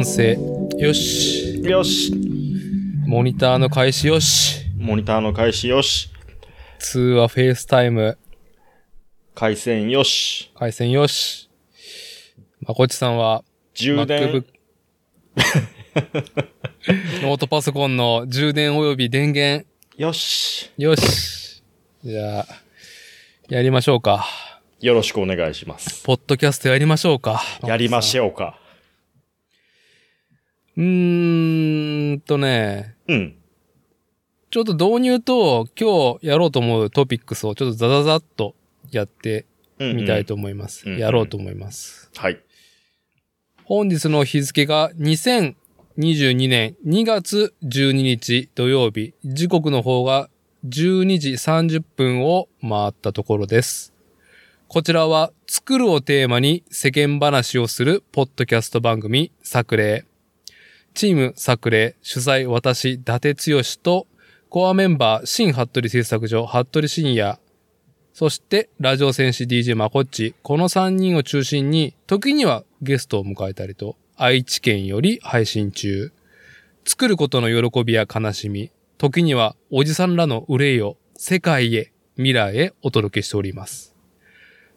[0.00, 0.38] 音声、
[0.78, 1.60] よし。
[1.62, 2.14] よし。
[3.06, 4.64] モニターの開始よし。
[4.78, 6.08] モニターの開始よし。
[6.78, 8.16] 通話、 FaceTime、
[9.34, 10.50] 回線よし。
[10.54, 11.50] 回線よし。
[12.62, 13.44] まこっちさんは、
[13.74, 14.42] 充電。
[17.22, 19.66] ノートパソコンの充電及び電源、
[19.98, 20.70] よし。
[20.78, 21.62] よし。
[22.02, 22.46] じゃあ、
[23.50, 24.26] やりましょうか。
[24.80, 26.02] よろしくお願いします。
[26.04, 27.42] ポッドキャストやりましょうか。
[27.66, 28.59] やりましょょうか。
[30.76, 30.80] う。
[30.80, 33.36] うーんとね、うん。
[34.50, 38.54] ちょっと導入と今日やろうと思うトピックスをちょっとザザザっと
[38.90, 39.46] やって
[39.80, 40.84] うん、みたいと思います。
[40.86, 42.10] うんうんやろうと思います。
[42.14, 42.38] はい。
[43.64, 50.28] 本日の日付が2022年2月12日土曜日、時刻の方が
[50.66, 53.94] 12時30分を回ったところです。
[54.68, 60.09] こちらは作るをテーマに世間話をするポッドキャスト番組作例。
[61.00, 64.06] チーム作例主催私伊達剛と
[64.50, 67.38] コアメンバー新服部製作所服部深也
[68.12, 76.12] そして、ラジオ戦士 DJ まこっち、この3人を中心に、時にはゲストを迎えたりと、愛知県より配信中。
[76.84, 83.94] 作ることの喜びや悲しみ、時にはおじさんらの憂いを世界へ、未来へお届けしております。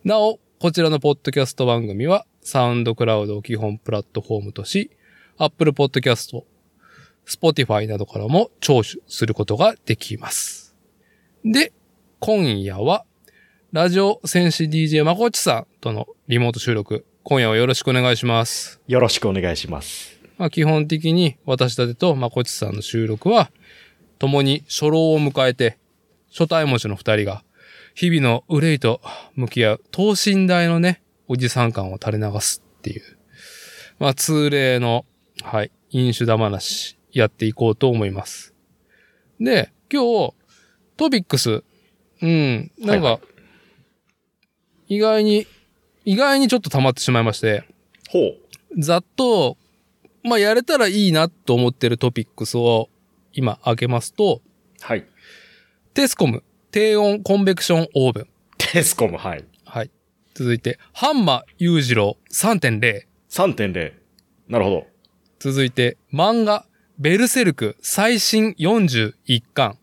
[0.06, 4.90] なお、こちらのポッドキャスト番組は、サウンドクラウドを基本プラットフォームとし、
[5.38, 6.44] Apple Podcast、
[7.26, 10.76] Spotify などからも聴取することができます。
[11.44, 11.73] で、
[12.20, 13.05] 今夜は、
[13.71, 18.80] ラジオ戦士 DJ まこっちさんとのリモート収録、今夜はよろしくお願いします。
[18.88, 20.20] よろしくお願いします。
[20.38, 23.52] まあ、基本的に私たちとまこっちさんの収録は、
[24.20, 25.77] 共に初老を迎えて、
[26.30, 27.44] 初対持ちの二人が、
[27.95, 29.02] 日々の憂いと
[29.36, 33.02] 向き合う等身大のね、おじさん感を垂れ流すっていう、
[34.00, 35.05] まあ、通例の、
[35.43, 38.54] はい、飲酒玉なし、やっていこうと思います。
[39.39, 40.33] で、今日、
[40.98, 41.64] トピックス、
[42.21, 43.20] うん、なんか、はいは
[44.87, 45.45] 意外に、
[46.05, 47.64] 意外にちょっと溜まってしまいまして、
[48.09, 48.82] ほう。
[48.82, 49.58] ざっと、
[50.23, 52.89] まあ、やれたらいいなと思ってるトピックスを
[53.33, 54.42] 今開けますと、
[54.82, 55.05] はい。
[55.93, 58.27] テスコム低温コンベクションオーブン。
[58.58, 59.45] テスコム、はい。
[59.65, 59.92] はい。
[60.33, 63.05] 続いて、ハンマ裕次郎3.0。
[63.30, 63.93] 3.0。
[64.48, 64.92] なるほど。
[65.43, 66.65] 続いて、漫画
[66.98, 69.77] ベルセルク最新41巻。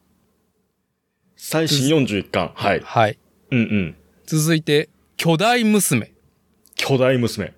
[1.37, 2.53] 最新41巻。
[2.55, 2.81] はい。
[2.81, 3.19] はい。
[3.51, 3.97] うんうん。
[4.25, 4.89] 続いて、
[5.19, 6.15] 巨大娘。
[6.77, 7.53] 巨大娘。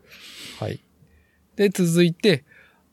[0.58, 0.80] はい。
[1.54, 2.44] で、続いて、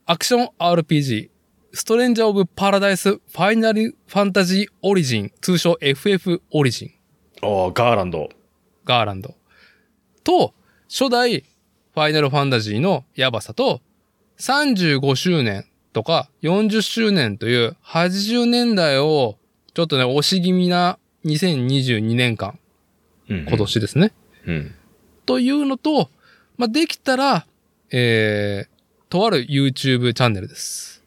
[0.05, 1.31] アクション RPG、
[1.73, 6.91] ストレンジャーオブパラダイスファイナルファンタジーオリジン、通称 FF オリジン。
[7.41, 8.29] おー、ガーランド。
[8.85, 9.33] ガーランド。
[10.23, 10.53] と、
[10.87, 11.39] 初代
[11.95, 13.81] ファイナルファンタジーのヤバさと、
[14.39, 19.37] 35周年とか40周年という80年代を
[19.73, 22.59] ちょっとね、押し気味な2022年間、
[23.29, 23.57] うん、今。
[23.57, 24.13] 年ですね。
[24.45, 24.75] うん。
[25.25, 26.09] というのと、
[26.57, 27.45] まあ、できたら、
[27.91, 31.03] えー、とある YouTube チャンネルです。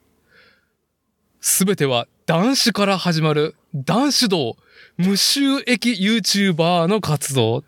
[1.41, 4.57] すべては男子から始まる男子道
[4.97, 7.63] 無収益 YouTuber の活動っ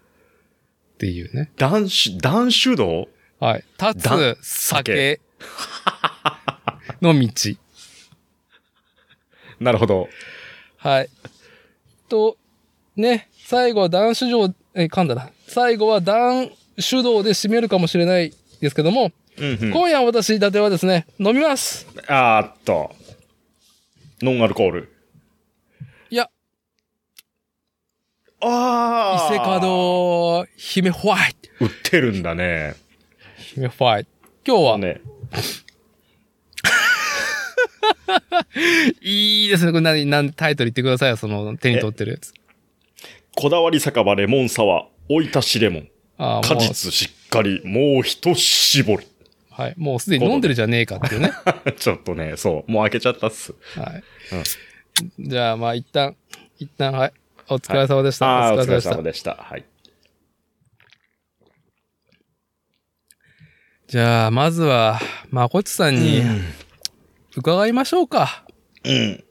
[0.98, 1.50] ていうね。
[1.56, 3.08] 男子、男子道？
[3.40, 3.64] はい。
[3.80, 5.20] 立だつ酒
[7.02, 7.28] の道。
[9.60, 10.08] なるほど。
[10.78, 11.08] はい。
[12.08, 12.36] と、
[12.96, 15.30] ね、最後は男子道、え、噛んだな。
[15.46, 19.70] 最後は男手動で締めるかもしれないですけども、うんうん。
[19.72, 21.86] 今夜私、伊達はですね、飲みます。
[22.08, 22.94] あーっと。
[24.22, 24.92] ノンアルコール。
[26.10, 26.30] いや、
[28.40, 29.34] あー。
[29.34, 31.64] 伊勢門、姫ホワイト。
[31.64, 32.74] 売ってるんだね。
[33.36, 34.10] 姫ホワイト。
[34.46, 35.00] 今日は、ね。
[39.02, 39.72] いいですね。
[39.72, 41.16] これ何、何、タイトル言ってくださいよ。
[41.16, 42.32] その、手に取ってるやつ。
[43.36, 45.88] こだわり酒場レモンサワー、追い足しレモン。
[46.18, 49.06] ああ、果実しっかり、もう一絞り。
[49.50, 49.74] はい。
[49.76, 51.32] もうすでに飲んでるじゃねえかっていうね。
[51.78, 53.54] ちょっとね、そう、もう開けちゃったっす。
[53.76, 54.02] はい。
[55.18, 56.16] じゃあ、まあ、一旦、
[56.58, 57.12] 一旦、はい。
[57.48, 58.26] お疲れ様でした。
[58.26, 59.02] ああー、お疲れ様。
[59.02, 59.34] でした。
[59.34, 59.64] はい。
[63.86, 64.98] じゃあ、まずは、
[65.30, 66.22] まこっちさんに
[67.36, 68.44] 伺いましょうか。
[68.84, 69.24] うん。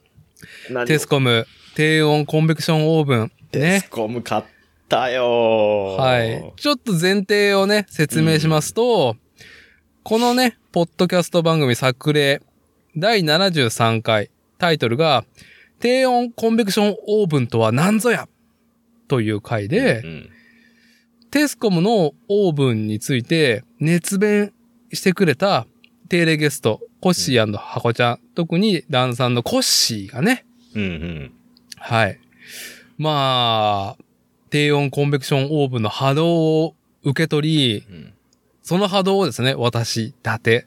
[0.70, 3.32] 何テスコム低温コンベクションオーブン。
[3.52, 3.90] テねス。
[3.90, 4.44] コム買っ
[4.88, 6.54] たよーはい。
[6.56, 9.16] ちょっと前提をね、説明しますと、
[10.04, 12.42] このね、ポッドキャスト番組作例
[12.96, 14.30] 第73回、
[14.60, 15.26] タイトルが、
[15.80, 18.28] 低温コンベクションオーブンとは何ぞや
[19.08, 20.30] という回で、うん。
[21.34, 24.54] テスコムのオーブンについて熱弁
[24.92, 25.66] してくれた
[26.08, 30.46] 定例ゲスト、コッシーハコちゃん、特にダンさんのコッシーがね、
[30.76, 31.34] うんうん。
[31.78, 32.20] はい。
[33.00, 34.04] まあ、
[34.52, 38.14] 低温コンベクションオーブンの波動を受け取り、うん
[38.62, 40.66] その波動をですね、私、伊達。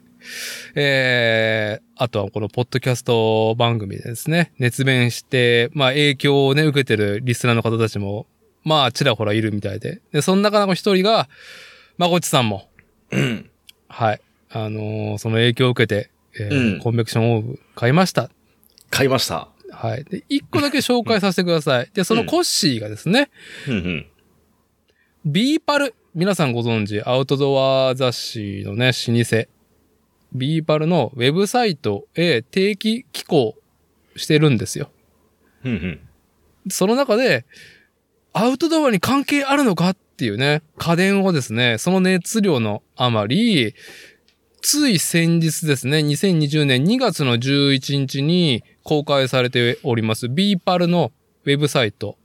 [0.75, 8.27] えー、あとはこのポッドキャスト番組でですね、熱弁して、まあ影響をね、受けてるリスナーの方たちも、
[8.67, 10.01] まあちらほらいるみたいで。
[10.11, 11.29] で、その中の一人が、
[11.97, 12.69] まこっちさんも、
[13.11, 13.49] うん。
[13.87, 14.21] はい。
[14.49, 18.29] あのーその影響を受けて、えーうんコンベクションオーブン買いました。
[18.89, 19.47] 買いました。
[19.71, 20.03] はい。
[20.03, 21.89] で、一個だけ紹介させてください。
[21.95, 23.29] で、そのコッシーがですね、
[23.67, 24.05] うんうん。
[25.25, 25.95] BE-PAL。
[26.13, 28.91] 皆さんご存知、アウトドア雑誌のね、老
[29.23, 29.47] 舗。
[30.33, 33.55] BE-PALのウェブサイトへ定期寄稿
[34.17, 34.89] してるんですよ。
[35.63, 35.99] うんうん。
[36.69, 37.45] その中で、
[38.39, 43.73] アウトドアに関係あるのかっていうね、家電をですね、その熱量のあまり、
[44.61, 51.11] つい先日ですね、2020年2月の11日に公開されております、 BE-PAL の
[51.45, 52.15] ウェブサイト。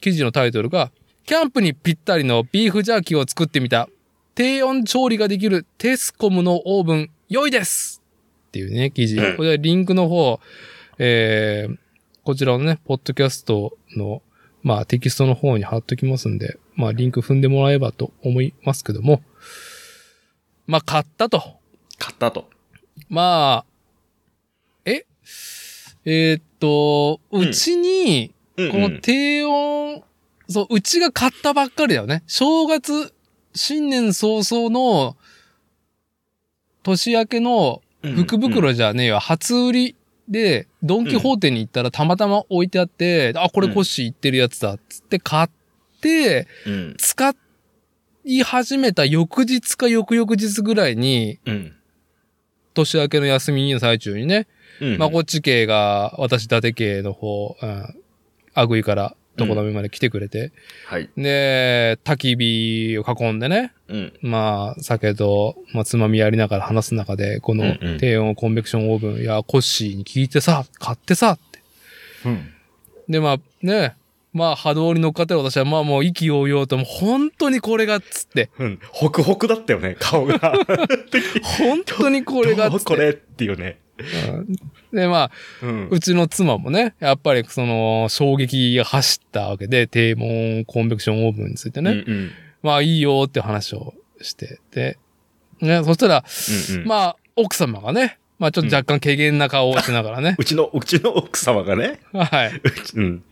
[0.00, 0.92] 記事のタイトルが、
[1.26, 3.88] キャンプにぴったりのビーフジャーキーを作ってみた。
[4.36, 8.00] 低温調理ができるテスコムのオーブン、良いです
[8.46, 9.36] っていうね、記事うん。
[9.36, 10.38] これはリンクの方、
[10.98, 11.76] えー、
[12.22, 14.22] こちらのね、ポッドキャストの、
[14.62, 19.22] まあテキストの方に貼っときますんで、まあリンク踏んでもらえばと思いますけども、
[20.66, 21.42] まあ買ったと。
[21.98, 22.48] 買ったと。
[23.08, 23.66] まあ、
[24.84, 25.06] え？
[26.04, 30.02] えーっと、うんうちに、うんこの低温、
[30.48, 32.22] そう、うちが買ったばっかりだよね。
[32.26, 33.14] 正月、
[33.54, 35.16] 新年早々の、
[36.82, 39.18] 年明けの福袋じゃねえよ。
[39.18, 39.96] 初売り
[40.30, 45.48] で、ドンキホーテに行ったらたまたま置いてあって、あ、これコッシー行ってるやつだ、つって買っ
[46.00, 46.94] て、うん。
[46.98, 47.34] 使
[48.24, 51.76] い始めた翌日か翌々日ぐらいに、うん。
[52.74, 54.46] 年明けの休みの最中にね、
[54.80, 54.98] うん。
[54.98, 57.94] まこっち系が、私、伊達系の方、うん、
[58.54, 60.52] アグイから、常滑まで来てくれて、
[60.86, 61.08] はい。
[61.16, 64.12] で、焚き火を囲んでね、うん。
[64.22, 71.60] まあ、酒と、まあ、つまみやりながら話す中で、このうんうん低温コンベクションオーブンやコッシーに聞いてさ、買ってさ、って。
[72.26, 72.50] うん。
[73.08, 73.96] で、まあ、ね、
[74.32, 78.78] まあ、波動に乗っかってる私は、まあもう意気揚々と、もう本当にこれがっつって、うん。
[78.92, 80.38] ホクホクだったよね、顔が。
[81.58, 82.84] 本当にこれがっつって。
[82.84, 83.78] これっていうね。
[84.00, 84.56] う ん
[84.92, 85.30] で、まあ、
[85.62, 85.88] うん。
[85.90, 91.90] うちの妻もね、やっぱりその衝撃が走ったわけで、低温コンベクションオーブンについてね。
[91.90, 92.30] うんうん。
[92.62, 94.98] まあいいよって話をしてて。
[95.60, 96.24] ね、そしたら、
[96.72, 96.86] うんうん。
[96.86, 100.34] まあ、奥様がね、まあちょっと若干軽減な顔をしながらね。
[100.40, 102.00] うちの、うちの奥様がね。
[102.12, 102.52] はい。
[102.96, 103.22] うん。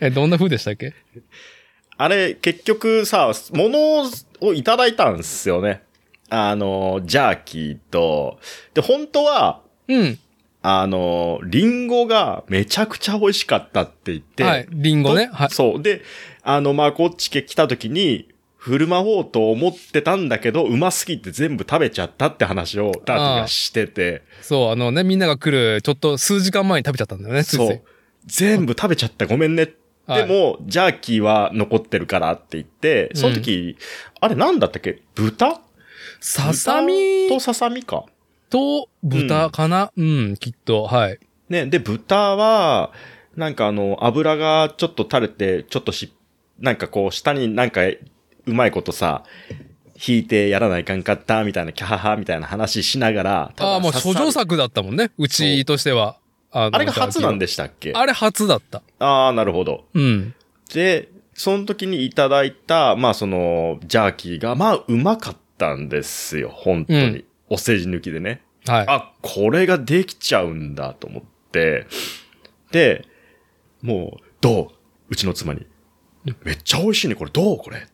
[0.00, 0.94] え、どんな風でしたっけ？
[1.98, 4.04] あれ、結局さ、物
[4.40, 5.82] をいただいたんですよね。
[6.28, 8.38] あの、ジャーキーと、
[8.74, 10.18] で、本当は、うん。
[10.62, 14.68] あの、リンゴがめちゃくちゃ美味しかったって言って、はい。
[14.70, 15.28] リンゴね。
[15.28, 15.50] とはい。
[15.50, 15.82] そう。
[15.82, 16.02] で、
[16.42, 27.82] あの、まあ、こっち来た時に、振る舞おうと思ってたんだけど、うますぎて全部食べちゃったって話をダーがしてて、そう、あのね、みんなが来る、ちょっと数時間前に食べちゃったんだよね、そう。
[28.24, 29.72] 全部食べちゃったごめんね。
[30.06, 33.76] はいでも、ジャーキーは残ってるからって言って、その時、
[34.20, 35.02] あれなんだったっけ？
[35.14, 35.60] 豚？
[36.20, 38.04] ささみ豚とささみか。
[38.50, 39.92] と豚かな？
[39.96, 40.84] うん、きっと。
[40.84, 41.18] はい。
[41.48, 42.92] ね、で、豚は、
[43.36, 46.12] なんかあの、油がちょっと垂れて、ちょっとし、
[46.58, 48.00] なんかこう、下になんか、う
[48.46, 49.24] まいことさ、
[50.08, 55.10] 引いてやらないかんかった、みたいな、キャハハ、みたいな話しながら、ああ、もう諸女作だったもんね。
[55.18, 56.18] うちとしては。
[56.50, 57.46] あのあれが初なんで。
[57.46, 57.92] でしたっけ？
[57.94, 58.82] あれ初だった。
[58.98, 59.84] ああ、なるほど。
[59.94, 60.34] うん。
[60.72, 66.98] で、その時にいただいた、まあその、ジャーキーが、まあうまかったんですよ、本当に。
[66.98, 68.42] うんお世辞抜きでね。
[68.66, 68.84] はい。
[68.88, 71.22] あ、これができちゃうんだと思っ
[71.52, 71.86] て、
[72.72, 73.04] で、
[73.82, 74.68] もう、どう？
[75.10, 75.66] うちの妻に。
[76.44, 77.58] めっちゃ美味しいね、これどう？
[77.58, 77.86] これ。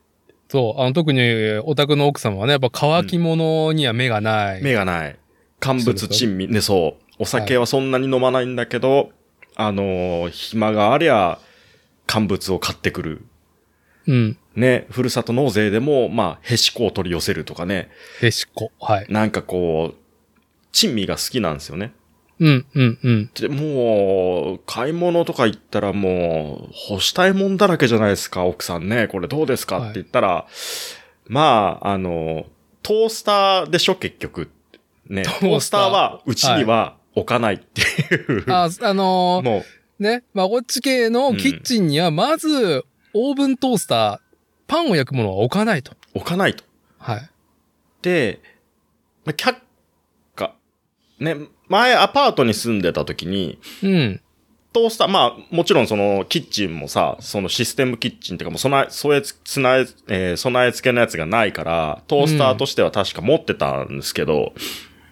[0.49, 0.81] そう。
[0.81, 1.21] あの、特に、
[1.65, 4.63] オタクの奥様はね、やっぱ乾き物には目がない。
[4.63, 5.19] 目がない。
[5.61, 6.49] 乾物珍味。
[6.49, 7.03] ね、そう。
[7.19, 9.13] お酒はそんなに飲まないんだけど、
[9.55, 11.39] あのー、暇がありゃ、
[12.07, 13.27] 乾物を買ってくる。
[14.07, 14.39] うん。
[14.55, 17.91] ね、ふるさと納税でも、まあ、へしこを取り寄せるとかね。
[18.21, 18.71] へしこ。
[18.81, 19.07] はい。
[19.09, 19.97] なんかこう、
[20.73, 21.93] 珍味が好きなんですよね。
[22.39, 23.31] うん、うん、うん。
[23.35, 29.07] で、もう、買い物とか行ったらもう、干したいもんだらけじゃないですか、奥さんね。
[29.09, 30.47] これどうですかはいって言ったら、
[31.29, 32.47] まあ、あの、
[32.83, 34.51] トースターでしょ、結局。
[35.09, 38.45] ね、トトースターは、うちには置かないっていう。
[38.51, 39.65] あ、あのーも
[40.01, 44.21] う、ね、まあ、こっち系のキッチンには、まず、オーブントースター、
[44.67, 45.93] パンを焼くものは置かないと。
[46.15, 46.65] 置かないと。
[46.99, 47.31] はい。
[48.03, 48.41] で、
[49.25, 49.57] まあ却
[50.35, 50.55] 下。
[51.19, 51.37] ね、
[51.69, 54.21] 前アパートに住んでた時に、うん。
[54.73, 64.55] トースター、まあ、もちろんその、キッチンもさ、そのシステムキッチンっていうかもう、備え、添えつ、備え、えー備え付けのやつがないから、トースターとしては確か持ってたんですけど、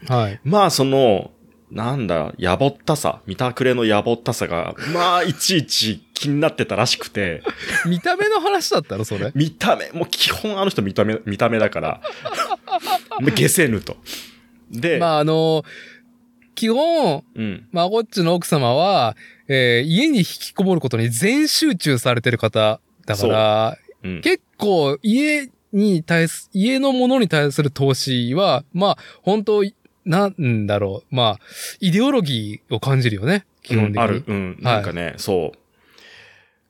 [0.08, 0.40] はい。
[0.44, 1.30] まあ、その、
[1.70, 7.42] なんだ、やぼったさ、見たくれのやぼったさが、まあ、いちいち気になってたらしくて、
[7.86, 9.30] 見た目の話だったのそれ？
[9.34, 12.00] 見た目、もう基本あの人見た目、見た目だから、
[13.20, 13.96] もう消せぬと。
[14.70, 15.64] で、まあ、あの、
[16.54, 17.68] 基本、うん。
[17.72, 19.16] まあ、ごっちの奥様は、
[19.48, 24.20] えー家に引きこもることに全集中されてる方だから、うん。
[24.22, 29.62] 結構家に対す、家のものに対する投資は、まあ、本当
[30.10, 31.14] なんだろう。
[31.14, 31.38] まあ、
[31.78, 33.46] イデオロギーを感じるよね。
[33.62, 33.96] 基本的に。
[33.96, 34.24] うんある。
[34.26, 34.58] うん。
[34.60, 35.58] なんかね、そう。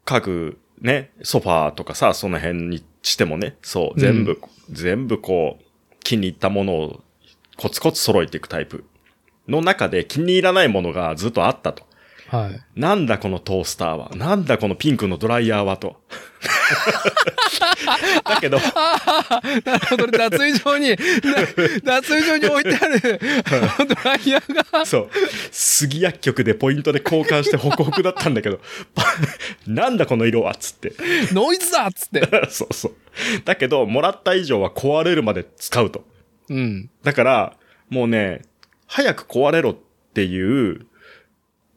[0.04, 4.38] 家具、ね、ソファーとかさ、その辺にしてもね、そう、全部、
[4.70, 5.64] 全部こう、
[6.04, 7.00] 気に入ったものを
[7.56, 8.84] コツコツ揃えていくタイプ
[9.48, 11.84] の中で気に入らないものがずっとあったと。
[12.30, 12.60] はい。
[12.80, 14.10] なんだこのトースターは？
[14.14, 15.76] なんだこのピンクのドライヤーは？
[15.76, 16.00] と。
[18.24, 18.62] だけど、な
[19.78, 20.16] るほどね。
[20.16, 20.90] 脱衣場に、
[21.84, 24.86] な脱衣場に置いてあるドライヤーが。
[24.86, 25.10] そう。
[25.50, 28.60] 杉薬局でポイントで交換してホクホクだったんだけど、
[28.94, 29.02] パ
[29.66, 30.52] なんだこの色は？
[30.52, 30.92] っつって。
[31.32, 32.22] ノイズだっつって。
[32.48, 32.94] そうそう。
[33.44, 36.04] だけど、もらった以上は壊れるまで使うと。
[36.48, 36.90] うん。
[37.02, 37.56] だから、
[37.88, 38.42] もうね、
[38.86, 39.76] 早く壊れろっ
[40.14, 40.86] ていう、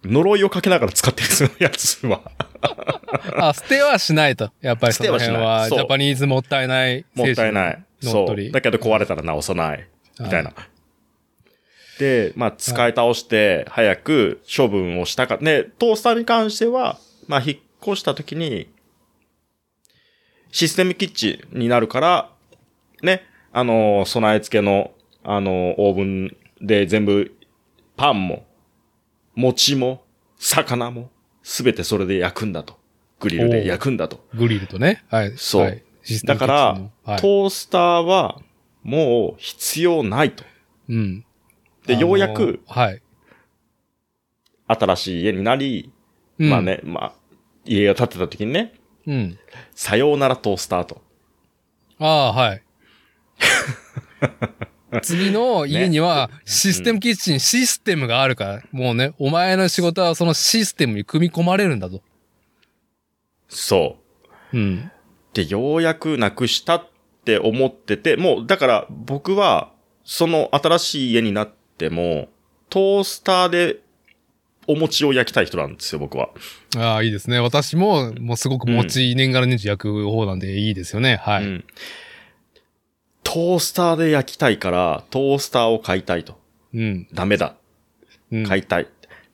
[0.04, 2.22] 呪いをかけながら使ってるやつは、
[3.38, 4.52] あ、捨てはしないと。
[4.62, 8.12] やっぱりその辺はジャパニーズもったいないもったいな精い。
[8.12, 8.52] そう。
[8.52, 9.88] だけど壊れたら直さない。
[10.20, 10.52] みたいな。
[10.52, 10.68] は
[12.00, 18.68] で、まあ、使い倒して、早く処分をしたか、ね、トースターに関しては、まあ、引っ越した時に、
[20.52, 22.30] システムキッチンになるから、
[23.02, 24.92] ね、あの、備え付けの、
[25.24, 27.32] あの、オーブンで全部、
[27.96, 28.46] パンも、
[29.36, 30.04] 餅も、
[30.38, 31.10] 魚も、
[31.42, 32.78] すべてそれで焼くんだと。
[33.20, 34.26] グリルで焼くんだと。
[34.34, 35.04] グリルとね。
[35.10, 35.34] はい。
[35.38, 35.84] そうはい
[36.26, 38.42] だからはい、トースターは、
[38.84, 40.44] もう必要ないと。
[40.90, 41.26] うん。
[41.86, 43.02] で、ようやく、はい。
[44.68, 45.94] 新しい家になり、
[46.40, 46.62] うんまあ。
[46.62, 47.14] ね、まあ、
[47.64, 48.74] 家が建てた時にね、
[49.08, 49.40] うん。
[49.74, 51.02] さようならトースターと。
[52.00, 52.64] ああ、はい。
[55.02, 62.02] 次の家にはシステムキッチン、システムがあるから、もうね、お前の仕事はそのシステムに組み込まれるんだと。
[63.50, 63.98] そ
[64.52, 64.58] う。
[64.58, 64.92] うん。
[65.34, 66.88] で、ようやくなくしたっ
[67.26, 69.72] て思ってて、もう、だから僕は、
[70.04, 72.30] その新しい家になっても、
[72.70, 73.80] トースターで
[74.68, 76.30] お餅を焼きたい人なんですよ、僕は。
[76.78, 77.40] ああ、いいですね。
[77.40, 81.18] 私も、もうすごく餅、年がら年中焼く方なんでいいですよね。
[81.18, 81.44] はい。
[81.44, 81.66] うん。
[83.34, 86.40] トースターで焼きたいから、トースターを買いたいと。
[86.72, 87.08] うん。
[87.16, 87.56] ダメだ。
[88.32, 88.46] うん。
[88.46, 88.88] 買いたい。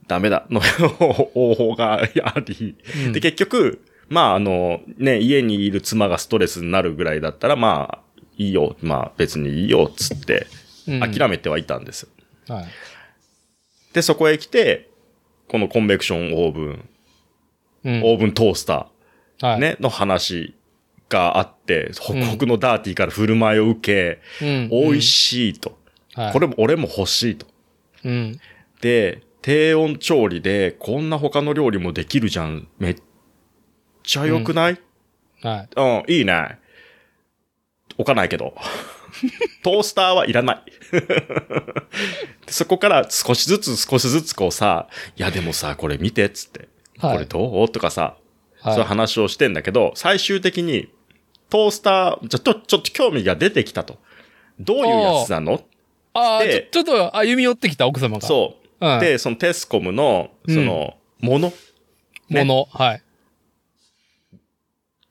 [0.08, 0.48] ダメだ。
[0.50, 0.62] の
[1.36, 2.78] 方法があり。
[3.08, 8.78] うんで、結局、まあ、あの、ね、家にいる妻がストレスになるぐらいだったら、まあ、いいよ。
[8.82, 10.48] まあ、別にいいよ、つって、
[10.88, 12.08] うん諦めてはいたんです。
[12.48, 12.66] はい。
[13.92, 14.88] で、そこへ来て、
[15.50, 16.90] このコンベクションオーブン、
[17.84, 18.04] うん。
[18.06, 18.88] オーブントースタ
[19.42, 19.58] はい。
[19.58, 20.56] ー、ね、の話
[21.10, 24.70] があって、ホクホクのダーティーから振る舞いを受け、うん。
[24.70, 25.78] 美味しいと。
[26.14, 26.34] はい。
[26.34, 27.48] これも、俺も欲しいと。
[28.06, 28.40] うん。
[28.82, 32.68] で、低温調理で、こんな他の料理もできるじゃん。
[32.78, 32.96] めっ
[34.04, 34.80] ちゃ良くない、
[35.42, 35.70] はい。
[35.76, 36.60] うん、いいね。
[37.98, 38.56] 置かないけど。
[39.64, 40.64] トースターはいらない。
[42.46, 44.88] でそこから少しずつ少しずつこうさ、
[45.18, 46.70] いやでもさ、これ見てっつって。
[46.98, 47.70] はいこれどう？
[47.70, 48.18] とかさ、
[48.62, 50.90] はいそういう話をしてんだけど、最終的に
[51.50, 53.98] トースター、ちょっと、ちょっと興味が出てきたと。
[54.60, 55.62] どういうやつなの？
[56.14, 58.28] ああ、ちょでちょっと歩み寄ってきた奥様が。
[58.28, 58.82] そう。
[58.82, 61.52] うんで、そのテスコムの、その、もの、
[62.30, 62.66] ねもの。
[62.72, 63.04] はい。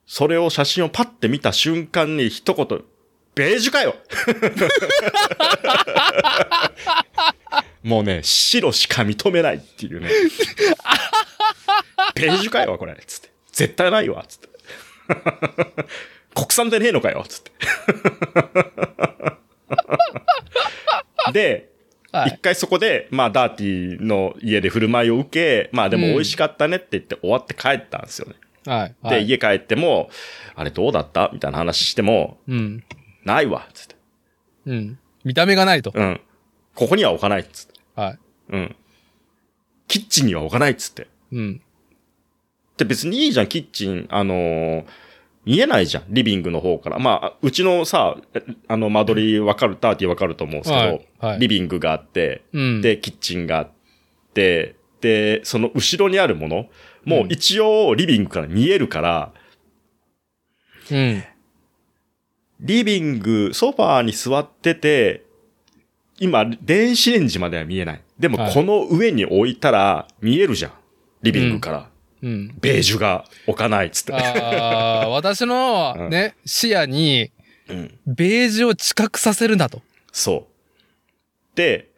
[0.07, 2.66] それを写真をパッて見た瞬間に一言、
[3.35, 3.95] ベージュかよ
[7.85, 10.09] もうね、白しか認めないっていうね。
[12.14, 13.30] ベージュかよこれつって。
[13.52, 14.49] 絶対ないわつって。
[16.38, 17.50] 国産でねえのかよつって。
[21.33, 21.68] で、
[22.12, 28.35] はい一回そこで、まあ、ダーティーの家で振る舞いを受け、まあでも美味しかったねって言って終わって帰ったんですよね。
[28.64, 28.95] はい。
[29.02, 30.09] はで、い、家帰っても、
[30.54, 31.28] あれどうだった？
[31.35, 32.83] みたいな話しても、うん。
[33.25, 33.97] ないわつって。
[34.66, 34.99] うん。
[35.25, 35.92] 見た目がないと。
[35.95, 36.21] うん。
[36.75, 37.75] ここには置かないっつって。
[37.95, 38.18] はい。
[38.50, 38.76] うん。
[39.87, 41.09] キッチンには置かないっつって。
[41.33, 41.61] うん。
[42.78, 44.07] で、別にいいじゃん、キッチン。
[44.09, 44.85] あのー
[45.45, 46.04] 見えないじゃん。
[46.09, 46.99] リビングの方から。
[46.99, 48.16] まあ、うちのさ、
[48.68, 52.80] あの、間取りわかる、ターティーわかると思うんですけど、はいはいリビングがあって、うん。
[52.80, 53.71] で、キッチンがあっ
[54.35, 56.66] て、で、その後ろにあるもの、
[57.04, 59.33] もう一応リビングから見えるから、
[60.90, 61.25] うん。
[62.61, 65.25] リビング、ソファーに座ってて、
[66.18, 68.02] 今、電子レンジまでは見えない。
[68.18, 70.73] でも、はいこの上に置いたら見えるじゃん。
[71.23, 71.90] リビングから。
[72.22, 72.54] うん。
[72.60, 74.12] ベージュが置かないっつって。
[74.12, 77.30] ああ、私のね、視野に、
[77.68, 77.98] うん。
[78.06, 79.82] ベージュを知覚させるなと。
[80.12, 80.46] そ
[81.54, 81.56] う。
[81.56, 81.90] で、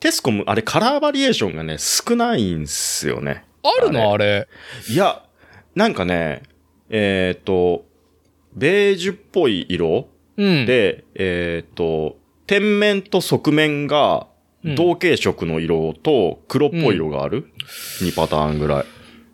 [0.00, 3.44] テスコム、あれカラーバリエーションがね、少ないんすよね。
[3.62, 4.12] あるの？
[4.12, 4.46] あれ。
[4.88, 5.24] いや、
[5.74, 6.42] なんかね、
[6.90, 7.84] えっ、と、
[8.54, 10.66] ベージュっぽい色うん。
[10.66, 14.26] で、えっ、と、天面と側面が
[14.64, 17.50] うん同系色の色と黒っぽい色がある、
[18.00, 18.84] ?2 パターンぐらい。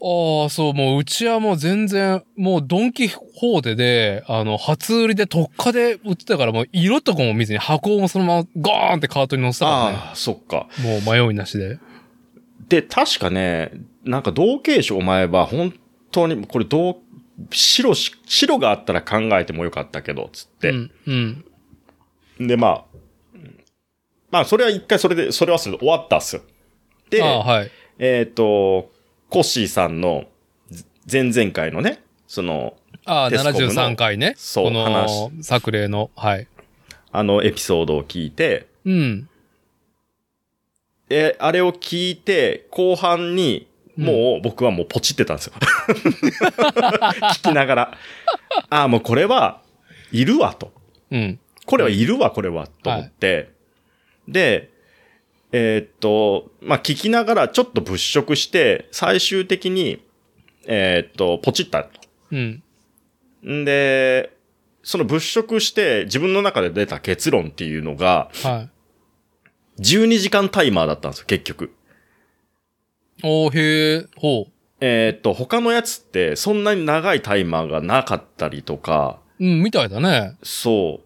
[0.07, 9.97] ああ、そう、もううちはもう全然、もうドンキホーテで、あの、初売りで特価で売ってたから、もう色とかも見ずに箱もそのままゴーンってカートに乗せたからね。
[9.97, 10.69] ああ、そっか。
[10.83, 11.79] もう迷いなしで。
[12.69, 13.73] で、確かね、
[14.05, 15.73] なんか同系色お前は本
[16.11, 16.99] 当に、これ同、
[17.51, 20.69] 白し、白があったら考えてもよかったけど、つって。
[20.69, 20.91] うん。
[21.07, 22.47] うん。
[22.47, 22.85] で、まあ、
[24.31, 26.43] まあ、それは一回それで、それはそれで終わったっすよ。
[27.09, 27.71] で、ああ、はい。
[27.99, 28.91] えっ、と、
[29.35, 30.27] コッシーさんの
[31.11, 34.35] 前々回のね、その、ああ、テスコムの73回ね。
[34.37, 36.13] そうこの話、作例の。
[36.15, 36.47] はい。
[37.11, 39.29] あのエピソードを聞いて、うん。
[41.11, 43.67] え、あれを聞いて、後半に、
[43.97, 45.55] もう僕はもうポチってたんですよ。
[47.35, 47.99] 聞きながら。
[48.71, 49.63] ああ、もうこれは、
[50.13, 50.73] いるわと。
[51.11, 51.41] うん。
[51.67, 53.51] これはいるわ、これは、と思って。
[54.29, 54.71] で、
[55.57, 60.05] えーっと、まあ、聞きながらちょっと物色して、最終的に、
[60.67, 62.01] えーっと、ポチったと。
[62.33, 62.63] うん。
[63.49, 64.37] んで、
[64.83, 68.69] その物色して自分の中で出た結論っていうのが、は
[69.79, 69.81] い。
[69.83, 71.73] 12時間タイマーだったんですよ、結局。
[73.23, 74.49] おー、へえ、ほ
[74.81, 79.45] えーっと、他のやつってそんなに長いタイマーがなかったりとか、う。
[79.45, 80.37] うん、みたいだね。
[80.43, 81.01] そ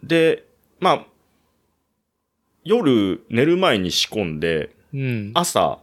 [0.00, 0.06] う。
[0.06, 0.44] で、
[0.78, 1.06] まあ、
[2.64, 5.30] 夜寝る前に仕込んで、うん。
[5.34, 5.78] 朝、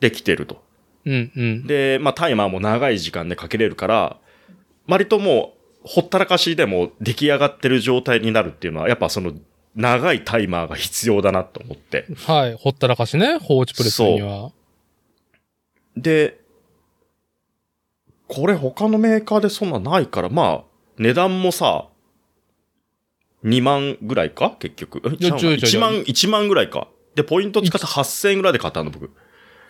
[0.00, 0.62] できてると。
[1.04, 1.66] うん、うん。
[1.66, 4.16] で、まあタイマーも長い時間でかけれるから、
[4.86, 9.32] 割ともう、ほったらかしでも出来上がってる状態になるっていうのは、やっぱその、
[9.74, 12.06] 長いタイマーが必要だなと思って。
[12.26, 12.54] はい。
[12.54, 13.38] ほったらかしね。
[13.38, 14.50] 放置プレスには。
[15.96, 16.40] で、
[18.26, 20.64] これ他のメーカーでそんなないから、まあ、
[20.98, 21.87] 値段もさ、
[23.44, 24.56] 2万ぐらいか？
[24.58, 25.16] 結局？
[25.20, 26.88] いやちょいちょい1万、1万ぐらいか。
[27.14, 29.10] で、ポイント使って8000円ぐらいで買ったの、僕。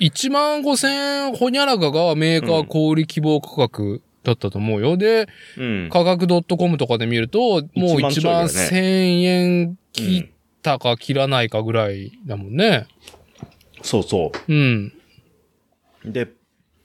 [0.00, 4.96] 1万5千円ほにゃらかがメーカー小売希望価格だったと思うよ。
[4.96, 5.88] で、うん。
[5.90, 6.26] 価格
[6.56, 7.60] .com とかで見ると、もう
[7.96, 10.28] 1万ちょいだよね1万1000円切っ
[10.62, 12.86] たか切らないかぐらいだもんね。
[13.82, 14.92] そうそうん。
[16.04, 16.12] う。
[16.12, 16.28] で、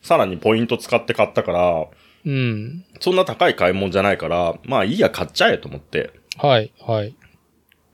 [0.01, 1.85] さらにポイント使って買ったから、
[2.25, 2.85] うん。
[2.99, 6.11] そんな高い買い物じゃないから、まあいいや、買っちゃえと思って。
[6.37, 7.15] はい、はい。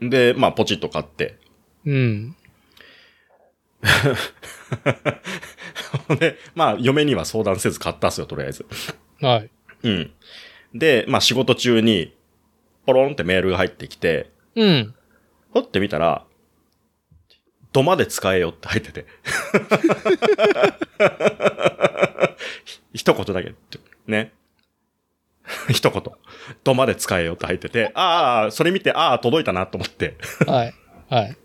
[0.02, 1.38] で、まあポチッと買って。
[1.86, 2.36] うん。
[6.20, 8.66] で、まあ嫁には相談せず買ったっすよ、とりあえず。
[9.22, 9.50] はい。
[9.84, 10.12] うん。
[10.74, 12.16] で、まあ仕事中に、
[12.86, 14.96] ポロンってメールが入ってきて、うん。
[15.52, 16.26] ほってみたら、
[17.72, 19.06] 土まで使えよって入ってて。
[22.66, 23.54] ひ一言だけ。
[24.08, 24.34] ね。
[25.72, 26.04] 一言。
[26.64, 30.16] 土まで使えよって入ってて、ああ、それ見て、ああ、届いたなと思って。
[30.46, 30.74] はい。
[31.10, 31.38] はい。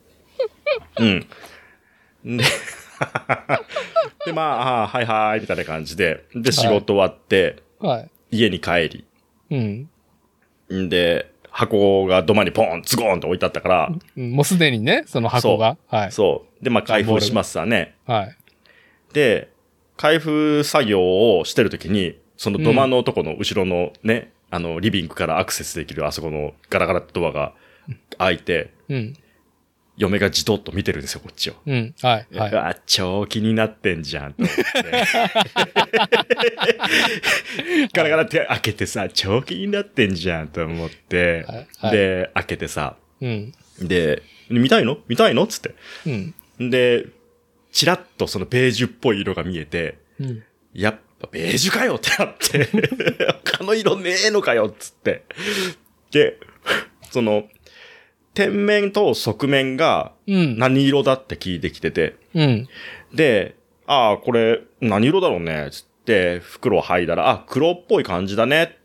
[1.00, 1.26] うん。
[2.36, 2.44] で、
[4.26, 8.10] で、まあ、ああはいはい、みたいな感じで、で、仕事終わって、はい。
[8.30, 9.04] 家に帰り、
[9.50, 9.88] うん。
[10.72, 15.76] んで、箱が土間にポン、ズゴーンと置いてあったから、うんもうすでにね、その箱が。
[15.86, 16.12] はい。
[16.12, 16.64] そう。
[16.64, 17.94] で、まあ、開封しますわね。
[18.06, 18.36] はい。
[19.12, 19.50] で、
[19.96, 27.54] 開封作業をしてるときに、その土間のとこの後ろのね、あの、リビングからアクセスできるあそこのガラガラドアが
[28.18, 29.14] 開いて、うん。
[29.96, 31.54] 嫁がじとっと見てるんですよ、こっちを。
[31.66, 31.94] うん。
[32.00, 32.36] はい。
[32.36, 32.52] はい。
[32.52, 34.32] うわ、超気になってんじゃん。
[34.34, 34.62] と思って
[37.92, 43.52] ガラガラって開けてさ、超気になってんじゃんと思って、はいはいで、開けてさ、うん。
[43.80, 44.98] で、見たいの？
[45.08, 45.48] 見たいの？
[45.48, 45.74] つって。
[46.06, 46.70] うん。
[46.70, 47.06] で、
[47.72, 50.44] チラッとそのベージュっぽい色が見えて、うん。
[50.72, 52.68] やっぱベージュかよってなって、
[53.44, 55.24] 他の色ねえのかよっつって。
[56.10, 56.38] で、
[57.10, 57.44] その、
[58.34, 60.58] 天面と側面がうん。
[60.58, 62.68] 何色だって聞いてきてて、うん。
[63.12, 63.54] で、
[63.86, 68.78] ああ、これ何色だろうね、つっで、袋を剥いだら、あ、黒っぽい感じだね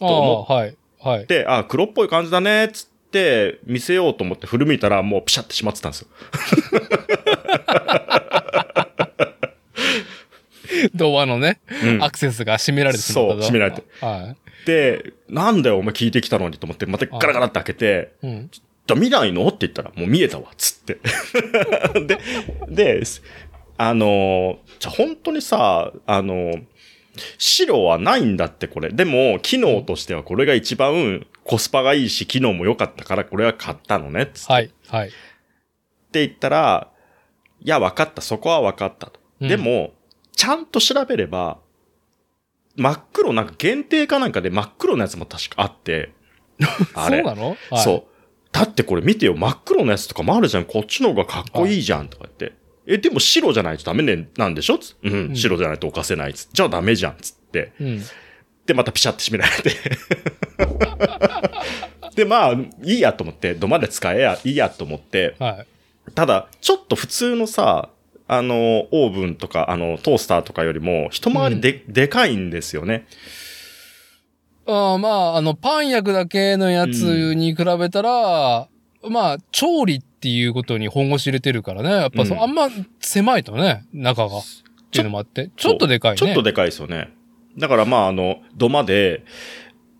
[0.00, 0.76] あ思あ、はい。
[1.00, 1.26] はい。
[1.26, 6.08] で、あ、黒っぽい感じだね、つって、見せようと思って振り向いたら、もうピシャってしまってたんですよ。
[10.94, 13.82] ドアのね、うんアクセスが閉められてしまったとそう閉められて。
[14.00, 18.26] はで、なんだよ、お前聞いてきたのにと思って、またガラガラって開けて、い。
[18.26, 18.50] うん。
[18.86, 20.98] だ見ないのって言ったら、もう見えたわ、つって。
[22.06, 22.18] で、
[22.68, 23.02] で、
[23.78, 26.54] あの、じゃ、本当にさ、あの、
[27.38, 28.90] 白はないんだって、これ。
[28.90, 34.52] でも、機能としてはこれが一番コスパがいいし、機能も良かったから、これは買ったのね、つって。
[34.52, 34.70] はい。
[34.88, 35.08] はい。
[35.08, 35.10] っ
[36.12, 36.90] て言ったら、
[37.62, 39.20] いや、分かった、そこは分かったと。
[39.40, 39.92] うんでも、
[40.36, 41.58] ちゃんと調べれば、
[42.76, 46.12] 真っ黒、なんか限定かなんかで真っ黒のやつも確かあって、
[46.94, 47.56] あれそうなの？
[47.70, 48.04] はいそう。
[48.52, 50.64] だってこれ見てよ、真っ黒のやつとかもあるじゃん。
[50.64, 52.52] こっちの方がかっこいいじゃん、とか言って。
[52.86, 54.78] え、でも白じゃないとダメね、なんでしょ？
[54.78, 57.72] つうん、うん白じゃないと犯せないっつじゃあダメじゃん、つって。
[57.80, 58.02] うん。
[58.66, 59.70] で、またピシャって閉められて。
[62.16, 65.64] で、まあ、いいやと思って、土まで使えや、いいやと思って、は
[66.08, 66.12] い。
[66.14, 67.88] ただ、ちょっと普通のさ、
[68.32, 73.08] あの、オーブンとか、あの、トースターとかよりも、一回りで、でかいんですよね。
[74.68, 78.68] ああまあ、あの、パン焼くだけのやつに比べたら、
[79.08, 81.90] まあ、調理っていうことに本腰入れてるからね。
[81.90, 82.68] やっぱそう、うんあんま
[83.00, 84.38] 狭いとね、中が。
[84.38, 84.42] っ
[84.92, 85.50] ていうのもあって。
[85.56, 86.18] ちょっとでかいね。
[86.18, 87.12] ちょっとでかいですよね。
[87.58, 89.24] だからまあ、あの、土間で、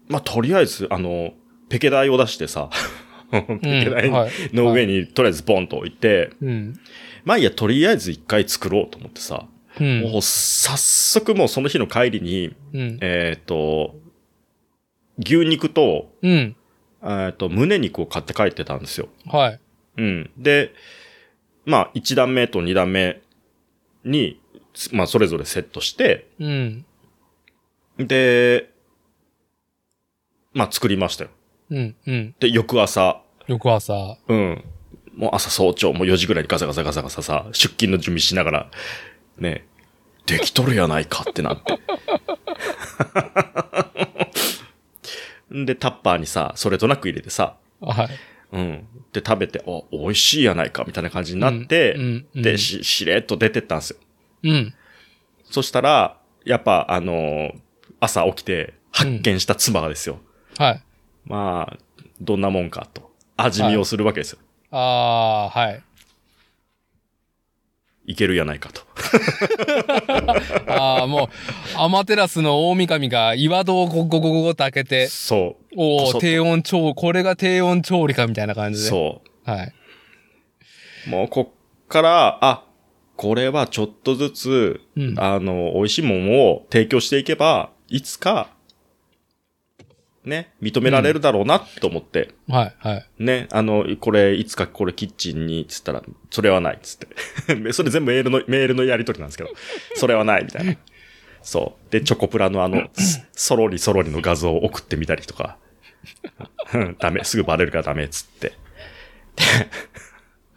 [0.07, 1.33] まあ、とりあえず、あの、
[1.69, 2.71] ペケ台を出してさ、
[3.33, 6.79] ペケ台はいの上にとりあえずボンと置いて、うん。
[7.25, 9.47] まあいいや、とりあえず一回作ろうと思ってさ、
[9.81, 10.03] うん。
[10.03, 12.99] もう早速もうその日の帰りに、うん。
[13.01, 13.95] えっ、と、
[15.19, 16.57] 牛肉と、うん。
[17.03, 19.09] えっ、と、胸肉を買って帰ってたんですよ。
[19.27, 19.61] はい。
[19.99, 20.31] うん。
[20.37, 20.75] で、
[21.65, 23.21] まあ、1段目と2段目
[24.05, 24.41] に、
[24.75, 26.85] つまあ、それぞれセットして、うん。
[27.99, 28.71] で、
[30.53, 31.31] まあ、作りましたよ。
[31.71, 31.97] うん。
[32.07, 32.35] うん。
[32.41, 34.17] で、翌朝、翌朝。
[34.29, 34.65] うん。
[35.15, 38.71] もう朝早朝、もう4時ぐらいにガサガサガサガサさ、出勤の準備しながら、
[39.39, 39.67] ね、
[40.27, 41.75] できとるやないかってなって。
[45.55, 48.09] ん で、タッパーにさ、それとなく入れてさ、はい。
[48.53, 48.87] うん。
[49.13, 53.97] で、食べて、お、美味しいやないか、みたいな感じになって、うんうんで、し、しれっと出てったんですよ。
[54.45, 54.75] うん。
[55.45, 57.55] そしたら、やっぱ、あのー
[58.01, 60.21] 朝起きて発見した妻がですよ。
[60.57, 60.83] はい。
[61.27, 61.79] まあ、
[62.21, 63.11] どんなもんかと。
[63.37, 64.39] 味見をするわけですよ。
[64.71, 65.83] ああ、はい。
[68.07, 68.83] い、けるやないかと。
[70.67, 71.29] ああ、もう、
[71.77, 75.75] アマテラスの大神が岩戸をゴゴゴゴゴと開けて、そう。
[75.77, 78.89] おお低温調、これが低温調理かみたいな感じで。
[78.89, 79.51] そう。
[79.51, 79.73] はい。
[81.09, 82.65] もうこっから、あ、
[83.17, 88.51] これはちょっとずつ、うんあの、美味しいものを提供していけば、いつか、
[90.31, 93.07] ね、認められるだろうなと思って、はい、はい。
[93.19, 97.73] ね、あの、これ、いつかこれキッチンに、つったら、それはない、つって。
[97.75, 99.51] それ全部メールの、メールのやりとりなんですけど、
[99.97, 100.77] それはない、みたいな。
[101.43, 101.93] そう。
[101.93, 102.89] で、チョコプラのあの、
[103.33, 105.59] そろりそろりの画像を送ってみたりとか、
[106.73, 108.53] う んダメ、すぐバレるからダメ、つって。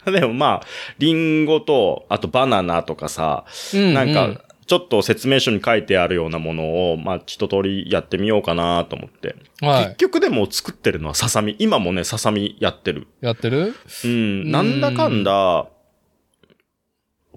[0.06, 0.68] で でもまあ、
[1.00, 9.36] リンゴと、あとバナナとかさ、うんなんかうん、ちょっと説明書に書いてあるようなものを、まあ、一通りやってみようかなと思って。
[9.62, 9.86] はい。
[9.86, 11.56] 結局でも作ってるのはささみ。
[11.60, 13.08] 今もね、ささみやってる。
[13.21, 13.73] やってる
[14.06, 14.52] うん。
[14.52, 15.67] なんだかんだ、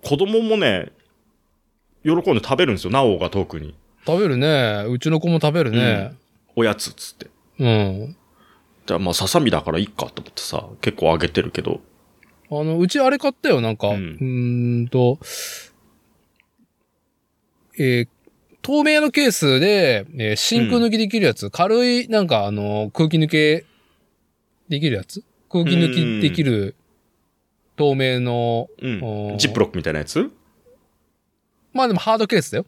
[0.02, 0.92] 子供もね、
[2.04, 2.90] 喜んで食べるんですよ。
[2.90, 3.74] なおが特に。
[4.06, 4.84] 食べるね。
[4.88, 6.14] うちの子も食べるね。
[6.54, 7.26] おやつっつって。
[7.58, 8.16] うん。
[8.86, 11.80] じゃあまあ、ささみだからいいかと思ってさ、結構あげてるけど。
[12.50, 13.88] あの、うちあれ買ったよ、なんか。
[13.88, 15.18] ううんーんと、
[17.78, 18.08] えー
[18.62, 23.64] 透明のケースで、えー真空抜きできるやつ、軽い、なんかあの、空気抜け
[24.68, 25.22] できるやつ？
[25.48, 26.74] 空気抜きできる
[27.76, 28.88] 透明の、う
[29.34, 29.38] ん。
[29.38, 30.32] ジップロックみたいなやつ？
[31.72, 32.66] まあでもハードケースだよ。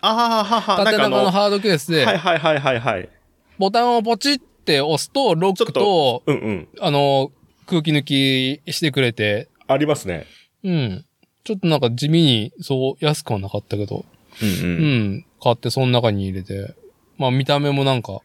[0.00, 3.08] あははは縦長のハードケースで、はいはいはいはいはい。
[3.58, 6.68] ボタンをポチって押すと、ロックと、うんうん。
[6.80, 7.30] あの、
[7.66, 10.26] 空気抜きしてくれて、ありますね。
[10.64, 11.04] うん。
[11.44, 14.04] ちょっとなんか地味に、そう、安くはなかったけど、
[14.42, 15.14] うんううん。
[15.16, 15.24] ん。
[15.42, 16.74] 買ってその中に入れて。
[17.16, 18.20] まあ見た目もなんか、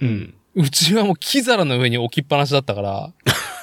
[0.00, 0.34] うん。
[0.54, 3.12] うちはもう木皿の上に置きっぱなしだったから、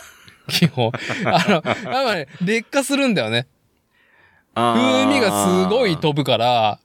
[0.49, 0.91] 基本。
[1.25, 3.47] あの、やっぱね、劣化するんだよね。
[4.55, 6.79] 風味がすごい飛ぶから、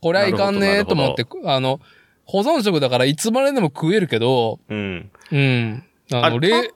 [0.00, 1.80] これはいかんねーと思って、あの、
[2.26, 5.10] 保存食だからいつまででも食えるけど、うん。
[5.32, 5.84] うん。
[6.12, 6.70] あの、あれ冷、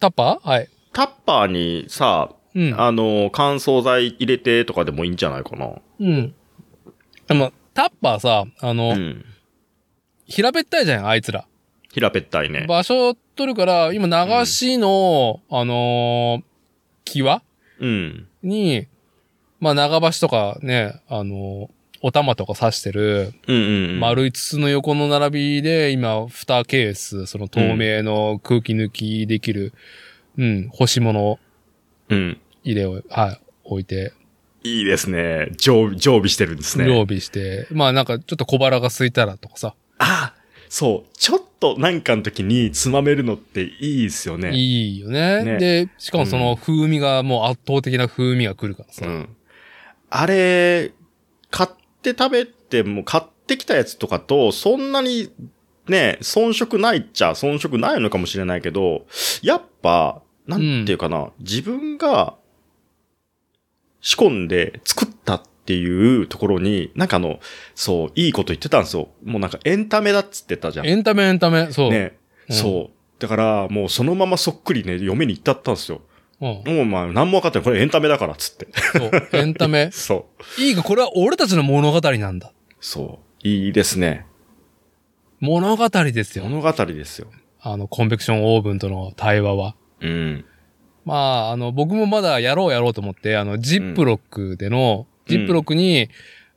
[0.00, 0.48] タッパー？
[0.48, 0.68] はい。
[0.92, 2.80] タッパーにさ、うん。
[2.80, 5.70] あの、乾燥剤入れてとかでもいいんじゃないかな。
[6.00, 6.34] うん。
[7.34, 9.24] まあ、タッパーさ、あの、うん。
[10.26, 11.46] 平べったいじゃん、あいつら。
[11.92, 12.66] 平べったいね。
[12.68, 16.42] 場所取るから、今流しの、あのー
[17.04, 17.42] 際
[17.80, 18.28] うん。
[18.42, 18.86] に、
[19.58, 24.00] まあ長橋とかね、あのーお玉とか刺してるうんうんうん。
[24.00, 29.74] 丸い筒の横の並びで、今、蓋ケース、その透明の空気抜きできる、
[30.38, 31.38] うん、干し物
[32.08, 32.40] うん。
[32.64, 34.14] 入れを、はい、置いて、
[34.62, 35.52] いいですね。
[35.56, 36.84] 常備、常備してるんですね。
[36.86, 40.34] 常備して、まあなんかちょっと小腹が空いたらとかさ、あ
[40.70, 41.16] そう。
[41.16, 44.52] ちょっとなんかの時につまめるのっていいですよね。
[44.54, 45.44] いいよね。
[45.44, 49.04] ねで、しかもその風味がもう圧倒的な風味が来るからさ。
[49.04, 49.28] うん。
[50.10, 50.92] あれ、
[51.50, 51.70] 買っ
[52.02, 55.30] て食べても、買ってきたやつとかと、そんなに
[55.88, 59.06] ね、遜色ないっちゃ遜色ないのかもしれないけど、
[59.42, 62.36] やっぱ、なんていうかな、自分が
[64.00, 67.40] 仕込んで作ったっていうところに、なんかあの、
[67.74, 69.08] そう、いいこと言ってたんですよ。
[69.24, 70.86] もうなんかエンタメだっつってたじゃん。
[70.86, 71.90] エンタメエンタメ、そう。
[71.90, 72.16] ね、
[72.48, 73.20] うんそう。
[73.20, 76.00] だから、もうそのままそっくりね、嫁に行ったったんですよ。
[76.40, 76.74] うん。
[76.76, 77.64] もうまあ、何も分かってない。
[77.64, 78.68] これエンタメだから、つって。
[78.98, 79.28] そう。
[79.32, 79.90] エンタメ。
[79.92, 80.60] そう。
[80.60, 82.52] いいか、これは俺たちの物語なんだ。
[82.80, 83.46] そう。
[83.46, 84.26] いいですね。
[85.40, 86.44] 物語ですよ。
[86.44, 87.28] 物語ですよ。
[87.60, 89.74] あの、コンベクションオーブンとの対話は。
[90.00, 90.44] うん。
[91.04, 91.14] ま
[91.48, 95.32] あ、あの、僕もまだやろうやろうと思って、あの、ジップロックでの、うん。
[95.32, 96.08] ジップロックに、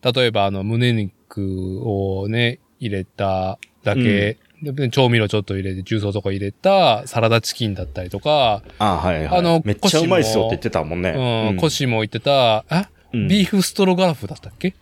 [0.01, 9.39] 例えばあの、胸肉をね、入れただけ、で調味料ちょっと入れて、重曹とか入れたサラダチキンだったりとか、あはいはい。
[9.39, 11.49] あのめっちゃうまいっすよって言ってたもんね。
[11.51, 13.27] うん、コシも言ってた、あ、うん。
[13.27, 14.73] ビーフストロガラフだったっけ？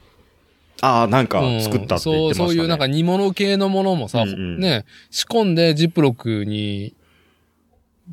[0.82, 1.62] ああ、なんかうん。
[1.62, 2.34] 作ったって言ってましたね。
[2.36, 4.60] そう、そういうなんか煮物系のものもさ、うんうん。
[4.60, 6.93] ね、仕込んでジップロックに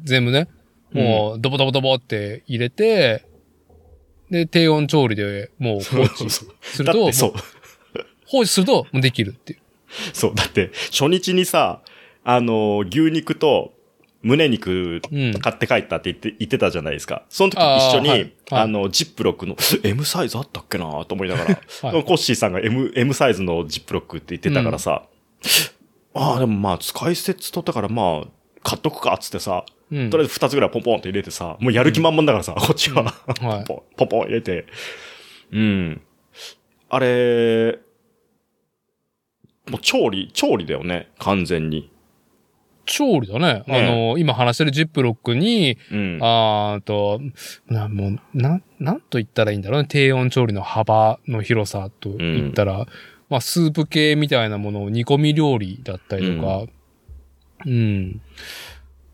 [0.04, 0.48] 全部ね、
[0.92, 3.24] もうドボドボドボって入れて、
[4.30, 6.46] で、低温調理でもう放置す
[6.78, 7.32] ると、そう。
[8.26, 9.60] 放置するともうできるっていう。
[10.12, 10.34] そう。
[10.34, 11.80] だって、初日にさ、
[12.24, 13.72] あの、牛肉と
[14.22, 17.24] 胸肉うん買って帰ったって言って、言ってたじゃないですか。
[17.28, 25.04] その時一緒に、あ,、はいはいの、ジップロックの M サイズあったっけなと思いながら、 はいコッシーさんが M、M サイズのジップロックって言ってたからさ、
[26.14, 28.28] ああ、でもまあ、使い捨てっつっとったからまあ、
[28.62, 30.10] 買っとくかっつってさ、うん。
[30.10, 33.04] とりあえず二つぐらいポンポンって入れてさ、もうやる気満々だからさ、こっちは。
[33.04, 34.66] はいポンポンポン入れて。
[35.52, 36.00] うん。
[36.90, 37.78] あれ、
[39.68, 41.90] もう調理、調理だよね、完全に。
[42.86, 43.64] 調理だね。
[43.66, 46.18] ねあの、今話してるジップロックに、うん。
[46.22, 47.20] あーと、
[47.68, 49.88] な、もう、なん、なんと言ったらいいんだろうね。
[49.88, 52.86] 低温調理の幅の広さと言ったら、
[53.28, 56.70] まあ、スープ系みたいなものを煮込み料理だったりとか、うん、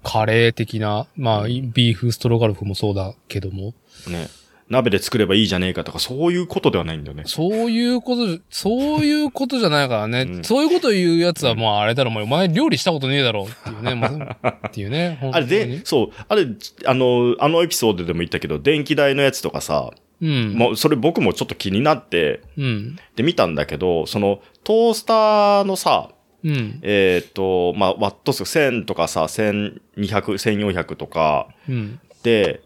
[0.03, 3.75] カレー的な、まあ、ビーフストロガルフもそうだけども、
[4.09, 4.29] ね。
[4.69, 7.25] 鍋で作ればいいじゃねえかとか、そういうことではないんだよね。
[7.27, 10.23] そういうことじ、そういうことじゃないからね。
[10.23, 15.19] うんそういうこと言うやつはもうあれだろ、もうお前料理したことねえだろっていうね、 っていうね。
[15.33, 16.47] あれで、そう、あれ、
[16.87, 19.91] あの、あのエピソードでも言ったけど、電気代のやつとかさ、
[20.23, 20.55] うん。
[20.55, 22.97] もう、それ僕もちょっと気になって、うん。
[23.17, 26.11] で見たんだけど、その、トースターのさ、
[26.45, 26.79] うん。
[26.83, 31.99] えっ、と、まあ、ワット数1000とかさ、1200、1400とかうん。
[32.23, 32.63] で、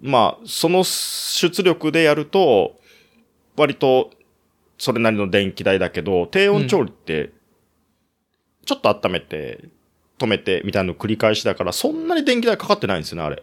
[0.00, 2.78] まあ、その出力でやると、
[3.56, 4.10] 割と、
[4.78, 7.30] それなりの電気代だけど、低温調理って、
[8.64, 9.64] ちょっと温めて、
[10.18, 13.42] 止めて、みたいなの繰り返しだから、そんなに電気代かかってないんですよね、あれ。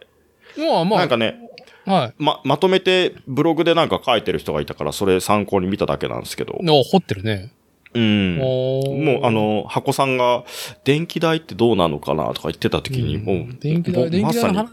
[0.56, 1.38] まあまあ、なんかね、
[1.86, 2.14] はい。
[2.18, 6.58] ま、まとめてブログでなんか書いてる人がいたから、それ参考に見ただけなんですけど。
[6.60, 7.52] お掘ってるね。
[7.94, 8.36] うん。
[8.36, 10.44] もう、あ、の、箱さんが、
[10.84, 14.70] 電気代ってどうなのかなとか言ってた時に、うんもう、電気代、電気代の話、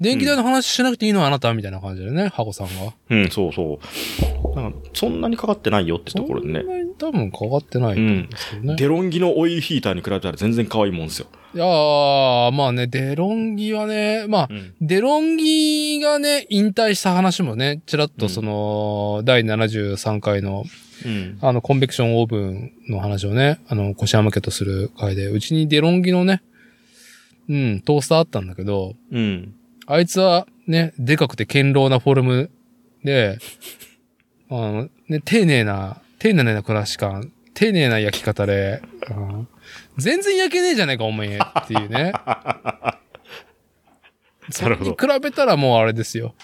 [0.00, 2.94] 電気代の話しなくていいのはあなたみたいな感じでね、ハコさんが。
[3.10, 3.78] うん、そうそ
[4.54, 4.56] う。
[4.56, 6.68] なんかそんなにかかってないよってところでねそん。
[6.68, 8.76] なに多分かかってないと思うんですけどね。
[8.76, 11.26] デロンギのオイルヒーターに比べたら全然可愛いもんですよ。
[11.54, 14.74] いやー、まあね、デロンギはね、まあ、うん。
[14.80, 20.64] デロンギがね、引退した話もね、ちらっとその、第73回の、
[21.04, 21.38] うん。
[21.40, 26.42] あの、コンベクションオーブンの話をね、あの、腰山家とする回で、うちにデロンギのね、
[27.48, 29.54] うん、トースターあったんだけど、うん。
[29.86, 32.50] あいつはね、でかくて堅牢なフォルム
[33.02, 33.38] で、
[34.50, 39.48] あの、ね、丁寧な、丁寧な暮らし感、丁寧な焼き方で、うん
[39.96, 42.12] 全然焼けねえじゃねえか、お前っていうね。
[44.50, 46.34] それに比べたらもうあれですよ。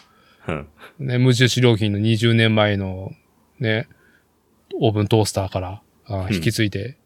[0.46, 0.68] うん。
[0.98, 3.12] ね、無印良品の20年前の
[3.58, 3.88] ね、
[4.80, 6.96] オーブントースターからあ引き継いで、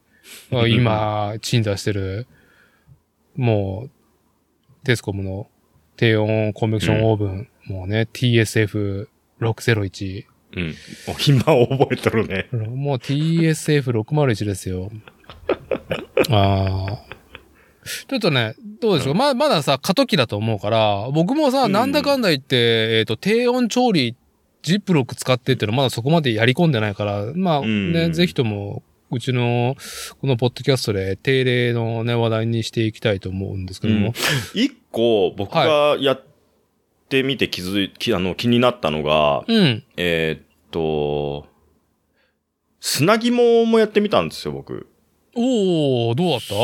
[0.52, 2.26] あ今、鎮座してる、
[3.37, 3.90] もう、
[4.85, 5.48] テスコムの
[5.96, 10.74] 低温コンベクションオーブン、もうね、TSF601、うん。
[11.28, 12.48] 今を覚えてるね。
[12.52, 14.90] もう TSF601 ですよ。
[16.30, 16.98] ああ。
[18.09, 24.16] ちょっとね、どうでしょう、ま、まださ、過渡期だと思うから、僕もさ、うんなんだかんだ言って、えっ、と、低温調理、
[24.62, 29.77] ジップロック使ってっていうのまだそこまでやり込んでないから、まあうんね、ぜひとも、うちの、
[30.20, 34.12] このポッドキャストで定例のね、話題にしていきたいと思うんですけども。
[34.55, 36.25] 一個僕がやっ
[37.09, 39.83] てみて気づい、きあの気になったのが、うん。
[39.96, 41.49] えーっと、
[42.79, 44.87] 砂肝もやってみたんですよ、僕。
[45.35, 46.55] おー、どうだった？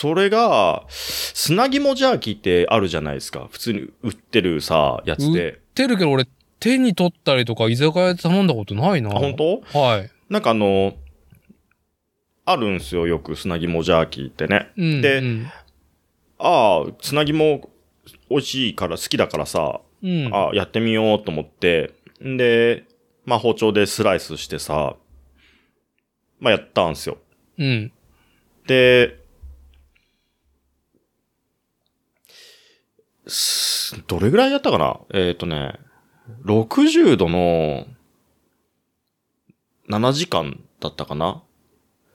[0.00, 3.48] それが、砂肝ジャーキーってあるじゃないですか。
[3.50, 5.60] 普通に売ってるさ、やつで。
[5.74, 6.26] てるけど俺、
[6.60, 9.10] 手に取ったりとか居酒屋で頼んだことないな。
[9.10, 9.78] あ、本当？
[9.78, 10.10] はい。
[10.28, 10.94] なんかあの、
[12.44, 14.70] あるんですよ、よく砂肝ジャーキーってね。
[14.76, 15.00] うん。
[15.00, 15.46] でうん。
[16.38, 17.68] ああ、砂肝
[18.28, 20.30] 美味しいから好きだからさ、うん。
[20.32, 21.92] あやってみようと思って、
[22.24, 22.84] んで、
[23.24, 24.96] まあ包丁でスライスしてさ、
[26.38, 27.18] まあやったんですよ。
[27.58, 27.92] うん。
[28.66, 29.18] で、
[33.26, 35.00] すどれぐらいやったかな？
[35.12, 35.74] えっ、とね、
[36.44, 37.86] 60度の
[39.88, 41.42] 7時間だったかな？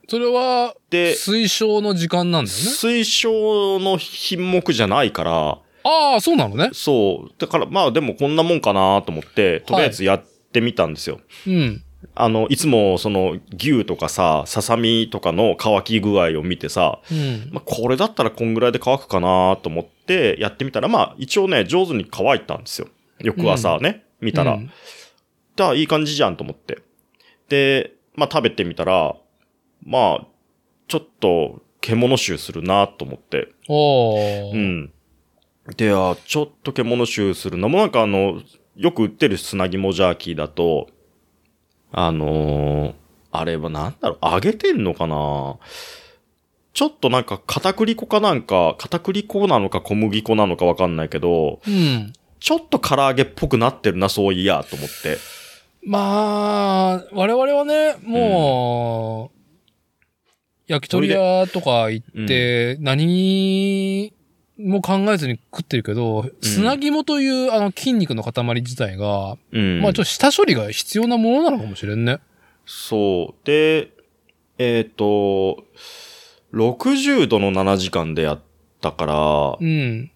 [0.08, 2.64] それは、で、推奨の時間なんだよね？
[2.64, 6.70] 推奨の品目じゃないから、ああ、そうなのね。
[6.74, 7.32] そう。
[7.38, 11.20] だからまあでもこんなもんかなと思って、とりあえずやってみたんですよ。
[11.48, 11.84] うん。
[12.14, 17.50] あの、いつもその牛とかさ、ささみとかの乾き具合を見てさ、うん。
[17.52, 22.88] まあ、これだったらこんぐらいで乾くかなと思ってやってみたら、まあ一応ね、上手に乾いたんですよ。
[23.20, 24.56] 翌朝ね、見たら。
[24.56, 24.72] うん
[25.56, 26.80] だからいい感じじゃんと思って。
[27.48, 29.16] で、まあ食べてみたら、
[29.86, 30.28] まあ、
[30.88, 33.54] ちょっと獣臭するなと思って。
[34.54, 34.92] うん。
[35.78, 38.42] で、あ、ちょっと獣臭するのもなんかあの、
[38.76, 40.90] よく売ってる砂肝ジャーキーだと、
[41.92, 42.94] あのー
[43.38, 45.58] あれはなんだろう、揚げてんのかな
[46.74, 52.14] ちょっとなんか片栗粉かなんか、片栗粉なのか小麦粉なのかわかんないけど、うん。
[52.46, 55.18] ちょっと唐揚げっぽくなってるな、そういや、と思って。
[55.84, 64.14] まあ、我々はね、もう、焼き鳥屋とか行って、何
[64.60, 69.82] も考えずに食ってるけど、砂肝というあの筋肉の塊自体が、うん。
[69.82, 72.20] まあちょっと下処理が必要なものなのかもしれんね。
[72.68, 73.46] そう。
[73.48, 73.90] で、
[74.60, 75.66] えっ、と、
[76.54, 78.40] 60度の7時間でやっ
[78.82, 80.12] たから、うん。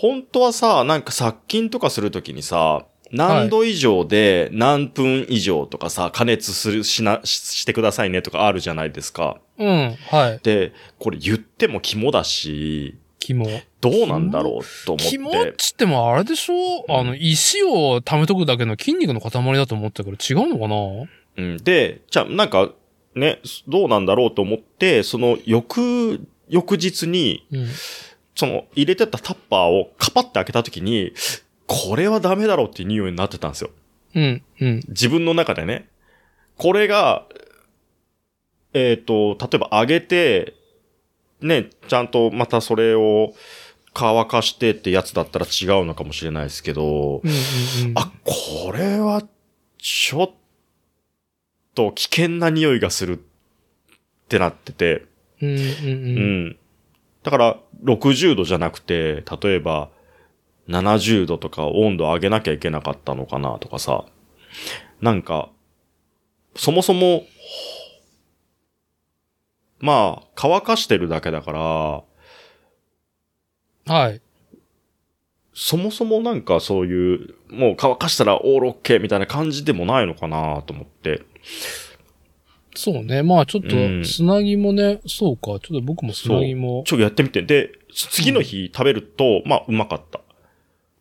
[0.00, 9.40] 本当はさ、なんか殺菌とかするときにさ、何度以上で何分以上とかさ、加熱する、しな、ししてくださいねとかあるじゃないですか。
[9.58, 9.96] うん。
[10.08, 10.40] はい。
[10.44, 13.44] で、これ言っても肝だし、肝。
[13.80, 15.32] どうなんだろうと思肝っ。
[15.32, 21.08] ってつってもあれでしょ、あの、石を溜めとくだけの筋肉の塊だと思ったけど違うのかな？
[21.38, 21.56] うん。
[21.56, 22.70] で、じゃあなんか、
[23.16, 27.66] ね、どうなんだろうと思って、その翌、翌日に、うん。
[28.38, 31.12] その入れてたタッパーをカパって開けたときに、
[31.66, 33.70] これはダメだろうっていう匂いになってたんですよ。
[34.14, 34.42] うん。
[34.60, 34.80] うん。
[34.86, 35.88] 自分の中でね。
[36.56, 37.26] これが、
[38.74, 40.54] えっ、と、例えば揚げて、
[41.40, 43.34] ね、ちゃんとまたそれを
[43.92, 47.30] 乾かしてってやつだったら違うのかもしれないですけど、うん。
[47.88, 47.92] うん。
[47.96, 49.24] あ、これは、
[49.78, 50.30] ちょっ
[51.74, 53.20] と危険な匂いがするっ
[54.28, 55.06] てなってて、
[55.42, 55.48] うん。
[55.48, 55.56] うん。
[55.56, 55.64] うう
[56.50, 56.58] ん。
[57.28, 57.30] ん。
[57.30, 59.90] だから、60度じゃなくて、例えば、
[60.68, 64.04] 70度とか温度上げなきゃいけなかったのかなとかさ。
[65.00, 65.50] なんか、
[66.56, 67.24] そもそも、
[69.80, 72.02] まあ、乾かしてるだけだから、
[73.94, 74.20] はい。
[75.54, 81.22] そもそもなんかそういう、もう乾かしたらオールオッケーみたいな感じでもないのかなと思って。
[82.78, 83.24] そうね。
[83.24, 85.46] まあちょっとう、ん砂肝ね、そうか。
[85.46, 86.84] ちょっと僕も砂肝。
[86.86, 87.42] ちょっとやってみて。
[87.42, 90.20] で、次の日食べると、まあ、うまかった。
[90.20, 90.22] あ、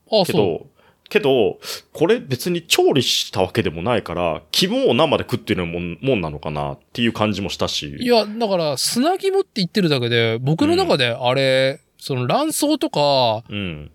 [0.10, 0.26] そう。
[0.26, 0.68] けど、
[1.10, 1.60] けど、
[1.94, 7.96] これ別に調理したわけでもないから、肝を生で食ってるもんもんなのかなっていう感じもしたし。
[8.00, 13.92] いや、だから、砂肝って言ってるだけで、僕の中であれ、その卵巣とか、うん。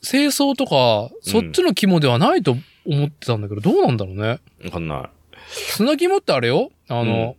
[0.00, 2.56] 清掃とか、そっちの肝ではないと
[2.86, 4.40] 思ってたんだけど、どうなんだろうね。
[4.64, 5.10] わかんな
[5.50, 7.36] 砂肝ってあれよあの、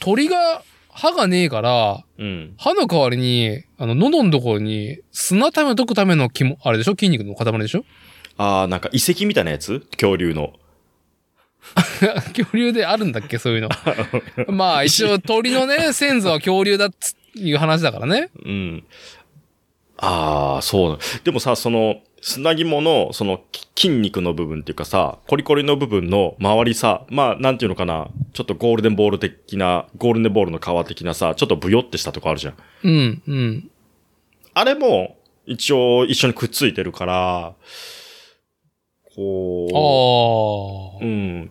[0.00, 2.22] 鳥が歯がねえから、い。
[2.22, 2.54] うん。
[2.58, 6.92] 歯の代わりに、あの、喉のところに砂溜めとくための肝、あれでしょ？
[6.92, 7.84] 筋肉の塊でしょ？
[8.36, 9.80] ああ、なんか遺跡みたいなやつ？
[9.92, 10.52] 恐竜の。
[12.36, 13.38] 恐竜であるんだっけ？
[13.38, 13.68] そういうの。
[14.52, 18.30] まあ、一応鳥のね、 先祖は恐竜だっついう話だからね。
[18.44, 18.84] うん。
[19.96, 21.04] ああ、そうだ。
[21.24, 32.54] でもさ、その、砂肝の、その、き筋肉の部分っていうかさ、コリコリの部分の周りさ、まあ、なんていうのかな、ちょっとゴールデンボール的な、ゴールデンボールの皮的なさ、ちょっとブヨってしたとこあるじゃん。
[32.84, 33.70] うん、うん。
[34.54, 35.16] あれも、
[35.46, 37.54] 一応、一緒にくっついてるから、
[39.16, 41.04] こう、ああ。
[41.04, 41.50] うん。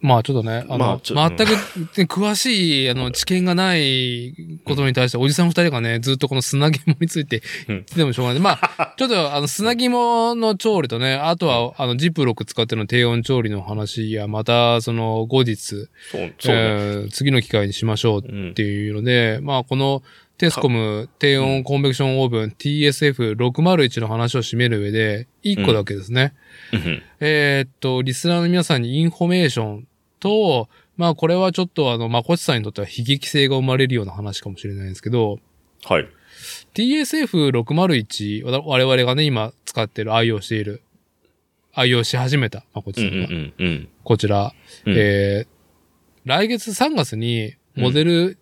[0.00, 1.56] まあちょっとね、あの、まあ全く、ね
[2.04, 4.34] 詳しい、あの、知見がない
[4.64, 8.40] ことに対して、おじさん二人がね、ずっとこの砂肝についてうん言っててもしょうがない。
[8.40, 16.34] まあ、 ちょっと、あの、砂肝の調理とね、あとは、あの、ジップロック使っての低温調理の話や、また、その、後日、ね。
[16.46, 20.02] えー次の機会にしましょううんっていうので、まあ、この、
[20.38, 26.32] テスコム低温コンベクションオーブン TSF601 の話を締める上で、1個だけですね。
[26.72, 29.87] うんえーっと、リスナーの皆さんにインフォメーション
[30.18, 35.38] と、まあこれはちょっとあの、まこちさんにとっては悲劇性が生まれるような話かもしれないんですけど、
[35.84, 36.08] はい。
[36.74, 40.82] TSF601、わ我々がね、今使ってる、愛用している、
[41.72, 43.88] 愛用し始めた、まこちうんうんさんが、うんうん。
[44.04, 44.52] こちら、
[44.86, 45.48] うんえー、
[46.24, 48.38] 来月3月にモデル、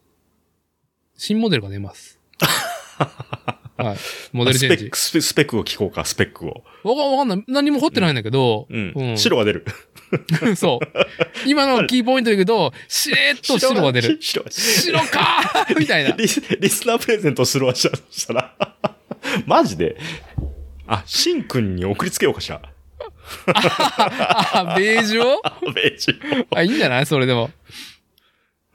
[1.17, 2.21] 新モデルが出ます。
[3.77, 3.97] はい。
[4.33, 5.23] モデルチェンジスペック、。
[5.23, 6.65] スペックを聞こうか、スペックを。
[6.83, 7.45] わかわかんない。
[7.47, 8.93] 何も掘ってないんだけど、うん。
[8.97, 9.67] うん白が出る。
[10.57, 10.87] そう。
[11.47, 14.19] 今のキーポイントだけど、しれーっと白が出る。
[14.21, 16.11] 白が白かーみたいな。
[16.17, 17.89] リスリスナープレゼントするわ、し
[18.27, 18.55] たら。
[19.47, 19.97] マジで？
[20.87, 22.61] あ、シンくんに送りつけようかしら。
[23.47, 25.43] あ、ベージュを？
[25.75, 27.07] ベージュあ、いいんじゃない？
[27.07, 27.51] それでも。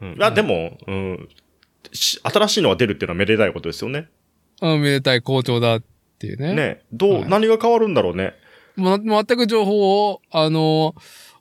[0.01, 1.29] うんあ、でも、うん、
[1.93, 4.07] し新しいのが出るっていうのはめでたいことですよね。
[4.61, 5.84] うん、めでたい校長だっ
[6.19, 6.53] ていうね。
[6.53, 6.82] ね。
[6.91, 8.34] どう、はい何が変わるんだろうね。
[8.76, 10.95] ま、全く情報を、あの、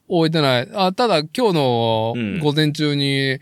[0.08, 0.68] 置いてない。
[0.74, 3.38] あ、ただ今日のうん午前中に、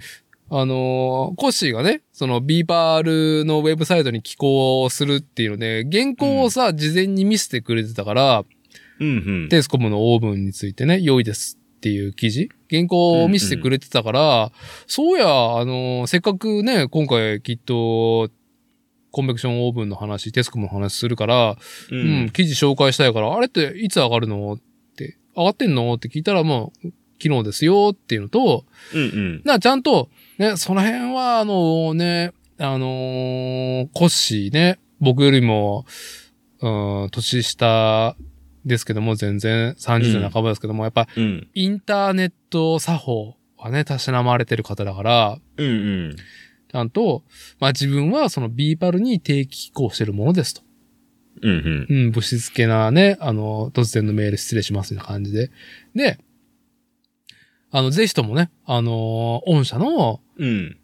[0.51, 3.03] あの、コッシーがね、そのビーパー
[3.41, 8.45] ルのウェブサイトに寄稿するっていうので、原稿をさ、事前に見せてくれてたから、
[9.01, 9.11] うんう
[9.47, 9.49] ん。
[9.49, 14.53] テスコムのオーブンについてね、良いですっていう記事原稿を見せてくれてたから、
[14.87, 18.31] そうや、あの、せっかくね、今回きっと、
[19.11, 21.57] コンベクションオーブンの話、テスコムの話するから、
[21.91, 24.59] ううん、記事紹介したいから、あれっていつ上がるのっ
[24.97, 29.43] て、上がってんのって聞いたらもう、昨日ですよっていうのと、うんうん。
[29.45, 35.85] な、ちゃんと、ね、その辺は、あのね、あのーコッシーね、僕よりも、
[36.61, 38.17] うん、年下
[38.65, 41.49] ですけども、全然30代半ばですけども、やっぱ、うん。
[41.55, 45.71] インターネット作法はね、たしなまれてる方だから、うんう
[46.11, 46.17] ん。
[46.71, 47.25] ちゃんと、
[47.61, 50.63] まあ自分はその BE-PALに定期寄稿してるものですと。
[51.43, 51.87] うんうん。
[51.89, 55.51] うん、不躾系なね、あの、突然のメール失礼しますみたいな感じで。
[55.95, 56.19] で、
[57.71, 60.79] あの、ぜひともね、あの御社のうん。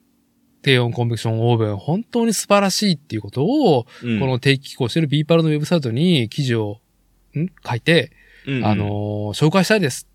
[0.62, 6.80] 低温コンベクションオーブン、本当に素晴らしいっていうことを、うんこの定期寄稿してる BE-PALのウェブサイトに記事を、
[7.37, 7.49] ん？
[7.68, 8.12] 書いて、
[8.47, 8.87] うんうんあの
[9.35, 10.09] 紹介したいです。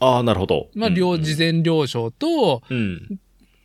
[0.00, 0.70] ああ、なるほど。
[0.74, 3.20] まあ、うん両、事前了承と、うん。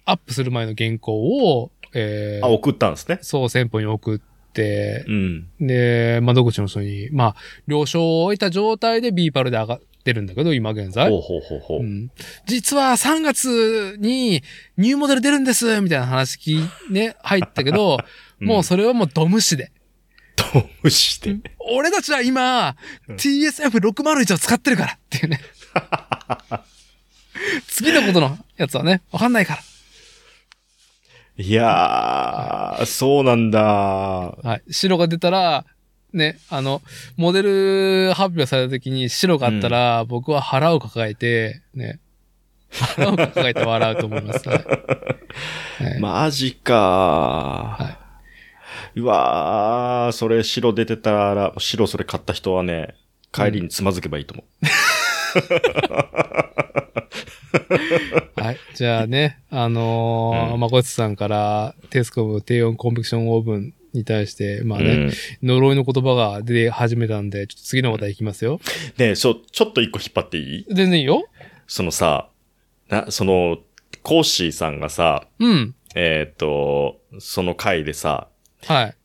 [0.07, 3.19] アップする前の原稿を、えーあ、送ったんですね。
[3.21, 4.19] そう、先方に送っ
[4.53, 5.47] て、うん。
[5.59, 7.35] で、窓口の人に、まあ、
[7.67, 11.09] 了承を得た状態で BE-PAL で上がってるんだけど、今現在。
[11.09, 11.79] ほうほうほうほう。
[11.81, 12.09] うん、
[12.45, 14.43] 実は3月に
[14.77, 16.57] ニューモデル出るんですみたいな話き、
[16.89, 17.97] ね、入ったけど、
[18.39, 19.73] もうそれはもうド無視で。
[20.37, 21.35] と、無視して。
[21.59, 22.77] 俺たちは今、
[23.09, 25.41] うん TSF601 を使ってるからっていうね。
[27.67, 29.61] 次のことのやつはね、わかんないから。
[31.39, 33.61] いやー、そうなんだ。
[33.61, 34.73] はい。
[34.73, 35.65] 白が出たら、
[36.13, 36.81] ね、あの、
[37.15, 41.99] モデル発表された時に白があったら、僕は腹を抱えて、ね、
[42.71, 44.49] 腹を抱えて笑うと思います。
[44.49, 44.63] はいは
[45.97, 49.01] い マジかー。
[49.01, 52.95] うわー、それ白出てたら、白それ買った人はね、
[53.31, 54.43] 帰りにつまずけばいいと思
[58.35, 58.57] はい。
[58.75, 64.79] じゃあね、あのーうんまこつさんから、テスコム低温コンベクションオーブンに対して、まう。
[64.79, 65.11] あね、うん
[65.47, 68.59] 呪いの言葉が出始めたんで、ちょっと次の話題いきますよ。
[68.97, 70.65] ねそう、ちょっと一個引っ張っていい？
[70.69, 71.27] 全然いいよ。
[71.67, 72.29] そのさ、
[72.89, 73.57] な、その、
[74.03, 75.75] コーシーさんがさ、うん。
[75.95, 78.27] えーっと、その回でさ、
[78.67, 78.95] はい。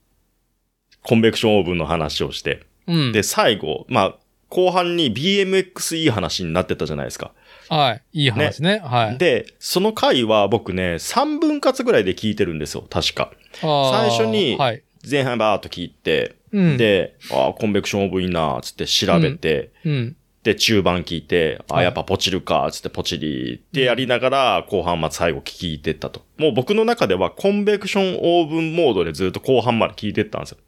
[1.02, 3.12] コンベクションオーブンの話をして、うん。
[3.12, 4.18] で、最後、まあ、
[4.52, 7.32] 後半に BMX いい話になってたじゃないですか。
[7.70, 8.24] はい。
[8.24, 8.82] いい話ね。
[8.84, 9.16] はい。
[9.16, 13.32] で、その回は僕ね、3分割ぐらいで聞いてるんですよ、確か。
[13.62, 14.82] 最初にはい。
[15.10, 20.16] 前半バーっと聞いて、うん。、で、ああ、コンベクションオーブンいいな、つって調べて、うん。
[20.42, 26.26] で、中盤聞いて、ああ、はいやっぱポチるか、つってポチリってやりながら、後半まで最後聞いてったと。
[26.36, 30.58] もう僕の中ではコンベクションオーブンモードでずっと後半まで聞いてったんですよ。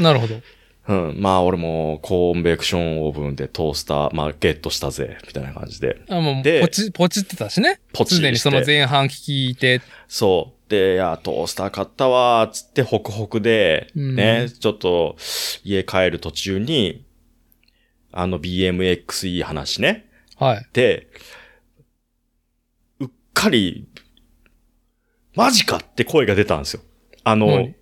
[0.00, 0.34] なるほど。
[0.88, 1.20] うん。
[1.20, 6.00] まあ、俺も、コンベクションオーブンでトースター、まあ、ゲットしたぜ、みたいな感じで。
[6.08, 7.80] あ、もう、でポチ、ポチってたしね。
[7.92, 10.70] ポチすでにその前半聞いて、そう。
[10.70, 15.16] で、いや、トースター買ったわ、つって、ホクホクで、うんね、ちょっと、
[15.62, 17.04] 家帰る途中に、
[18.10, 20.06] あの BMX いい話ね。
[20.36, 20.66] はい。
[20.72, 21.08] で、
[23.00, 23.86] うっかり、
[25.34, 26.80] マジかって声が出たんですよ。
[27.24, 27.77] あの、何？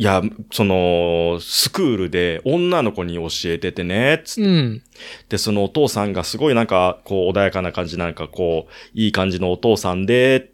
[0.00, 4.82] いや、その、スクールで女の子に教えててね、つっうん。
[5.28, 10.52] て、そのお父さんがすごいなんか、こう、穏やかな感じ、なんかこう、いい感じのお父さんで、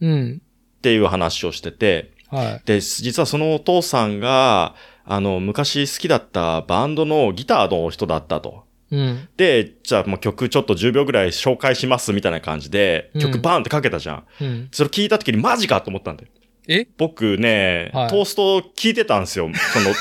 [0.00, 0.42] うん。
[0.78, 4.74] っていう話をしてて、はで、実はそのお父さんが、
[5.04, 8.64] あの、昔好きだったバンドのギターの人だったと。
[8.90, 8.96] い。
[8.96, 9.28] うん。
[9.36, 14.24] で、じゃあもう曲ちょっと10秒ぐらい紹介しますみたいな感じで、うん曲バーンってかけたじゃん。
[14.40, 14.68] うん。
[14.72, 16.30] それ聞いた時にマジかと思ったんだよ。
[16.68, 16.86] え？
[16.98, 19.50] 僕ね、はいトースト聞いてたんですよ。
[19.72, 19.90] その、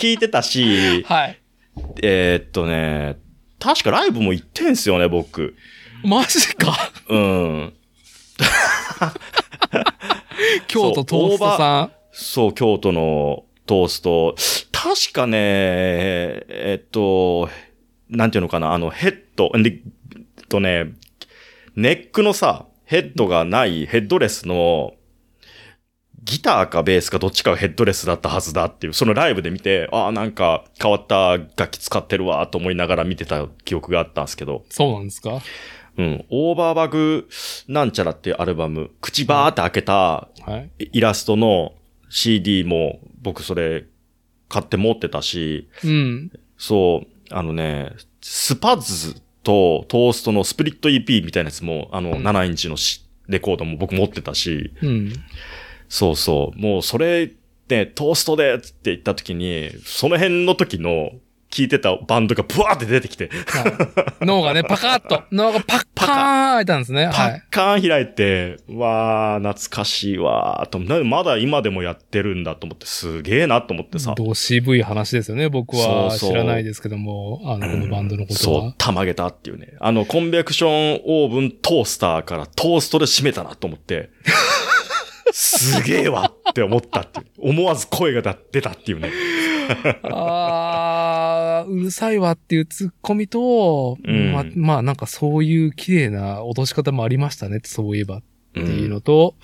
[0.00, 1.38] 聞いてたし、はい。
[2.02, 3.18] えーっとね、
[3.58, 5.54] 確かライブも行ってんすよね、僕。
[6.02, 6.74] マジか。
[7.08, 7.72] うん。
[10.66, 14.34] 京都トーストさそう、京都のトースト。
[14.72, 15.36] 確かね、
[16.48, 17.50] えっと、
[18.08, 19.80] なんていうのかな、あの、ヘッド、で、えっ
[20.48, 20.92] とね、
[21.76, 24.94] ネックのさ、ヘッドがないヘッドレスの、
[26.24, 34.62] ギターかベースかどっちかがヘッドレスだったはずだっていう、そのライブで見て、ああ、なんか変わった楽器使ってるわと思いながら見てた記憶があったんですけど、ん。
[34.70, 35.40] そうなんですか？
[35.98, 37.28] うん、オーバーバグ
[37.68, 40.28] なんちゃらっていうアルバム、口バーって開けたは
[40.80, 40.90] い。
[40.92, 41.74] イラストの
[42.08, 43.84] CD も僕それ
[44.48, 46.32] 買って持ってたし、うん。
[46.58, 52.26] そう、あのね、スパズとトーストのスプリット EP みたいなやつも、あの、うん。
[52.26, 55.12] 7インチのしレコードも僕持ってたし、うん。
[55.88, 57.32] そうそう、もうそれ
[57.68, 61.12] ね、トーストでって言った時に、その辺の時の
[61.50, 66.14] 聴いてたバンドがブワーって出てきて、はい脳がね、パカッと、 脳がパッパーン
[66.54, 67.10] 開いたんですね。
[67.12, 67.42] パッはい。
[67.50, 74.14] カーン開いて、わー、懐かしいわーと、なまだ今でもやってるんだと思って、すげーなと思ってさ。
[74.16, 75.48] どう渋い話ですよね。
[75.48, 78.74] 僕はそうそう知らないですけども、あの、このバンドのことはそう、。
[78.78, 79.74] たまげたっていうね。
[79.80, 84.10] あの、コンベクションオーブントースターからトーストで締めたなと思って、
[85.32, 87.26] すげえわって思ったっていう。
[87.50, 89.10] 思わず声が出たっていうね。
[90.04, 99.36] あ ー、うるさいわっていうツッコミと、うんま、まあなんかそういう綺麗な落とし方もありましたね、そういえばっっていうのと、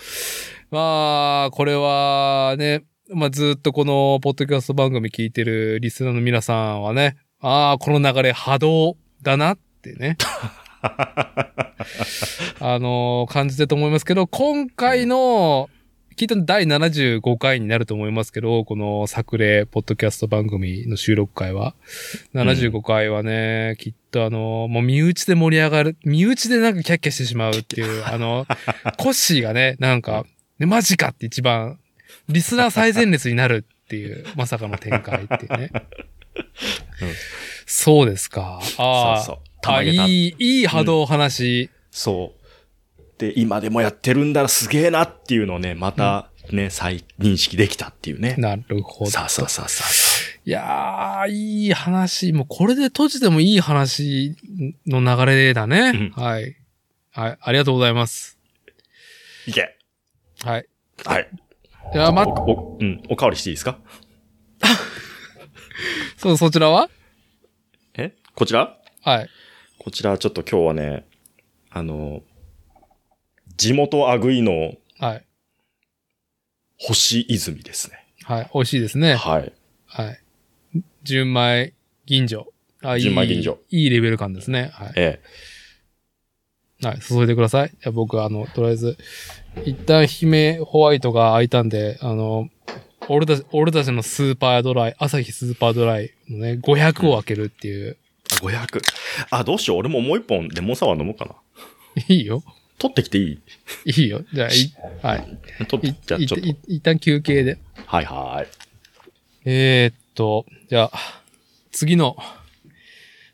[0.71, 10.17] まあ、これはね、まあずっとこのポッドキャスト番組聞いてるリスナーの皆さんはね、ああ、この流れ波動だなってね。
[12.59, 15.71] あの感じてると思いますけど、今回の、
[16.17, 21.75] 聞いたの第75回になると思いますけど、この作例、ポッドキャスト番組の収録回は。
[22.35, 28.47] 75回はね、きっとあの、もう身内で盛り上がる、身内でなんかキャッキャしてしまうっていう、あの、
[28.97, 30.25] コッシーがね、なんか、
[30.59, 31.79] ね、マジかって一番、
[32.31, 35.71] リスナー最前列になるっていう、まさかの展開っていうね。
[37.67, 38.63] そうですか。
[38.79, 39.23] あ
[39.67, 41.69] あ、いい、いい波動話。
[41.91, 42.36] そう。
[43.19, 48.35] で、今でもやってるんだらすげえなっていうのをね、またね、再認識できたっていうね。
[48.39, 49.11] なるほど。
[49.11, 52.33] さあさあさあさあさいやー、いい話。
[52.33, 54.37] もうこれで閉じてもいい話
[54.87, 56.13] の流れだね。
[56.17, 56.57] うんはい。
[57.13, 57.39] はい。
[57.41, 58.39] ありがとうございます。
[59.49, 59.51] あ。
[59.51, 59.77] いけ。
[60.45, 60.67] はい。
[61.05, 61.29] はい。
[61.93, 63.79] じゃあ、ま、お、お、うん、おかわりしていいですか？
[66.19, 66.91] そう、そちらは？
[67.95, 68.13] え？
[68.35, 68.77] こちら？
[69.03, 69.29] はい。
[69.79, 71.07] こちらちょっと今日はね、
[71.71, 72.23] あの、
[73.57, 75.25] 地元アグイのはい。
[76.79, 78.07] 星泉ですね。
[78.25, 78.51] はい。
[78.53, 79.15] 美味しいですね。
[79.15, 79.53] はい。
[79.87, 80.21] はい。
[81.03, 81.73] 純米
[82.07, 82.45] 銀醸。
[82.83, 84.71] あいい純米銀醸いいレベル感ですね。
[84.75, 84.93] はい。
[84.97, 85.21] え
[86.83, 87.01] はい。
[87.01, 87.71] 注いでください。
[87.71, 88.99] じゃあ僕、あの、とりあえず、
[89.65, 92.51] 一旦姫ホワイトが開いたんで、あの、
[93.09, 97.97] 俺たち、俺たちのスーパードライ、朝日スーパードライのね、500を開けるっていう。
[98.33, 98.83] え500。
[99.31, 99.79] あ、どうしよう。
[99.79, 101.35] 俺ももう一本レモンサワー飲もうかな。
[102.09, 102.43] いいよ。
[102.89, 103.41] 取ってきてい
[103.85, 104.03] い？
[104.03, 104.23] いいよ。
[104.33, 104.53] じゃあ、い、
[105.03, 105.39] はい。
[105.63, 106.47] い取って、じゃあいちょっと。
[106.47, 107.59] い一旦休憩で。
[107.87, 108.49] はいはい。
[109.45, 111.23] えー、っと、じゃあ、
[111.73, 112.17] 次の、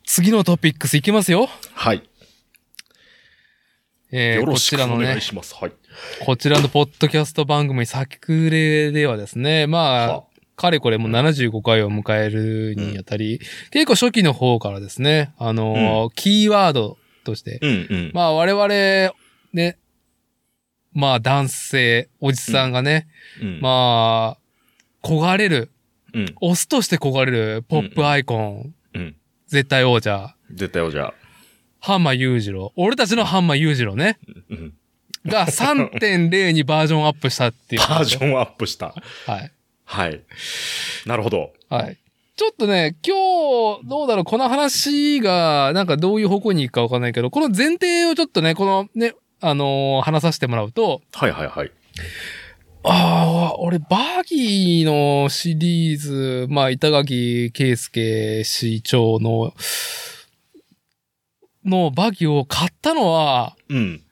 [0.05, 1.49] 次のトピックスいきますよ。
[1.75, 2.03] はい。
[4.11, 5.55] えー、こよろしくおちらのね願い、します。
[5.55, 5.73] はい。
[6.25, 10.25] こちらのポッドキャスト番組、サキクレではですね、まあは、
[10.55, 13.41] かれこれもう75回を迎えるにあたり、
[13.71, 18.11] 結構初期の方からですね、あのーキーワードとして、うんうん。
[18.13, 19.15] まあ我々、
[19.53, 19.79] ね、
[20.93, 23.09] まあ男性、おじさんがね、
[23.41, 25.71] うんまあ、焦がれる
[26.15, 26.35] うん。
[26.41, 29.17] オスとして焦がれるポップアイコン、うん。
[29.47, 31.15] 絶対王者、絶対王者。
[31.81, 32.73] ハンマー裕次郎。
[32.77, 34.19] 俺たちのハンマー裕次郎ね。
[34.51, 34.75] うん。
[35.27, 37.81] が3.0にバージョンアップしたっていう。
[37.81, 38.95] バージョンアップした。
[39.27, 39.53] はい。
[39.85, 40.21] はい。
[41.07, 41.53] なるほど。
[41.69, 41.99] はい。
[42.37, 51.73] ちょっとね、今日、どうだろう、この話が、なんかどういう方向に行くかわかんないけど、この前提をちょっとね、このね、あのー話させてもらうと、はいはいはい。
[52.85, 59.55] ああ、俺、バギーのシリーズ、まあ、板垣圭介市長の、
[61.65, 64.03] のバギーを買ったのは、うん。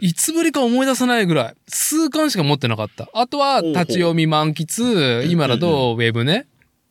[0.00, 1.54] いつぶりか思い出さないぐらい。
[1.68, 3.08] 数巻しか持ってなかった。
[3.14, 6.46] あとは、立ち読み満喫、今だとウェブね。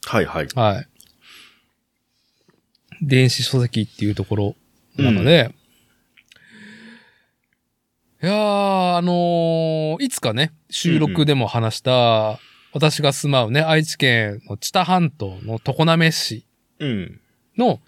[0.06, 0.48] はいはい。
[0.56, 0.88] はい。
[3.04, 4.56] 電子書籍っていうところ
[4.98, 5.54] の中で、
[8.26, 12.39] いやー、あのーいつかね、収録でも話した、
[12.73, 16.43] 私が住まうね、愛知県の知多半島の常滑市
[16.80, 17.21] うん。
[17.55, 17.82] の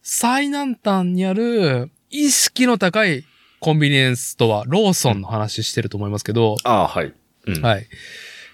[0.00, 3.24] 最南端にある意識の高い
[3.58, 7.12] コンビニエンスストア、ローソンの話してると思いますけど、ああ、はい。
[7.48, 7.60] うん。
[7.60, 7.86] はい。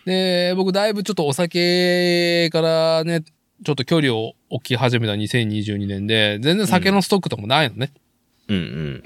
[0.06, 7.92] で、僕だいぶちょっとお酒からね、ちょっと距離を置き始めた2022年で、全然酒のストックとかもないのね。
[7.94, 8.03] うん
[8.48, 9.02] うん。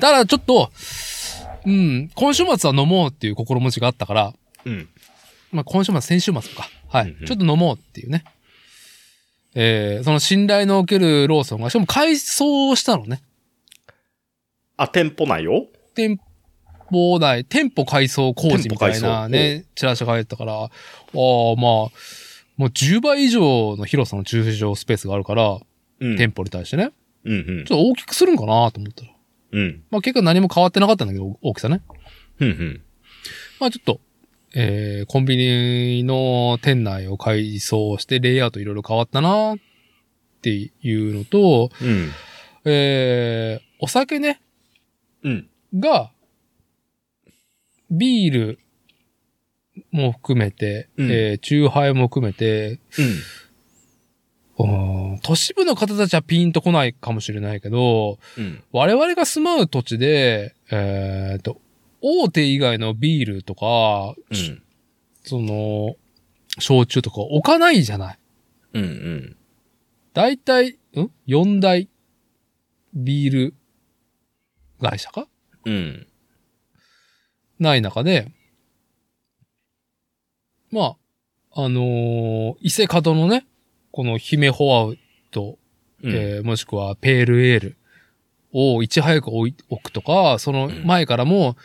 [0.00, 0.70] ただちょっと、
[1.66, 4.34] うん、今週末は飲もうっていう心持ちがあったから、
[4.64, 4.88] うん。
[5.52, 6.68] まあ今週末、先週末か。
[6.88, 7.10] はい。
[7.10, 8.24] うんうんちょっと飲もうっていうね。
[9.54, 13.22] えー、その信頼のおけるローソンが、しかも改装したのね。
[14.76, 15.66] あ、店舗内を？
[15.94, 16.18] 店
[16.90, 21.20] 舗内、店舗改装工事みたいなね、チラシが入ったから、ああ、まあ、
[22.56, 25.58] もう10倍以上の広さの駐車場スペースがあるから、
[26.00, 26.90] うん店舗に対してね、
[27.24, 29.10] うんうんちょっと大きくするんかなと思ったら。
[29.52, 29.82] うん。
[29.90, 31.82] まあ結果何も変わってなかったんだけど、大きさね。
[32.40, 32.82] うんうん。
[33.60, 34.00] まあちょっと、
[34.54, 39.58] えー、コンビニの店内を改装してレイアウトいろいろ変わったなっ
[40.42, 42.10] ていうのと、うん。
[42.64, 44.40] えー、お酒ね、
[45.22, 45.48] うん。
[45.74, 46.10] が、
[47.90, 48.58] ビール
[49.90, 53.14] も含めて、うんえー、チューハイも含めて、うん。
[54.56, 58.62] うん都市部の方たちはピンとこないかもしれないけど、うん。
[58.72, 61.60] 我々が住まう土地で、えーと、
[62.00, 64.62] 大手以外のビールとか、うん。
[65.24, 65.96] その、
[66.60, 68.18] 焼酎とか置かないじゃない。
[68.74, 69.36] うんうん。
[70.12, 71.88] だいたい、ん ?4 大
[72.94, 73.54] ビール
[74.80, 75.26] 会社か？
[75.64, 76.06] うん。
[77.58, 78.30] ない中で、
[80.70, 80.96] ま
[81.52, 83.46] あ、あのー伊勢門のね、
[83.94, 84.98] この姫ホアウ
[85.30, 85.56] ト、
[86.02, 86.10] うん。
[86.12, 87.76] えーもしくはペールエール
[88.52, 91.56] をいち早く置くとか、その前からも、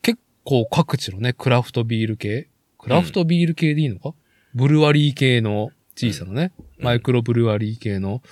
[0.00, 2.48] 結構各地のね、クラフトビール系、
[2.78, 4.14] クラフトビール系でいいのか、
[4.54, 8.22] ブルワリー系の小さなね、うんマイクロブルワリー系の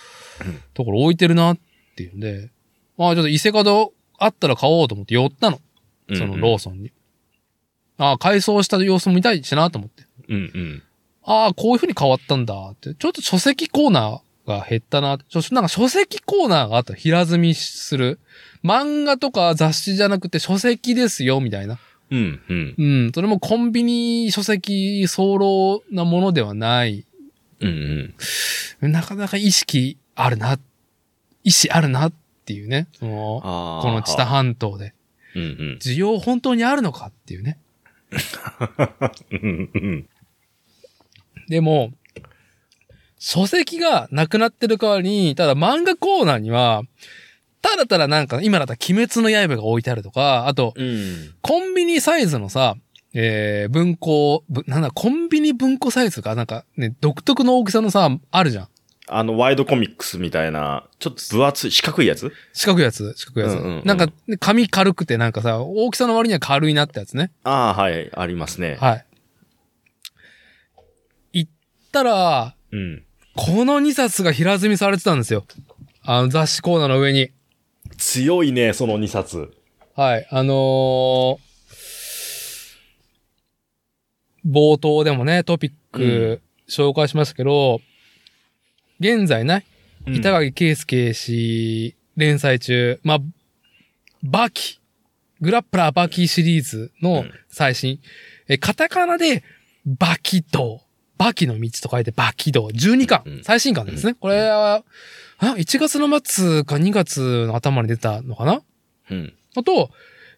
[0.43, 1.59] うんところ置いてるなっ
[1.97, 2.51] ていうんで、
[2.97, 5.61] まあちょっと伊勢門あったら買おうと思って寄ったの。
[6.15, 6.93] そのローソンに。
[7.99, 10.05] ああ、改装した様子も見たいしなと思って。
[10.31, 10.83] うんうん。
[11.25, 12.95] ああ、こういう風に変わったんだって。
[12.95, 15.19] ちょっと書籍コーナーが減ったな。
[15.53, 18.19] なんか書籍コーナーがあったら平積みする。
[18.63, 21.79] 漫画とか雑誌じゃなくて書籍ですよ、みたいな。
[22.11, 22.75] うんうん。
[22.77, 23.13] うん。
[23.15, 27.07] それもコンビニ書籍総合なものではない。
[27.61, 28.15] うん
[28.83, 28.93] うん。
[28.93, 30.59] なかなか意識あるな。
[31.43, 32.13] 意思あるなっ
[32.45, 32.89] ていうね。
[32.99, 33.41] その。
[33.83, 34.93] この知多半島で。
[35.35, 35.79] うんうん。
[35.81, 37.59] 需要本当にあるのかっていうね。
[39.31, 40.09] う んうん。
[41.49, 41.93] でも、
[43.19, 46.83] 書籍がなくなってる代わりに、ただ漫画コーナーには、
[47.63, 51.35] ただただなんか、今だったら鬼滅の刃が置いてあるとか、あと、うん。
[51.41, 52.75] コンビニサイズのさ、
[53.15, 58.69] えー、文庫、ぶなんだ、コンビニ文庫サイズが、なんかね、独特の大きさのさ、あるじゃん。
[59.07, 62.33] あの、ワイドコミックスみたいな、ちょっと分厚い、四角いやつ？
[62.53, 63.53] 四角いやつ、四角いやつ。
[63.53, 67.31] うんうんうんなんか、ね紙軽くてなんかさ、大きさの割には軽いなってやつね。
[67.45, 68.77] ああ、はい、ありますね。
[68.81, 69.07] はい。
[71.95, 73.05] 行ったら、うん。
[73.37, 75.45] この2冊が平積みされてたんですよ。
[76.03, 77.31] あの雑誌コーナーの上に。
[77.97, 79.53] 強いね、その2冊。
[79.95, 80.27] はい。
[80.31, 81.55] あのー
[84.47, 87.81] 冒頭でもね、トピック紹介しましたけど、
[89.01, 89.65] 現在ね、
[90.07, 93.19] 板垣圭介氏連載中、まあ、
[94.23, 94.81] バキ、
[95.41, 98.01] グラップラーバキシリーズの最新、
[98.47, 99.43] え、カタカナで
[99.87, 100.83] バキ道、
[101.19, 104.15] バキの道と書いてバキ道、12巻、うん最新巻ですね。
[104.15, 104.83] これは、
[105.39, 108.63] あ、1月の末か2月の頭に出たのかな？
[109.11, 109.35] うん。
[109.57, 109.91] あと、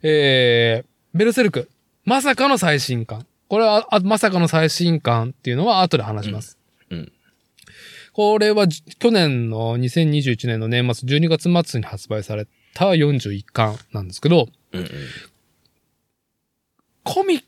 [0.02, 1.68] えー、ベルセルク。
[2.04, 3.26] まさかの最新刊。
[3.48, 6.58] これは、あまさかの最新刊っていうのは後で話します。
[6.90, 7.12] うんうん
[8.12, 14.88] これはじ去年の2021年の年末12月末に発売された41巻なんですけど、うんうん。
[17.02, 17.44] コミッ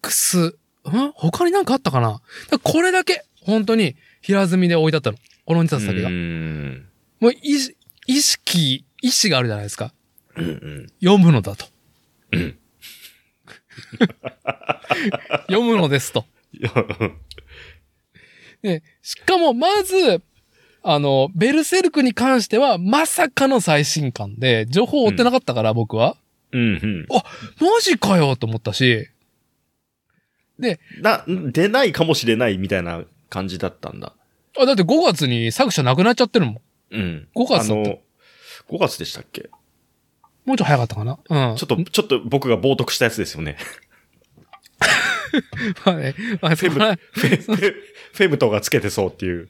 [0.00, 0.56] クス、
[0.88, 1.12] ん？
[1.14, 2.20] 他になんかあったかな？
[2.62, 5.18] これだけ、本当に平積みで置いてあったの。
[5.46, 6.12] この2冊だけがう。
[6.12, 6.86] ん
[7.20, 7.76] もう意識、
[8.06, 9.92] 意識、意志があるじゃないですか。
[10.36, 10.86] うんうん。
[11.00, 11.66] 読むのだと。
[12.32, 12.58] うん。
[15.48, 16.24] 読むのですと。
[19.02, 20.22] しかも、まず、
[20.82, 26.16] あの、ベルセルクに関しては、まさかの最新刊で、情報を追ってなかったから、僕は。
[26.52, 27.06] うんうん。
[27.60, 29.08] マジかよと思ったし、
[31.00, 34.12] な、出ないかもしれないみたいな感じだったんだ。
[34.58, 36.60] あ、だって5月に作者亡くなっちゃってるもん。
[36.90, 37.28] うん。
[37.34, 37.98] 5月あの、5
[38.78, 39.50] 月でしたっけ？
[40.44, 41.56] もうちょい早かったかなうん。
[41.56, 43.56] ちょっと、ちょっと僕が冒涜したやつですよね。
[45.84, 47.74] まあね、まあ、フェム、フェフェ
[48.12, 49.48] フェムトがつけてそうっていう。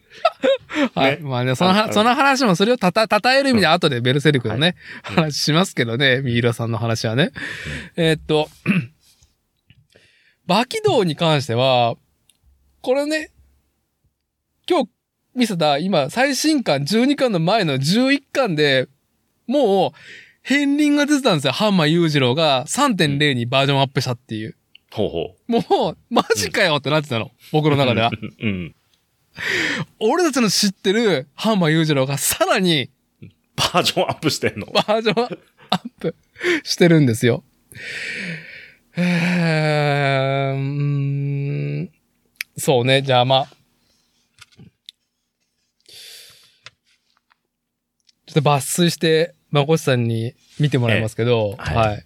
[0.94, 1.11] はい。
[1.12, 7.30] ねまあね、そのその話もそれをたた、える意味で後でベルセルクのね、話しますけどね、ミイラさんの話はね。
[7.96, 8.48] えーっと、
[10.49, 11.94] バキドウに関しては、
[12.80, 13.30] これね、
[14.66, 14.88] 今日
[15.34, 18.88] 見せた今最新刊12巻の前の11巻で、
[19.46, 21.53] もう、片鱗が出てたんですよ。
[21.53, 24.57] ハンマー裕次郎が3.0にバージョンアップしたっていう。
[24.90, 27.30] ほうほもう、マジかよってなってたの。
[27.53, 28.11] 僕の中では。
[28.11, 28.46] う。
[28.46, 28.74] うん。
[30.01, 32.90] 俺たちの知ってるハンマー裕次郎がさらに
[33.55, 35.28] バージョンアップしてんのバージョンア
[35.76, 36.14] ップ
[36.62, 37.44] してるんですよ。
[39.01, 41.90] えー、うーん
[42.57, 43.03] そうね。
[43.03, 43.49] じゃあまあ。
[48.26, 52.05] ちょっと抜粋して、まこしさんに見てもらいますけど、ええはい、はい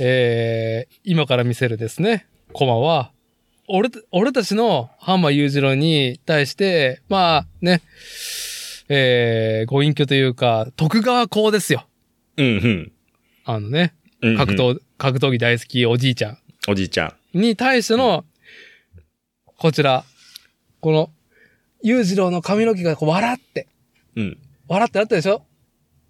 [0.00, 3.12] えー、今から見せるですね、コマは、
[3.68, 7.82] 俺た、俺たちのハンマー裕次郎に対して、まあね、
[8.88, 11.86] えー、ご隠居というか、徳川公ですよ。
[12.38, 12.92] うんうん
[13.44, 14.80] あのね、うんうん。
[15.02, 16.36] 格闘、技大好きおじいちゃ
[16.68, 17.38] おじいちゃん。
[17.38, 18.24] んに対しての、
[19.58, 20.04] こちら、
[20.78, 21.10] この、
[21.82, 23.66] 裕次郎の髪の毛がこう笑って、
[24.14, 24.38] うん。
[24.68, 25.42] 笑ってなったでしょ？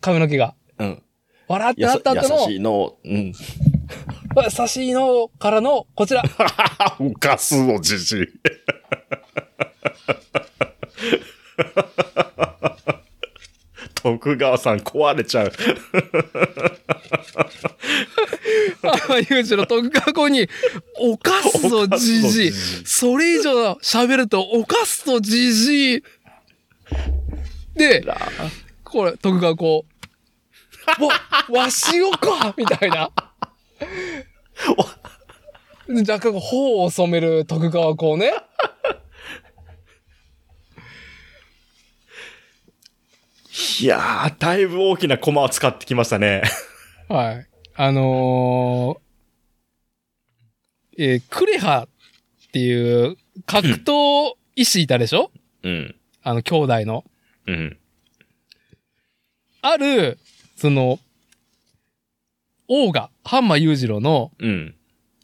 [0.02, 0.54] 髪の毛が。
[0.78, 1.02] うん。
[1.48, 2.94] 笑ってなった後の、優しいの。
[3.02, 3.32] うん。
[3.32, 3.34] 優
[4.68, 6.22] しいのからの、こちら。
[7.00, 8.26] おかすおじじい。
[13.94, 15.52] 徳川さん壊れちゃう。
[18.82, 20.48] あ裕次郎徳川公に、
[20.98, 22.52] おかすぞじじい。
[22.84, 26.02] それ以上喋ると、おかすぞじじい。
[27.74, 28.04] で、
[28.84, 29.84] これ、徳川公。
[31.50, 33.10] わ、わしをかみたいな。
[35.88, 38.32] 若干頬を染める徳川公ね。
[43.80, 46.42] いやー、だいぶ大きなコマを使ってきましたね。
[47.08, 47.51] はい。
[47.74, 53.16] あのー、えークレハっていう
[53.46, 55.30] 格闘医師いたでしょ、
[55.62, 55.94] うん。
[56.22, 57.04] あの、兄弟の。
[57.46, 57.78] うん。
[59.62, 60.18] ある、
[60.56, 60.98] その、
[62.68, 64.74] 王が、ハンマー裕次郎の、うん。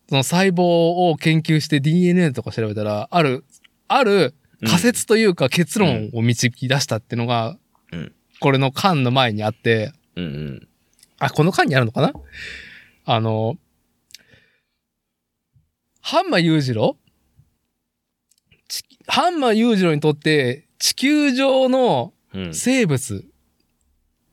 [0.08, 0.62] その細胞
[1.10, 3.44] を研究して DNA とか調べたら、ある、
[3.88, 4.34] ある
[4.64, 7.58] 仮説というか結論を導き出したっていうのが、
[7.92, 10.68] うんこれの巻の前にあって、うんうん。
[11.18, 12.12] あ、この巻にあるのかな？
[13.04, 13.56] あの、
[16.00, 16.96] ハンマー裕次郎
[18.68, 22.54] ちハンマー裕次郎にとって地球上のうん。
[22.54, 23.24] 生物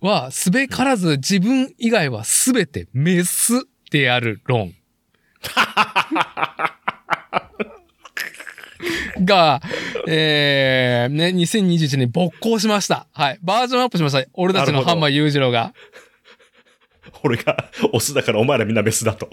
[0.02, 4.74] はすべからず自分以外はすべてメスである論。
[9.24, 9.62] が、
[10.08, 13.08] えー、ね、2021年に勃興しました。
[13.14, 13.40] はい。
[13.42, 14.22] バージョンアップしました。
[14.34, 15.74] 俺たちのハンマー裕次郎が。
[17.24, 19.30] 俺がオスだからお前らみんなメスだと。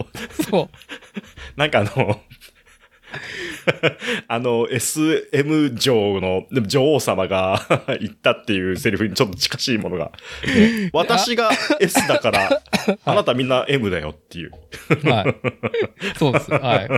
[0.49, 1.59] そう。
[1.59, 2.21] なんかあの、
[4.27, 7.61] あの、SM 女の女王様が
[7.99, 10.11] 言ったっていうセリフにちょっと近しいものが。
[10.45, 12.61] ね 私が S だから、
[13.05, 14.51] あなたみんな M だよっていう。
[15.07, 16.17] はい。
[16.17, 16.51] そうです。
[16.51, 16.89] はい。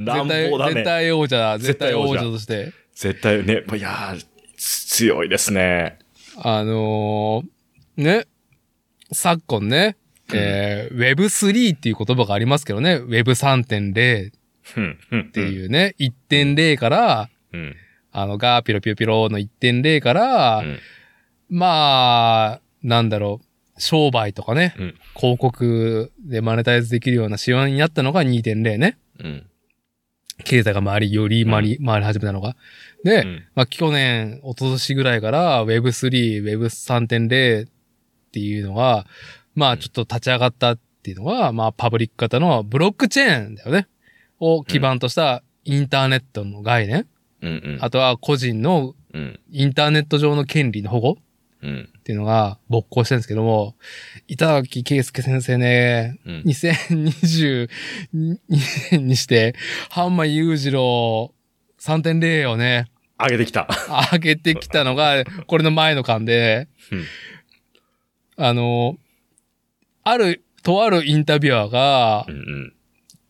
[0.00, 0.82] 乱絶対、絶暴だね。
[0.82, 2.72] 対王者、絶対王絶対王者者として。
[2.94, 4.14] 絶対ね、いや
[4.56, 5.98] 強いですね。
[6.42, 8.26] あのーね、
[9.12, 9.96] 昨今ね、
[10.34, 17.76] えー、Web3 っていう言葉がありますけどね、Web3.0 っていうね、1.0から、うん。
[18.12, 20.78] あの、ガーピロピロピロの1.0から、うん
[21.48, 28.96] まあ、なんだろう、商売とかね、うん広告でマネタイズできるような仕様になったのが2.0ね。
[29.18, 29.46] うん。
[30.44, 32.56] 経済が回り、より回り、回り始めたのが。
[33.04, 37.70] で、うんまあ去年、一昨年ぐらいから Web3、Web3.0 っ
[38.32, 39.06] ていうのが、
[39.60, 43.88] まあちょっと立ち上がったっていうのが、まあパブリック型のブロックチェーンだよね。
[44.40, 47.06] を基盤としたインターネットの概念。
[47.42, 47.78] うんうん。
[47.82, 49.38] あとは個人のうん。
[49.50, 51.18] インターネット上の権利の保護
[51.62, 51.90] うん。
[51.98, 53.76] っていうのが勃興してるんですけども、
[54.28, 56.42] 板垣圭介先生ね、うん。
[56.46, 57.68] 2022
[58.90, 59.54] 年にして、
[59.90, 61.34] ハンマ裕次郎
[61.78, 62.86] 3.0をね、
[63.18, 63.68] 上げてきた。
[64.10, 67.04] 上げてきたのが、これの前の間で、うん
[68.42, 68.96] あの、
[70.04, 72.72] ある、とあるインタビュアーがう、ん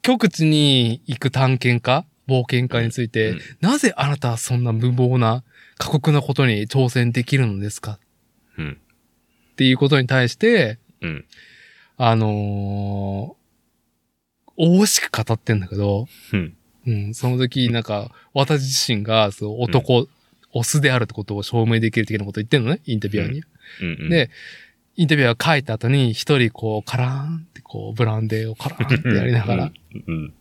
[0.03, 5.45] 極地に行く探検家、冒険家について、うんなぜあなたはそんな無謀な、
[5.77, 7.99] 過酷なことに挑戦できるのですか？
[8.59, 8.79] うん。
[9.53, 11.25] っていうことに対して、うん。
[11.97, 16.57] あのー、大しく語ってんだけど、うん。
[16.87, 20.09] うん、その時、なんか、私自身が、そう、男、
[20.53, 23.43] オスであるってことを証明できる的なことを言ってんのね、インタビュアーに。
[23.83, 24.11] うんうん。
[24.11, 24.31] で、
[25.01, 29.73] インタビュアーが書いた後に、一人こう、カラーンってこう、ブランデーをカラーンってやりながら、
[30.07, 30.35] うん。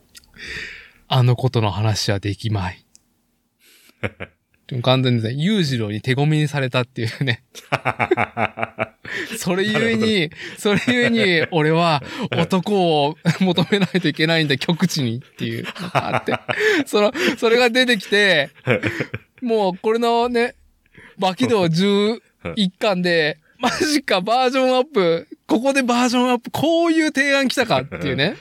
[1.08, 2.86] あのことの話はできまい。
[4.68, 7.46] でも完全にね、裕次郎に手ごみにされたっていうね。
[9.40, 12.04] それゆえに、それゆえに、俺は
[12.38, 16.34] 男を求めないといけないんだ、極地にっていうのがあって。
[16.86, 18.50] その、それが出てきて、
[19.42, 20.56] もうこれのね、
[21.18, 22.20] バキ道11
[22.78, 28.38] 巻で、マジかバージョンアップ、ここでバージョンアップ、こういう提案来たかっていうね。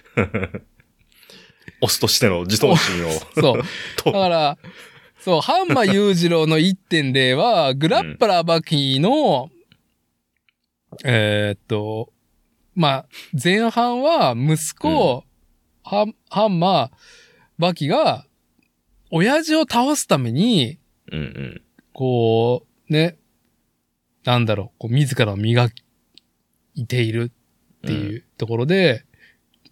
[1.81, 3.11] オスとしての自尊心を。
[3.35, 3.59] そう。
[3.59, 3.65] だ
[4.03, 4.13] と。
[4.13, 4.59] から、
[5.19, 9.51] そう、ハンマ裕次郎の1.0は、グラッパラーバキの、
[11.05, 12.13] えーっと、
[12.75, 15.25] まあ、前半は息子、
[15.83, 16.91] ハンハンマー、
[17.59, 18.25] バキが、
[19.11, 20.79] 親父を倒すために、
[21.11, 21.63] うんうん。
[21.93, 23.17] こう、ね、
[24.25, 25.69] なんだろう、こう自らを磨
[26.75, 27.33] いている
[27.79, 29.05] っていうところで、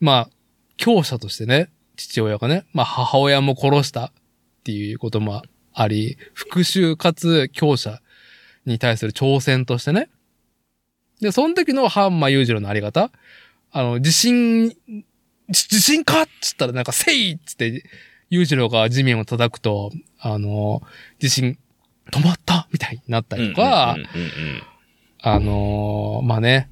[0.01, 0.31] まあ、
[0.77, 4.13] 強者としてね、父親がね、まあ母親も殺したっ
[4.65, 5.43] ていうことも
[5.73, 8.01] あり、復讐かつ強者
[8.67, 10.09] に対する挑戦としてね。
[11.21, 13.11] で、その時のハンマー裕次郎のあり方、
[13.73, 14.71] あの、地震、
[15.49, 17.85] じ地震かっつったらなんか、せいっつって、
[18.29, 20.83] 裕次郎が地面を叩くと、あの、
[21.19, 21.59] 地震
[22.11, 22.69] 止まった？
[22.73, 24.63] みたいになったりとか、うんうんうん
[25.23, 26.71] あのーまあね、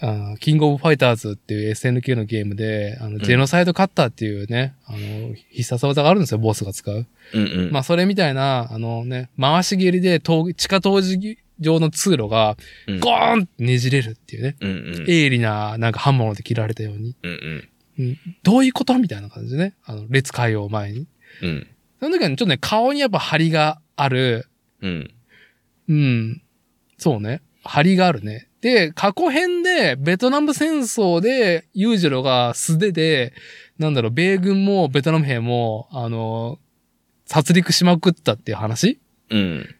[0.00, 7.06] あのキングオブファイターズっていう SNK のゲームで、あの、ジェノサイドカッターっていうね、あの、必殺技があるんですよ、ボスが使う。
[7.34, 7.72] うんうん。
[7.72, 15.04] まあ、それみたいな、あのね、回し蹴りで、峠地下陶事上の通路が、うんゴーンってねじれるっていうね、うんうん。
[15.06, 17.14] 鋭利な、なんか刃物で切られたように。
[17.22, 17.30] うん
[17.98, 18.04] うん。
[18.06, 18.98] うんどういうこと？
[18.98, 21.06] みたいな感じでね、あの、列海を前に。
[21.42, 21.66] うん。
[22.00, 24.46] その時はね、ちょっとね、顔にやっぱ張りがある、
[24.82, 25.10] うん。
[25.88, 26.42] うん。
[26.98, 27.42] そうね。
[27.64, 28.48] 張りがあるね。
[28.60, 33.32] で、過去編で、ベトナム戦争で、裕次郎が素手で、
[33.78, 36.58] なんだろう、米軍もベトナム兵も、あの、
[37.26, 39.00] 殺戮しまくったっていう話？
[39.30, 39.74] うん。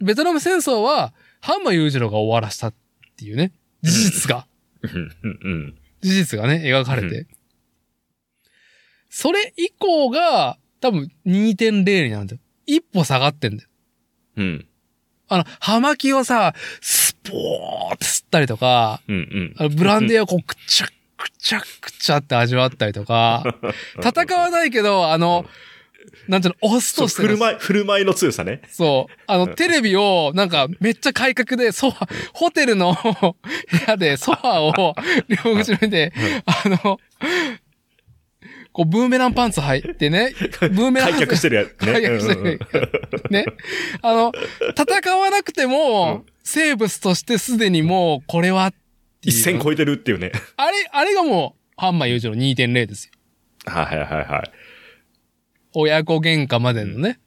[0.00, 2.74] ベトナム戦争は、ハンマー裕次郎が終わらしたっ
[3.16, 4.46] ていうね、事実が、
[4.82, 5.10] うん。
[5.22, 5.78] うん。
[6.00, 7.20] 事実がね、描かれて。
[7.20, 7.28] う
[9.08, 12.40] それ以降が、多分2.0になるんだよ。
[12.76, 13.68] 一歩下がってんだよ。
[14.36, 14.66] うん。
[15.28, 19.16] あの、葉巻をさ、スポーって吸ったりとか、うん。
[19.16, 19.54] うん。
[19.58, 23.44] あのブランデーをこう、くちゃくちゃくちゃって味わったりとか、
[24.02, 25.46] 戦わないけど、あの、
[26.28, 28.62] なんていうの、押すとし振る舞い、振る舞いの強さね。
[28.68, 29.14] そう。
[29.26, 33.34] あの、テレビを、なんか、めっちゃ改革で、ソファ、ホテルの 部
[33.86, 34.94] 屋でソファーを
[35.28, 36.12] 両口目で、
[36.46, 36.98] あの、
[38.72, 41.92] こう、ブーメランパンツ履いてね、 ブーメラン開脚してるやつね。
[41.92, 42.58] 開脚してる
[43.30, 43.44] ね。
[44.02, 44.32] あの、
[44.76, 48.72] 戦わなくても、生物としてすでにもう、これは
[49.22, 50.32] 一線超えてるっていうね。
[50.56, 53.12] あれ、あれがもう、ハンマー裕次郎2.0ですよ。
[53.66, 54.50] はいはいはいはい。
[55.72, 57.18] 親子喧嘩までのね。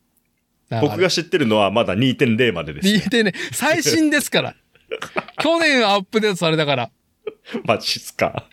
[0.82, 2.88] 僕が知ってるのはまだ2.0までです。
[2.88, 4.56] 2.0、最新ですから。
[5.42, 6.92] 去年アップデートされたから。
[7.66, 8.48] マジっすか。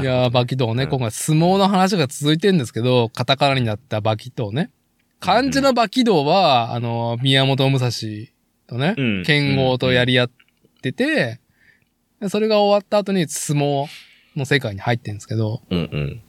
[0.00, 0.90] いやー、バキ道ね、うん。
[0.90, 4.70] 今回相撲の話が続いてるんですけど、カタカナになったバキ道ね。
[5.20, 7.90] 漢字のバキ道は、あの、宮本武蔵
[8.66, 9.24] とね、うん。
[9.24, 10.30] 剣豪とやり合っ
[10.82, 11.40] てて、
[12.20, 13.86] でそれが終わった後に相撲
[14.36, 16.22] の世界に入ってるんですけど、うんうん。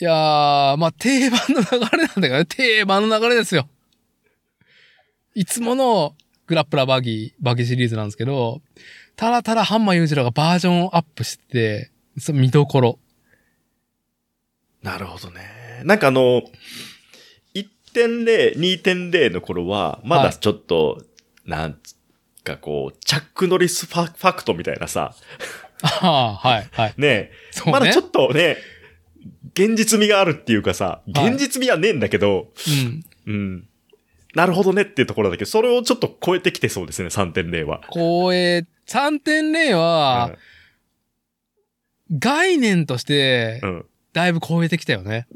[0.00, 3.68] いやー、まあ、定番の流れなんだけどね、定番の流れですよ。
[5.34, 6.14] いつもの
[6.46, 8.60] グラップラーバギー、バギーシリーズなんですけど、
[9.22, 12.98] ただただハンマー裕次郎がバージョンアップしてて、そう見どころ。
[14.82, 15.82] なるほどね。
[15.84, 16.42] なんかあの、
[17.54, 21.04] 1.0、2.0の頃は、まだちょっと、
[21.46, 21.78] なん
[22.42, 25.14] かこう、チャックノリスファファクトみたいなさ、
[25.82, 26.94] ああ、はい、はい。
[26.96, 27.72] ねそうね。
[27.74, 28.56] まだちょっとね、
[29.54, 32.52] 現実味があるっていうかさ、はい現実味はねえんだけど、
[33.26, 33.32] うん。
[33.32, 33.68] うん。
[34.34, 37.82] なるほどねっていうところだけど、それをちょっと超えてきてそうですね、3.0は。
[37.88, 40.36] こえ、3.0は、
[42.18, 43.86] 概念としてう、ん。
[44.12, 45.26] だいぶ超えてきたよね。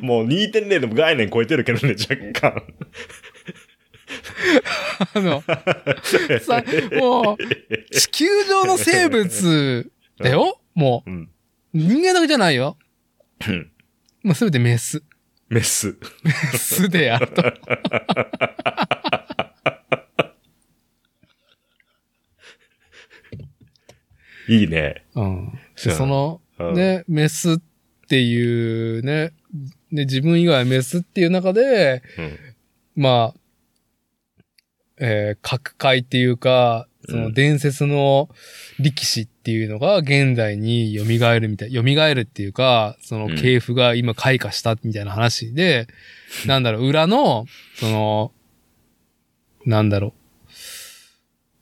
[0.00, 0.06] うん。
[0.06, 2.16] もう2.0でも概念超えてるけどね、若
[2.52, 2.62] 干。
[5.14, 5.42] あの、
[6.40, 6.62] さ、
[6.98, 11.22] もう、地球上の生物だよもうん。
[11.22, 12.76] う、人間だけじゃないよ。
[13.48, 13.70] うん
[14.22, 15.02] もうすべてメス。
[15.48, 15.96] メス。
[16.22, 17.42] メスであると。
[24.50, 25.04] いいね。
[25.14, 25.58] うん。
[25.82, 27.58] でその、うんね、メスっ
[28.08, 29.32] ていうね、
[29.90, 32.38] ね、自分以外はメスっていう中で、うん。
[33.02, 33.40] まあ、
[34.98, 38.28] えー、各界っていうか、その伝説の
[38.78, 45.86] 力士っていうのが現代に蘇るみたい、蘇るっていうか、その系譜が今開花したみたいな話で、
[46.46, 48.32] なんだろう、裏の、その、
[49.64, 50.19] なんだろう、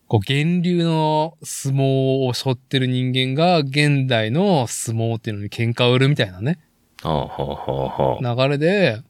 [0.09, 6.59] こう、源流の相撲を背負ってる人間が現代の相撲っていうのに喧嘩を売るみたいなね、
[7.03, 9.03] はあ、はあはあはあ、流れで、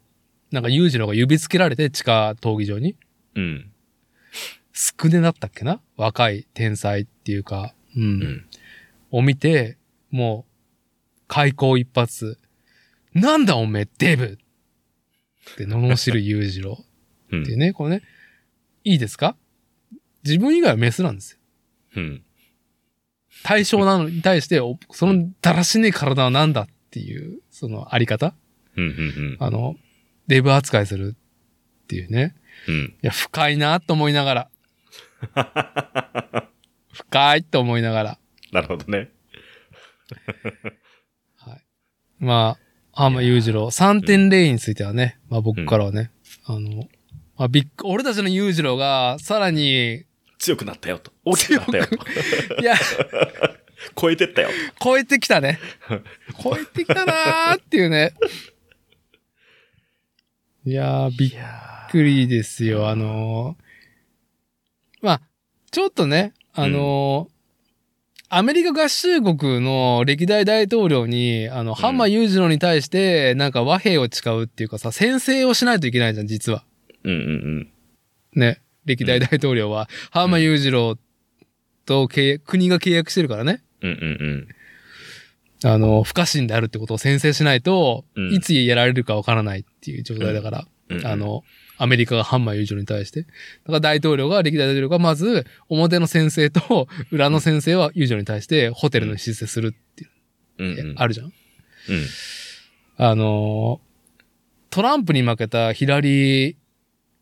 [0.51, 2.97] なんか裕次郎が指つけられて地下闘技場に。
[3.37, 3.71] うん。
[4.73, 5.81] スクネだったっけな？
[5.97, 8.03] 若い天才っていうか、うん。
[8.03, 8.47] うん。
[9.11, 9.79] を見て、
[10.11, 12.39] もう、開口一発、
[13.15, 14.39] なんだおめえ、デブ！
[15.53, 16.85] って罵る裕次郎。
[17.31, 17.43] うん。
[17.43, 18.03] っていうね、これね、
[18.85, 19.37] いいですか？
[20.29, 21.39] 自分以外はメスなんですよ。
[21.97, 22.23] うん。
[23.43, 28.35] 対象なの に対して、おそのだらしねえ体はなんだっていう、そのあり方？
[28.77, 28.85] うん。
[28.85, 29.37] うん。
[29.41, 29.77] あの、
[30.27, 31.17] デブ扱いする
[31.85, 32.35] っていうね。
[32.69, 32.75] うん。
[33.03, 34.51] いや、深いなと思いながら。
[36.93, 38.19] 深いと思いながら。
[38.53, 39.11] なるほどね。
[41.37, 41.63] はい。
[42.19, 46.11] まあ、浜裕次郎、3.0についてはね、まあ僕からはね、
[46.45, 46.89] あの、
[47.37, 50.05] まあびっく、俺たちの裕次郎が、さらに、
[50.39, 51.13] 強くなったよと。
[51.25, 51.97] 大きくなったよと。
[52.63, 52.75] いや、
[54.01, 54.51] 超えてったよ。
[54.83, 55.59] 超えてきたね。
[56.43, 58.15] 超えてきたなーっていうね。
[60.65, 61.33] いやー、びっ
[61.91, 62.89] くりですよ。
[62.89, 63.69] あのー
[65.01, 65.21] まあ、
[65.71, 67.39] ちょっとね、あのー
[68.31, 76.63] アメリカ合衆国の歴代大統領に、あの、ハンマー裕次郎に対して、なんか和平を誓うっていうかさ、宣誓をしないといけないじゃん、実は。
[77.05, 77.69] うんうん
[78.35, 78.61] ね。
[78.89, 80.99] 歴代大統領は、ハンマー裕次郎
[81.87, 83.63] と契約国が契約してるからね。
[83.83, 83.91] うん。
[83.91, 84.49] うんうん
[85.65, 91.05] あの、不可侵であるってことを宣誓しないと、うんいつやられるかわからないっていう状態だから、うん。
[91.05, 91.43] あ、の、
[91.79, 93.23] アメリカがハンマー裕次郎に対して。
[93.23, 93.27] だ
[93.67, 100.11] から大統領が、歴代大統領がまず、表の宣誓と裏の宣誓は裕次郎に対してホテルの施設するっていう
[100.59, 100.95] うんうん。
[100.97, 101.27] あるじゃん。
[101.27, 101.33] うん。
[102.99, 103.89] あのー
[104.71, 106.57] トランプに負けたヒラリー・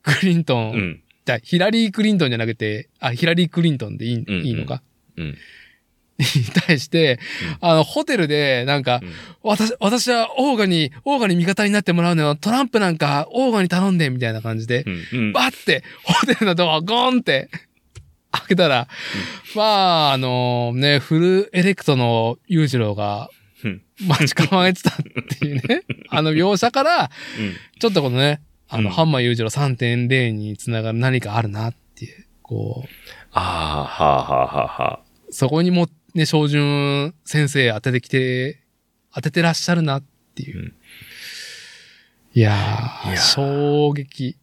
[0.02, 1.02] クリントン、うん。
[1.26, 4.82] じヒラリー・クリントンじゃなくて、あ、ヒラリー・クリントンでいい,、うんうんいいのか？
[5.16, 5.26] うん。
[6.18, 6.24] に
[6.66, 7.18] 対して、
[7.60, 9.12] あの、ホテルで、なんか、うん
[9.42, 12.36] 私、私はオーガに、オーガに味方になってもらうのよ。
[12.36, 15.18] トランプなんか、オーガに頼んで、みたいな感じで、うん。
[15.18, 15.32] うん。
[15.32, 17.50] バッて、ホテルのドアをゴンって、
[18.32, 18.88] 開けたら、
[19.54, 19.62] ま
[20.08, 23.30] あ、あのね、フルエレクトの裕次郎が
[23.64, 24.94] うん、待ち構えてたっ
[25.38, 27.10] ていうね、 あの描写から、
[27.80, 32.88] ちょっとこのね、あの、うんハンマー裕次郎3.0につながる何かあるなっていう、こう、
[33.32, 35.00] ああ、はあはあはあはあ。
[35.30, 38.60] そこにもね、照準先生当ててきて、
[39.14, 40.04] 当ててらっしゃるなっ
[40.34, 40.58] ていう。
[40.58, 40.74] うん
[42.36, 44.36] いやーいやー衝撃。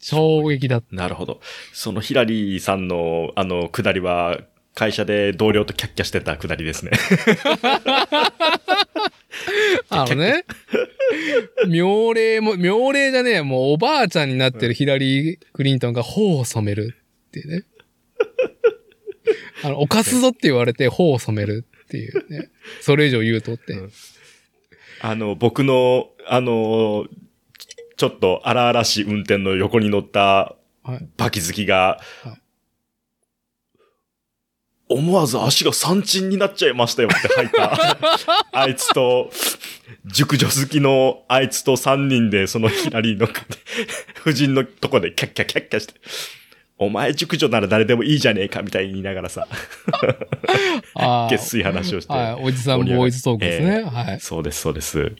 [0.00, 0.96] 衝撃だった。
[0.96, 1.40] なるほど。
[1.72, 4.40] そのヒラリーさんの、あの、下りは、
[4.74, 6.90] 会社で同僚とキャッキャしてた下りですね。
[9.88, 10.44] あのね、
[11.68, 16.96] 妙齢も、妙齢じゃねえ、もうおばあちゃんになってるヒラリー・クリントンが頬を染める
[17.28, 17.64] っていうね。
[19.62, 22.48] あの、犯すぞって言われて頬を染めるっていうね。
[22.80, 23.72] それ以上言うとって。
[23.72, 23.92] うん
[25.00, 27.06] あの、僕の、あの、
[27.96, 31.08] ちょっと荒々しい運転の横に乗ったはい。
[31.16, 32.45] バキ好きが、はい
[34.88, 37.98] 思わず足が三鎮になっちゃいましたよって吐いた。
[38.52, 39.30] あいつと、
[40.04, 43.28] 熟女好きのあいつと三人でそのヒラリーの
[44.20, 45.94] 夫人のとこでキャッキャキャッキャして、
[46.78, 49.48] お前熟女なら誰でもいいじゃねえかみたいに言いながらさ、
[50.94, 52.12] あげっすい話をして。
[52.12, 52.44] はい。
[52.44, 53.82] おじさんボーイズトークですね。
[53.82, 54.20] はい。
[54.20, 55.12] そうです、そうです。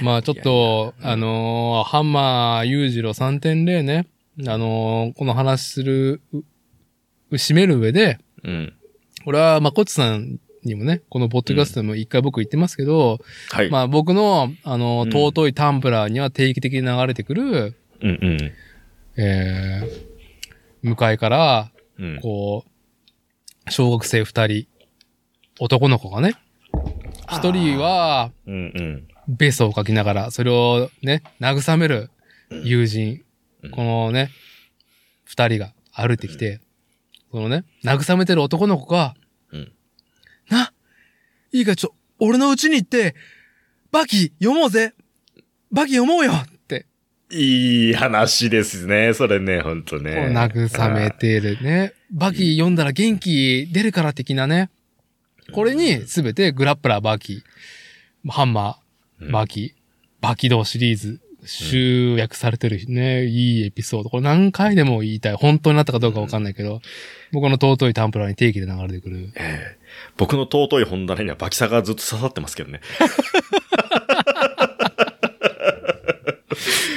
[0.00, 4.06] まあちょっと、あのーハンマー裕次郎3.0ね、
[4.46, 6.42] あのーこの話する、う
[7.36, 8.74] 締める上で、うん。
[9.24, 13.18] これは、まこっちさんにもね、このポッドキャストでも一回僕言ってますけど、
[13.50, 13.70] はい。
[13.70, 18.52] まあ僕の、あのーうん尊いタンブラーには定期的に流れてくる、うんうん。
[19.16, 22.20] えー、向かいから、うん。
[22.20, 24.66] こう、小学生二人、
[25.60, 26.34] 男の子がね、
[27.30, 29.08] 一人は、うんうん。
[29.28, 32.10] ベスを書きながら、それをね、慰める
[32.64, 33.22] 友人、
[33.62, 34.30] うんこのね、
[35.24, 36.60] 二人が歩いてきて、
[37.32, 39.14] そのね、慰めてる男の子が、
[39.52, 39.72] うん
[40.50, 40.72] な、
[41.50, 43.14] いいかちょ、俺の家に行って、
[43.90, 44.94] バキ読もうぜ
[45.70, 46.84] バキ読もうよって、
[47.30, 50.28] いい話ですね、それね、ほんとね。
[50.30, 51.94] 慰めてるね。
[52.10, 54.68] バキ読んだら元気出るから的なね。
[55.54, 57.42] これにすべてグラップラーバキ、
[58.28, 59.74] ハンマー、バキ、
[60.20, 64.10] バキ道シリーズ、集約されてるね、いいエピソード。
[64.10, 65.34] これ何回でも言いたい。
[65.34, 66.80] 本当になったかどうかわかんないけど、
[67.32, 69.32] 僕の尊いタンプラーに定期で流れてくる。
[69.36, 69.82] ええ
[70.16, 72.80] 僕の尊い本棚にはバキサがずっと刺さってますけどね。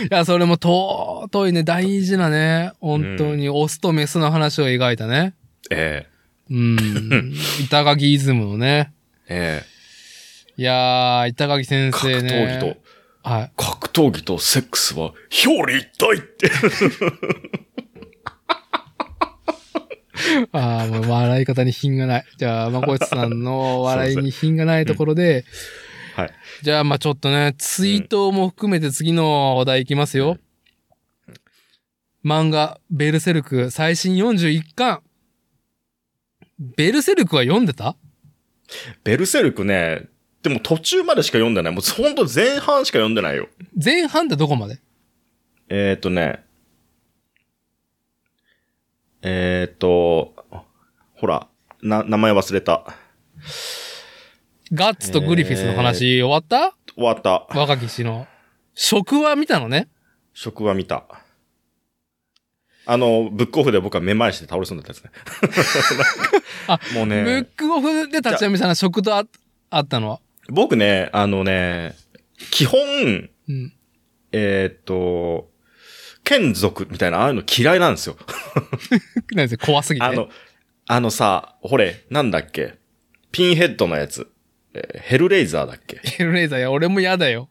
[0.05, 5.33] いや、それも尊いね、大事なね、本当にオスとメスの話を描いたね。
[5.71, 6.05] え
[6.49, 7.33] うん。
[7.65, 8.91] 板垣イズムのね。
[9.27, 9.75] ええ
[10.57, 12.29] いやー、板垣先え格生ね。
[12.29, 12.77] 闘技と、
[13.29, 13.51] はい。
[13.57, 15.13] 格闘技とセックスは
[15.45, 16.51] 表裏一体って。
[20.51, 22.25] ああ、もう笑い方に品がない。
[22.37, 25.45] じゃあ、まこちさんの笑いに品がないところで、
[26.15, 26.33] はい。
[26.61, 30.37] じゃあ、まあちょっとね、ツイートも含めて次の話題いきますよ。
[32.23, 35.01] 漫画、ベルセルク最新41巻。
[36.59, 37.95] ベルセルクは読んでた？
[39.03, 40.09] ベルセルクね、
[40.45, 41.73] でも途中までしか読んでない。
[41.73, 43.49] もうほんと前半しか読んでないよ。
[43.83, 44.79] 前半ってどこまで？
[45.69, 46.45] えー、っとね。
[49.23, 50.35] えー、っと、
[51.15, 51.47] ほら、
[51.81, 52.85] な、名前忘れた。
[54.71, 56.75] ガッツとグリフィスの話終わった？
[56.95, 57.47] 終わった。
[57.59, 58.27] 若き氏の。
[58.75, 59.87] 職は見たのね？
[60.35, 61.05] 職は見た。
[62.85, 65.11] あの、ブックオフで僕はめまいして倒れそうになったやつね。
[66.67, 69.25] あ もうブッね、クオフで立ち読みさんが職とあ
[69.71, 70.19] あったのは？
[70.49, 71.95] 僕ね、あのね、
[72.51, 72.79] 基本、
[73.47, 73.73] うん。
[74.31, 75.49] えー、っと、
[76.23, 78.17] 剣族みたいな、ああいうの嫌いなんですよ。
[79.31, 80.05] 何です怖すぎて。
[80.05, 80.27] あの、
[80.87, 82.75] あのさ、ほれ、なんだっけ？
[83.31, 84.29] ピンヘッドのやつ。
[84.73, 85.97] えーヘルレイザーだっけ？
[86.03, 87.49] ヘルレーザーや、俺も嫌だよ。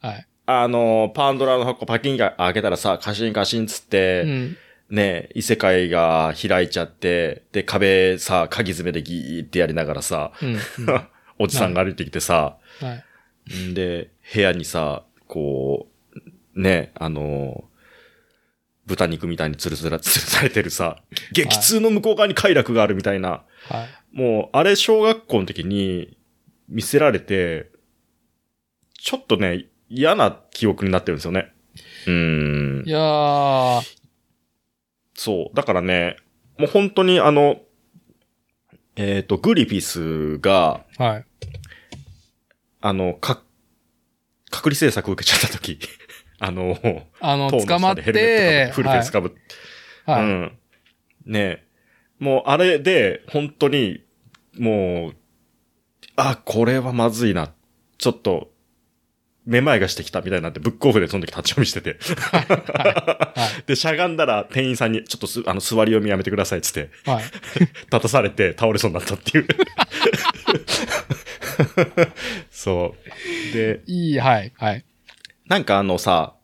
[0.00, 0.26] はい。
[0.46, 4.56] あの、パンドラの箱パキンが開けたらさ、カシンカシンつって、うん。
[4.90, 10.54] ね、異世界が開いちゃって、で、壁さ、鍵爪でギーってやりながらさ、うん。
[10.54, 10.58] うん
[11.38, 13.54] おじさんが歩いてきてさ、はい。
[13.54, 15.88] んで、部屋にさ、こ
[16.54, 17.64] う、ね、あの、
[18.86, 21.02] 豚肉みたいに吊るすら、 吊るされてるさ、
[21.32, 24.16] 激痛の向こう側に快楽があるみたいな、はい。
[24.16, 26.16] もう、あれ小学校の時に
[26.68, 27.70] 見せられて、
[28.98, 31.52] ちょっとね、嫌な記憶になってるんですよね。
[32.06, 32.90] うーんい。
[32.90, 33.82] やー、
[35.14, 35.56] そう。
[35.56, 36.16] だからね、
[36.58, 37.60] もう本当にあの、
[38.96, 41.24] えっ、と、グリフィスが、はい。
[42.80, 43.42] あの、か、
[44.50, 45.78] 隔離政策を受けちゃった時、
[46.38, 46.78] あの、
[47.20, 49.38] あの、捕まってフルフェイスかぶって、
[50.04, 50.22] はい。
[50.22, 50.58] はいうん。
[51.24, 51.64] ねえ。
[52.18, 54.04] もうあれで、本当に、
[54.58, 55.16] もう、
[56.16, 57.52] あ、これはまずいな。
[57.98, 58.51] ちょっと、
[59.44, 61.98] めまいがしてきたみたいになって、ブックオフでその時立ち読みしてて。
[62.00, 67.10] はで、しゃがんだら店員さんに、ちょっとす、あの、座り読みやめてくださいっつって、い。
[67.10, 67.24] はい。
[67.60, 69.46] 立たされて倒れそうになったっていう。
[72.50, 72.94] そ
[73.50, 73.54] う。
[73.54, 74.52] で、いい、はい。
[74.56, 74.84] はい。
[75.48, 76.34] なんかあのさ、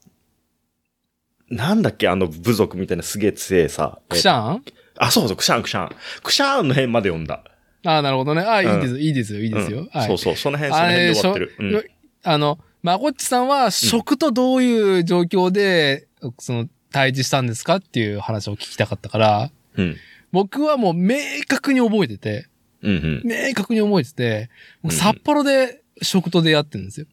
[1.48, 4.00] なんだっけあの部族みたいなすげえ強えさ。
[4.08, 4.64] クシャン？
[4.98, 5.90] あ、そうそう、クシャン、クシャン。
[6.22, 7.44] クシャンの辺まで読んだ。
[7.84, 8.42] ああ、なるほどね。
[8.42, 9.78] ああ、いいうんです、いいですよ、いいですよ。
[9.80, 10.08] うんはい。
[10.08, 11.46] そうそう、その辺、その辺で終わってる。
[11.48, 11.54] しょ？
[11.60, 11.84] うん
[12.24, 16.06] あの、まこっちさんは、食とどういう状況で、
[16.38, 19.96] その、対峙したんですかっていう話を聞きたかったから、うん。
[20.32, 22.48] 僕はもう明確に覚えてて、
[22.82, 23.22] うんうん。
[23.24, 24.50] 明確に覚えてて、
[24.90, 27.06] 札幌で食と出会ってるんですよ。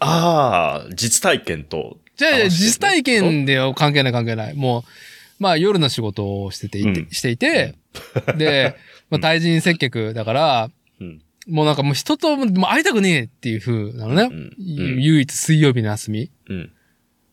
[0.00, 1.98] ああ、実体験と。
[2.16, 4.54] じゃあ、実体験で関係ない関係ない。
[4.54, 4.82] もう、
[5.38, 7.74] まあ夜の仕事をしてていて、うんしていて、
[8.36, 8.76] で、
[9.10, 10.72] まあ対人接客だから、うん。
[11.46, 14.30] もうなんかもう人ともう会いたくねえっていう風なのね。
[14.58, 16.30] 唯一水曜日の休み。
[16.48, 16.72] うん。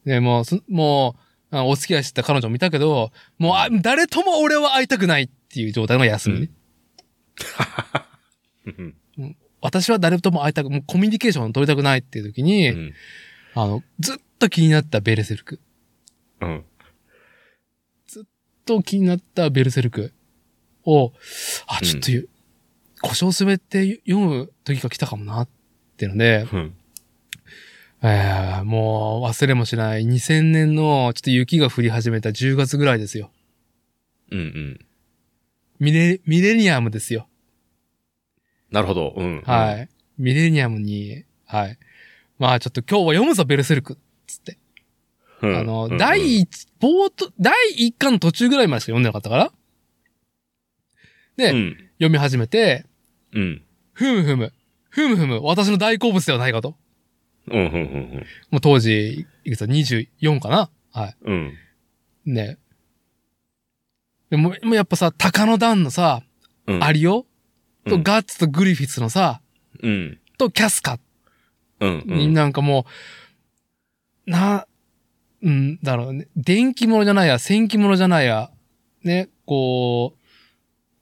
[0.05, 1.15] で、もうそ、も
[1.51, 6.49] う、あお付き合いしてた彼女もいたけど、もうあ誰とも俺は会いたくないっていう状態の休みね。
[8.65, 9.37] うん。
[9.61, 12.93] 私は誰とも会いたく、もうコミュニケーションを取りたくないっていう時に、うん。
[13.53, 15.59] あの、ずっと気になったベルセルク。
[16.41, 16.65] うん。
[18.65, 20.13] と気になったベルセルク
[20.85, 21.13] を、
[21.67, 22.29] あ、うんちょっとゆ、
[23.01, 25.47] 腰を滑って読む時が来たかもなっ
[25.97, 26.75] ていうので、うん。
[28.03, 33.31] えー、もう忘れもしない2000年のちょっと雪が降り始めた10月ぐらいですよ。
[34.31, 34.39] うん。
[34.39, 34.79] うん。
[35.79, 37.27] ミレ、ミレニアムですよ。
[38.71, 39.13] なるほど。
[39.15, 39.41] うん。
[39.45, 39.89] はい。
[40.17, 41.77] ミレニアムに、はい。
[42.39, 43.97] まあちょっと今日は読むぞ、ベルセルク。
[44.25, 44.57] つって。
[45.41, 45.57] うん。
[45.57, 49.51] あの、うん第一、冒頭、第一巻の途中ぐらいまでしか読んでなかったから。
[51.37, 51.77] で、うん。
[51.99, 52.85] 読み始めて、
[53.33, 53.63] うん。
[53.93, 54.53] ふむふむ、
[54.89, 56.75] ふむふむ、私の大好物ではないかと。
[57.49, 57.59] うん。
[57.59, 57.65] うん。
[57.65, 58.25] うん。
[58.51, 60.69] もう当時、いくつだ、24かな？
[60.91, 61.53] はうん。
[62.25, 62.31] い。
[62.31, 62.57] ね。
[64.29, 66.23] でも、もうやっぱさ、鷹の段のさ、
[66.67, 66.83] うん。
[66.83, 67.25] アリオ？
[67.87, 69.41] とうんガッツとグリフィスのさ、
[69.81, 70.19] うん。
[70.37, 70.99] とキャスカ？
[71.79, 72.03] うん。
[72.07, 72.33] うにん。
[72.33, 72.85] なんかも
[74.27, 74.67] う、な、
[75.41, 76.27] うんだろうね。
[76.35, 78.51] 電気物じゃないや、戦記物じゃないや、
[79.03, 80.19] ね、こう、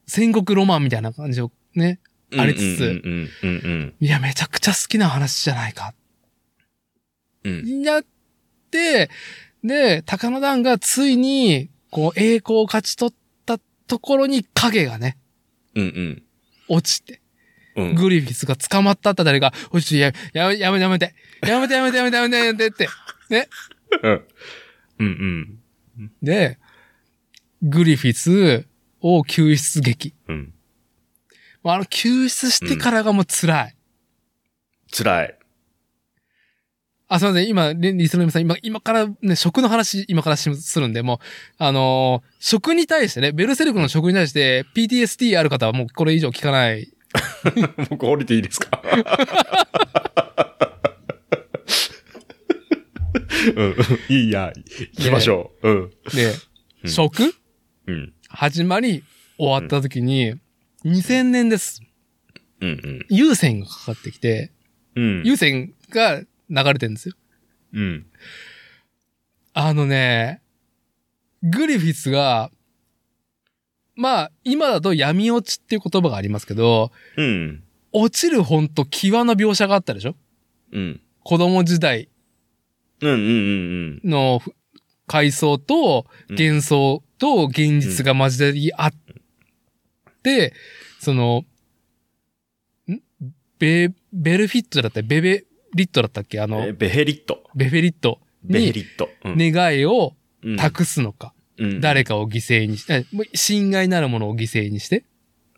[0.07, 1.99] 戦国ロマンみたいな感じをね、
[2.38, 2.89] ありつつうん。
[2.89, 3.30] うん。
[3.43, 3.49] うん。
[3.49, 3.93] うん。
[3.99, 5.93] いや、めちゃくちゃ好きな話じゃないか。
[7.43, 7.81] うん。
[7.81, 8.06] やっ
[8.72, 9.10] て、
[9.64, 13.15] で、高野団がついに、こう、栄光を勝ち取っ
[13.45, 15.18] たところに影がね、
[15.76, 15.84] うん。
[15.84, 16.23] うん。
[16.68, 17.22] 落ちて、
[17.76, 17.95] うん。
[17.95, 22.89] グリフィスが捕まったあたりが、おいしい、や、やめ、やめて、やめて、やめて、やめて、やめて、やめて、やめてって。
[24.03, 24.26] うん。
[25.03, 26.11] うん。
[26.22, 26.57] で、
[27.61, 28.65] グリフィス
[29.01, 30.14] を救出劇。
[30.27, 30.53] うん。
[31.64, 33.76] あの、救出してからがもう辛い。
[34.91, 35.36] 辛い。
[37.11, 37.48] あ、すいません。
[37.48, 41.19] 今、リリスの皆さん、今、今からね、食の話、今からしするんで、もう、
[41.57, 46.88] あのー食に対してね、ベルセルクの食に対して PTSD ある方はもうこれ以上聞かない。
[47.90, 48.81] 僕降りていいですか？
[53.56, 53.76] うん。
[54.10, 54.53] いいや。
[54.95, 55.69] 行きましょう。
[55.69, 55.90] うん。
[56.14, 56.34] で、
[56.84, 57.34] うん食？
[57.88, 58.14] うん。
[58.30, 59.03] 始まり、
[59.38, 60.36] 終わった時に、
[60.85, 61.81] 2000年です。
[62.61, 63.06] うん。
[63.10, 64.51] 優先がかかってきて、
[64.95, 65.23] うん。
[65.26, 67.15] 優先が流れてるんですよ。
[67.73, 68.06] うん。
[69.53, 70.41] あのね、
[71.43, 72.51] グリフィスが、
[73.95, 77.64] まあ、今だと闇落ちっていう言葉がありますけど、うん。
[77.91, 80.15] 落ちる本と際の描写があったでしょ？
[80.72, 81.01] うん。
[81.23, 82.07] 子供時代
[83.01, 83.11] うん。
[83.11, 83.99] うん。
[84.03, 84.10] うん。
[84.10, 84.51] のふ
[85.07, 89.09] 回想とうん幻想と現実が交わり合って、
[90.99, 91.45] その、
[92.89, 93.01] ん？
[93.60, 95.45] ベ、ベルフィットだったベベ
[95.76, 96.39] リットだったっけ？
[96.39, 97.43] あの、えベヘリット。
[97.56, 98.19] ベフェリット。
[98.43, 99.10] ベヘにリット。
[99.26, 99.35] うん。
[99.38, 100.56] 願いをうん。
[100.56, 101.81] 託すのか、うん。
[101.81, 105.03] 誰かを犠牲にして、侵害なるものを犠牲にして、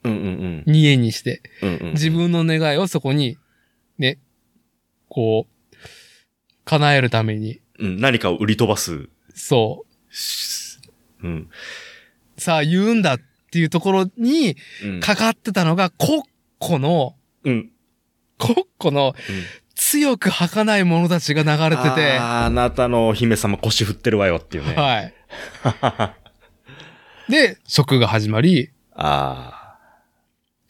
[0.04, 1.70] うんうん煮えにして、うん。
[1.70, 1.94] うんうん。
[1.94, 3.38] 自分の願いをそこに、
[4.00, 4.18] ね、
[5.08, 5.76] こう、
[6.66, 7.98] 叶えるために、うん。
[8.02, 9.08] 何かを売り飛ばす。
[9.36, 9.86] そ
[11.22, 11.28] う。
[11.28, 11.48] ん。
[12.38, 13.20] う、さあ言うんだっ
[13.52, 15.00] ていうところにうん。
[15.02, 16.22] かかってたのが、コッ
[16.58, 17.72] コの、うん。
[18.38, 19.14] コッコの
[19.76, 24.74] 強く儚い者たちが流れてて、あーあなたのお姫様腰振ってるわよっていうね。
[24.76, 25.14] はい。
[27.32, 29.62] で、食が始まり、ああ。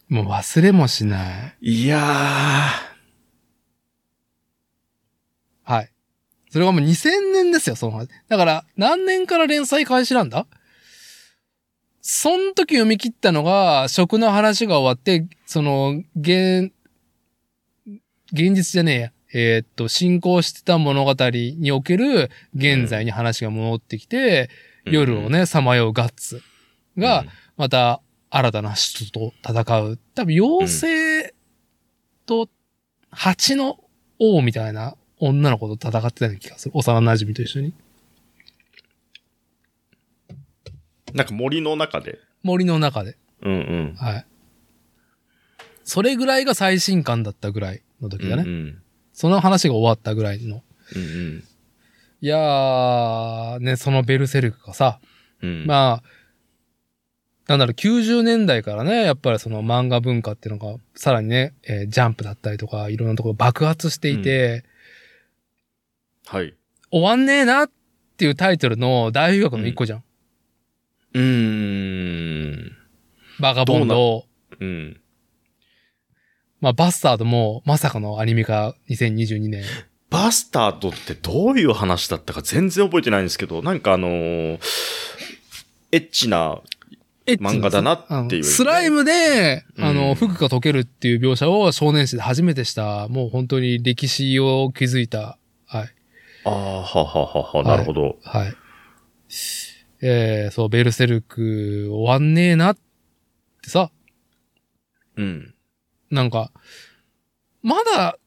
[0.09, 1.83] もう忘れもしない。
[1.83, 1.99] いや
[5.63, 5.91] はい。
[6.49, 8.09] それがもう2000年ですよ、その話。
[8.27, 10.47] だから、何年から連載開始なんだ？
[12.01, 16.71] その時読み切ったのが、食の話が終わって、その、現、
[18.33, 19.11] 現実じゃねえや。
[19.33, 24.91] えーっと、進行してた物語における現在に話が戻ってきて、ー。
[24.91, 26.41] 夜をね、さまようガッツ
[26.97, 27.25] うん、が、
[27.55, 29.99] また新たな人と戦う。
[30.15, 31.33] 多分、妖精
[32.25, 32.49] と
[33.11, 33.79] 蜂の
[34.19, 36.71] 王みたいな女の子と戦ってたような気がする。
[36.75, 37.73] 幼馴染と一緒に。
[41.13, 42.19] なんか森の中で。
[42.43, 43.17] 森の中で。
[43.41, 43.57] うんう
[43.93, 43.95] ん。
[43.95, 44.25] はい。
[45.83, 48.43] それぐらいが最新刊だったぐらいの時だね。
[48.43, 48.81] うん
[49.13, 50.63] その話が終わったぐらいの。
[50.95, 51.01] うん。
[51.01, 51.43] うん
[52.23, 54.99] いやー、ね、そのベルセルクがさ、
[55.41, 55.63] うん。
[55.63, 55.65] あ。
[55.65, 56.03] まあ、
[57.47, 64.63] なんだろう、90年代からね、やっぱりその漫画文化っていうのが、さらにね、えージャンプだったりとか、いろんなところ爆発していて、
[66.27, 66.53] はい。
[66.91, 67.71] 終わんねえなっ
[68.17, 70.03] ていうタイトルの大学の一個じゃん。
[71.13, 72.71] うーん。
[73.39, 74.25] バガボンド。
[74.59, 75.01] うん。
[76.59, 79.63] まあ、バスタードも、まさかのアニメ化2022年。
[80.11, 84.59] バスタードってどういう話だったか全然覚えてないんですけど、なんかあのー
[85.93, 86.61] エッチな、
[87.25, 95.89] エッチな漫画だなっていうスライムで、あうの、ん服が溶けるっていう描写を少年誌で初めてした、もう本当に歴史を築いた、はい。
[96.45, 98.17] ああ、はははは、なるほど。
[98.23, 98.53] はい。
[100.01, 102.77] えー、そう、ベルセルク終わんねえなっ
[103.61, 103.91] てさ、
[105.15, 105.53] うん。
[106.09, 106.51] なんか、
[107.61, 108.17] まだ、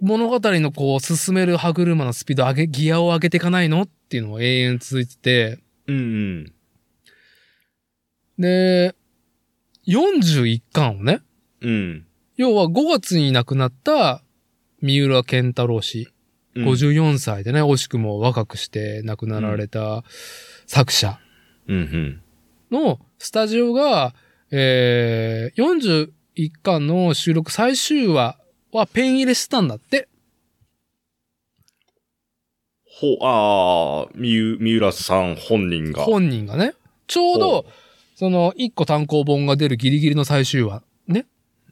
[0.00, 5.58] 物語のこう、進める歯車のスピード上げ、ギアを上げていかないのっていうのが永遠続いてて、
[5.88, 6.00] うんう
[6.42, 6.52] ん。
[8.38, 8.94] で、
[9.88, 11.22] 41巻をね、
[11.60, 12.06] うん。
[12.36, 14.22] 要は5月に亡くなった
[14.82, 16.15] 三浦健太郎氏、うん。
[16.64, 20.04] 54歳でね、惜しくも若くして亡くなられた
[20.66, 21.18] 作者。
[22.70, 24.14] のスタジオが、
[24.50, 28.38] えー、41巻の収録最終話
[28.72, 30.08] はペン入れしてたんだって。
[32.84, 36.04] ほ、ああ、三浦さん本人が。
[36.04, 36.74] 本人がね。
[37.06, 37.66] ちょうほど、
[38.14, 40.82] その1個単行本が出るギリギリの最終話。
[41.06, 41.26] ね。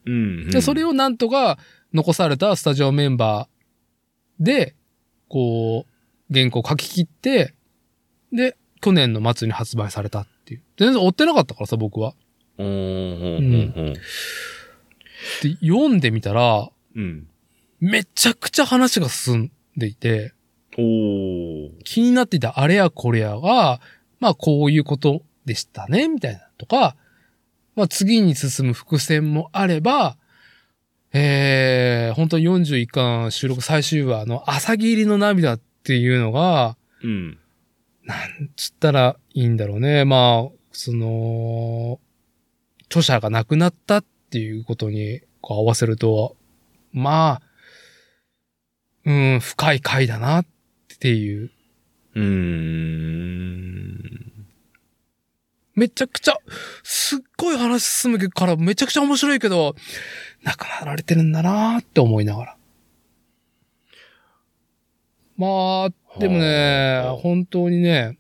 [0.05, 0.17] うん、う
[0.49, 0.51] ん。
[0.51, 1.59] で、それを、をなんとか
[1.95, 3.54] 残されたスタジオメンバー
[4.41, 4.75] で、
[5.29, 7.55] こう、原稿書き切って、
[8.33, 10.63] で、去年の末に発売されたっていう。
[10.77, 12.15] 全然追ってなかったからさ、僕は。
[12.59, 12.81] うん、うん、う
[13.91, 13.95] ん。
[13.95, 14.01] で、
[15.61, 17.29] 読んでみたら、うん。
[17.81, 20.33] めちゃくちゃ話が進んでいて、
[20.77, 21.71] おー。
[21.85, 23.81] 気になっていたあれやこれやが、
[24.21, 26.97] まあこういうことでしたね、みたいなとか、
[27.77, 30.17] まあ次に進む伏線もあれば、
[31.17, 37.39] えー、本当に41巻収録最終話の朝霧の涙っていうのが、うん。
[38.05, 40.05] なんつったらいいんだろうね。
[40.05, 42.01] まあ、その、
[42.87, 46.37] 著者が亡くなったっていうことにこう合わせると、
[46.93, 47.43] まあ、
[49.07, 50.47] うん、深い回だなっ
[50.99, 51.53] ていう
[52.15, 53.75] うーん。
[55.75, 56.37] めちゃくちゃ、
[56.85, 59.75] すっごい話進むからめちゃくちゃ面白いけど、
[60.45, 62.57] 亡くなられてるんだなーって思いながら。
[65.37, 68.19] まあ、でもねはあ、本当にね、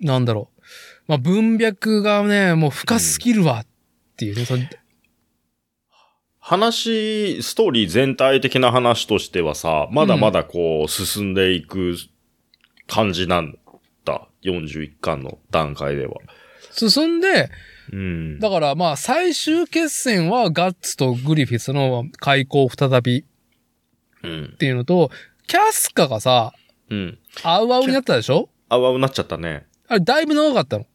[0.00, 0.62] なんだろう。
[1.06, 3.66] まあ文脈がね、もう深すぎるわっ
[4.16, 4.70] ていうね。
[6.38, 11.96] 話、ストーリー全体的な話としてはさ、まだまだこう、進んでいく
[12.88, 13.56] 感じなん
[14.04, 14.26] だ。
[14.42, 16.14] 41巻の段階では。
[16.72, 17.50] 進んで、
[17.92, 18.38] うん。
[18.38, 23.24] だからまあ最終決戦はガッツとグリフィスの開口再びっ
[24.22, 24.56] うん。
[24.58, 25.10] ていうのと、
[25.46, 26.52] キャスカがさ、
[26.90, 27.18] うん。
[27.42, 28.48] アウアウになったでしょ？
[28.68, 29.66] あうあうなっちゃったね。
[29.88, 30.86] あれだいぶ長かったの？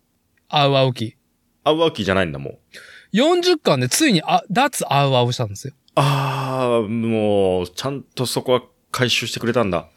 [0.47, 1.17] アウアウ期。
[1.63, 2.57] あうあうきじゃないんだもん。
[3.13, 5.73] 40巻でついにあ、脱アウアウしたんですよ。
[5.95, 8.61] ああ、もう、ちゃんとそこは
[8.91, 9.87] 回収してくれたんだ。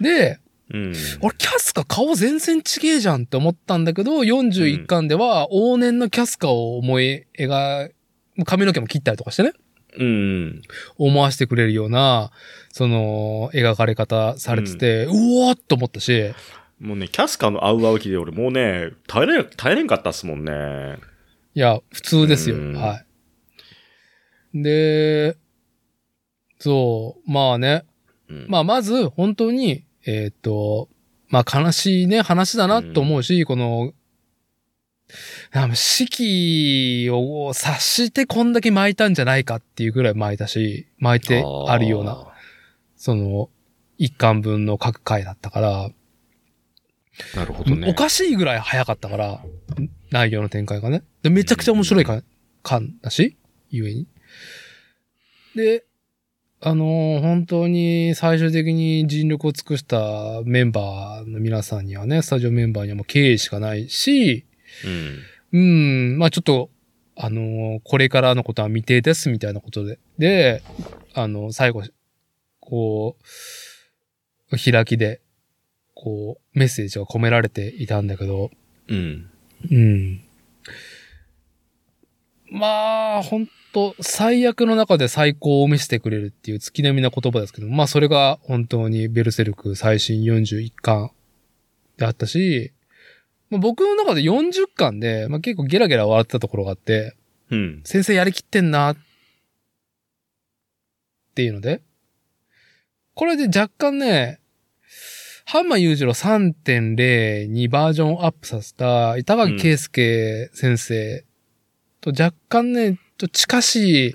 [0.00, 0.38] で、
[0.72, 0.92] うん。
[1.22, 7.94] 俺キャスカ顔全然ちげえじゃんって思ったんだけど、41巻では往年のキャスカを思い描い、
[8.44, 9.52] 髪の毛も切ったりとかしてね、
[9.96, 10.62] うん。
[10.98, 12.30] 思わせてくれるような、
[12.70, 16.32] その、描かれ方されてて、うおーっと思ったし、
[16.78, 20.98] もうね、キャスカのあうあうきで俺もうね、耐えれん、耐えれんかったっすもんね。
[21.54, 22.56] いや、普通ですよ。
[22.56, 23.02] うんは
[24.54, 24.62] い。
[24.62, 25.36] で、
[26.58, 27.84] そう、まあね、
[28.28, 28.46] うん。
[28.48, 30.88] まあ、まず、本当に、えーっ、と、
[31.28, 33.92] まあ、悲しいね、話だなと思うし、この、
[35.52, 42.26] あの四季を察してこんだけ巻いたんじゃないかっていうぐらい巻いたし、巻いてあるような、
[42.96, 43.50] その、
[43.98, 45.90] 一巻分の各回だったから、
[47.34, 47.90] なるほどね。
[47.90, 49.44] おかしいぐらい早かったから、
[50.10, 51.02] 内容の展開がね。
[51.22, 52.22] でめちゃくちゃ面白いか
[52.62, 53.36] 巻だし、
[53.68, 54.06] ゆえに。
[55.54, 55.84] で、
[56.60, 64.44] あのー本当に最終的に尽力を尽くしたメンバーの皆さんにはね、スタジオメンバーにはもう敬意しかないし、
[65.52, 66.10] うん。
[66.12, 66.70] うん、まあちょっと、
[67.14, 70.62] あのーこれからのことは未定ですみたいなことで、で、
[71.14, 71.84] あの、最後、
[72.58, 73.16] こ
[74.50, 75.20] う、開きで、
[75.94, 78.50] こう、メッセージが込められていたんだけど、
[78.88, 79.30] うん。
[79.70, 80.24] うん。
[82.50, 83.38] まあ、ほ
[83.90, 91.10] んと、最悪の中で最高を見せてくれるっていう月並みな言葉ですけど、まあそれが本当にベルセルク最新41巻
[91.96, 92.72] であったし、
[93.50, 97.16] まあ、僕の中で40巻で、まあ結構ゲラゲラ笑ってたところがあって、
[97.50, 97.80] うん。
[97.84, 98.96] 先生やりきってんなっ
[101.34, 101.82] ていうので、
[103.14, 104.40] これで若干ね、
[105.44, 111.24] ハンマー裕次郎3.0にバージョンアップさせた板垣圭介先生
[112.02, 114.12] と若干ね、と近しい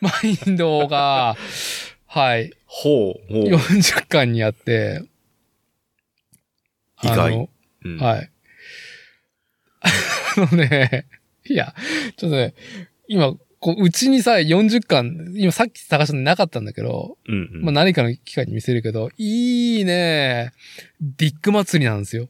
[0.00, 1.36] マインドが
[2.06, 2.52] はい。
[2.66, 3.44] ほう、ほう。
[3.44, 5.02] 40巻にあって、
[7.02, 7.48] 意外あの
[7.84, 8.30] うんはい。
[10.36, 11.06] あのね、
[11.44, 11.74] いや、
[12.16, 12.54] ちょっとね、
[13.06, 17.62] 今、こう、うちにさ、40巻、今さっき探したのなかったんだけど、うんうん。
[17.62, 20.52] まあ何かの機会に見せるけど、いいね、
[21.00, 22.28] ディック祭りなんですよ。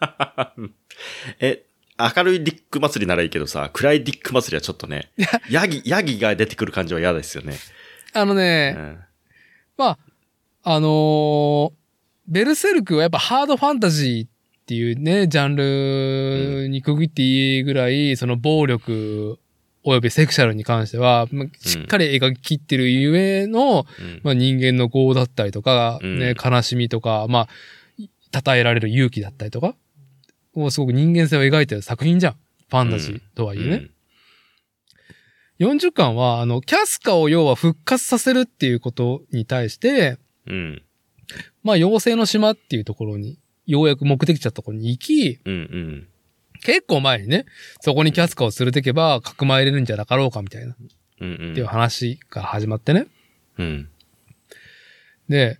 [1.40, 1.65] え、
[1.98, 5.10] 明るいディック祭りならいいけどさ、暗いディック祭りはちょっとね、
[5.50, 7.54] ヤギ、ヤギが出てくる感じは嫌ですよね。
[8.12, 8.98] あのうね、ん。
[9.76, 9.98] まあ、
[10.62, 11.72] あのー
[12.28, 14.30] ベルセルクはやっぱハードファンタジーっ
[14.66, 19.38] ていうね、ジャンルにくぐっていいぐらい、その暴力
[19.84, 29.76] 及びセクシャルに関しては、まあしっかり描き切ってるゆえの、うんまあ、人間の業だったりとか、うんね、悲しみとか、まあ、称えられる勇気だったりとか、
[30.56, 32.32] もうすごく人間性を描いてる作品じゃん。
[32.32, 33.90] ファンタジーとはいえね。
[35.60, 40.82] 40巻は、あの、キャスカを要は復活させるっていうことに対して、うん。
[41.62, 45.52] まあ、妖精の島っていうところに、ようやく目的地だったところに行き、うん。
[45.52, 46.08] うん。
[46.62, 47.46] 結構前にね、
[47.80, 50.76] そこにキャスカを連れてけば、かくまえれるんじゃなかろうかみたいな、っ
[51.20, 51.28] うん。
[51.28, 51.54] うん。
[51.54, 53.06] ていう話から始まってね。
[53.58, 53.88] うん。
[55.28, 55.58] で、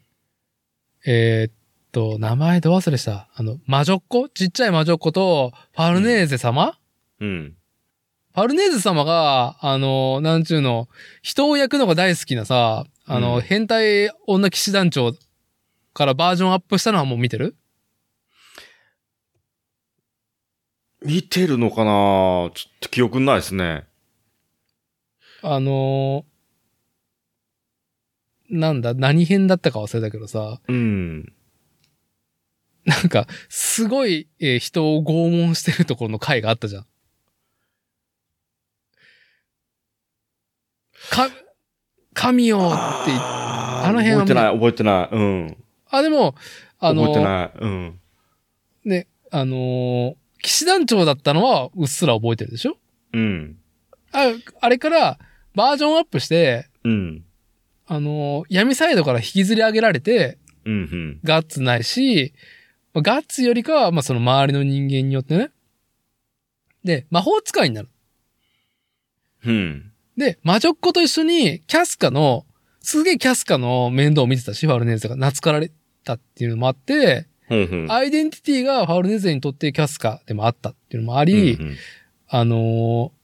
[1.07, 1.53] えーっ
[1.97, 3.27] と、名前ど忘れした？
[3.35, 4.29] あの、魔女っ子？
[4.29, 6.79] ちっちゃい魔女っ子と、ファルネーゼ様、
[7.21, 7.57] うん。
[8.35, 10.91] ファルネーゼ様が、あの、なんちゅうの、
[11.23, 15.15] 人を焼くのが大好きなさ、あの、うん変態女騎士団長
[15.95, 17.57] からバージョンアップしたのはもう見てる？
[21.03, 21.91] 見てるのかな？
[21.91, 23.87] ちょっと記憶ないですね。
[25.41, 26.27] あの
[28.51, 31.33] なんだ、何編だったか忘れたけどさ、うん。
[32.89, 36.87] なんか、すごい、えー人を拷問してるところの回があったじゃん。
[41.11, 41.29] か、
[42.15, 42.67] 神よって
[43.13, 45.17] あの辺は覚えてない、覚えてない。
[45.17, 45.57] うん。
[45.91, 46.35] あ、でも、
[46.79, 47.59] あの覚えてない。
[47.61, 48.01] うん。
[48.85, 52.77] ね、あのー騎士団長だったのはうっすら覚えてるでしょ？
[53.15, 53.57] うん。
[54.13, 55.19] ああれから
[55.57, 57.25] バージョンアップして、うん。
[57.87, 60.73] あのー闇サイドから引きずり上げられて、うん。
[60.73, 61.21] うん。
[61.25, 62.33] ガッツないし、
[62.97, 65.51] まあガッツよりかは、まあ、その周りの人間によってね。
[66.83, 67.91] で、魔法使いになる。
[69.45, 69.93] うん。
[70.17, 72.47] で、魔女っ子と一緒に、キャスカの、
[72.81, 75.71] すげえキャスカの面倒を見てたし、ファルネーゼが懐かられ
[76.05, 77.59] たっていうのもあって、うん。
[77.65, 77.93] うん。
[77.93, 81.77] アイデンティティがファルネーゼにとってキャスカでもあったっていうのもあり、うん
[82.29, 83.17] あのー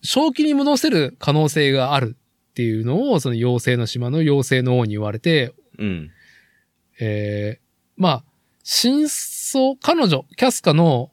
[0.00, 2.16] 正気に戻せる可能性がある
[2.50, 6.10] っていうのを、その妖精の島の妖精の王に言われて、うん。
[7.00, 7.60] えー、
[7.96, 8.24] まあ、
[8.70, 11.10] 真相、彼女、キャスカの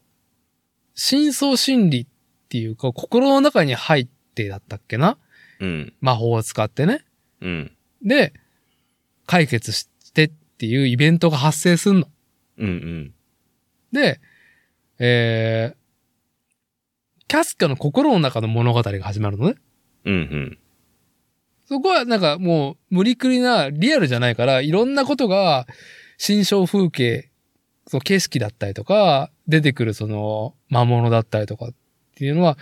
[0.93, 2.07] 真相心理っ
[2.49, 5.17] ていうか、心の中に入ってだったっけな？
[5.61, 5.93] うん。
[6.01, 7.05] 魔法を使ってね。
[7.39, 7.71] うん。
[8.03, 8.33] で、
[9.25, 12.09] 解決してっていうイベントが発生すんの。
[12.57, 12.67] うん。
[12.67, 13.13] うん。
[13.93, 14.19] で、
[14.99, 19.55] えー、キャスカの心の中の物語が始まるのね。
[20.03, 20.13] うん。
[20.13, 20.57] うん。
[21.67, 25.67] そこはなんかもう無理くりなリアルじゃないから、いろんなことが
[26.17, 27.31] 心象風景、
[27.87, 31.73] その景色だったりとか、出てくるその魔物だったりとかっ
[32.15, 32.57] ていうのは、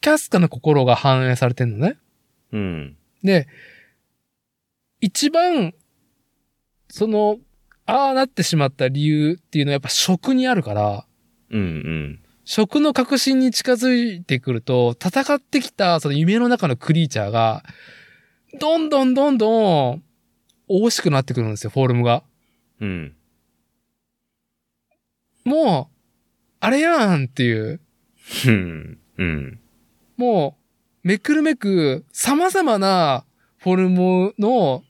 [0.00, 1.98] キャスカの心が反映されてんのね。
[2.52, 2.96] うん。
[3.22, 3.48] で、
[5.00, 5.74] 一番、
[6.88, 7.38] その、
[7.86, 11.06] ああなってしまった理由っていうのはやっぱ食にあるから、
[11.50, 11.60] うん。
[11.60, 12.20] うん。
[12.44, 17.64] 食の革新に近づいてくると、戦ってきたその夢の中のクリーチャーが、
[18.60, 20.02] どんどんどんどん、
[20.68, 22.22] 大しくなってくるんですよ、フォルムが。
[22.80, 23.16] うん。
[25.46, 25.96] もう、
[26.58, 27.80] あれやんっていう、
[28.48, 28.98] うん。
[29.16, 29.60] うん。
[30.16, 30.58] も
[31.04, 33.24] う、めくるめく、様々な
[33.58, 34.82] フォルムの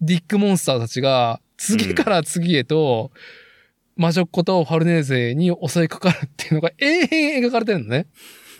[0.00, 3.12] ディックモンスターたちが、次から次へと、
[3.96, 8.06] 魔女っ子とファルネーゼに襲いかかるっていうのが永遠描かれてるのね。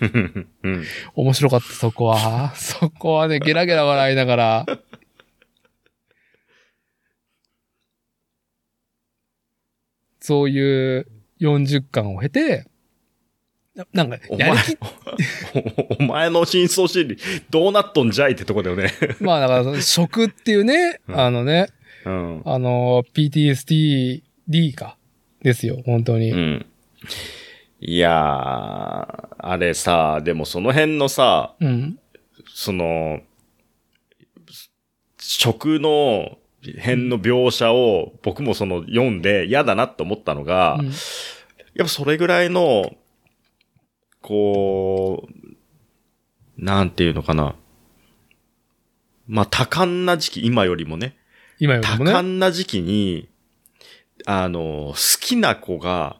[0.00, 0.84] うん。
[1.16, 2.54] 面白かった、そこは。
[2.54, 4.66] そこはね、ゲラゲラ笑いながら。
[10.28, 11.06] そういう
[11.40, 12.66] 40巻を経て、
[13.74, 14.76] ななんか、お前やりきっ、
[16.00, 17.16] お前の真相心理、
[17.48, 18.92] どうなっとんじゃいってとこだよね。
[19.20, 21.68] まあだから食っていうね、うんあのね、
[22.04, 22.42] うん。
[22.44, 24.20] あの、PTSD
[24.74, 24.98] か。
[25.40, 26.32] ですよ、本当に。
[26.32, 26.66] うん。
[27.80, 31.98] いやー、あれさ、でもその辺のさ、うん。
[32.52, 33.22] その、
[35.18, 36.36] 食の
[36.78, 40.92] 辺の描写を僕もその読んで嫌だなって思ったのが、うん
[41.78, 42.92] やっぱそれぐらいの、
[44.20, 45.48] こう、
[46.56, 47.54] なんていうのかな。
[49.28, 51.16] まあ多感な時期、今よりもね、
[51.60, 52.12] 多今よりもね。
[52.12, 53.28] 感な時期に、
[54.26, 56.16] あの、好きな子が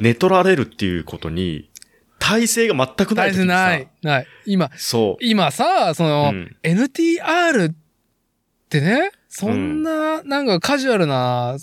[0.00, 1.70] 寝取られるっていうことに、
[2.18, 3.88] 体制が全くない大時にない。
[4.02, 4.26] ない。
[4.46, 5.24] 今、そう。
[5.24, 7.74] 今さ、その、うん NTR っ
[8.68, 11.56] てね、そんな、なんかカジュアルな、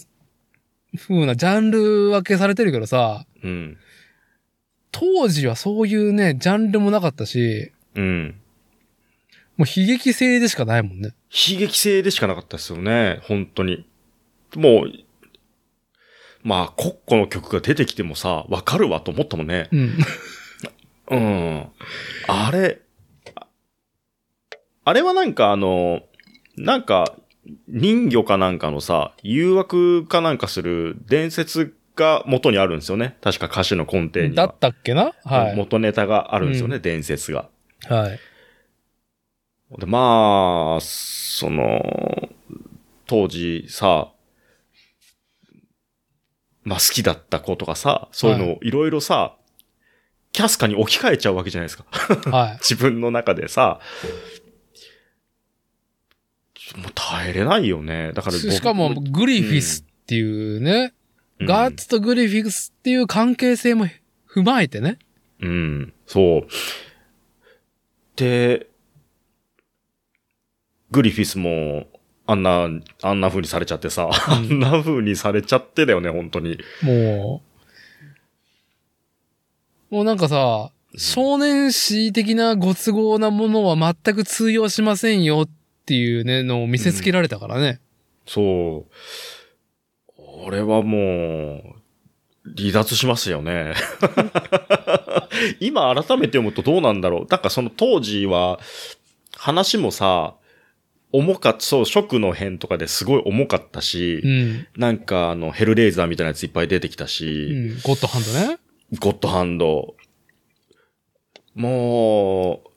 [0.97, 3.77] 風なジャンル分けされてるけどさ、うん。
[4.91, 8.35] 当時はそういうね、ジャンルもなかったし、うん。
[9.57, 11.13] もう悲劇性でしかないもんね。
[11.29, 13.19] 悲劇性でしかなかったですよね。
[13.23, 13.87] 本当に。
[14.55, 14.91] もう、
[16.43, 19.69] まあ、コッコの曲が出てきてもさ、わかるわと思ったもんね。
[19.71, 19.97] うん。
[21.09, 21.67] うん。
[22.27, 22.81] あれ、
[23.35, 23.47] あ
[24.85, 26.01] あれはなんかあの、
[26.57, 27.15] なんか、
[27.67, 33.17] 人魚かなんかのさ、誘惑かなんかする伝説が元にあるんですよね。
[33.21, 34.47] 確か歌詞の根底には。
[34.47, 35.13] だったっけな？
[35.23, 35.55] はい。
[35.55, 37.49] 元ネタがあるんですよね、う伝説が。
[37.87, 38.19] はい。
[39.79, 42.29] で、まあ、その、
[43.05, 44.11] 当時さ、
[46.63, 49.35] まあ好きだった子とかさ、そういうのをいろいろさ、
[50.31, 51.85] キャスカに置き換えちゃうわけじゃないですか。
[52.31, 53.79] は 自分の中でさ、
[56.77, 58.11] もう耐えれないよね。
[58.13, 61.03] だからしかも、グリフィスっていうね、うん
[61.45, 63.87] ガッツとグリフィスっていう関係性も
[64.29, 64.99] 踏まえてね。
[65.41, 66.47] うん、そう。
[68.15, 68.67] で、
[70.91, 71.87] グリフィスも、
[72.25, 72.69] あんな、
[73.01, 76.57] あんな風にされちゃってさ、あんな風にされちゃってだよね、本当に。
[76.81, 77.41] も
[79.91, 85.49] う、もうなんかさ、少年誌的なご都合なものは全く通用しませんよっ
[85.85, 87.79] ていうね、のを見せつけられたからね。
[88.25, 90.21] そう。
[90.45, 91.83] 俺はもう、
[92.57, 93.73] 離脱しますよね。
[95.59, 97.27] 今改めて読むとどうなんだろう。
[97.29, 98.59] なんかその当時は、
[99.35, 100.35] 話もさ、
[101.11, 104.67] 重かった、そう、食の辺とかですごい重かったし、うん。
[104.75, 107.79] なんかあの、ヘルレーザーみたいなやついっぱい出てきたうし、ん。
[107.83, 108.57] ゴッドハンドね。
[108.99, 109.95] ゴッドハンド。
[111.55, 112.69] もう、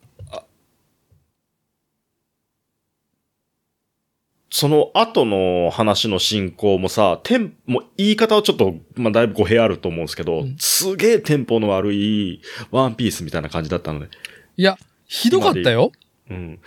[4.58, 10.56] その後の話の進行もさ、テン、もう言い方はちょっと、まあ、だいぶ語弊あると思うんですけど、うん。
[10.58, 14.08] すげえテンポの悪いワンピースみたいな感じだったので、
[14.56, 15.92] いや、ひどかったよ。
[16.30, 16.58] うん。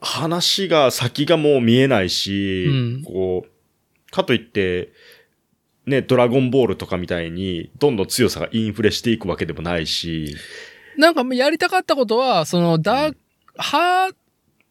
[0.00, 3.04] 話が、先がもう見えないし、うん。
[3.04, 4.92] こう、かといって、
[5.84, 10.34] ね、ドラゴンボールとかみたいに、どんどん強さがインフレしていくわけでもないし、
[10.96, 13.18] なんかやりたかったことは、そのダーク、
[13.58, 14.14] ハー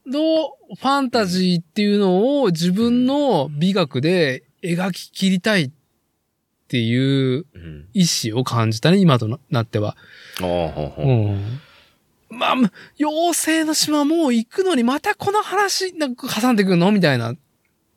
[0.07, 5.71] ドファンタジーっていうのを自分の美学で描き切りたいっ
[6.67, 7.87] ていううん。
[7.93, 9.97] 意志を感じたね、今となっては。
[10.41, 10.45] あ
[10.97, 11.59] うん。
[12.29, 17.37] まあ、む妖精の島もう行くのにまたこの話なんか挟んでくるのみたいなっ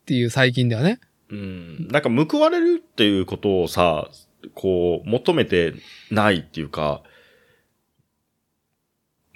[0.06, 0.98] ていう最近ではね。
[1.31, 1.89] うん。
[1.89, 4.10] なんか報われるっていうことをさ、
[4.55, 5.74] こう、求めて
[6.10, 7.02] ないっていうか、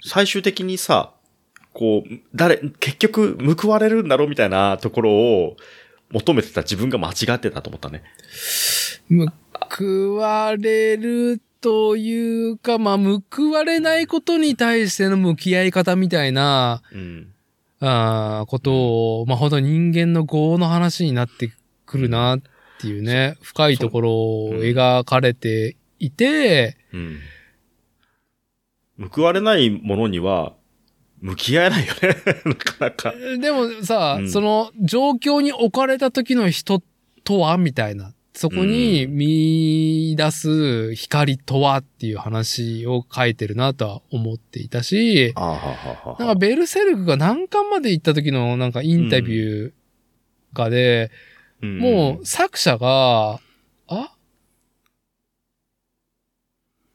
[0.01, 1.13] 最終的にさ、
[1.73, 5.57] こう、誰、結局報われるんだろうみたいなところを
[6.11, 8.03] 求めてた自分が間違ってたと思ったね。
[9.69, 17.33] 報われるというか、まあ、報われないことに対しての向き合い方みたいな、うん。
[17.81, 21.53] あーことを、まあ、ほんと人間の業の話になって
[21.85, 22.41] くるなっ
[22.81, 27.19] ていうね、深いところを描かれていて、うん。
[29.09, 30.53] 報われないものには、
[31.21, 32.15] 向き合えないよね。
[32.45, 33.13] なかなか。
[33.39, 36.81] でもさ、うんその状況に置かれた時の人
[37.23, 38.13] とはみたいな。
[38.33, 51.11] そこに見出す光とはっていう話を書いてるなとは思っていたし、ああ、はははなんかベルセルクが何巻まで行った時のなんかインタビューかで、
[51.61, 53.41] うんもう作者が、
[53.89, 54.15] あ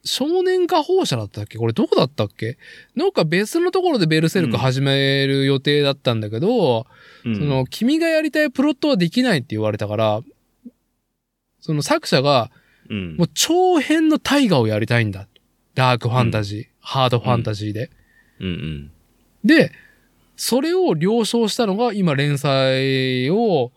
[0.05, 1.57] 少年画報者だったっけ？
[1.57, 2.57] これどこだったっけ？
[2.95, 6.85] なんか別のところでベルセルク始める予定だったんだけど、
[7.25, 7.35] うん。
[7.35, 10.21] その、君がやりたいプロットはできないって言われたから、
[11.59, 12.51] その作者が、
[12.87, 13.17] うん。
[13.17, 15.27] もう長編の大河をやりたいんだ。
[15.73, 17.89] ダークファンタジー、ハードファンタジーで。
[18.39, 18.91] うんうん。
[19.43, 19.71] で、
[20.35, 23.71] それを了承したのが今連載を、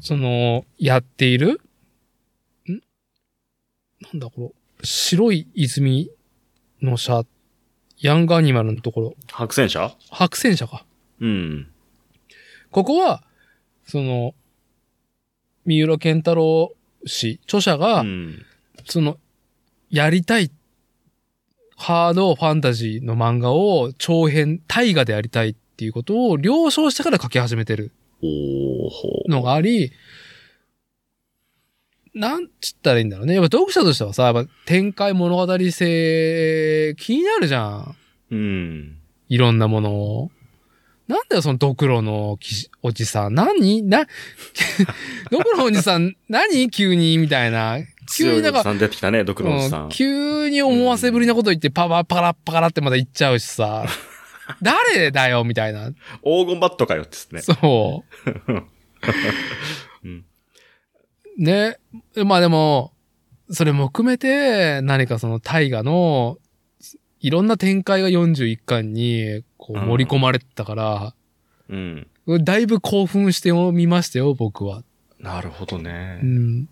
[0.00, 1.60] その、やっている？
[2.68, 2.72] ん？
[2.72, 4.52] なんだこの、
[4.84, 6.10] 白い泉
[6.82, 7.24] の社、
[7.98, 9.96] ヤングアニマルのところ、白戦車？
[10.10, 10.84] 白戦車か。
[11.20, 11.68] うん。
[12.70, 13.22] ここは、
[13.86, 14.34] その、
[15.64, 16.74] 三浦健太郎
[17.06, 18.44] 氏、著者が、うん。
[18.86, 19.18] その、
[19.90, 20.50] やりたい、
[21.76, 27.92] ハードファンタジーの漫画を長編、大河でやりたいっていうことを了承してから書き始めてる
[29.28, 29.92] のがあり、
[32.14, 33.34] なんつったらいいんだろうね。
[33.34, 37.96] やっぱ読者としてはさ、やっぱ展開物語性気になるじゃん。
[38.30, 38.98] うん。
[39.28, 40.30] いろんなものを。
[41.08, 42.38] なんだよ、そのドクロの
[42.82, 43.34] おじさん。
[43.34, 43.82] 何？
[43.82, 44.06] な、
[45.30, 46.70] ドクロのおじさん、何？
[46.70, 47.18] 急に？
[47.18, 47.78] みたいな。
[48.16, 49.88] 急になんか、さん出てきたね、ドクロのおじさうんん。
[49.90, 53.84] 急に思わせぶりなこと言って、パパパラッパカラってまだ言っちゃうしさ。
[54.62, 55.90] 誰だよ、みたいな。
[56.22, 57.42] 黄金バットかよってね。
[57.42, 58.30] そう。
[61.38, 61.78] うんね。
[62.24, 62.92] まあでも、
[63.50, 66.38] それも含めて、何かその大河の、
[67.20, 71.14] いろんな展開が41巻に、こう盛り込まれてたから、
[71.68, 72.06] うん。
[72.42, 74.82] だいぶ興奮してみましたよ、僕は。
[75.18, 76.26] なるほどねう。
[76.26, 76.68] ん。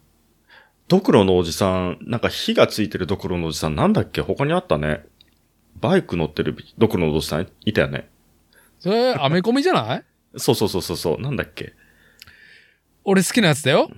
[0.89, 4.21] ドクロのおじさん、なんか火がついてるドクロのおじさんなんだっけ？
[4.21, 5.05] 他にあったね。
[5.81, 8.09] バイク乗ってるドクロのおじさんいたよね。
[8.79, 10.05] それ、アメコミじゃない？
[10.37, 11.21] そうそうそうそうそう。
[11.21, 11.73] なんだっけ？
[13.05, 13.91] 俺好きなやつだよ。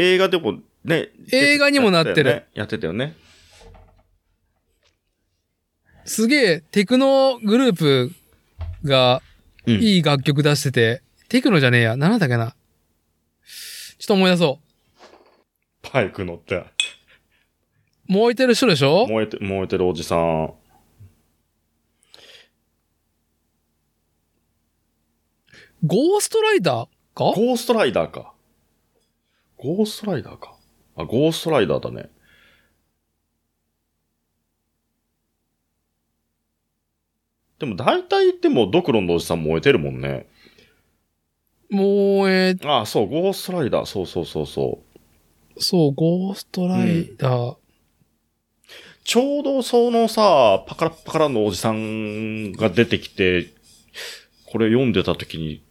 [0.00, 1.10] 映画でもね。
[1.30, 3.14] 映画にもなってるやってたよね。
[6.06, 8.12] すげえ、テクノグループ
[8.82, 9.22] が
[9.66, 9.74] うん。
[9.82, 11.96] いい楽曲出してて、テクノじゃねえや。
[11.96, 12.54] 何だっけな。
[13.98, 14.58] ちょっと思い出そ
[15.92, 16.56] バイク乗って。
[16.56, 16.64] う。
[18.06, 19.06] 燃えてる人でしょ？
[19.06, 20.54] 燃えて、燃えてるおじさん。
[25.84, 27.24] ゴーストライダーか？
[27.38, 28.32] ゴーストライダーか。
[29.62, 30.56] ゴーストライダーか。
[30.96, 32.08] あ、ゴーストライダーだね。
[37.58, 40.26] でも大体言ってもドクロのおじさん燃えてるもんね。
[41.68, 43.84] 燃え、あそう、ゴーストライダー。
[43.84, 44.80] そうそうそうそ
[45.56, 45.62] う。
[45.62, 47.56] そう、ゴーストライダー。
[49.04, 53.48] ちょうどそのさ、パカラッパカラのおじさんが出てきて、
[54.46, 55.62] これ読んでた時に、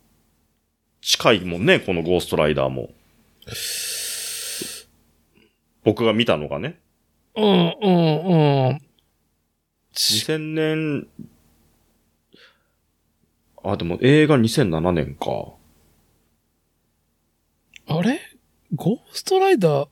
[1.02, 2.92] 近いもんね、このゴーストライダーも。
[5.84, 6.80] 僕が見たのがね。
[7.36, 8.80] うん、うん、うん。
[9.94, 11.08] ち2000年、
[13.64, 15.54] あ、でも映画2007年か。
[17.88, 18.20] あれ？
[18.76, 19.90] ゴーストライダー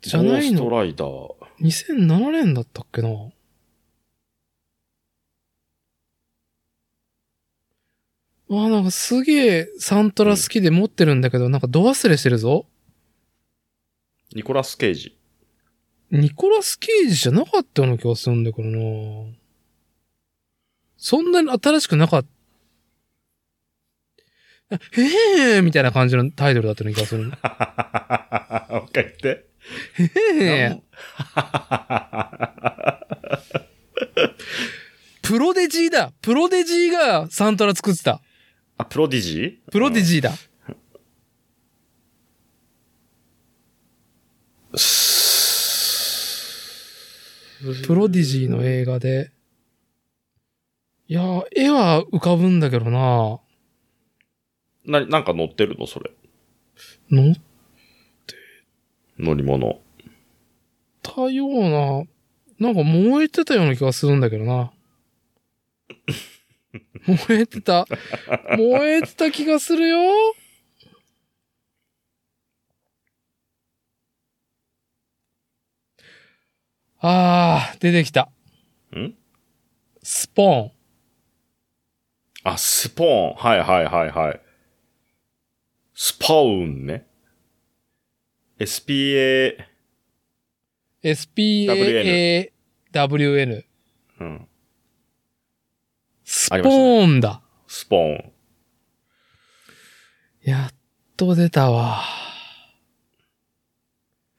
[0.00, 1.34] じゃないゴーストのライダー。
[1.60, 3.08] ?2007 年だったっけな？
[8.60, 12.66] あ、なんかすげえサントラ好きで持ってるんだけど、なんか度忘れしてるぞ。
[14.34, 15.16] ニコラス・ケイジ。
[16.10, 18.78] ニコラス・ケイジじゃなかったような気がするんだけどな
[20.98, 22.24] そんなに新しくなかっ
[24.70, 24.76] た。
[24.92, 27.24] へえみたいな感じのタイトルだったような気がする。
[27.24, 27.32] もう
[28.88, 29.46] 一回言って。
[29.98, 30.10] へ
[30.44, 30.82] え
[35.22, 38.20] プロデジーだプロデジーがサントラ作ってた。
[38.82, 40.32] あ、プロディジープロディジーだ。
[47.86, 49.30] プロディジーの映画で。
[51.06, 53.40] いやー、絵は浮かぶんだけどな
[54.84, 55.86] な、なんか乗ってるの？
[55.86, 56.10] それ。
[57.08, 57.34] 乗っ
[59.18, 59.80] 乗り物。
[61.02, 62.04] たような、
[62.58, 64.72] なんか燃えてたような気がするんだけどな。
[67.06, 67.86] 燃えてた。
[68.56, 69.98] 燃えてた気がするよ。
[77.00, 78.30] あー、出てきた。
[78.96, 79.12] ん？
[80.02, 80.70] スポーン。
[82.44, 83.34] あ、スポーン。
[83.34, 84.40] はいはいはいはい。
[85.94, 87.06] スポーンね。
[88.58, 89.56] SPA、
[91.02, 92.50] SPAWN。
[94.20, 94.46] うん。
[96.34, 97.42] スポーンだ。
[97.66, 98.32] スポーン。
[100.40, 100.74] やっ
[101.14, 102.00] と出たわ。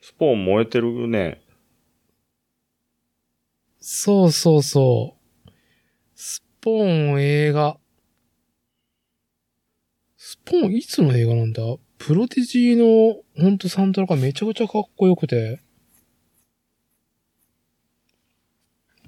[0.01, 1.43] スポーン燃えてるね。
[3.79, 5.51] そうそうそう。
[6.15, 7.77] スポーン映画。
[10.17, 11.61] スポーンいつの映画なんだ？
[11.99, 15.62] プロディジーのほんとサントラがめちゃくちゃかっこよくて。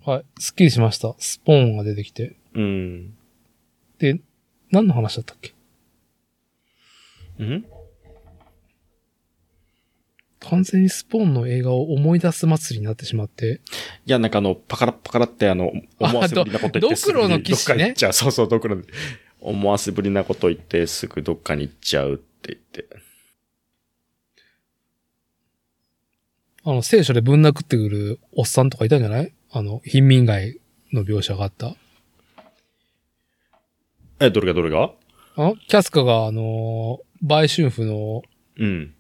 [0.06, 1.16] はい、すっきりしました。
[1.18, 2.36] スポーンが出てきて。
[2.54, 3.16] うん。
[3.98, 4.20] で、
[4.70, 5.56] 何の話だったっけ？
[7.44, 7.66] ん？
[10.42, 13.62] 完全にスポーンの映画を思い出す祭りになってしまって。
[14.06, 18.14] いや、なんかあの、パカラッパカラってあの、思わせぶりなこと言ってすぐにどっかに行っちゃう。
[18.14, 18.84] そうそう、ドクロの。
[19.42, 22.96] 思わせぶりなこと言ってすぐどっかに行っちゃうって言って。
[26.64, 29.34] あの、聖書でぶん殴ってくるおっさんとかいたんじゃない？
[29.58, 30.60] あの、貧民街
[30.92, 31.76] の描写があった。
[34.20, 34.92] え、どれがどれが？
[35.38, 38.22] あキャスカが、あのー売春婦の
[38.58, 38.94] うん。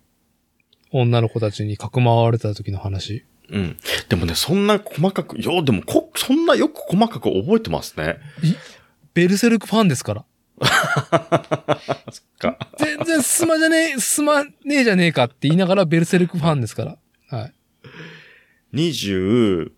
[0.92, 3.26] 女の子たちにかくまわれた時の話。
[3.50, 3.78] うん。
[4.08, 8.18] でもね、そんな細かく、いや、でもこ、そんなよく細かく覚えてますね。
[9.14, 10.26] ベルセルクファンですから。
[12.10, 12.58] そっか。
[12.80, 16.98] 全然進まじゃねえ、進まねえじゃねえかって言いながらベルセルクファンですから。
[17.38, 17.54] はい。
[18.74, 19.72] 20、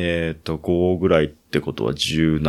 [0.00, 2.40] えっ、と、5ぐらいってことは17、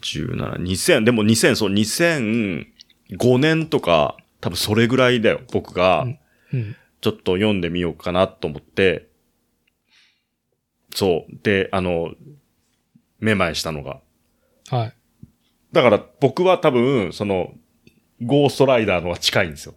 [0.00, 5.40] 17、2000、でも2000、そう、2005年とか、多分それぐらいだよ。
[5.52, 6.06] 僕が、
[6.52, 6.76] うん。
[7.00, 9.08] ちょっと読んでみようかなと思って、
[10.94, 11.38] そう。
[11.42, 12.12] で、あの、
[13.18, 14.00] めまいしたのが。
[14.70, 14.94] はい。
[15.72, 17.54] だから僕は多分、その、
[18.20, 19.74] ゴーストライダーのが近いんですよ。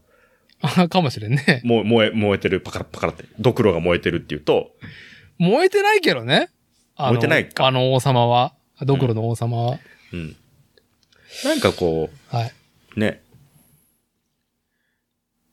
[0.62, 1.62] あ、かもしれんね。
[1.64, 3.26] もう燃え、燃えてる、パカラパカラって。
[3.40, 4.72] ドクロが燃えてるっていうと、
[5.38, 6.50] 燃えてないけどね。
[6.96, 8.54] あの燃えてないかあの王様は。
[8.82, 9.80] ドクロの王様は。
[10.12, 10.36] うん。
[11.44, 12.54] なんかこはい。
[12.96, 13.22] う、ね。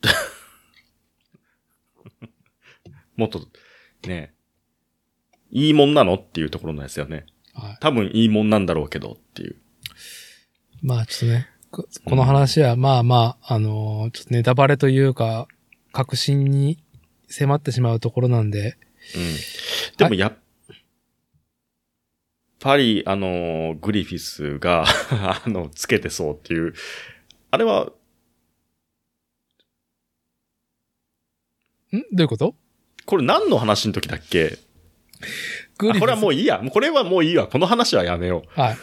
[3.17, 3.47] もっと、
[4.07, 4.33] ね、
[5.51, 7.27] いいもんなのっていうところなんですよね。
[7.55, 7.77] はい。
[7.81, 9.57] 多分いいもんなんだろうけどっていう。
[10.83, 15.47] まあちょっとね、ここの話はまあまあ、あのーちょっとネタバレというか、
[15.93, 16.79] 確信に
[17.29, 18.77] 迫ってしまうところなんで、
[19.17, 19.97] うん。
[19.97, 20.37] でもやっ
[22.63, 26.75] ぱり、あの、グリフィスが、 あの、つけてそうっていう、
[27.51, 27.93] あれは、
[31.93, 32.01] ん？
[32.13, 32.55] どういうこと？
[33.05, 34.59] これ何の話の時だっけ？
[35.79, 36.31] グあこれはもう。
[36.31, 36.59] ういいや。
[36.59, 37.49] もうこれはもういいわ。
[37.49, 38.75] この話はやめよはい。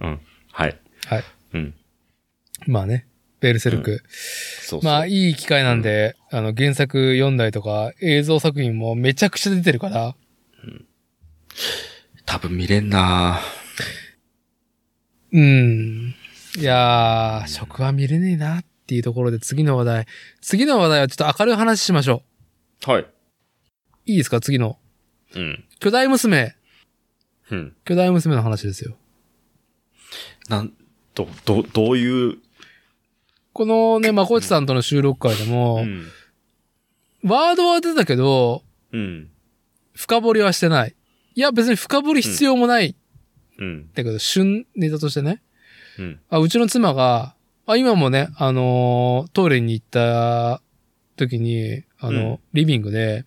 [0.00, 0.06] う。
[0.06, 0.20] うん。
[0.52, 0.80] はい。
[1.06, 1.24] はい。
[1.54, 1.74] うん。
[2.66, 3.06] まあね、
[3.40, 4.02] ベルセルク。
[4.08, 4.90] そうそう。
[4.90, 10.16] まあいい機会なんで、あの原作読んだりとか映像作品もめちゃくちゃ出てるから、
[12.26, 13.40] 多分見れんな
[15.32, 16.14] うん。
[16.58, 20.06] いやー、食は見れねえなっていうところで次の話題。
[20.40, 22.22] 次の話題はちょっと明るい話しましょ
[22.84, 23.02] はい。
[23.02, 23.08] う。
[24.06, 24.78] いいですか次の。
[25.34, 25.64] うん。
[25.80, 26.54] 巨大娘。
[27.50, 27.76] うん。
[27.84, 28.96] 巨大娘の話ですよ。
[30.48, 30.72] なん、
[31.14, 32.38] ど、ど、どういう、
[33.52, 36.06] このね、まこっちさんとの収録会でも、うん。
[37.24, 39.30] ワードは出たけど、うん。
[39.94, 40.94] 深掘りはしてない。
[41.34, 42.94] いや、別に深掘り必要もない。
[43.58, 43.90] うん。
[43.94, 45.42] だけど、旬ネタとしてね。
[45.98, 46.20] うん。
[46.28, 47.34] あ、うちの妻が、
[47.66, 50.60] あ、今もね、あのートイレに行った
[51.16, 53.24] 時に、あの、うんリビングで、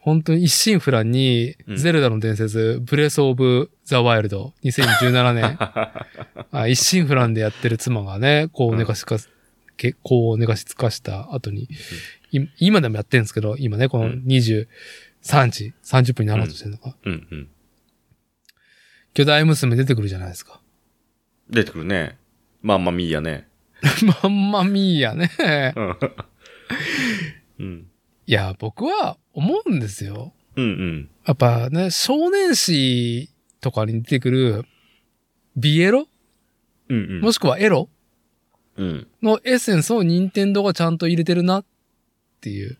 [0.00, 5.58] 本当に一心不乱に、うんゼルダの伝説、ブレスオブ・ザ・ワイルド、2017年、
[6.52, 9.30] あ一心不乱でやってる妻がね、こう寝かしかす、
[9.76, 11.68] けこう寝かしつかした後に、
[12.32, 14.22] い今でもやってるんですけど、今ね、このう
[15.20, 16.96] ん23時、30分になろうとしてるのか。
[17.04, 17.26] うん。
[17.30, 17.48] うん。
[19.14, 20.60] 巨大娘出てくるじゃないですか。
[21.48, 22.18] 出てくるね。
[22.62, 23.48] まあまあミーやね。
[24.22, 25.30] まんまみーやね。
[25.76, 25.96] うん。
[27.58, 27.86] うん。
[28.26, 30.32] いや、僕は思うんですよ。
[30.56, 31.10] うんうん。
[31.26, 33.30] やっぱね、少年誌
[33.60, 34.64] とかに出てくる、
[35.56, 36.06] ビエロ？
[36.88, 37.20] うんうん。
[37.20, 37.88] もしくはエロ？
[38.76, 39.08] うん。
[39.22, 41.64] のエッセンスを任天堂がちゃんと入れてるなっ
[42.40, 42.78] ていう。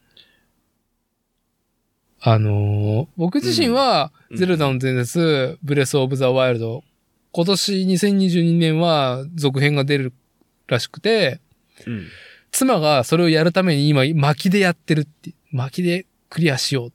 [2.22, 6.84] あのー僕自身は、うんゼルダの伝説、ブレスオブザワイルド、
[7.32, 10.12] 今年2022年は続編が出る
[10.68, 11.40] らしくて、
[11.86, 12.06] うん。
[12.52, 16.92] 妻がそれをやるために今、巻きでやってるって、巻きでクリアしよう。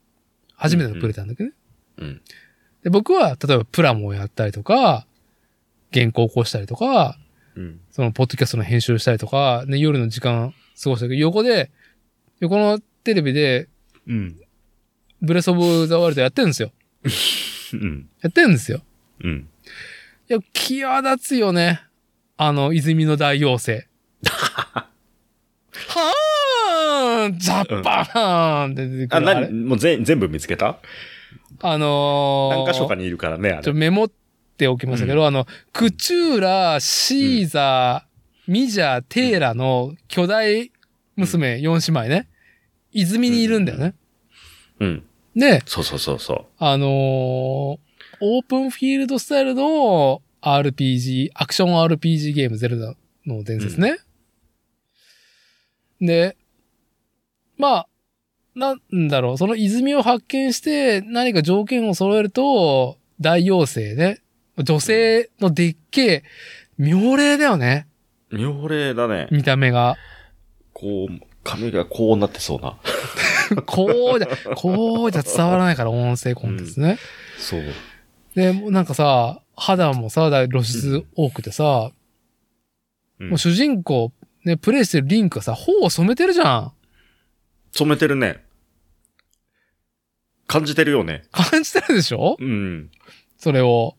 [0.56, 1.56] 初めてのプレイなんだけどね。
[1.97, 2.22] うん。
[2.84, 5.06] で僕は、例えばプラモをやったりとか、
[5.93, 7.18] 原稿を起こしたりとか、
[7.56, 7.80] うん。
[7.91, 11.72] そのポッドキャストの編集をしたりとか、ね、夜の時間過ごしたけど、横で、
[12.39, 13.68] 横のテレビで、
[14.07, 14.39] うん。
[15.21, 16.71] ブレスオブザワールドやってるんですよ。
[17.73, 18.09] うん。
[18.21, 18.81] やってるんですよ。
[19.23, 19.47] うん。
[20.29, 21.81] いや、際立つよね。
[22.37, 23.87] あの、泉の大妖精。
[25.87, 29.29] はーんジャッパーンって出てくあ、る。
[29.29, 30.77] あれなに、もう全全部見つけた？
[31.61, 33.73] あのー、何箇所かにいるからね、あれ。
[33.73, 34.11] メモっ
[34.57, 40.71] ておきましたけど、あの、クチューラ、シーザー、ミジャー、テーラの巨大
[41.15, 42.27] 娘4姉妹ね。
[42.91, 43.93] 泉にいるんだよね。
[44.86, 45.03] うん。
[45.36, 47.86] で、そうそうそうそあのー
[48.22, 52.95] オープンフィールドスタイルの RPG、アクション RPG ゲームゼルダ
[53.26, 53.98] の伝説ね。
[55.99, 56.38] で、
[57.57, 57.88] まあ、
[58.56, 64.22] なんだろう、その泉を発見して何か条件を揃えると、大妖精ね。
[64.57, 66.24] 女性のでっけえ、
[66.78, 67.88] 妙齢だよね。
[68.30, 68.38] う。
[68.38, 69.28] 妙齢だね。
[69.32, 69.98] 見た目が。
[70.74, 72.78] こう、髪がこうなってそうな。
[73.65, 76.97] こうじゃ、こうじゃ伝わらないから音声コンテンツね。
[77.38, 77.63] そう。
[78.35, 81.91] で、もうなんかさ、肌もさ、だ露出多くてさ、
[83.19, 84.11] うんもう主人公、
[84.43, 86.72] ね、プレイしてるリンクがさ、頬を染めてるじゃん。
[87.72, 88.43] 染めてるね。
[90.47, 91.23] 感じてるよね。
[91.31, 92.35] 感じてるでしょ？
[92.39, 92.91] うん。
[93.38, 93.95] それを。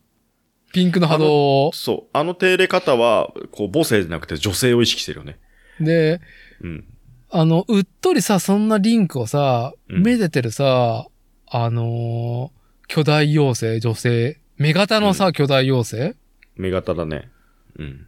[0.75, 1.71] ピンクの波動を。
[1.73, 2.11] そう。
[2.13, 5.39] あの手入れ方は、こう、母性じゃなくて女性を意識してるよね。
[5.81, 6.21] で、
[6.61, 6.85] うん。
[7.31, 11.07] あの、うっとりさ、そんなリンクをさ、うんめでてるさ、
[11.47, 12.57] あのー
[12.89, 16.17] 巨大妖精、女性、目型のさ、巨大妖精？
[16.55, 17.31] 目型だね。
[17.79, 18.07] うん。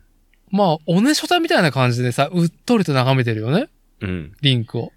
[0.50, 3.68] まあ、おねしょたみたいな感じでさ、うっとりと眺めてるよね
[4.00, 4.32] うん。
[4.40, 4.92] リンクを。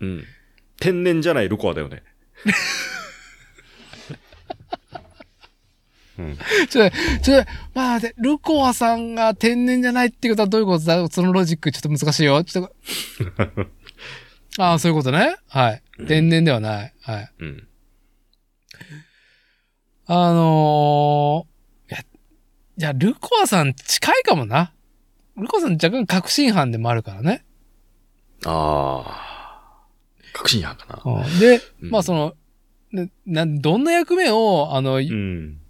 [0.00, 0.24] うん。
[0.80, 2.02] 天然じゃないルコアだよね。
[6.18, 6.38] うん。
[6.68, 6.90] ちょ、
[7.22, 7.44] ちょ、
[7.74, 11.08] まあ、で、ルコアさんが天然じゃないってことはどういうことだ？
[11.08, 12.42] そのロジックちょっと難しいよ。
[12.44, 12.74] ちょっと。
[14.58, 15.36] ああ、そういうことね？
[15.48, 15.82] はい。
[16.06, 16.94] 天然ではない。
[17.02, 17.30] はい。
[17.40, 17.68] うん。
[20.06, 22.04] あのー、いや、い
[22.82, 24.72] や、ルコアさん近いかもな。
[25.36, 27.44] ルコアさん若干確信犯でもあるからね。
[28.44, 29.86] ああ。
[30.32, 31.12] 確信犯かな。
[31.24, 32.34] うん、で、うんまあその、
[32.92, 35.60] ねな、どんな役目を、あの、うん。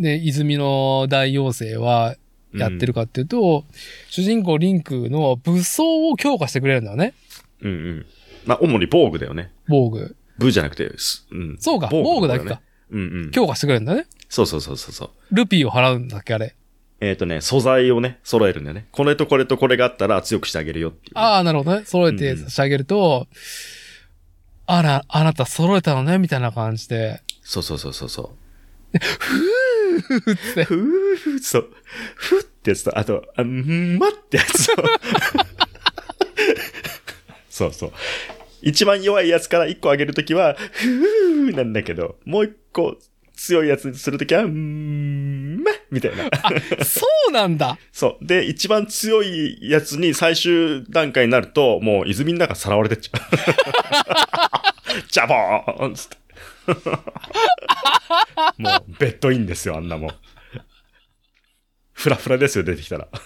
[0.00, 2.16] ね、泉の大妖精は
[2.54, 3.64] やってるかっていうと、
[4.08, 7.14] 主人公リンクの武装を強化してくれるんだよね。
[7.60, 8.06] うんうん。
[8.46, 9.52] まあ、主に防具だよね。
[9.68, 10.16] 防具。
[10.38, 11.56] ブじゃなくて、すうん。
[11.60, 12.60] そうか、防具だけか。。
[12.90, 13.30] うんうん。
[13.30, 14.06] 強化してくれるんだね。
[14.28, 15.10] そうそうそうそうそう。
[15.34, 16.56] ルピーを払うんだっけ、あれ。
[17.00, 18.86] えっ、とね、素材をね、揃えるんだよね。
[18.90, 21.84] これとこれとこれがあったら強くしてあげるよっていうね、ああ、なるほどね。
[21.84, 23.26] 揃えてし上げると、
[24.66, 27.22] あら、あなた揃えたのね、みたいな感じで。
[27.42, 28.98] そうそうそうそうそう。
[28.98, 28.98] ふ
[29.98, 30.64] ーって。
[30.64, 31.70] ふーそう。
[32.14, 34.84] ふーってやつと、あと、あんまってやつと。
[37.48, 37.92] そうそう。
[38.62, 42.96] 一番弱いやつから一個上げるときは、ふーなんだけど、もう一個
[43.34, 46.24] 強いやつにするときは、んまみたいな。
[46.84, 47.78] そうなんだ。
[47.90, 48.26] そう。
[48.26, 53.20] で、一番強いやつに最終段階になると、もう泉の中さらわれてっちゃう。
[55.10, 56.16] ジャボーンつって。
[58.58, 60.10] もう、ベッドインですよ、あんなもん。
[61.92, 63.08] フラフラですよ、出てきたら。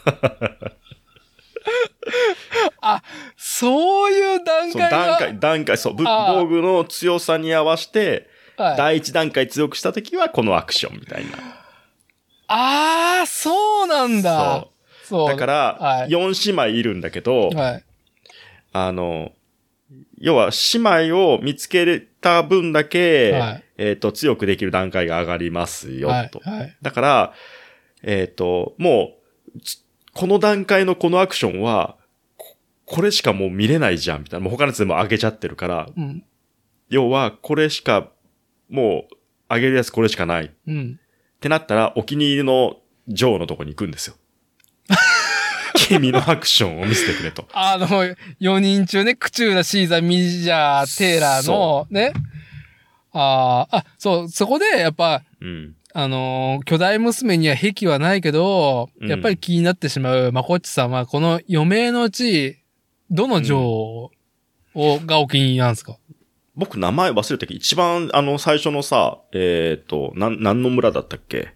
[3.37, 4.91] そういう段階が。
[4.91, 11.39] 段階、段階、そう、防具の強さに合わせて、はい、第一段階強くしたときは、このアクションみたいな。
[12.49, 14.67] ああ、そうなんだ。
[15.05, 15.27] そそう。
[15.27, 15.29] う。
[15.29, 17.85] だから、はい4姉妹いるんだけど、はい。
[18.73, 19.33] あの、
[20.19, 21.85] 要は姉妹を見つけ
[22.25, 26.41] た分だけ、はいえっ、と、強くできる段階が上がりますよ、はいと。。
[26.41, 26.77] はい。
[26.81, 27.35] だから、
[28.03, 29.17] えっ、と、も
[29.55, 31.97] う、つこの段階のこのアクションは、
[32.37, 32.57] こ
[32.87, 34.45] これしかもう見れないじゃん、みたいな。
[34.45, 36.25] もう他のやつでも上げちゃってるから、うん。
[36.89, 38.11] 要は、これしか、
[38.69, 40.45] もう、上げるやつこれしかない。
[40.47, 41.01] っうん。
[41.41, 42.77] てなったら、お気に入りの
[43.09, 44.15] ジョーのとこに行くんですよ。
[45.87, 47.47] 君のアクションを見せてくれと。
[47.53, 52.13] あの、4人中ね、クチューラ、シーザー、ミジャー、テーラーの、ね。
[53.13, 55.75] ああ、あ、そう、そこで、やっぱ、うん。
[55.97, 62.59] あのー巨大娘には癖はないけど、うんやっぱり気になってしまうまこっちさんは、この余命のうち、
[63.13, 64.11] どの女王
[64.75, 65.97] を、がお気に入りなんですか？
[66.57, 71.55] 僕名前忘れたけど、一番あの最初のさ、えっ、と、なん、何の村だったっけ？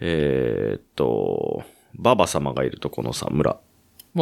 [0.00, 1.62] えっ、と、
[1.98, 3.50] ババ様がいるとこのさ、村。
[3.52, 3.58] わ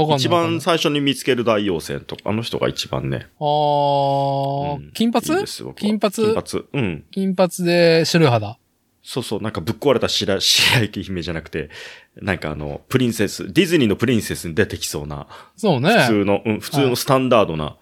[0.02, 0.16] かんない。
[0.18, 3.28] 一番最初に見つける大妖精と、あの人が一番ね。
[3.38, 5.26] あー、うん金髪？
[5.26, 6.12] いいです金髪？
[6.12, 6.64] 金髪。
[6.72, 7.04] うん。
[7.10, 8.58] 金髪で白い肌？
[9.02, 11.68] そうそう、なんかぶっ壊れた白 白雪姫じゃなくて、
[12.16, 15.26] なんかあの、プリンセス、ディズニーのプリンセスに出てきそうな、
[15.56, 15.90] そうね。
[15.90, 17.76] 普通の、うん、普通のスタンダードな、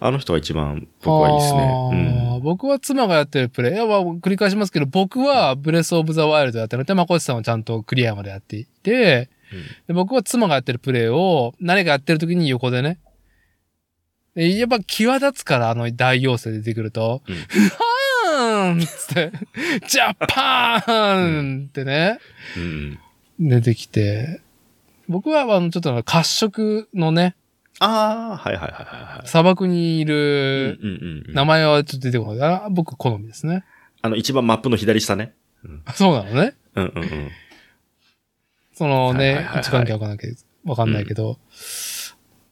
[0.00, 2.36] あの人が一番僕はいいですあね。
[2.38, 3.74] ー僕は妻がやってるプレイ。
[3.74, 12.98] いや、まあ繰り返しますけど、僕はブレスオブザワイルドやってるので、まこっちさんはちゃんとクリアまでやっていて、うんで僕は妻がやってるプレイを、何かやってる時に横でね。
[14.34, 19.32] でやっぱ際立つから、あの大妖精出てくると、うんーんっつって、
[19.88, 22.18] ジャパーンってね、
[22.56, 22.98] うん。
[23.40, 23.48] うん。
[23.48, 24.40] 出てきて、
[25.08, 27.36] 僕はあの、ちょっと褐色のね、
[27.80, 29.26] ああ、はいはいはいはいはい。
[29.26, 31.34] 砂漠にいうんる、うんうんうん。
[31.34, 32.48] 名前はちょっと出てこない。
[32.48, 33.64] あ僕好みですね。
[34.02, 35.34] あの、一番マップの左下ね。
[35.94, 36.54] そうなのね？
[36.74, 37.30] うんうんうん。
[38.74, 40.34] そのね位置関係わかんないけど、
[40.64, 41.38] わかんないけど。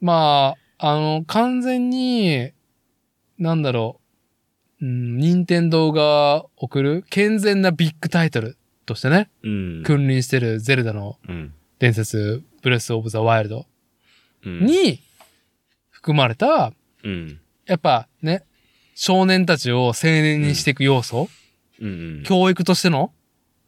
[0.00, 2.52] まあ、あの、完全に、
[3.38, 4.00] なんだろ
[4.80, 8.56] う、うん、任天堂が送る健全なビッグタイトル
[8.86, 9.82] としてね、うん。
[9.84, 11.54] 君臨してるゼルダのうん。
[11.78, 13.66] 伝説、ブレスオブザワイルド
[14.46, 14.66] うん。
[14.66, 15.02] に
[16.00, 16.72] 含まれた、
[17.04, 17.40] うん。
[17.66, 18.44] やっぱね、
[18.94, 21.28] 少年たちを青年にしていく要素、
[21.78, 22.22] うん。
[22.24, 23.12] 教育としての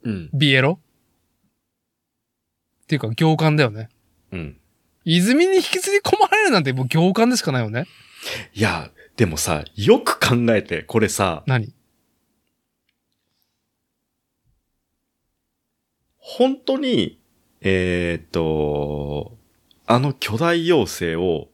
[0.03, 0.31] うん。
[0.33, 0.81] ビエロ？
[2.85, 3.91] っていうか行間だよね。
[4.33, 4.57] うん。
[5.05, 7.87] 泉に引きずり込まれるなんてもう行間でしかないよね。
[8.55, 11.75] いや、でもさ、よく考えて、これさ、何？
[16.19, 17.21] 本当に、
[17.61, 19.37] えーっと、
[19.87, 21.49] あの巨大妖精を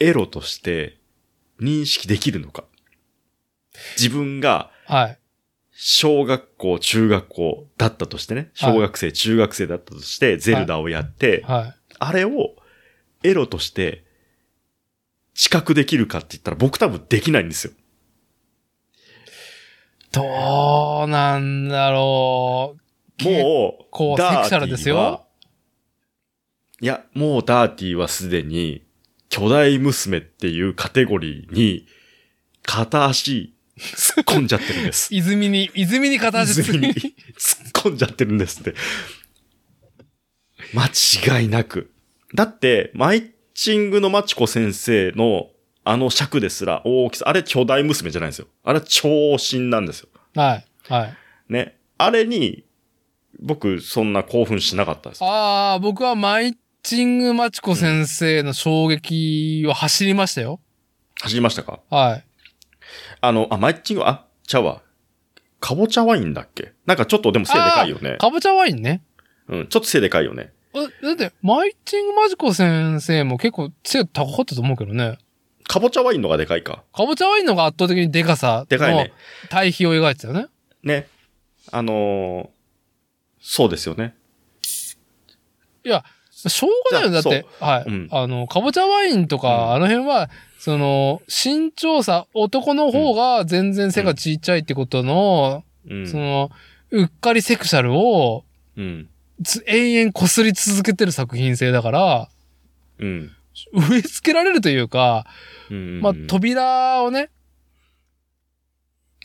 [0.00, 0.98] エロとして
[1.60, 2.64] 認識できるのか。
[3.96, 5.18] 自分がはい。
[5.72, 11.74] 小学校、中学校だったとしてね、小学生、中学生だったとして、ゼルダをやって、はい。
[11.98, 12.56] あれを
[13.22, 14.04] エロとして
[15.34, 17.72] 知覚できるかって言ったら僕多分できないんですよ。
[20.12, 22.76] どうなんだろ
[23.20, 23.24] う。
[23.24, 25.24] もう、構ダーティーセクシャルですよは
[26.80, 28.82] いや、もうダーティーはすでに
[29.30, 31.86] 巨大娘っていうカテゴリーに
[32.62, 35.08] 片足突っ込んじゃってるんです。
[35.14, 36.80] 泉に、泉に片足突っ
[37.72, 38.74] 込んじゃってるんですって。
[40.74, 41.90] 間違いなく。
[42.34, 45.50] だって、マイチングのマチコ先生の
[45.82, 48.48] あの尺ですら大きさ、あれ巨大娘じゃないんですよ。
[48.62, 50.08] あれ長身なんですよ。
[50.34, 50.66] はい。
[50.88, 51.14] はい。
[51.48, 51.76] ね。
[51.96, 52.64] あれに、
[53.38, 55.24] 僕、そんな興奮しなかったです。
[55.24, 60.60] ああ、僕はマイチングマチコ先生の衝撃を走りましたよ。
[61.20, 61.80] 走りましたか？
[61.90, 62.24] はい。
[63.20, 64.82] あの、あ、マイチング、あ、ちゃうわ。
[65.60, 66.72] かぼちゃワインだっけ？
[66.86, 68.16] なんかちょっとでも背でかいよね。
[68.18, 69.02] かぼちゃワインね。
[69.48, 70.52] うん、ちょっと背でかいよね。
[70.74, 75.18] えだって、マイチングマジコ先生も結構背高かったと思うけどね。
[75.68, 76.84] かぼちゃワインのがでかいか。
[76.94, 79.12] かぼちゃワインのが圧倒的にデカさのでかいね。
[79.50, 80.46] 対比を描いてたよね。
[80.82, 81.08] ね。
[81.70, 82.48] あのー
[83.42, 84.14] そうですよね。
[85.82, 86.04] いや、
[86.48, 87.12] しょうがないよ。
[87.12, 87.84] だって、はい。
[87.86, 96.06] うんあの、かぼちゃワインとか、うんあの辺は、その、身長差、男の方が全然背がちっちゃいってことの、うん。
[96.06, 96.50] その、
[96.90, 98.44] うっかりセクシャルを、
[98.76, 99.08] うん。
[99.42, 102.28] つ永遠擦り続けてる作品性だから、
[102.98, 103.30] うん。
[103.72, 105.26] 植え付けられるというか、
[105.70, 106.00] うん。
[106.00, 107.30] まあ、扉をね、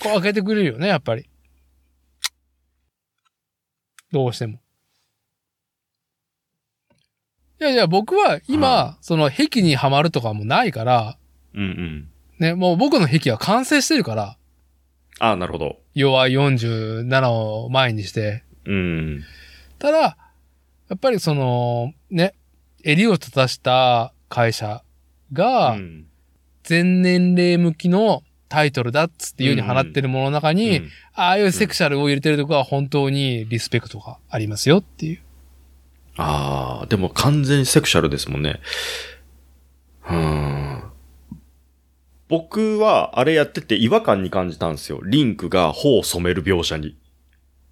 [0.02, 1.30] こう開けてくれるよね、やっぱり。
[4.12, 4.60] どうしても。
[7.62, 11.18] いやいや、僕は今、はその壁にはまるとかもないから、
[11.54, 12.10] うんうん。
[12.40, 14.38] ね、もう僕の壁は完成してるから、
[15.20, 15.78] ああ、なるほど。
[15.94, 18.44] 弱い47を前にして。
[18.66, 19.24] うん。
[19.80, 20.18] ただ、
[20.90, 22.36] やっぱりその、ね、
[22.84, 24.84] 襟を立たした会社
[25.34, 26.06] が、うん
[26.66, 35.20] 全年齢向きのタイトルだっつっていうに放ってるものの中に、うんああいうセクシャルを入れてるとこは本当にリスペクトがありますよっていう。
[36.18, 38.62] ああ、でも完全にセクシャルですもんね。
[40.10, 40.84] うん。
[42.28, 45.02] 僕はあれやってて違和感に感じたんですよ。
[45.04, 46.98] リンクが頬を染める描写に。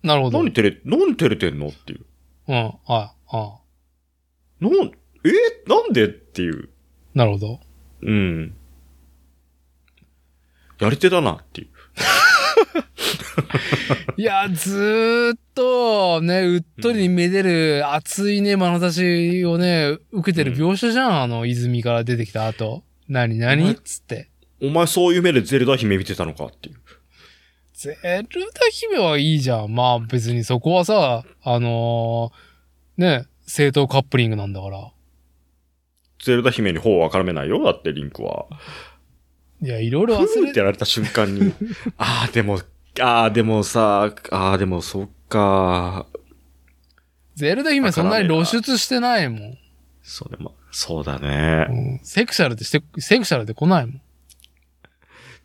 [0.03, 0.39] なるほど。
[0.39, 2.05] うん、何照れ、何照れてんのっていう。
[2.47, 3.13] はい、あ
[4.59, 4.73] なん、
[5.25, 5.31] え？
[5.67, 6.69] なんでっていう。
[7.13, 7.59] なるほど。
[8.01, 8.55] うん。
[10.79, 11.67] やり手だなっていう。
[14.17, 22.83] いや、ずーっと、ね、うっとりにめでる熱いね、眼差しをね、受けてる描写じゃん、あの、泉から出てきた後。
[23.07, 24.29] 何お何前っつって。
[24.61, 26.75] お前そういう目でゼルダ姫見てたのかっていう。
[27.73, 29.75] ゼルダ姫はいいじゃん。
[29.75, 34.91] まあ別にそこはさ、あのーね、正当カップリングなんだから。
[36.23, 37.63] ゼルダ姫に頬は絡めないよ。
[37.63, 38.45] だってリンクは。
[39.61, 41.53] いや、いろいろ忘れてやられた瞬間に、
[41.97, 42.59] ああ、でも、
[43.01, 46.05] ああ、でもさ、ああ、でもそっか。
[47.35, 49.57] ゼルダ姫そんなに露出してないもん。
[50.03, 51.65] そうでも、そうだね。
[51.69, 54.01] うん、セクシャルでして、セクシャルで来ないもん。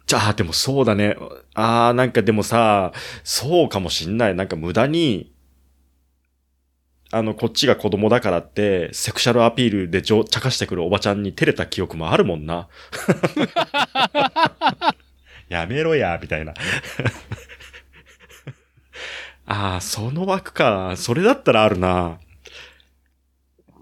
[0.07, 1.17] じゃあ、でもそうだね。
[1.55, 2.93] ああ、なんかでもさ、
[3.25, 4.35] そうかもしんない。
[4.35, 5.33] なんか無駄に、
[7.11, 12.69] あの、こっちが子供だからって、セクシャルアピールでちょ茶化してくるおばちゃんに照れた記憶もあるもんな。
[15.49, 16.53] やめろや、みたいな。
[19.51, 20.95] ああ、その枠か。
[20.97, 22.19] それだったらあるな。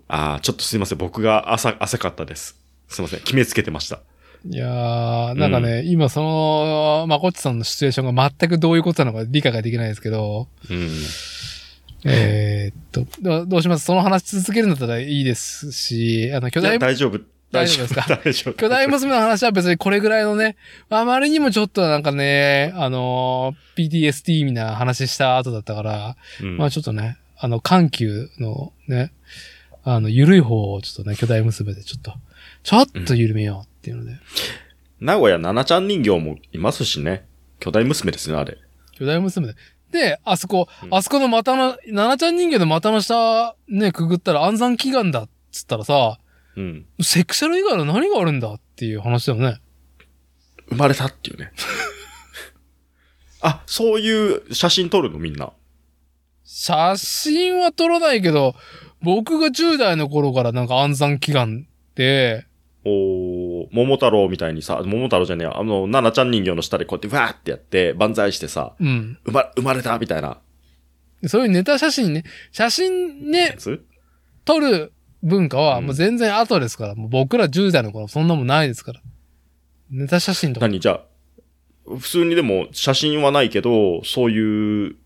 [0.07, 0.99] ああ、ちょっとすいません。
[0.99, 2.57] 僕が朝、汗かったです。
[2.87, 3.21] すいません。
[3.21, 4.01] 決めつけてました。
[4.49, 10.89] いやー、なんかね、今その、まこっちさんのシチュエーションが全くどういうことなのか理解ができないですけど、うん。
[12.05, 13.87] えーっと、どどうします？
[13.87, 17.19] その話続けるんだったらいいですし、あの、巨大、大丈夫。
[17.53, 18.07] 大丈夫ですか？
[18.25, 18.55] 大丈夫。
[18.55, 20.57] 巨大娘の話は別にこれぐらいのね、
[20.91, 29.13] あまりにもちょっとなんかね、あのー、PTSD みたいな話した後だったから、うんまあちょっとね、あの、緩急のね、
[29.85, 32.15] あの、緩い方をちょっとね、巨大娘でちょっと、
[32.65, 34.17] ちょっと緩めようっていうので。
[35.01, 37.25] 名古屋七ちゃん人形もいますしね。
[37.61, 38.57] 巨大娘ですね、あれ。
[38.99, 39.55] 巨大娘で。
[39.93, 46.19] で、あそこ、うんあそこの股の、奈々ちゃん人間の股の下、ね、くぐったら安産祈願だっつったらさ、
[46.57, 46.87] うん。
[47.03, 49.61] セクシャル以外の何があるんだっていう話だよね。
[50.69, 51.53] 生まれたっていうね。
[53.41, 55.53] あ、そういう写真撮るのみんな？
[56.45, 58.55] 写真は撮らないけど、
[59.03, 62.47] 僕が10代の頃からなんか安産祈願で、
[62.85, 69.19] おー桃太郎みたいにさ、桃太郎じゃねえや、あの、奈々ちゃん人形の下でこうやってわーってやって、万歳してさ、うん。
[69.25, 70.39] 生ま、生まれたみたいな
[71.27, 73.57] そういうネタ写真ね、写真ね
[74.45, 74.93] 撮る
[75.23, 79.01] 文化はうんもう全然後ですから、もう僕ら10代の頃そんなもんないですから。
[79.91, 80.67] ネタ写真とか。
[80.67, 80.81] 何？
[80.81, 81.03] じゃあ、
[81.99, 84.97] 普通にでも写真はないけど、そういう、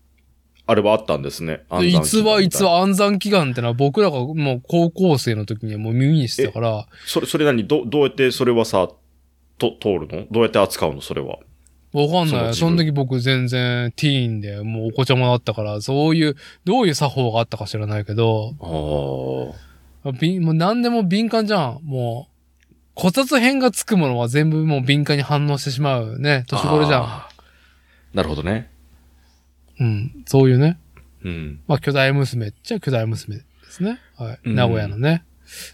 [0.65, 1.63] あれはあったんですね。
[1.69, 7.67] 安産逸話、逸話、安産祈願ってのは僕らがもう高校生の時にはもう耳にしてたから、それ、それ何？
[7.67, 8.89] ど、どうやってそれはさ、
[9.57, 10.25] と、通るの？
[10.31, 11.01] どうやって扱うの？
[11.01, 11.37] それは。
[11.93, 12.53] わかんない。
[12.55, 19.70] その時僕全然ティーンでもうお子ちゃまだったから、そういう、どういう作法があったか知らないけど、ああ。
[20.19, 21.79] びもう何でも敏感じゃん。
[21.83, 22.31] もう、
[22.95, 26.45] 骨折編がつくものは全部もう敏感に反応してしまうね。
[26.47, 27.23] 年頃じゃん。
[28.15, 28.71] なるほどね。
[29.79, 30.23] うん。
[30.25, 30.79] そういうね。
[31.23, 31.61] うん。
[31.67, 33.99] まあ、巨大娘っちゃ巨大娘ですね。
[34.17, 34.39] はい。
[34.43, 35.23] うん名古屋のね。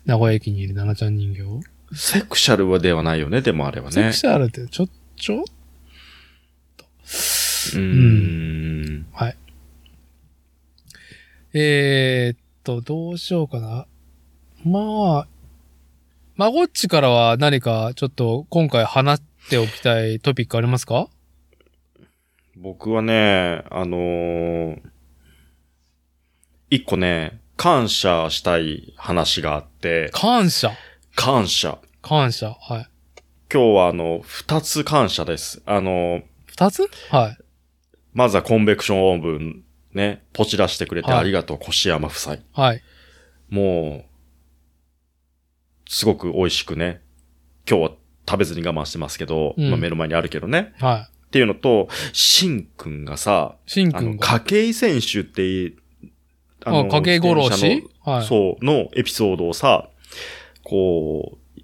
[0.06, 1.68] 名古屋駅にいる奈々ちゃん人形。
[1.96, 4.14] セクシャルはではないよね、でもあれはねセク。
[4.14, 9.08] シャルって、ちょ、ちょ、うーん。
[9.14, 9.38] はい。
[11.54, 13.88] えー、っと、どうしようかな。
[14.68, 15.28] まあ、
[16.36, 21.08] まごっちからは何かちょっと今回話しておきたいトピックありますか？
[22.58, 24.82] 僕はね、あのー
[26.70, 30.74] 一個ね、感謝したい話があって、感謝？
[31.16, 31.78] 感謝。
[32.02, 32.50] 感謝？
[32.60, 32.88] はい。
[33.50, 35.62] 今日はあの、二つ感謝です。
[35.66, 36.90] あの、二つ？
[37.10, 37.38] はい。
[38.14, 39.64] まずはコンベクションオーブン
[39.94, 42.38] ね、ポチらしてくれてはいありがとう、越山夫妻。
[42.52, 42.82] はい。
[43.50, 44.06] もう、
[45.88, 47.02] すごく美味しくね、
[47.70, 47.92] 今日は
[48.28, 50.74] 食べずに我慢してますけど、うんまあ目の前にあるけどね。
[50.80, 51.14] はい。
[51.28, 54.40] っていうのと、シンくんがさ、あの、しんくんが。
[54.40, 55.74] 筧選手って、
[56.64, 58.26] あ、影殺自転車しのはい。
[58.26, 59.90] そう、のエピソードをさ、
[60.64, 61.62] こう、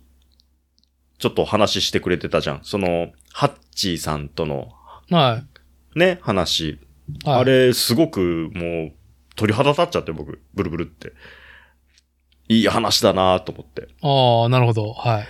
[1.18, 2.60] ちょっと話してくれてたじゃん。
[2.64, 4.70] その、ハッチーさんとの
[5.10, 5.44] は
[5.96, 6.72] ね、話。
[6.72, 6.80] い。
[7.24, 7.40] はい。
[7.40, 8.94] あれ、すごくもう、
[9.36, 11.14] 鳥肌立っちゃって僕、ブルブルって。
[12.50, 13.88] いい話だなと思って。
[14.02, 14.94] ああ、なるほど。
[14.94, 15.28] はい。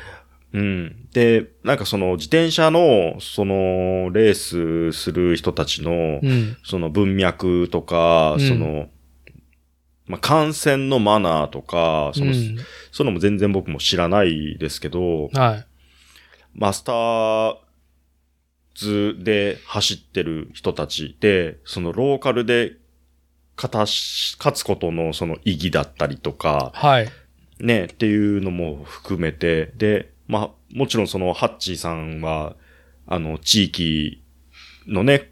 [0.54, 1.10] うん。
[1.14, 6.58] で、なんかその自転車の、その、レースする人たちの、うん。
[6.64, 8.90] その文脈とか、うんその、
[10.06, 12.58] まあ、感染のマナーとか、その、うん
[12.92, 15.66] そのも全然僕も知らないですけど、はい。
[16.54, 17.56] マスター
[18.76, 22.74] ズで走ってる人たちで、そのローカルで
[23.56, 27.10] 勝たし、勝つことのその意義だったりとか、はい。
[27.60, 32.56] ね、っていうのも含めて、で、まあ、もちろんそのハッチーさんは、
[33.08, 34.24] あの、地域
[34.88, 35.32] のね、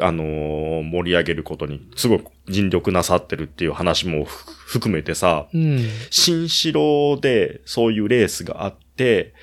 [0.00, 5.80] あのー盛り上げることにすごく尽力なさってるっていう話もふ含めてさ、うん。
[6.10, 9.34] 新城でそういうレースがあって、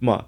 [0.00, 0.26] まあ、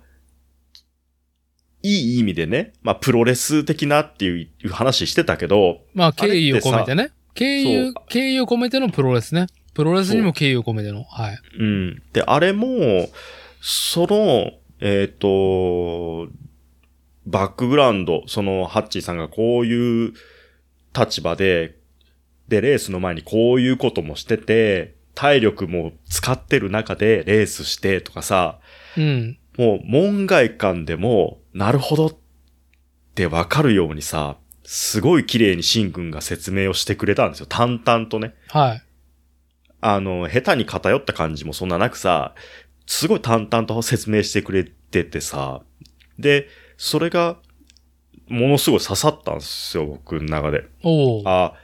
[1.82, 7.12] いい意味でね、まあ、プロレス的なっていう話してたけど、まあ、敬意を込めてね。
[7.34, 9.46] 敬意そう、敬意を込めてのプロレスね。
[9.74, 11.04] プロレスにも敬意を込めての。
[11.04, 11.38] はい。
[11.58, 12.02] うん。
[12.12, 13.08] で、あれも、
[13.60, 16.28] その、えっ、と、
[17.26, 20.12] バックグラウンド、その、ハッチーさんがこういう
[20.98, 21.76] 立場で、
[22.48, 28.58] で、レースの前にこういうこともしてて、体力も使ってる中でレースしてとかさ、
[28.96, 29.38] うん。
[29.56, 32.16] もう門外観でも、なるほどっ
[33.14, 34.36] てわかるようにさ、
[34.72, 37.46] すごい綺麗にシン君が説明をしてくれたんですよ。
[37.46, 38.36] 淡々とね。
[38.50, 38.82] はい。
[39.80, 42.36] あの、下手に偏った感じもそんななくさ、
[42.86, 45.62] すごい淡々と説明してくれててさ、
[46.20, 47.38] で、それが、
[48.28, 50.64] ものすごい刺さったんですよ、僕の中で。
[51.24, 51.54] あ、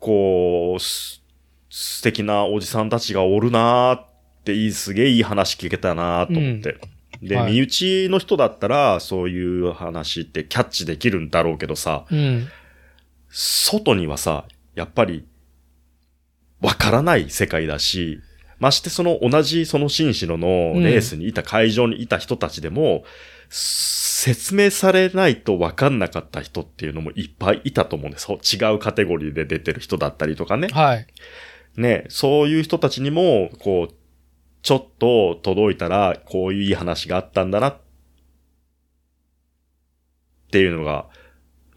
[0.00, 1.22] こう、す
[1.70, 4.06] 素敵なおじさんたちがおるなーっ
[4.44, 6.80] ていい、すげえいい話聞けたなーと思って。
[7.22, 12.48] で、はい身内の人だったら、そういう話ってキャッチできるんだろうけどさ、うん。
[13.30, 14.44] 外にはさ、
[14.74, 15.24] やっぱり、
[16.60, 18.20] わからない世界だし、
[18.58, 23.04] ましてその同じその新城のレースにいた会場にいた人たちでも、
[23.48, 28.26] 説明されないとわかんなかった人っていうのもいっぱいいたと思うんです。
[28.26, 30.68] そう違うカテゴリーで出てる人だったりとかね。
[30.68, 31.06] はい。
[31.76, 33.94] ね、そういう人たちにも、こう、
[34.62, 37.76] ちょっと届いたら、こういういい話があったんだなっ
[40.48, 41.08] っていうのが、まあ、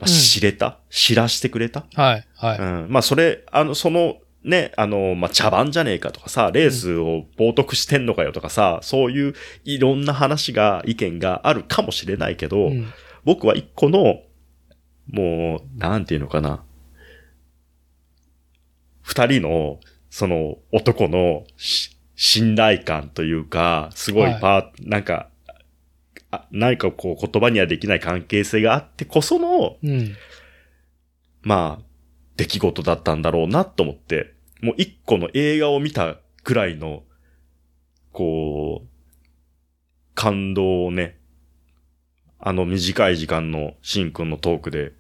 [0.02, 1.86] うん知れた、知らしてくれた？
[1.94, 2.28] はい。
[2.36, 2.60] はい。
[2.60, 2.88] うん。
[2.90, 9.34] まあ、それ、あの、その、ね、あの、まあ、茶番じゃねえかとかさ、レースを冒涜してんのかよとかさ、そういう
[9.64, 12.91] いろんな話が、意見があるかもしれないけど、うん
[13.24, 14.22] 僕は一個の、
[15.07, 16.64] もう、なんていうのかな。
[19.02, 19.80] 二人の、
[20.10, 25.29] その男のし信頼感というか、すごいはいパー、なんか、
[26.31, 30.15] あ何かこう言葉にはできない関係性があってこその、うん。
[31.41, 31.83] まあ、
[32.37, 37.03] 出来事だったんだろうなと思って、もう一個の映画を見たくらいの、
[38.11, 38.87] こう、
[40.15, 41.19] 感動をね、
[42.39, 44.93] あの短い時間のシンくんのトークで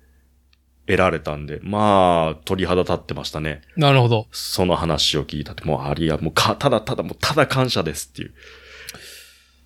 [0.87, 3.61] 得られたんで、まあ、鳥肌立ってましたね。
[3.75, 4.27] なるほど。
[4.31, 8.33] その話を聞いたって、もうありや、もうか、ただただ、もうただ感謝ですっていう。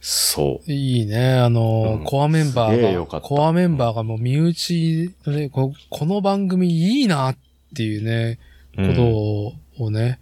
[0.02, 0.72] そう。
[0.72, 1.34] いいね。
[1.34, 7.38] あの、うんコアメンバーが、コアメンバーがもう身内で、ここの番組いいなっ
[7.76, 8.40] ていうね、
[8.76, 10.20] ことをね、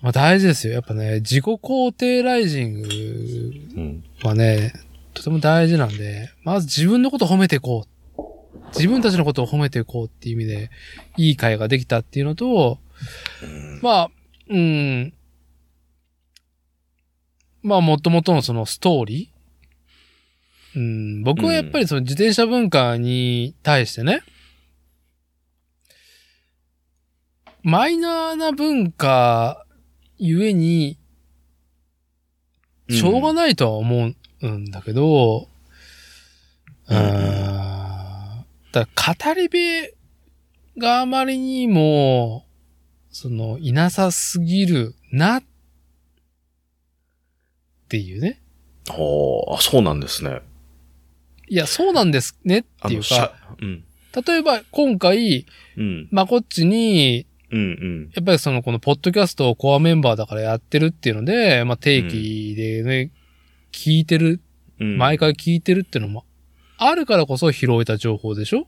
[0.00, 0.74] まあ大事ですよ。
[0.74, 2.88] やっぱね、自己肯定ライジング
[3.76, 4.04] うん。
[4.22, 4.72] はね、
[5.14, 7.88] とても大事なんで、まず自分のことを褒めていこう。
[8.74, 10.70] 自分たちのことを褒めていこうっていう意味で、
[11.16, 12.78] いい会ができたっていうのと、
[13.42, 13.80] うん。
[13.82, 14.10] まあ、
[14.48, 15.12] うん。
[17.62, 20.78] まあ、もともとのそのストーリー。
[20.78, 24.22] うん、僕はやっぱりその自転車文化に対してね、
[27.62, 29.66] マイナーな文化
[30.18, 30.98] ゆえに、
[32.88, 35.48] しょうがないとは思うんだけど、
[36.88, 37.61] うーん、
[38.72, 39.94] だ語り部
[40.80, 42.46] があまりにも、
[43.10, 45.44] その、いなさすぎるな、っ
[47.88, 48.40] ていうね。
[48.88, 50.40] ほう、あ、そうなんですね。
[51.48, 53.84] いや、そうなんですねっていうか、、うん。
[54.26, 55.44] 例えば今回、
[55.76, 56.08] うん。
[56.10, 58.10] まこっちに、うんうん。
[58.14, 63.10] やっぱりその、このポッドキャストをコアメンバーだからやってるっていうので、まあ定期でね、
[63.72, 64.40] 聞いてる、
[64.80, 64.96] うん。
[64.96, 66.24] 毎回聞いてるっていうのも
[66.88, 68.66] あるからこそ拾えた情報でしょ？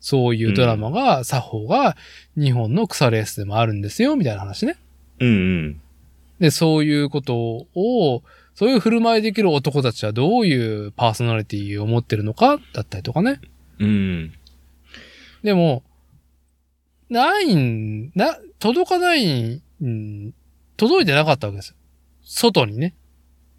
[0.00, 1.96] そういうドラマが、作法が
[2.34, 4.76] 日本の草レースでもあるんですよ、みたいな話ね。
[5.18, 5.32] うんう
[5.68, 5.80] ん。
[6.38, 7.36] で、そういうこと
[7.74, 8.22] を、
[8.54, 13.40] そういう振る舞いできる男たちはどういうパーソナリティを持ってるのかだったりとかね。
[13.78, 14.32] うん。
[15.42, 15.82] でも、
[17.10, 20.32] ないん、な、届かないん、
[20.78, 21.74] 届いてなかったわけですよ。
[22.22, 22.94] 外にね。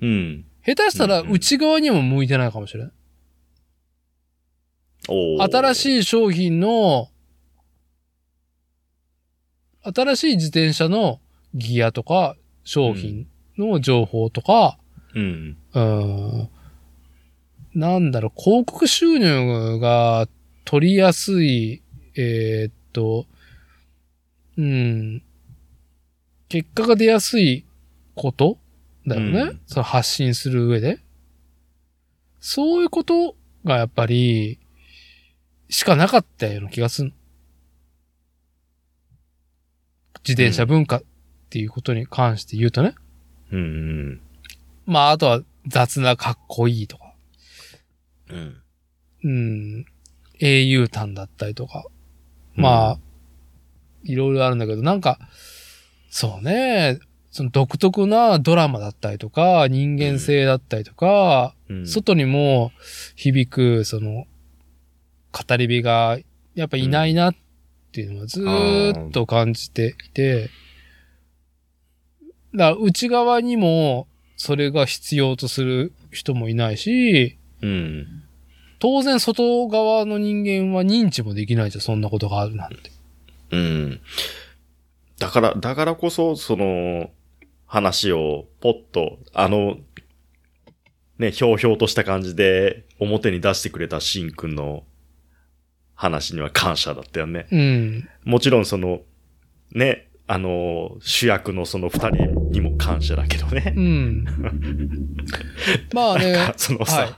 [0.02, 0.46] うん。
[0.66, 2.92] 下手したらうんうん内側にも向いてないかもしれない。
[5.08, 7.10] 新しい商品の、
[9.84, 11.20] 新しい自転車の
[11.56, 14.78] ギアとか商品の情報とか、
[15.16, 15.58] うん。
[15.74, 16.50] うーん、
[17.74, 20.28] なんだろう、広告収入が
[20.66, 21.82] 取りやすい、
[22.16, 23.26] えーっと、
[24.58, 25.24] うん、
[26.50, 27.66] 結果が出やすい
[28.16, 28.58] こと
[29.08, 29.42] だよね。
[29.42, 31.00] うんその発信する上で。
[32.40, 34.60] そういうことがやっぱり、
[35.72, 37.14] しかなかったような気がする。
[40.28, 41.04] 自転車文化っ
[41.50, 42.94] ていうことに関して言うとね。
[43.52, 44.22] うん。
[44.86, 47.14] まあ、あとは雑なかっこいいとか。
[48.30, 48.62] うん。
[49.24, 49.86] うん。
[50.40, 51.86] 英雄譚だったりとか。
[52.54, 53.00] まあ、
[54.04, 55.20] いろいろあるんだけど、なんか、
[56.10, 57.00] そうね、
[57.32, 62.74] その独特なドラマだったりとか、人間性だったりとか、うん、外にも
[63.16, 64.26] 響く、その、
[65.32, 66.18] 語り部が、
[66.56, 67.36] やっぱいないなっ
[67.92, 70.50] ていうのはずーっと感じていて、
[72.54, 78.08] だから内側にもそれが必要とする人もいないし、うん。
[78.80, 82.92] 当然外側の人間は認知もできないじゃん、そんなことがあるなんて。
[83.52, 84.02] うん。
[85.20, 87.12] だから、だからこそ、その、
[87.68, 89.78] 話を、ポッと、あの、
[91.20, 94.84] ね、ひょうひょうとした感じで、表に出してくれたシンくんの
[96.02, 97.46] 話には感謝だったよね。
[97.52, 98.10] うん。
[98.26, 99.02] もちろんその、
[99.72, 103.72] ね、あの、主役のその二人にも感謝だけどね。
[103.78, 104.26] うん。
[105.94, 107.18] まあね、そのはいさ、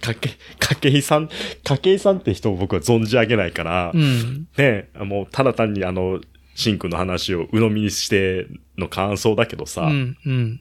[0.00, 1.28] かけ、かけいさん、
[1.62, 4.48] かけいさんって人を僕は存じ上げないから、うん。
[4.56, 6.18] ね、もうただ単にあの、
[6.54, 8.46] シンくんの話を鵜呑みにして
[8.78, 10.16] の感想だけどさ、うん。
[10.24, 10.60] うん。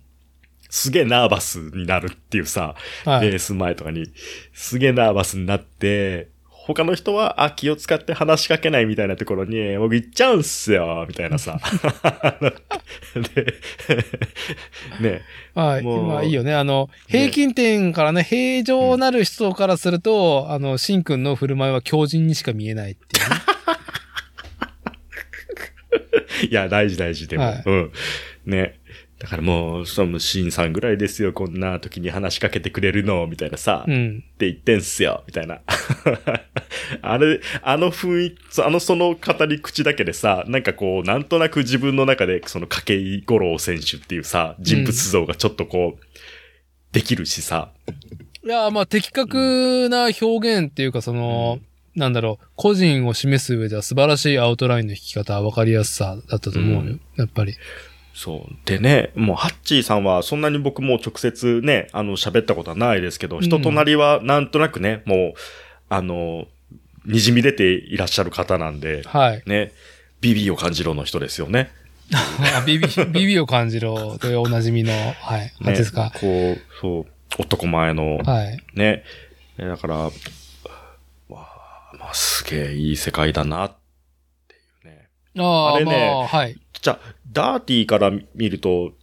[0.70, 2.76] すげえナーバスになるっていうさ、
[3.06, 3.30] はい。
[3.30, 4.12] レース前とかに、
[4.52, 6.32] すげえナーバスになって、
[6.64, 11.60] 他の人は、あ、気を使って話しかけないみたいなところに、僕行っちゃうんすよ、みたいなさ。
[13.34, 13.46] で、
[15.02, 15.22] ね、
[15.56, 15.82] はい。
[15.82, 16.54] もうまあいいよね。
[16.54, 23.36] あの、平均点からね、平常なる人からすると、あの、シンくんの振る舞いは強靭にしか見えないっていうね。
[26.50, 27.44] いや、大事大事でも。
[27.44, 27.92] はいうん。
[28.46, 28.81] ね。
[29.22, 33.86] だからもう、その、シンさんぐらいですよ、こんな時に話しかけてくれるの、みたいなさ。
[33.88, 34.24] うん。
[34.34, 35.62] って言ってんすよ、みたいな。
[37.04, 46.06] あれ、あの雰囲気、あのその語り口だけでさ、なんかこう、なんとなく自分の中で、その筧五郎選手っていうさ、人物像がちょっとこう、
[46.92, 47.70] できるしさ。
[48.44, 50.26] いや、まあ的確な表
[50.56, 51.60] 現っていうか、その、
[51.96, 56.80] なんだろう、個人を示す上では素晴らしいアウトラインの引き方、わかりやすさだったと思うよ。
[56.80, 57.54] うんやっぱり。
[58.14, 58.56] そう。
[58.66, 65.34] でね、もう、ハッチーさんは、そんなに僕も直接ね、あの、喋ったことはないですけど、ん人となりは、なんとなくね、もう、
[65.90, 66.48] あの、
[67.08, 69.44] 滲み出ていらっしゃる方なんで、はい。
[69.46, 69.72] ね、
[70.20, 71.72] ビビを感じろの人ですよね。
[72.12, 75.40] あビビ、ビビを感じろというおなじみの、はい。
[75.42, 76.12] ね何ですか？
[76.20, 77.06] こう、そう、
[77.42, 78.60] 男前の、はい。
[78.76, 79.04] ね。
[79.58, 80.12] えだから、わ
[81.30, 83.76] あ、まあ、すげえいい世界だなっ
[84.48, 85.08] ていうね。
[85.40, 86.58] ああ、あれねまあ、はい。
[86.82, 88.94] じゃあ、ダーティーから見ると、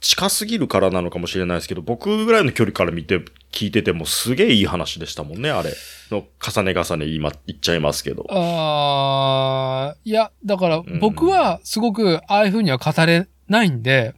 [0.00, 3.22] 近すぎるからなのかもしれないですけど、僕ぐらいの距離から見て、
[3.52, 5.72] 聞いててもすげえいい話でしたもんね、あれ。
[6.10, 8.26] の重ね重ね今言っちゃいますけど。
[8.30, 14.14] ああ、いや、だからん僕はすごくああいう風には語れないんで、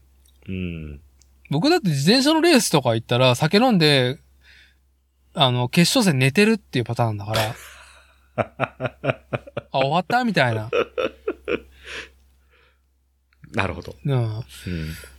[0.49, 1.01] うん。
[1.51, 4.19] 僕だって自転車のレースとか行ったら酒飲んで、
[5.35, 7.55] あの、決勝戦寝てるっていうパターンだから。
[9.71, 10.71] あ、終わったみたいな。
[13.55, 13.95] なるほど。
[14.05, 14.13] うん。
[14.13, 14.43] うん。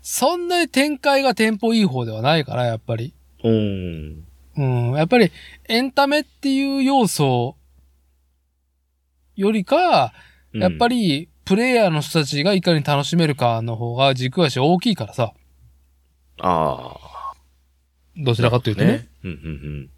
[0.02, 3.14] そんなに展開がテンポいい方ではないから、やっぱり。
[3.44, 4.26] うん。
[4.58, 4.94] うん。
[4.94, 5.32] やっぱり
[5.70, 7.56] エンタメっていう要素
[9.36, 10.14] よりか、
[10.54, 15.34] やっぱり、りプレイヤーの人たちがいかに楽しめるかの方が軸足大きいからさ。
[16.40, 17.34] ああ。
[18.18, 19.08] どちらかというとね。。
[19.24, 19.90] うん、うん、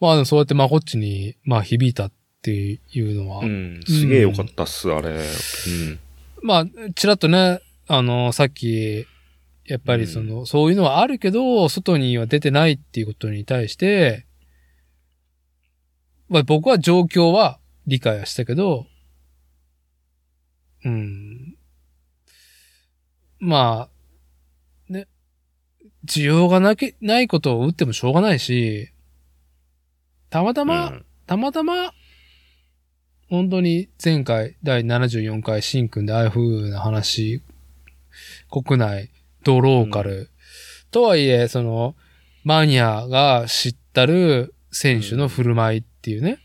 [0.00, 2.12] まあでもそうやってまこっちに、まあ響いたっ
[2.42, 3.76] ていうのは、うん。
[3.76, 3.80] うん。
[3.86, 5.10] すげえよかったっす、あれ。
[5.10, 5.98] うん。
[6.42, 9.06] まあ、ちらっとね、あの、さっき、
[9.64, 14.26] やっぱりその、そういうのはあるけど、外には出てないっていうことに対して、
[16.28, 18.86] まあ僕は状況は理解はしたけど、
[20.84, 21.56] うん。
[23.40, 23.88] ま
[24.88, 25.06] あ、ね、
[26.06, 28.90] 需要がなけ、ないことを打ってもしょうがないし、
[30.30, 31.92] たまたま、うんたまたま、
[33.28, 37.42] 本当に前回第74回シンくんでああいう風な話、
[38.50, 39.10] 国内、
[39.44, 40.30] ドローカル、
[40.90, 41.94] とはいえ、その、
[42.44, 46.38] マニアが知ったる選手の振る舞いっていうね、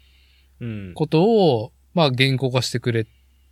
[0.60, 0.92] うん。
[0.94, 3.08] ことを、まあ言語化してくれ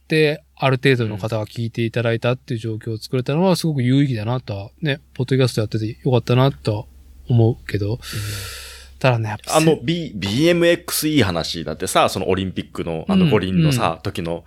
[0.07, 6.85] て、ある程度の方が聞いていただいたっていう状況を作れたのはすごく有意義だなとは、ね、ポッドキャストやっててよかったなとは
[7.29, 7.99] 思うけど、
[9.01, 14.45] ただね、やっぱあの、B、BMX いい話だってさ、そのオリンピックの、あうんの五輪のさ、時の、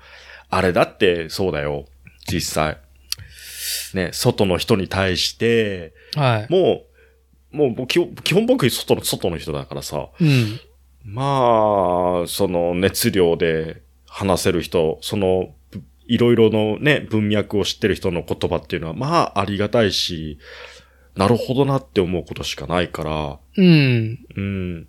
[0.48, 1.86] あれだってそうだよ。
[2.28, 2.78] 実際。
[3.94, 6.52] ね、外の人に対して、はい。
[6.52, 6.85] も
[7.52, 7.89] う、もう僕
[8.22, 10.60] 基本僕外の、外の人だからさ、うん。
[11.05, 20.39] まあ、その熱量で話せる人、その、ぶいろいろのね、文脈を知ってる人の言葉っていうのは、まあ、ありがたいし、
[21.16, 24.19] なるほどなって思うことしかないから、うん。
[24.36, 24.89] うん。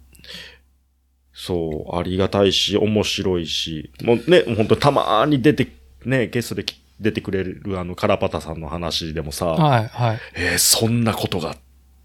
[1.33, 5.67] そう、ありがたいし、面白いし、もうね、本当たまーに出て、
[6.05, 10.19] ね、ゲストでき出てくれるあの、カラパタさんの話でもさ、はい、はい。
[10.35, 11.57] えーそんなことが、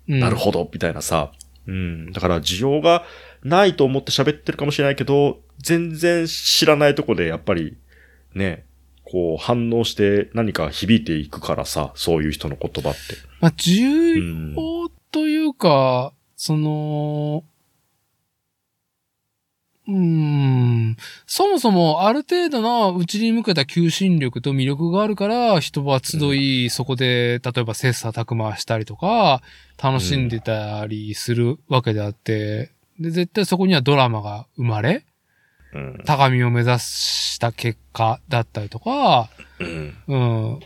[0.08, 1.30] うんなるほど、みたいなさ、
[1.66, 2.12] うん。
[2.12, 3.04] だから、需要が
[3.44, 7.76] ないと思って喋ってるかもしれないけど、全然知らないとこで、やっぱり、
[8.34, 8.64] ね、
[9.10, 12.98] こう、反応して何か響いていくからさ、そういう人の言葉って。
[13.40, 14.54] まあ、重うん。
[14.54, 17.44] 要というか、その、
[19.88, 20.96] うーん、
[21.26, 29.42] そもそもある程度の内に向けた求心力と魅力があるから、人は集い、そこで、例えば切磋琢磨したりとか、
[29.82, 32.70] 楽しんでたりするわけであって、
[33.00, 35.04] で、絶対そこにはドラマが生まれ、
[35.72, 36.02] うん。
[36.04, 39.94] 高みを目指した結果だったりとか、うん。
[40.08, 40.16] う
[40.56, 40.60] ん。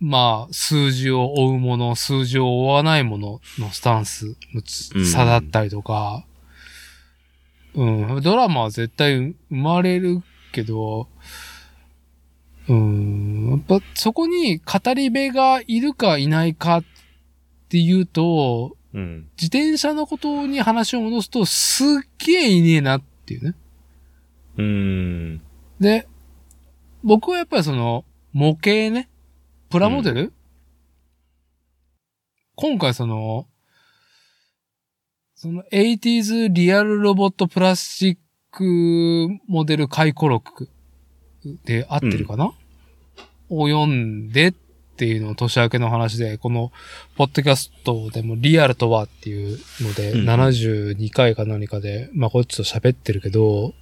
[0.00, 4.62] まあ、数字を追うもの、数字を追わないもののスタンスの
[5.04, 6.24] 差だったりとか、
[7.74, 11.08] うん、ドラマは絶対生まれるけど、
[12.68, 16.84] うん、やっぱそこに語り部がいるかいないかっ
[17.68, 19.28] ていうと、うん。
[19.40, 21.86] 自転車のことに話を戻すと、すっ
[22.18, 23.54] げえいねえなっていうね。
[24.56, 24.64] うー
[25.34, 25.42] ん。
[25.78, 26.08] で、
[27.04, 29.10] 僕はやっぱりその、模型ね、
[29.68, 30.32] プラモデル、
[32.54, 33.46] 今回その、
[35.34, 38.16] その 80s リアルロボットプラスチッ
[38.50, 40.70] クモデル回顧録
[41.64, 42.52] で合ってるかな、
[43.50, 44.52] を読んでっ
[44.98, 46.72] ていうのを年明けの話で、この
[47.16, 53.74] ポッドキャストでもリアルとはっていうので、うん72回か何かで、まあこっちと喋ってるけど、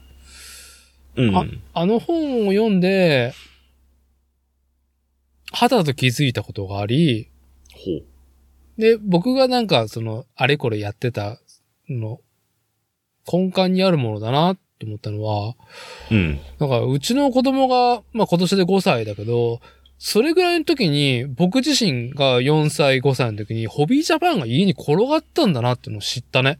[1.16, 1.34] うん。
[1.34, 3.32] ああの本を読んで、
[5.52, 7.30] はたと気づいたことがあり、
[7.72, 8.80] ほう。
[8.80, 11.40] で、僕がなんかその、あれこれやってた
[11.88, 12.20] の、
[13.30, 15.54] 根幹にあるものだなって思ったのは、
[16.10, 16.38] うん。
[16.58, 19.60] なんかうちの子供が、まあ今年で5歳だけど、
[19.98, 26.58] それぐらいの時に、僕自身が4歳、5歳の時に、ホビージャパンが家に転がったんだなってのを知ったね。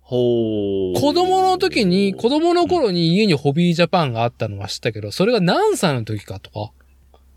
[0.00, 1.00] ほう。
[1.00, 6.72] 子供の時に、子供の頃に家にホビージャパンがあったのは知ったけど、それが何歳の時かとか。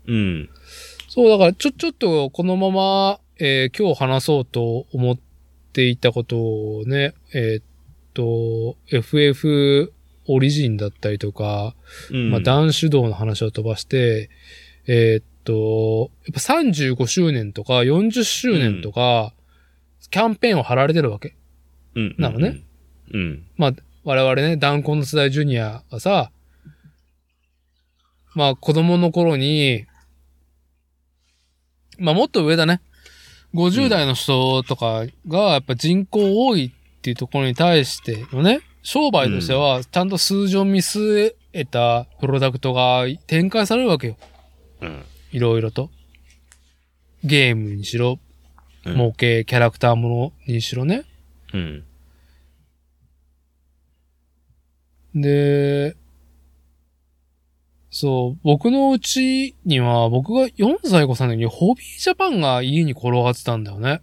[0.06, 0.50] うん。
[1.08, 5.18] そう、だからちょ、ちょっとこのまま、えー今日話そうと思っ
[5.72, 6.36] ていたこと
[6.78, 7.64] をね、えーっ
[8.12, 9.92] と、FF
[10.28, 11.74] オリジンだったりとか、
[12.10, 12.30] うん。
[12.30, 14.30] まあ、男子道の話を飛ばして、
[14.86, 19.34] えーっと、やっぱ35周年とか40周年とか、
[20.10, 21.34] キャンペーンを貼られてるわけ。
[21.94, 22.14] うん。
[22.18, 22.62] なのね。
[23.12, 23.46] うん。
[23.56, 23.72] まあ、
[24.04, 26.30] 我々ね、断根の世代ジュニアがさ、
[28.34, 29.86] まあ子供の頃に、
[31.98, 32.80] まあもっと上だね。
[33.54, 44.16] 50代の人とかがやっぱ人口多いっていうところに対してのね、商売としてはちゃんと数字を見据えたプロダクトが展開されるわけよ。
[44.80, 45.04] うん。
[45.30, 45.90] いろいろと。
[47.22, 48.18] ゲームにしろ、
[48.86, 51.04] うん模型、キャラクターものにしろね。
[51.52, 51.84] うん。
[55.14, 55.94] で、
[57.90, 64.00] そう、僕のうちには、僕が4歳5歳の時にホビージャパンが家に転がってたんだよね。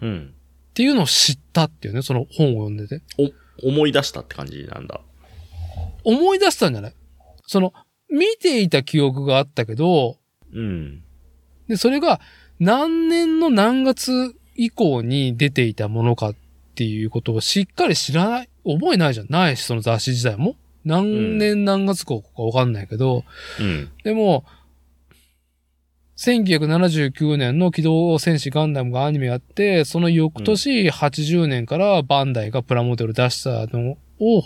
[0.00, 0.34] うん。
[0.70, 3.00] っていうのを知ったっていうね、その本を読んでて。
[3.16, 3.30] お、
[3.62, 5.00] 思い出したって感じなんだ。
[6.04, 6.94] 思い出したんじゃない？
[7.46, 7.72] その、
[8.10, 10.16] 見ていた記憶があったけど、
[10.52, 11.02] うん。
[11.68, 12.20] で、それが
[12.58, 16.34] 何年の何月以降に出ていたものかっ
[16.74, 19.26] ていうことをしっかり知らない、覚えないじゃん。
[19.28, 19.56] ない？
[19.56, 20.56] し、その雑誌自体も？
[20.84, 23.24] 何年何月号かわかんないけど、
[23.60, 23.90] うん。
[24.04, 24.44] でも、
[26.18, 34.42] 1979年の機動戦士ガンダムがアニメやって、その翌年80年からバンダイがプラモデル出したのを、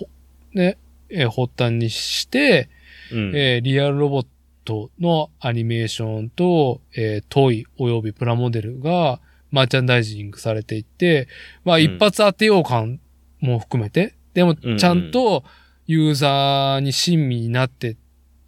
[0.53, 0.77] ね、
[1.09, 2.69] えー発端にして、
[3.11, 3.33] うん。
[3.35, 4.27] えーリアルロボッ
[4.67, 9.21] トのアニメーションと、えートイ及びプラモデルが
[9.51, 11.27] マーチャンダイジングされていって、
[11.65, 13.01] まあうん一発当てよう感
[13.41, 15.43] も含めて、でもうんちゃんと
[15.87, 17.97] ユーザーに親身になってっ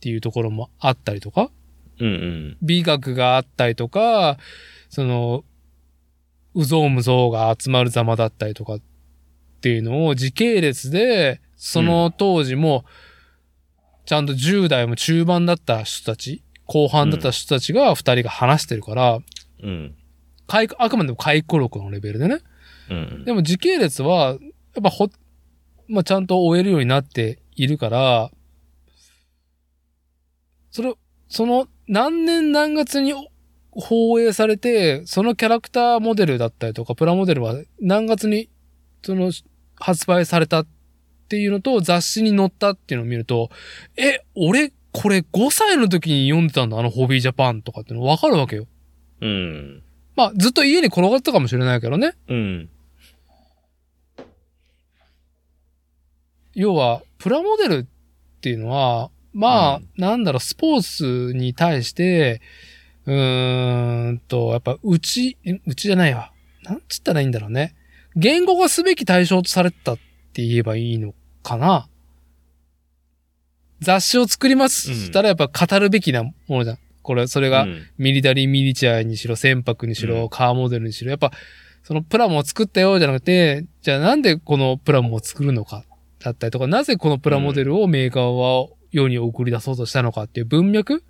[0.01, 1.51] ていうところもあったりとか。
[2.62, 4.38] 美学があったりとか、
[4.88, 5.44] その、
[6.54, 8.80] うぞうむぞうが集まるざまだったりとかっ
[9.60, 12.84] ていうのを時系列で、その当時も、
[14.06, 19.18] ちゃんと10代も中盤だった人たち、後半だった人たちが2人が話してるから、
[19.62, 19.94] うん。
[20.46, 22.38] 回あくまでも回顧録のレベルでね。
[22.90, 23.24] うん。
[23.24, 24.36] でも時系列は、
[24.74, 25.08] やっぱほ、
[25.88, 28.30] まあ、ちゃんと終えるようになっているから、
[30.70, 30.94] それ、
[31.35, 33.12] その何年何月に
[33.73, 38.48] 放映されて、そのキャラクターモデルだったりとか、プラモデルは何月に、
[39.02, 39.32] その、
[39.74, 40.66] 発売されたっ
[41.28, 43.51] ていうのと、雑誌に載ったっていうのを見ると、
[43.97, 48.69] え、俺、これ5歳の時に読んでたんだ、あのホビージャパンとかっての分かるわけよ。
[49.20, 49.82] うん。
[50.15, 52.12] まあ、ずっと家に転がってたかもしれないけどね。
[52.28, 52.70] うん。
[56.55, 57.86] 要は、プラモデルっ
[58.40, 62.40] ていうのは、まあ、うんなんだろう、スポーツに対して、
[63.06, 66.32] うーんと、やっぱ、うち、んうちじゃないわ。
[66.62, 67.74] なんつったらいいんだろうね。
[68.16, 69.98] 言語化すべき対象とされてたっ
[70.32, 71.89] て言えばいいのかな。
[73.81, 74.90] 雑誌を作ります。
[74.90, 76.78] うんしたらやっぱ語るべきなものじゃん。
[77.02, 81.32] これ、それが、うんミリタリーミニチュアにしろ、船舶にしろ、うんカーモデルにしろ、やっぱ、
[81.82, 85.85] そのプラモを作ったよじゃなくて、じゃあなんでこのプラモを作るのか、
[86.19, 91.02] だったりとか、なぜこのプラモデルをメーカーは世に送り出そうとしたのかっていう文脈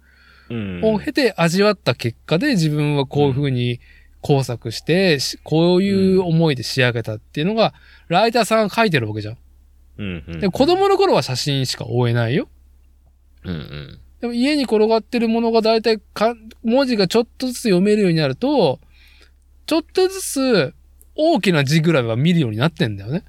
[0.50, 0.80] うん。
[0.84, 3.80] を経て味わった結果で自分はこういう風に
[4.20, 7.74] 工作して、しこういう思いで仕上げたっていうのが、
[8.08, 9.36] ライターさんが書いてるわけじゃん。
[9.98, 10.40] うんうん。
[10.40, 12.48] で子供の頃は写真しか追えないよ。
[13.44, 14.00] うんうん。
[14.20, 18.80] でも家に転がってるものが大体か、文字がちょっとずつ読めるようになると、
[19.66, 20.74] ちょっとずつ
[21.14, 23.24] 大きな字ぐらいは見るようになってんだよね。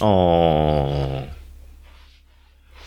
[0.00, 1.34] ああ。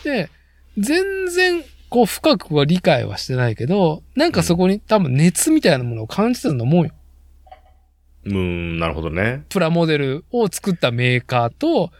[0.04, 0.30] で、
[0.78, 6.92] 全然こう深くは理解はしてないけど、なんかそこに多分熱みたいなものを感じてたと思うよ。
[8.24, 9.44] うーん、なるほどね。
[9.48, 11.90] プラモデルを作ったメーカーと、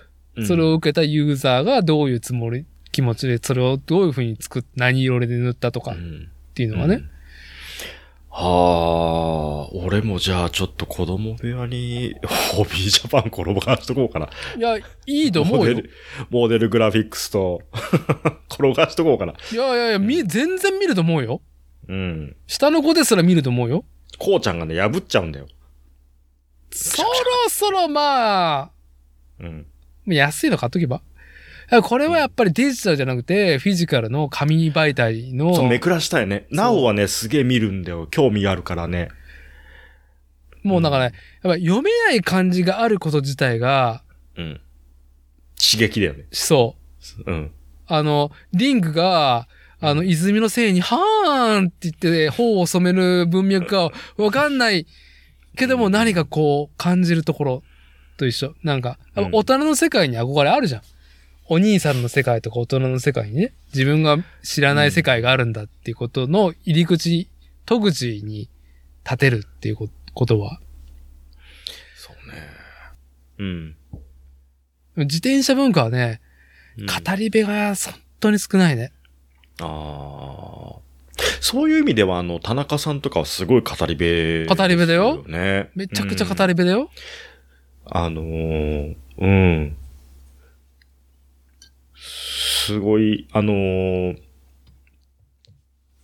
[0.47, 7.03] それを受けたユーザーがどういうつもり、気持ちでそれをどういう風に作っ、何色で塗ったとかっうんていうのがね。
[8.41, 12.15] はあ、俺もじゃあちょっと子供部屋に、
[12.55, 14.29] ホビージャパン転がしとこうかな。
[14.57, 15.75] いや、いいと思うよ。
[15.75, 15.91] モデル、
[16.31, 17.63] モデルグラフィックスと、
[18.49, 19.33] 転がしとこうかな。
[19.33, 21.43] いやいやいや、み、全然見ると思うよ。
[21.89, 22.37] うん。
[22.47, 23.85] 下の子ですら見ると思うよ。
[24.19, 25.49] こうちゃんがね、破っちゃうんだよ。
[26.71, 27.09] そろ
[27.49, 28.71] そろまあ、
[29.41, 29.67] うん。
[30.07, 31.03] 安いの買っとけば。
[31.83, 36.47] これはやっぱりデジタルじゃなくて、フィジカルの紙媒体の、そう、めくらしたいね。
[36.51, 38.07] なおはね、すげえ見るんだよ。
[38.11, 39.09] 興味があるからね。
[40.63, 41.05] もうなんかね、
[41.43, 44.03] やっぱ読めない漢字があること自体が、
[44.37, 44.61] うん。
[45.61, 46.25] 刺激だよね。
[46.31, 46.77] そ
[47.27, 47.31] う。
[47.31, 47.51] うん。
[47.87, 49.49] あの、リングが、
[49.81, 54.87] あの、泉のせいに、はーんって言って、頬を染める文脈がわかんない
[55.57, 57.63] けども何かこう感じるところ
[58.17, 58.55] と一緒。
[58.63, 60.83] なんか、うん大人の世界に憧れあるじゃん。
[61.51, 67.29] お兄さんの世界とか大人の世界にね、自分が知らない世界があるんだっていうことの入り口、
[67.65, 68.49] 戸口に
[69.05, 70.61] 立てるっていうこことは、
[71.97, 72.43] そうね。
[73.39, 73.77] うん。
[74.97, 76.21] 自転車文化はね、
[76.79, 78.93] うん語り部が本当に少ないね。
[79.61, 80.89] ああ。
[81.41, 85.25] そういう意味では、あの、田中さんとかはすごい語り部、語り部だよ。
[85.27, 85.71] ね。
[85.75, 86.91] めちゃくちゃ語り、り部だよ。
[87.87, 89.77] あのーうん。
[92.69, 94.19] すごい、あのー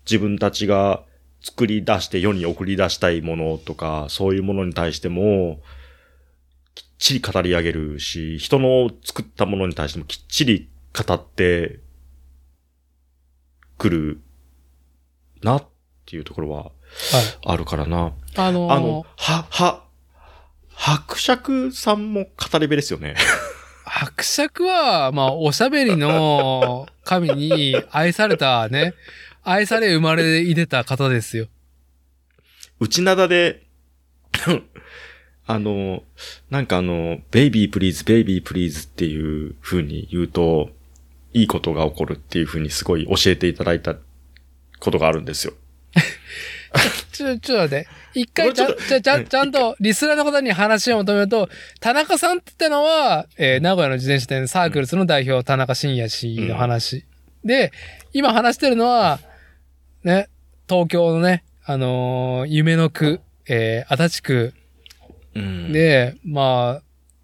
[0.07, 1.03] 自分たちが
[1.41, 5.63] 作り出して世に送り出したいものとか、そういうものに対しても、
[6.75, 11.81] きっちり語り上げるし、人の作ったものに対してもきっちり語って
[13.79, 14.21] くる
[15.43, 15.67] なっ
[16.05, 16.73] ていうところははい。
[17.47, 18.13] あるからな。
[18.37, 19.85] あのーあの、は、は、
[20.69, 23.17] 伯爵さんも語り部ですよね。
[23.85, 28.95] 伯爵は、まあ、おしゃべりの神に愛されたね、
[29.45, 31.49] 愛され生まれ入れた方ですよ。
[32.81, 33.63] 内灘で、
[35.47, 36.03] あの、
[36.51, 40.71] なんかあの、 baby please、baby please っていう風に言うと、
[41.35, 43.97] いいことが起こるっていう風にすごい教えていただいた
[44.79, 45.53] ことがあるんですよ。
[47.15, 47.89] ちょ、ちょっと待って。
[48.15, 51.49] 一回ちゃちゃ、ちゃん、ちゃんと、リスナーの方に話を求めると、
[51.81, 57.07] 田中さんって言ったのは、えー名古屋の自転車店サークルスの代表、田中伸也氏の話。
[57.45, 57.73] で、
[58.13, 59.21] 今話してるのは、
[60.03, 60.29] ね、
[60.69, 64.55] 東京のね、あのー夢の区、えー足立区
[65.35, 66.83] うん、で、まあ、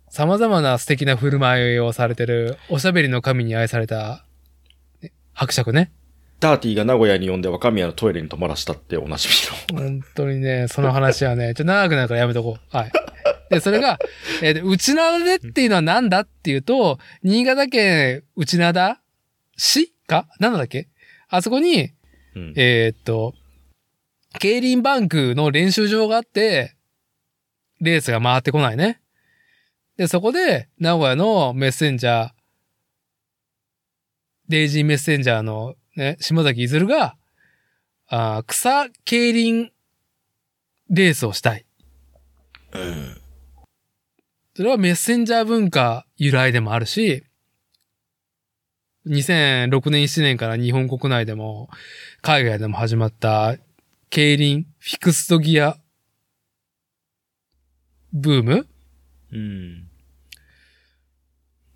[0.09, 4.25] 様々な素敵な振る舞いをされてる、おしゃべりの神に愛された、
[5.03, 5.93] ね伯爵ね。
[6.41, 9.29] ダーティーが名古屋に呼んで若宮のトイレに泊まらしたっておなじ
[9.73, 9.83] みの。
[9.85, 12.77] 本当にね、その話はね、 ちょっと長くなるからやめとこう。
[12.77, 12.93] はい。
[13.51, 13.99] で、それが、
[14.43, 18.99] えーで内灘でっていうのは何だっていうと、新潟県内灘
[19.57, 20.27] 市か？
[20.39, 20.89] 何だっけ？
[21.29, 21.91] あそこに、
[22.35, 23.35] うんえーっと、
[24.39, 26.75] 競輪バンクの練習場があって、
[27.81, 29.01] レースが回ってこないね。
[29.97, 32.31] で、そこで、名古屋のメッセンジャー、
[34.49, 37.15] デイジーメッセンジャーのね、島崎いずるが、
[38.09, 39.71] あー草競輪
[40.89, 41.67] レースをしたい。
[42.73, 43.17] うん
[44.55, 47.25] それはメッセンジャー文化由来でもあるし、
[49.07, 51.69] 2006年7年から日本国内でも
[52.23, 53.57] 海外でも始まった
[54.09, 55.79] 競輪フィクストギア
[58.13, 58.67] ブーム
[59.33, 59.89] うん。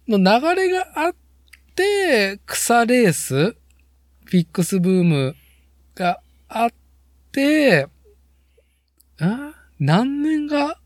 [0.09, 1.15] の流れがあっ
[1.75, 3.57] て、草レース、
[4.25, 5.37] フィックスブーム
[5.95, 6.69] があっ
[7.33, 7.89] て、
[9.21, 10.79] あ何年が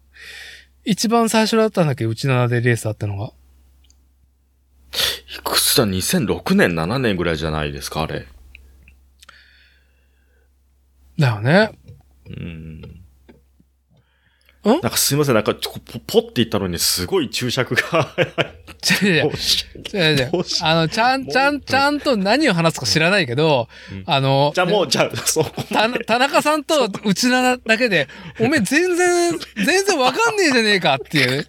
[0.84, 2.04] 一番最初だったんだっけ？
[2.04, 3.32] 内灘でレースあったのが。
[5.34, 8.26] いくつだ ?2006 年、7年ぐらいじゃないですか、あれ。
[11.18, 11.78] だよね。
[12.26, 12.97] うん。
[14.76, 14.80] ん？
[14.80, 18.14] なんかすいません、なんかちょポポって言ったのにすごい注釈が。
[20.62, 24.04] あの、ちゃん、ちゃん、ちゃんと何を話すか知らないけど、うん。
[24.06, 25.44] あの、じゃあもう、じゃあ、そ
[26.06, 28.08] 田中さんと内灘だけで、
[28.38, 31.46] おめえ全然、全然わかんねえじゃねえかっていう。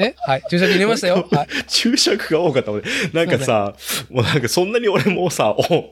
[0.00, 0.16] ね。
[0.26, 0.42] はい。
[0.50, 1.28] 注釈入れましたよ。
[1.30, 1.48] はい。
[1.68, 3.74] 注釈が多かったので、なんかさ、
[4.10, 5.90] もうなんかそんなに俺もさ、お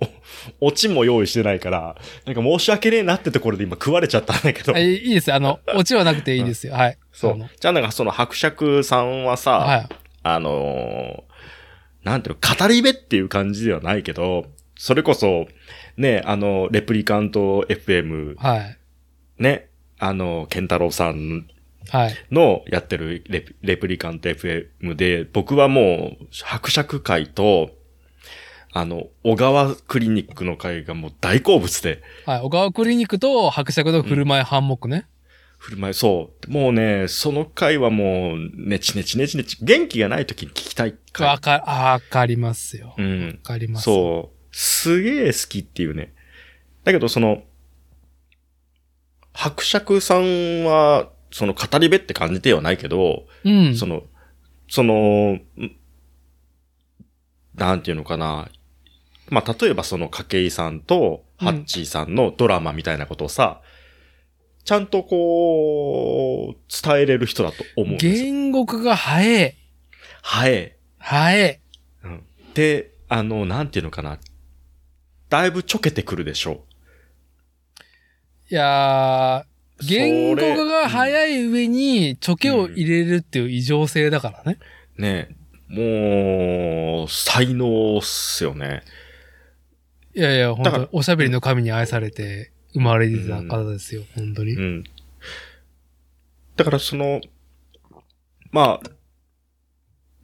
[0.61, 4.79] オチも用意してないから、なんか申し訳ねえなってところで今食われちゃったんだけどあ。
[4.79, 5.37] いいいですよ。
[5.37, 6.75] あの、オチはなくていいですよ。
[6.75, 6.99] はい。
[7.13, 7.39] そう。
[7.39, 9.87] じゃあなんかその伯爵さんはさ、はい。
[10.23, 11.29] あのー
[12.05, 15.47] なんていうの、語り部っていう感じではないけど、それこそ、
[15.97, 18.79] ね、あの、レプリカント FM、はい。
[19.39, 19.69] ね、
[19.99, 21.58] あの、ケンタロウさんはい。
[22.31, 27.71] のやってるレプレプリカント FM で、僕はもう、伯爵会と、
[28.73, 32.41] あの、小川クリニックの会がもう大好物で、はい。
[32.41, 35.07] 小川クリニックと伯爵の振る舞いハンモックね。
[35.57, 36.51] 振る舞い、そう。
[36.51, 41.27] もうね、その回はもう、ねちねちねちねち、元気がない時に聞きたい回。
[41.27, 42.89] わか、あわかりますよ。
[42.89, 43.41] わうん。
[43.43, 43.85] かります。
[43.85, 44.39] そう。
[44.55, 46.13] すげえ好きっていうね。
[46.85, 47.43] だけど、その、
[49.33, 53.51] 伯爵さんは、その語り部って感じではないけど、う。
[53.51, 53.77] うん。
[53.77, 54.05] その、
[54.69, 54.95] その、
[55.35, 55.43] ん
[57.55, 58.49] なんていうのかな。
[59.31, 63.61] まあ、例えばその、筧井さんと、ハッチーさんのドラマみたいなことをさ、
[64.65, 68.25] ちゃんとこう、伝えれる人だと思うんですよ。
[68.25, 69.57] 言語化が早い。
[70.23, 70.77] はい。
[70.99, 71.61] 早い。
[72.05, 72.25] うん。
[72.55, 74.19] で、あの、なんていうのかな。
[75.29, 76.65] だいぶちょけてくるでしょ
[78.51, 79.48] いやー、
[79.87, 84.59] 言語化が早い上に、チョケを入れるっていう異常性だからね。
[84.99, 85.03] う。
[85.03, 85.37] ね
[85.69, 88.83] もう、才能っすよね。
[90.15, 94.55] いやいや、本当おしゃべりの神に愛されて生まれてた方ですよ、本当に。
[94.55, 94.85] うん。
[96.57, 97.21] だからその、
[98.51, 98.91] まあ、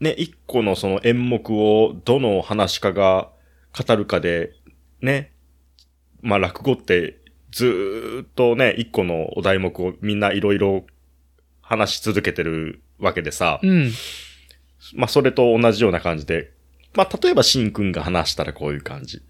[0.00, 3.30] ね、一個のその演目をどの話家が
[3.72, 4.52] 語るかで、
[5.00, 5.32] ね、
[6.22, 7.20] まあ落語って
[7.54, 10.84] ずーっとね、一個のお題目をみんないろいろ
[11.62, 13.92] 話し続けてるわけでさ、うん。
[14.94, 16.50] まあそれと同じような感じで、
[16.94, 19.22] まあ例えばシンくんが話したらこういう感じ。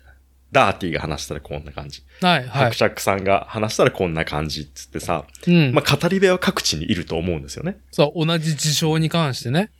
[0.52, 2.02] ダーティーが話したらこんな感じ。
[2.22, 2.76] はい、はい伯。
[2.76, 5.72] 爵さんが話したらこんな感じっつってさ、うん。
[5.74, 7.78] まあ語り部は各地にいると思うんですよね。
[7.90, 9.70] そう、同じ事象に関してね。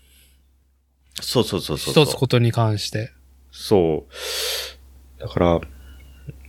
[1.23, 2.05] そうそうそうそう。
[2.05, 3.10] 一つことに関して。
[3.52, 4.06] そ
[5.18, 5.20] う。
[5.20, 5.62] だから、う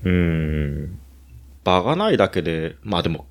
[0.04, 1.00] ーん。
[1.66, 3.28] 場がないだけで、まあでも、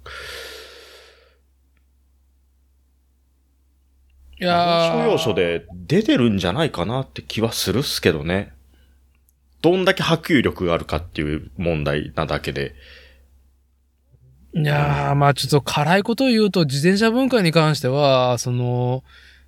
[4.41, 8.53] いやー所要所で出てるんじゃないかなって気はするっすけどね。
[9.63, 12.75] どんだけ波及力があるかっていう問題なだけで。
[14.53, 19.05] いやー、まあちょっと辛いことを言うと、自転車文化に関しては、その、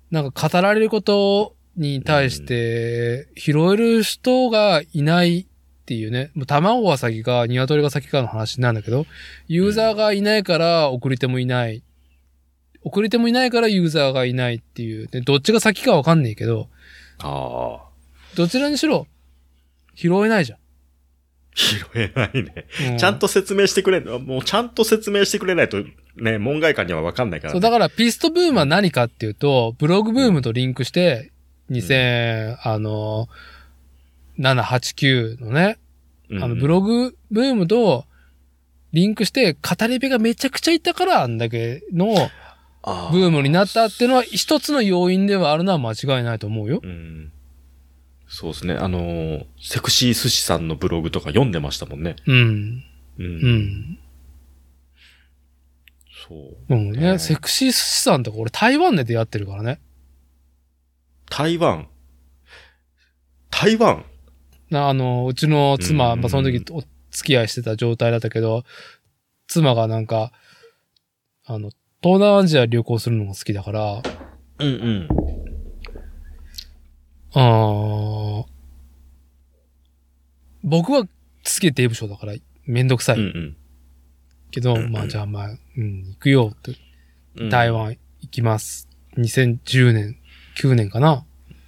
[0.09, 5.46] なんか語られることに対して、拾える人がいない
[5.87, 9.05] っていうね、もう卵が先か、鶏が先かの話なんだけど、
[9.47, 11.81] ユーザーがいないから送り手もいない。
[12.83, 16.67] 送り手もいないからユーザーがいないっていう、ね、どっちが先かわかんねえけど、
[17.19, 17.87] ああ。
[18.35, 19.07] どちらにしろ、
[19.95, 20.59] 拾えないじゃん。
[21.55, 22.65] 拾えないね。
[22.97, 25.85] うちゃんと説明してくれんもうちゃんと説明してくれないと、
[26.17, 27.63] ね、門外漢にはわかんないから、そう、ね。
[27.63, 31.31] だからピストブームは何かっていうと、ブログブームとリンクして、
[31.71, 33.29] 2000、あの、7、
[34.37, 35.77] 8、9のね、
[36.29, 38.05] うんあの、ブログブームと
[38.93, 42.15] リンクして、語り部がめちゃくちゃいたから、あんだけの
[43.11, 46.79] ブームになったっていうのは一つの要因ではあるのは間違いないと思うよ。
[46.83, 47.31] うん。
[48.27, 48.73] そうですね。
[48.73, 52.15] あのーセクシー寿司さんのブログとか読んでましたもんね。
[52.25, 52.83] うん。
[53.19, 53.25] うん。
[53.25, 53.99] うん。
[56.27, 56.73] そう。
[56.73, 59.79] もうね、ねセクシー寿司さんとか俺台湾で出会ってるからね。
[61.29, 61.87] 台湾。
[63.49, 64.16] 台湾な
[64.71, 68.63] あの、うちの妻、うんまあその時お付き合いしてた状態だったけど、
[69.47, 70.31] 妻がなんか、
[71.45, 71.71] あの、
[72.01, 74.01] 東南アジア旅行するのが好きだから、
[74.59, 75.07] うんうん。
[77.33, 78.45] あー
[80.63, 81.07] 僕は
[81.43, 82.33] すげえデーブショーだから
[82.65, 83.19] めんどくさい。
[83.19, 83.55] うん
[84.49, 86.75] けど、うんまあじゃあまあ、うん、行くよって、
[87.35, 87.49] うん。
[87.49, 87.71] 台。
[87.71, 88.87] 湾行きます。
[89.17, 90.17] 2010年、
[90.57, 91.25] 9年かな。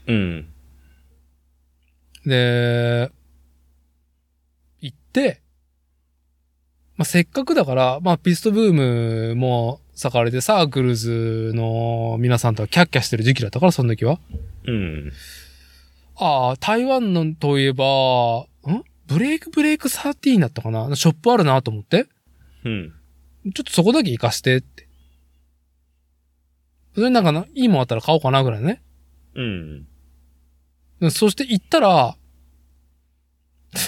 [0.08, 0.50] うん。
[2.26, 3.12] で、
[4.82, 5.42] 行って、
[6.98, 14.20] まあ、せっかくだから、まあ、ピストブームも盛かれて、サークルズの皆さんとはキャッキャしてる時期だったから、その時は。
[14.66, 15.12] うん。
[16.18, 18.84] ああ、台湾のといえば、ん？
[19.08, 20.96] ブレイクブレイク13だったかな？
[20.96, 22.08] ショップあるなと思って。
[22.66, 22.94] うん。
[23.54, 24.88] ちょっとそこだけ行かしてって。
[26.94, 28.84] それになんかな、いいもんあったら買おうかなぐらいね。
[29.36, 29.88] うん。
[31.00, 32.16] でそして行ったら、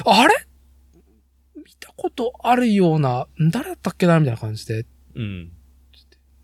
[0.05, 0.33] あれ？
[1.55, 4.19] 見たことあるような、ん誰だったっけな？
[4.19, 4.85] みたいな感じで。
[5.15, 5.51] うん。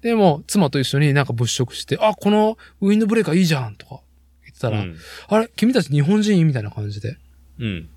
[0.02, 4.02] でも、妻と一緒になんか物色して、あ、このウィンドブレーカーいいじゃんとか
[4.44, 4.96] 言ってたら、うん。
[5.28, 5.50] あれ？
[5.56, 6.46] 君たち日本人？
[6.46, 7.18] みたいな感じで。
[7.60, 7.90] うん。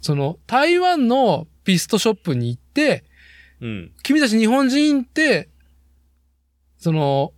[0.00, 3.04] その、台湾のピストショップに行って、
[3.60, 3.92] うん。
[4.04, 5.48] 君たち日本人って、
[6.78, 7.32] その、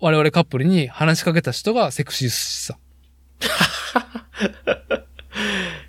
[0.00, 2.76] 我々カップルに話しかけた人がセクシー寿司さん。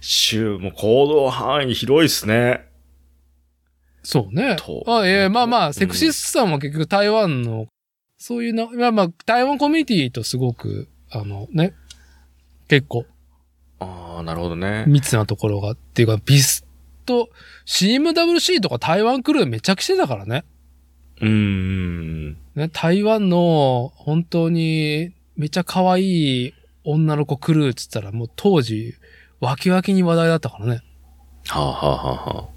[0.01, 2.67] 週も行動範囲広いっすね。
[4.03, 4.83] そうねと。
[4.87, 7.67] あ、ええまあまあ、んセクシーさんは結局台湾の、
[8.17, 11.73] そういうな、まあまあ、台湾コミュニティとすごく、あのね、
[12.67, 13.05] 結構
[13.79, 14.85] ああ、なるほどね。
[14.87, 16.65] 密なところが、っていうか、ビス
[17.05, 17.29] ト、
[17.65, 20.43] CMWC とか台湾クルーめちゃくちゃだからね。
[21.21, 21.29] うー
[22.29, 22.37] ん。
[22.55, 28.95] ね、台湾の本当にめちゃ可愛い女の子クルーっつったらもう当時、
[29.39, 30.83] ワキワキに話題だったからね。
[31.47, 32.47] はあ、はあはあはあ、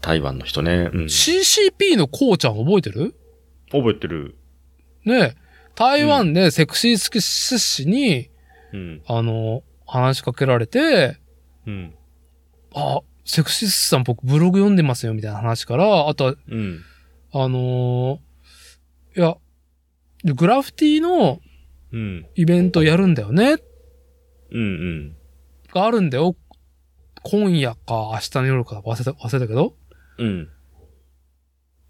[0.00, 0.90] 台湾の人ね。
[0.92, 1.04] うん。
[1.06, 3.14] CCP のこうちゃん覚えてる？
[3.72, 4.36] 覚えてる。
[5.04, 5.34] ね
[5.74, 8.30] 台湾でセクシー寿司に、
[8.72, 9.02] うん。
[9.06, 11.18] あの、話しかけられて、
[11.66, 11.94] うん。
[12.74, 16.84] あ、セクシー寿司さん僕ブログ読んでますよみたいな話から、あとは、うん。
[17.32, 18.25] あのー
[19.16, 19.36] いや、
[20.24, 21.40] グラフィティの
[21.92, 22.26] うん。
[22.34, 23.56] イベントやるんだよね
[24.50, 24.60] うん。
[24.60, 25.16] うん。
[25.72, 26.36] があるんだよ。
[27.22, 29.74] 今夜か明日の夜か忘れた、忘れたけど。
[30.18, 30.48] うん。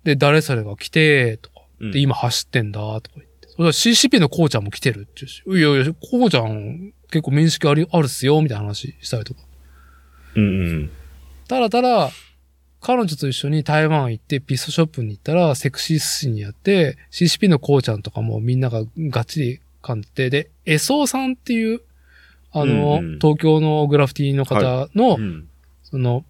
[0.04, 1.62] で、誰それが来て、とか。
[1.80, 1.92] うん。
[1.92, 3.48] で、今走ってんだ、とか言って。
[3.48, 5.42] それは CCP のこうちゃんも来てるって言うし。
[5.46, 9.40] いやいや、こうちゃん結構面識あり、あるっすよ、みたいな話したりとか。
[10.36, 10.42] うん。
[10.44, 10.90] うん。
[11.48, 12.10] ただただ、
[12.86, 21.80] 彼女と一緒に台湾行ってピストショップに行ったらセクシー寿司にやって、CCP のこうちゃんとかもみんなががっちり噛んでて、で、エソーさんっていう、
[22.52, 25.48] あの、うんうん東京のグラフィティの方の、うん。
[25.82, 26.24] その、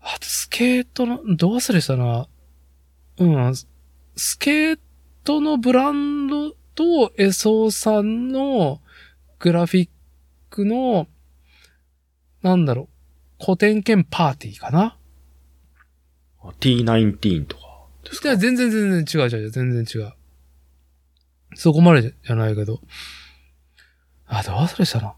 [0.00, 2.28] あスケートの、どう忘れしたな。
[3.18, 3.54] うん、
[4.14, 4.78] スケー
[5.24, 8.80] トのブランドとエソーさんの
[9.40, 9.88] グラフィッ
[10.48, 11.08] クの、
[12.42, 12.91] なんだろう、
[13.44, 14.96] 古典兼パーティーかな
[16.60, 17.62] ？T19 とか
[18.04, 18.28] ですか？
[18.28, 20.12] いや、全然全然違う違う違う、全然違う。
[21.56, 22.80] そこまでじゃないけど。
[24.26, 25.14] あ、どう忘れしたな。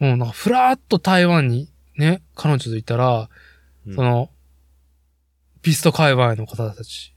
[0.00, 3.28] うん、なんか、ふらーっと台湾にね、彼女といたら、
[3.86, 4.30] うんその、
[5.60, 7.14] ピスト界隈の方たち、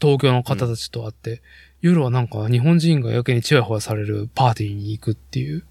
[0.00, 1.40] 東京の方たちと会って、
[1.80, 5.64] 夜はなんか日本人がやけにチヤホヤされるパーティーに行くっていう。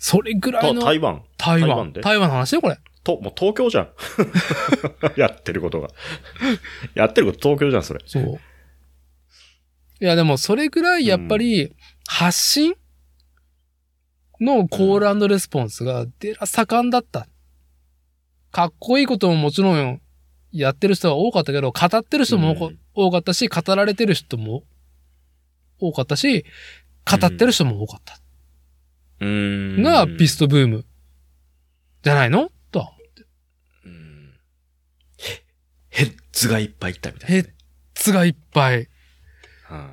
[0.00, 1.68] それぐらいあの台湾台湾。
[1.68, 2.78] 台湾で台湾の話ね、これ。
[3.04, 3.88] と、もう東京じゃん。
[5.16, 5.88] やってることが。
[6.94, 8.00] やってること東京じゃん、それ。
[8.06, 8.40] そう。
[10.00, 11.74] いや、でもそれぐらいやっぱり
[12.08, 12.74] 発信
[14.40, 17.28] のコールレスポンスがでら盛んだった。
[18.50, 20.00] かっこいいことももちろん
[20.50, 24.64] やってる人は多かったけど、語ってる人も多かったし、語られてる人も
[25.78, 26.46] 多かったし、
[27.04, 28.19] 語ってる人も多かった。
[29.20, 30.84] が、ピストブーム。
[32.02, 32.50] じゃないの？
[32.72, 32.92] とは。
[33.84, 34.32] うん
[35.18, 35.42] ヘ
[35.90, 37.34] ヘッズがいっぱいいったみたいな。
[37.36, 37.50] ヘッ
[37.94, 38.88] ズがいっぱい。
[39.70, 39.90] うん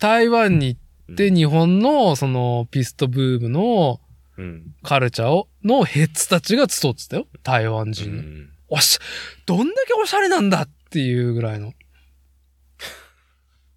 [0.00, 0.78] 台湾に行
[1.12, 4.00] って日本のそのピストブームの
[4.36, 4.74] うん。
[4.82, 7.28] カルチャーを、のヘッズたちが集ってたよ。
[7.44, 8.22] 台湾う人の。
[8.22, 8.50] ん。
[8.68, 8.98] おし、
[9.46, 11.72] どんだけおしゃれなんだっていうぐらいの。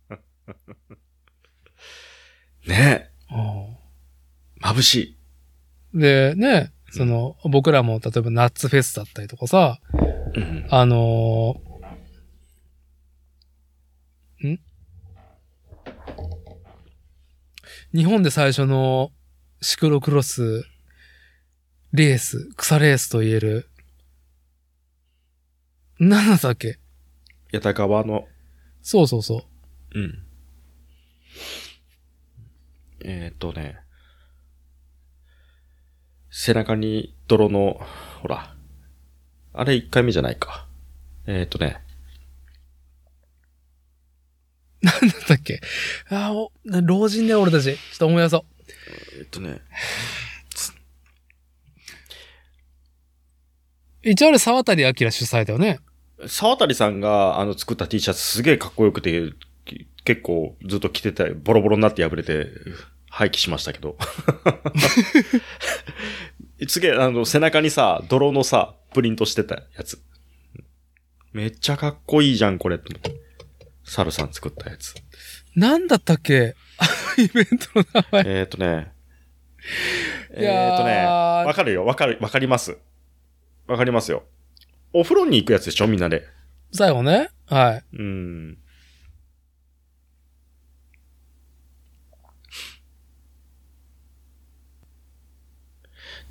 [2.66, 3.32] ねえ。
[3.32, 3.77] う
[4.62, 5.18] 眩し
[5.94, 5.98] い。
[5.98, 9.80] んで、ね、その、僕らも例えばナッツフェスだったりとかさ、
[10.36, 10.68] うん。
[10.70, 14.60] あのーん？
[17.94, 19.12] 日本で最初の
[19.62, 20.66] シクロクロス
[21.94, 23.70] レース、草レースと言える、
[26.00, 26.80] 何だっけ？
[27.52, 28.28] 八田川の、
[28.82, 29.46] そうそうそ
[29.96, 30.00] う。
[30.00, 30.24] うん。
[33.04, 33.80] えーっとね。
[36.40, 37.82] 背中に泥の、
[38.22, 38.54] ほら。
[39.54, 40.68] あれ一回目じゃないか。
[41.26, 41.82] えーっとね。
[44.84, 44.94] なん
[45.28, 45.60] だっけ？
[46.10, 46.52] あーお、
[46.84, 47.64] 老人だよ俺たち。
[47.64, 48.42] ちょっと思い出そう。
[49.18, 49.62] えーっとね。
[54.04, 55.80] 一応あれ沢渡明主催だよね。
[56.28, 59.34] 沢渡さんがあの作った T シャツすげえかっこよくて、
[59.66, 62.46] き結構ずっと着てた、ボロボロになって破れて
[63.10, 63.98] 廃棄しましたけど。
[66.68, 70.02] すげえ、あの、背中にさ、泥のさ、プリントしてたやつ。
[71.34, 72.80] めっちゃかっこいいじゃん、これ。
[73.84, 74.96] サルさん作ったやつ。
[75.56, 76.56] なんだったっけ？
[76.78, 76.86] あ
[77.18, 78.24] のイベントの名前。
[78.28, 78.92] えーっとね。
[80.32, 82.78] えーっとね、わかるよ、わかる、わかります。
[83.68, 84.24] わかりますよ。
[84.94, 86.26] お風呂に行くやつでしょ、みんなで。
[86.72, 87.30] 最後ね。
[87.48, 87.84] はい。
[87.98, 88.58] うん。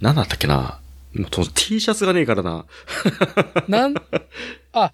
[0.00, 0.80] なんだったっけな？
[1.14, 2.66] もうと T シャツがねえからな。
[3.68, 3.94] なん、
[4.72, 4.92] あ、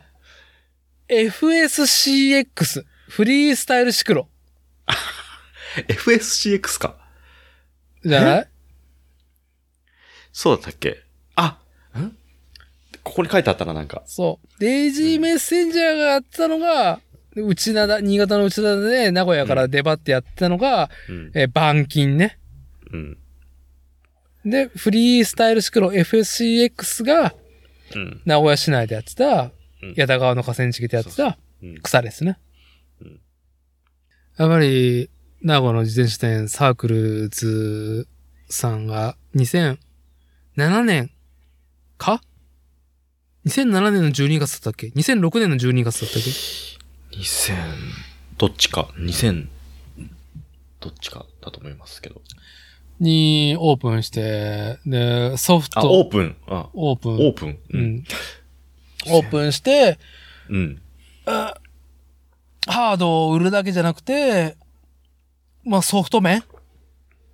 [1.09, 4.29] FSCX、フリースタイルシクロ。
[5.89, 6.97] FSCX か。
[8.05, 8.49] じゃない？
[10.33, 11.03] そうだったっけ？
[11.37, 11.59] あ、
[11.99, 12.17] ん？
[13.03, 14.03] ここに書いてあったな、なんか。
[14.07, 14.49] そう。
[14.61, 17.01] デイジーメッセンジャーがやってたのが、
[17.35, 21.33] 内灘、新潟の内灘で名古屋から出張ってやってたのが、うん。
[21.35, 22.39] えー板金ね。
[22.93, 23.19] うん。
[24.45, 27.35] で、フリースタイルシクロ FSCX が
[27.95, 28.21] うん。
[28.25, 29.51] 名古屋市内でやってた
[29.83, 31.81] うん、矢田川の河川敷でやってたうん。
[31.83, 32.39] 草ですね
[33.01, 33.21] うん。
[34.39, 35.11] やっぱり、
[35.43, 38.07] 名古屋の自転車店サークルズ
[38.49, 39.77] さんが2007
[40.85, 41.11] 年
[41.99, 42.21] か
[43.47, 46.31] ?2007 年の12月だったっけ ?2006 年の12月だったっけ
[47.19, 47.55] ？2000、
[48.39, 49.49] どっちか、2000、
[50.81, 52.23] どっちかだと思いますけど。
[53.03, 56.37] にオープンして、で、ソフあ、ト、オープン？
[56.47, 57.15] あ、オープン。
[57.15, 57.59] オープン？
[57.71, 57.79] う。
[57.79, 58.05] ん。
[59.09, 59.99] オープンして、
[60.49, 60.81] うん。
[61.27, 61.55] あ
[62.69, 64.57] ハードを売るだけじゃなくて、
[65.65, 66.45] まあソフト面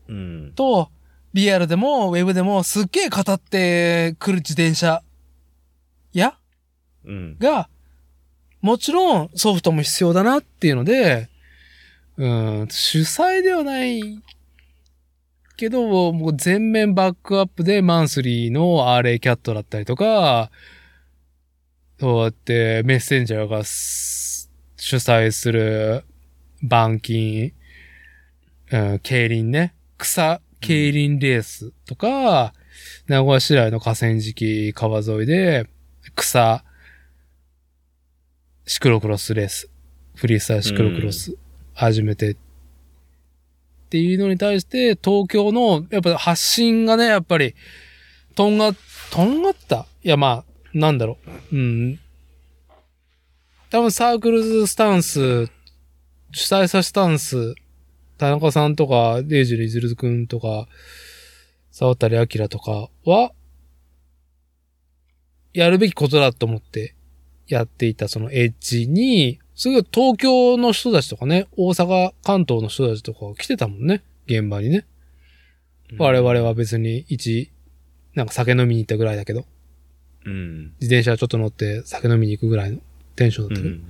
[0.09, 0.53] うん。
[0.57, 0.89] と、
[1.35, 5.03] リアルでもウェブでもすっげえ語ってくる自転車
[6.15, 6.39] や
[7.05, 7.37] うん。
[7.39, 7.69] が、
[8.63, 11.29] もちろんソフトも必要だなっていうので、
[12.17, 14.21] うん、主催ではない
[15.59, 20.51] けど、もう全面バックアップでマンスリーの RA キャットだったりとか、
[21.99, 26.05] そうやってメッセンジャーがす主催する
[26.63, 27.53] 板金、
[28.71, 32.55] うん、競輪ね、草競輪レースとか、
[33.09, 35.69] 名古屋市内の河川敷川沿いで
[36.15, 36.65] 草
[38.65, 39.69] シクロクロスレース、
[40.15, 41.37] フリースタイルシクロクロス
[41.75, 42.37] 始めて
[43.89, 47.55] っていうのに対して東京のやっぱ発信がね、やっぱり
[48.35, 48.75] とんが、
[49.11, 49.87] とんがった？
[50.05, 50.45] いやまあ、
[50.75, 51.17] なんだろ
[51.51, 51.57] う。
[51.57, 52.01] うん。
[53.71, 55.47] 多分サークルズスタンス、
[56.33, 57.55] 主催者スタンス、
[58.19, 60.69] 田中さんとか、デイジュリズルくんとか、
[61.71, 63.33] 沢渡明とかは、
[65.55, 66.95] やるべきことだと思って
[67.47, 74.87] やっていたそのエッジに、すぐ東京の人たちとかね、大阪、関東の人たちとか来てたもんね、現場にね。
[75.99, 77.51] 我々は別に一、
[78.15, 79.47] なんか酒飲みに行ったぐらいだけど、
[80.27, 80.75] うん。
[80.81, 82.79] 自転車ちょっと乗って酒飲みに行くぐらいの
[83.17, 83.75] テンションだったけど。
[83.75, 83.89] うん。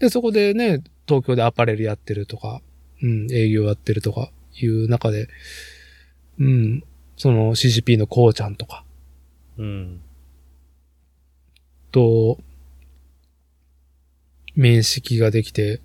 [0.00, 2.60] で、そこでね、東京でアパレルやってるとか、
[3.00, 5.28] うん、営業やってるとかいう中で、
[6.40, 6.82] うん、
[7.16, 8.84] その CCP のこうちゃんとか、
[9.56, 10.00] うん。
[11.92, 12.40] と、
[14.54, 15.80] 面識ができて、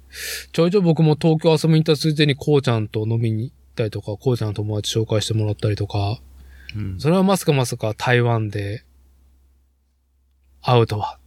[0.51, 6.19] ちょいちょい僕も東京遊びに行ったついでにこうちゃんと飲みに行ったりとか、こうちゃんの友達紹介してもらったりとか、
[6.75, 6.99] うん。
[6.99, 8.83] それはまさかまさか台湾で
[10.61, 11.19] 会うとは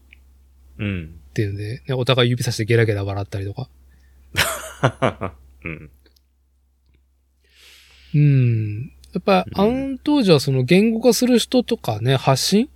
[0.78, 1.20] うん。
[1.31, 3.68] っていうんで、ね、お互い指さしてゲラゲラ笑ったりとか。
[5.65, 5.91] うん。
[8.15, 8.92] うん。
[9.12, 12.68] やっぱ、うんあの当時はその言語化する人とかね、発信？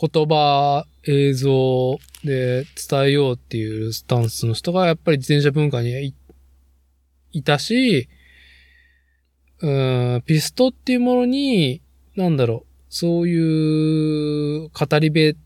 [0.00, 6.14] 言葉、映像で伝えようっていうスタンスの人がやっぱり自転車文化にい
[7.32, 8.08] いたし、
[9.60, 9.70] う
[10.18, 11.82] ん、ピストっていうものに、
[12.16, 15.36] なんだろう、そういう語り部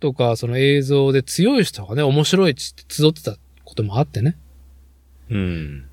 [0.00, 4.36] とか、その映像で強い人がね、面白いっつって集ってたこともあってね。
[5.30, 5.86] うん。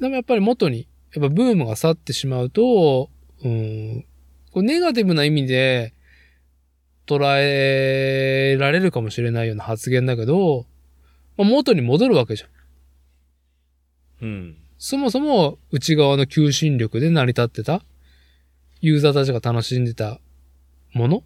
[0.00, 3.08] でもやっぱり元に、やっぱブームが去ってしまうと、
[3.44, 4.04] うん、
[4.52, 5.94] こうネガティブな意味で
[7.06, 10.66] 捉えられるかもしれないような発言だけど、
[11.36, 14.26] まあ、元に戻るわけじゃん。
[14.26, 14.56] うん。
[14.78, 17.82] そもそも内側の求心力で成り立ってた、
[18.80, 20.20] ユーザーたちが楽しんでた
[20.92, 21.22] もの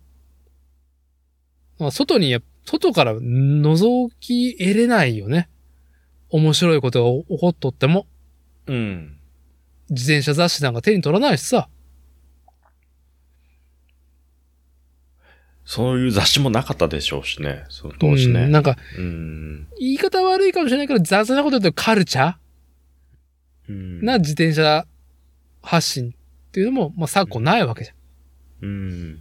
[1.79, 5.49] まあ外にや、外から覗き得れないよね。
[6.29, 8.07] 面白いことが起こっとっても。
[8.67, 9.19] うん。
[9.91, 11.69] 自転車雑誌なんか手に取らないしさ。
[15.67, 17.65] そういう雑誌もなかったでしょうしね。
[17.69, 18.45] その当時ね。
[18.45, 19.67] うんなんか、うん。
[19.78, 22.36] 言い方悪いかもしれないけど、雑なこと言うとカルチャ
[23.69, 24.86] うんーな自転車
[25.62, 27.97] 発信っていうのも、まあ昨今ないわけじゃん。
[28.62, 29.20] うん。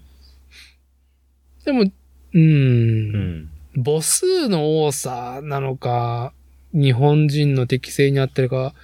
[1.65, 1.91] でも、
[2.33, 3.49] うんん。
[3.83, 6.31] 母数の多さなのか、
[6.73, 8.75] 日本人の適性に合ってるか、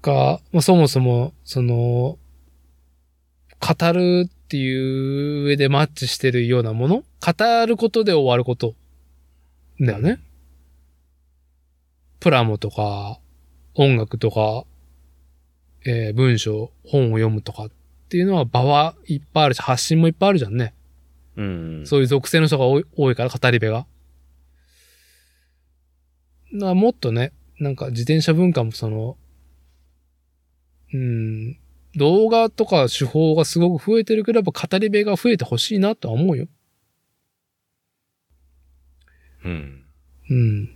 [0.00, 2.18] か、まあ、そもそも、その、
[3.60, 7.04] 語るっていう上でマッチしてるようなもの？
[7.20, 8.74] 語ることで終わること。
[9.78, 10.20] だよね。
[12.18, 13.20] プラモとか、
[13.74, 14.64] 音楽とか、
[15.84, 17.70] えー文章、本を読むとかっ
[18.08, 20.72] ていうのは場はいっぱいあるし、発信もいっぱいあるじゃんね。
[21.36, 21.86] うん。
[21.86, 23.86] そういう属性の人が多いから、語り部が。
[26.54, 29.18] だからもっとね、なんか自転車文化もその、
[30.94, 31.58] うん、
[31.98, 36.46] 動画とか手法がすごく増えてるけど、やっぱ語り部が増えてほしいなとは思うよ。
[39.44, 39.84] うん。
[40.30, 40.70] うん。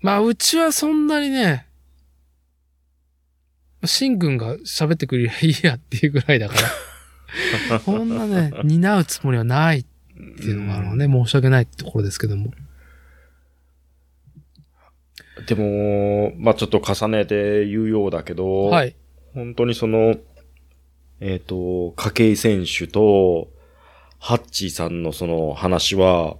[0.00, 1.66] まあ、うちはそんなにね、
[3.84, 6.54] シンくんが喋ってくれりゃいいやっていうぐらいだか
[7.70, 12.52] ら、 そんなね、担うつもりはないっていうのがあるのね、申し訳ないってところですけども。
[15.46, 18.96] でも、まあちょっと重ねて言うようだけど、はい。
[19.34, 20.16] 本当にその、
[21.20, 23.48] えっ、と、筧選手と、
[24.18, 26.36] ハッチーさんのその話は、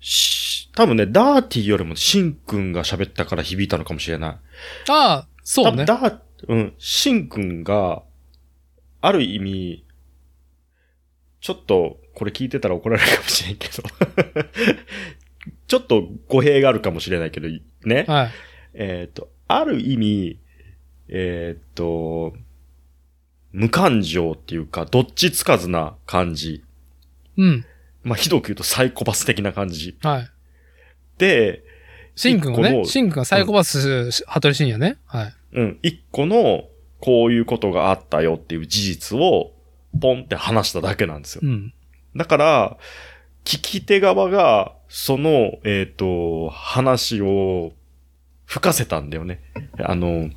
[0.00, 4.30] し多分ね、ダーティーよりもシンくんが喋ったから響いたのかもしれない。
[4.30, 4.38] あ
[4.88, 5.84] あ、そうね。
[5.84, 8.02] ダー、うん、シンくんが、
[9.00, 9.84] ある意味、
[11.40, 13.82] ちょっと、これ聞いてたら怒られるかもしれんけど、
[15.66, 17.48] ちょっと語弊があるかもしれないけど、
[17.84, 18.04] ね。
[18.06, 18.30] はい。
[18.74, 20.38] えっ、と、ある意味、
[21.08, 22.34] えっ、と、
[23.52, 26.64] 無感情っていうか、どっちつかずな感じ。
[27.36, 27.64] うん。
[28.02, 29.96] まあ、ひどく言うとサイコパス的な感じ。
[30.02, 30.30] はい。
[31.18, 31.64] で、
[32.16, 34.98] シンくんがね、シンくんがサイコパス、ハトリシンやね。
[35.06, 35.34] はい。
[35.52, 36.64] うん、一個の、
[37.00, 39.52] こういうことがあったよっていう事実を、
[40.00, 41.42] ポンって話しただけなんですよ。
[41.44, 41.72] うん。
[42.16, 42.76] だから、
[43.44, 47.72] 聞き手側が、その、えっ、と、話を、
[48.46, 49.40] 吹かせたんだよね。
[49.80, 50.30] あの、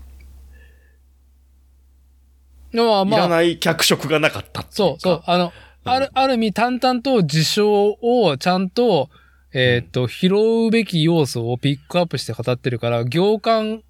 [2.74, 5.24] まあまあ、いらない脚色がなかったそう、そう。
[5.28, 5.52] あの、うん
[5.90, 9.10] ある、ある意味淡々と事象をちゃんと、
[9.54, 10.34] えーっと、拾
[10.68, 13.84] うべき要素をピックアップして語ってるから、行間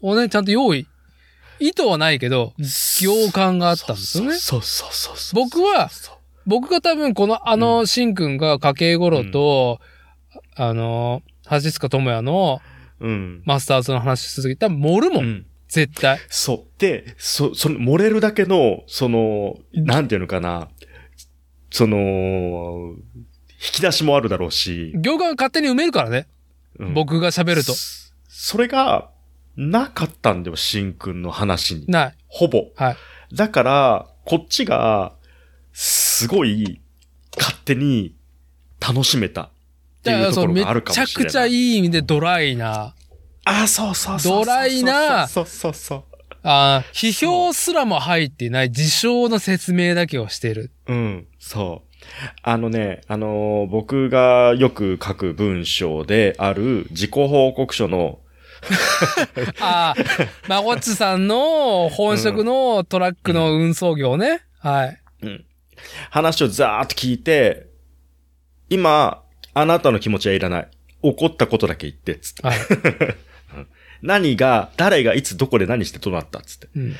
[0.00, 0.88] をね、ちゃんと用意。
[1.60, 4.34] 意図はないけど、行間があったんですよね。
[4.38, 5.44] そうそうそうそう。
[5.44, 5.88] 僕は、
[6.46, 9.80] 僕が多分この、あうの、シンくんが家計頃と、
[10.56, 12.60] あの、橋塚智也の
[13.00, 13.42] うん。
[13.44, 15.46] マスターズの話しすぎたら盛るもん、うん。
[15.68, 16.18] 絶対。
[16.28, 16.64] そう。
[16.78, 20.68] で、そ、その、漏れるだけの、その、なんていうのかな。
[21.70, 22.94] その、
[23.54, 24.92] 引き出しもあるだろうし。
[24.94, 26.28] 行間が勝手に埋めるからね。
[26.78, 27.72] うん僕が喋ると。
[27.72, 29.10] そそれが、
[29.56, 31.86] なかったんだよ、しんくんの話に。
[31.86, 32.16] ない。
[32.26, 32.66] ほぼ。
[32.74, 32.96] はい。
[33.34, 35.14] だから、こっちが、
[36.16, 36.80] すごい、
[37.36, 38.14] 勝手に
[38.80, 39.50] 楽しめたっ
[40.04, 41.24] ていうところがあるかもしれない。
[41.24, 42.94] めちゃくちゃいい意味でドライな、
[43.44, 44.44] あ、そうそうそう。
[44.44, 46.04] ドライなそうそうそう。
[46.44, 50.70] あー批評すらも入っていない事象の説明だけをしてる。
[50.86, 51.96] うん、そう。
[52.42, 58.20] あのね、あのー僕がよく書く文章である自己報告書の、
[59.60, 60.02] ああ、
[60.48, 64.42] まごっちさんの本職のトラックの運送業ね。
[64.60, 65.00] はい。
[65.22, 65.44] うん、
[66.10, 67.66] 話をざーっと聞いて、
[68.70, 69.22] 今、
[69.54, 70.68] あなたの気持ちはいらない。
[71.02, 72.46] 怒ったことだけ言って、つって。
[72.46, 72.58] はい。
[74.02, 76.68] 何が、誰がいつどこで何してどうなった、つって。
[76.74, 76.96] うん。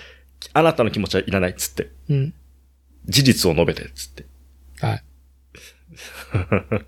[0.53, 1.91] あなたの気持ちはいらない、つって。
[2.09, 2.35] うん。
[3.07, 4.27] 事実を述べて、つって。
[4.81, 5.05] はい。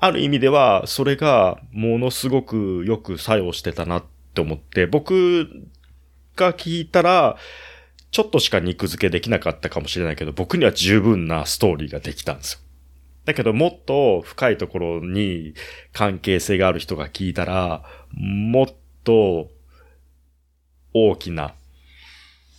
[0.00, 5.48] ある意味では、それがものすごくよく作用してたなって思って、僕
[6.36, 7.36] が聞いたら、
[8.10, 12.60] ちょっとしか肉付けできなかったかもしれないけど、僕には十分なストーリーができたんですよ。
[13.24, 15.54] だけど、もっと深いところに
[15.92, 18.66] 関係性がある人が聞いたら、もっ
[19.04, 19.50] と
[20.94, 21.54] 大きな、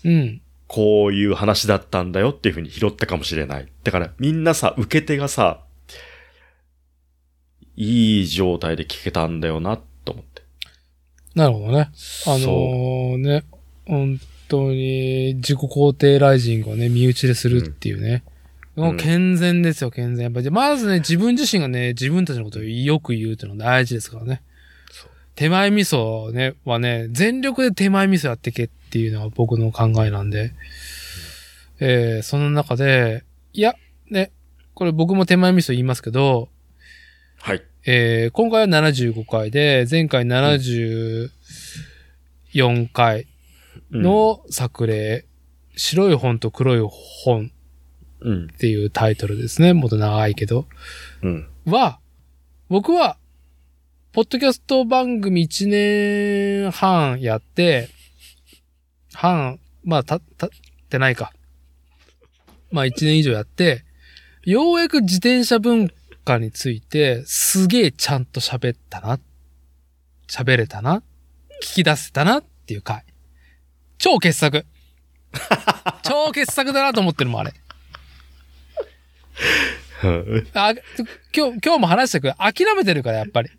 [0.05, 0.41] うん。
[0.67, 3.67] こういう話だったんだよっていうふうに拾ったかもしれない。
[3.83, 5.63] だからみんなさ、受け手がさ、
[7.75, 10.43] いい状態で聞けたんだよな、と思って。
[11.33, 11.89] なるほどね。
[12.27, 13.45] あのーね、
[13.87, 14.19] 本
[14.49, 18.23] 当に自己肯定ライジングをね、身内でするっていうね。
[18.75, 20.23] んもう健全ですよ、健全。
[20.23, 24.41] やっぱり、まずね、自分自身がね、自分たちのことをよく言うっていうのは大事ですからね。
[25.35, 30.51] 手前味噌ね、はね、全力で手前味噌やってけっていうのが僕の考えなんで、
[31.79, 33.75] えー、その中で、いや、
[34.09, 34.31] ね、
[34.73, 36.49] これ僕も手前味噌言いますけど、
[37.41, 37.63] はい。
[37.85, 41.29] えー今回は75回で、前回74
[42.91, 43.27] 回うん、
[43.91, 45.25] の作例、
[45.75, 46.87] 白い本と黒い
[47.23, 47.51] 本
[48.21, 48.43] うん。
[48.45, 49.73] っていうタイトルですね。
[49.73, 50.67] もっと長いけど。
[51.21, 51.47] うん。
[51.65, 51.99] は、
[52.67, 53.17] 僕は、
[54.11, 55.69] ポッドキャスト番組1
[56.63, 57.89] 年半やって、
[59.13, 60.49] 半、まあ、た、たっ
[60.89, 61.31] てないか。
[62.71, 63.85] まあ、1年以上やって、
[64.43, 65.89] ようやく自転車文
[66.25, 69.19] 化について、すげえちゃんと喋ったな。
[70.27, 71.03] 喋れたなっ
[71.59, 73.03] 聞き出せたなっていう回。
[73.99, 74.65] 超傑作。
[76.03, 77.53] 超傑作だなと思ってるもん、あれ。
[80.53, 80.73] あ、
[81.35, 83.49] 今日、今日も話したけど、諦めてるから、やっぱり。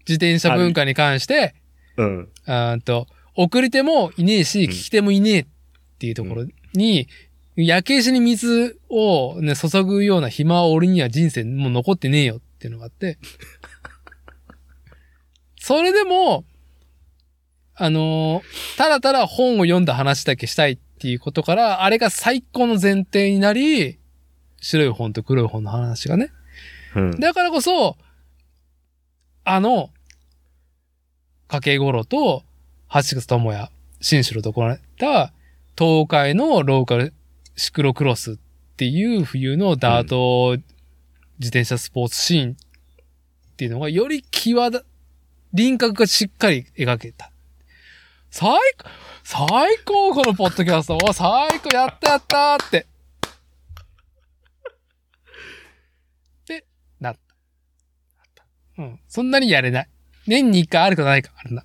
[0.00, 1.54] 自転車文化に関して、
[1.98, 2.28] うん。
[2.46, 5.46] あーんと、送り手もいねえし、うん聞き手もいねえっ
[5.98, 7.06] ていうところに、
[7.56, 13.18] 焼け石に水をね、注ぐような暇は俺には人生もう残ってねえよっていうのがあって。
[15.60, 16.44] それでも、
[17.78, 23.98] あのーただただ本を読んだ話だけしたいっていうことから、あれが最高の前提になり、
[24.60, 26.30] 白い本と黒い本の話がね。
[26.96, 27.20] うん。
[27.20, 27.96] だからこそ、
[29.44, 29.90] あの、
[31.46, 32.44] 家計五郎と、
[32.92, 35.32] 橋口智也、新城とこられた、
[35.78, 37.14] 東海のローカル
[37.56, 38.36] シクロクロスっ
[38.76, 40.56] ていう冬のダート
[41.38, 44.82] 自転車スポーツシーンっていうのがより際だ、
[45.52, 47.30] 輪郭がしっかり描けた。
[48.30, 48.88] 最高、
[49.24, 50.96] 最高このポッドキャスト。
[50.96, 52.86] お最高やったやったーって。
[56.46, 56.64] で、
[57.00, 57.16] なっ
[58.34, 58.44] た。
[58.78, 59.00] うん。
[59.08, 59.88] そんなにやれない。
[60.26, 61.64] 年に一回あるかないかあるな。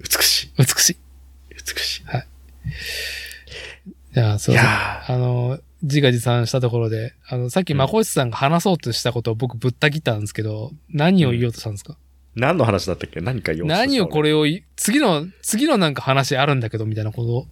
[0.00, 0.52] 美しい。
[0.56, 0.96] 美しい。
[1.50, 2.04] 美しい。
[4.14, 4.64] じゃあ、そいうそう。
[4.66, 13.20] やあの、自画自賛したところで、あの、さっきうんまこさんが話そうとしたことを僕ぶった切ったんですけど、何を言おうとしたんですか、ー何の話だったっけ？
[13.20, 13.86] 何か言おうとした？
[13.86, 17.46] 何をこれをい、次の、次のなんか話あるんだけど、みたいなこと？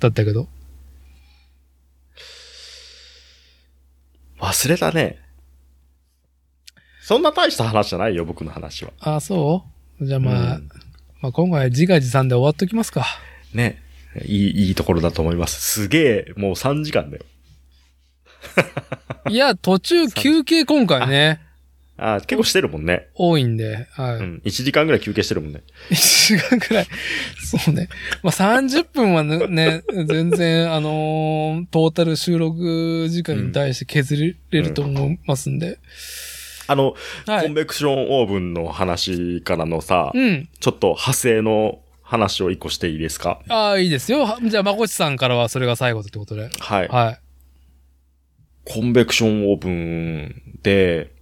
[0.00, 0.48] だったけど？
[4.40, 5.18] 俺忘れたね。
[7.00, 8.92] そんな大した話じゃないよ、僕の話は。
[9.00, 9.64] あ、そ
[10.00, 10.06] う？
[10.06, 10.68] じゃあまあ、うん
[11.22, 13.06] まあ今回は自画自賛で終わっときますか。
[13.54, 13.80] ね。
[14.24, 15.60] いい、いいところだと思います。
[15.60, 17.24] すげえ、もう3時間だよ。
[19.28, 21.40] いや、途中休憩今回ね、
[21.98, 23.08] あー結構してるもんね。
[23.14, 24.16] 多いんで、はい。
[24.16, 24.42] うん。
[24.44, 25.62] 1時間ぐらい休憩してるもんね。
[25.90, 26.86] 1時間くらい。
[27.42, 27.88] そうね。
[28.22, 35.78] まあ、30分はね、ね全然、あのートータル収録時間に対して削れると思いますんで。
[36.66, 36.94] あの、
[37.26, 37.46] はい。
[37.46, 40.48] コンベクションオーブンの話からのさ、うん。
[40.60, 43.40] ちょっと派生の話を一個していいですか？
[43.48, 44.26] ああ、いいですよ。
[44.26, 46.50] はじゃあ、まこちさんからはそれが最後ってことで。
[46.58, 46.88] はい。
[46.88, 47.18] はい。
[48.64, 51.12] コンベクションオーブンで、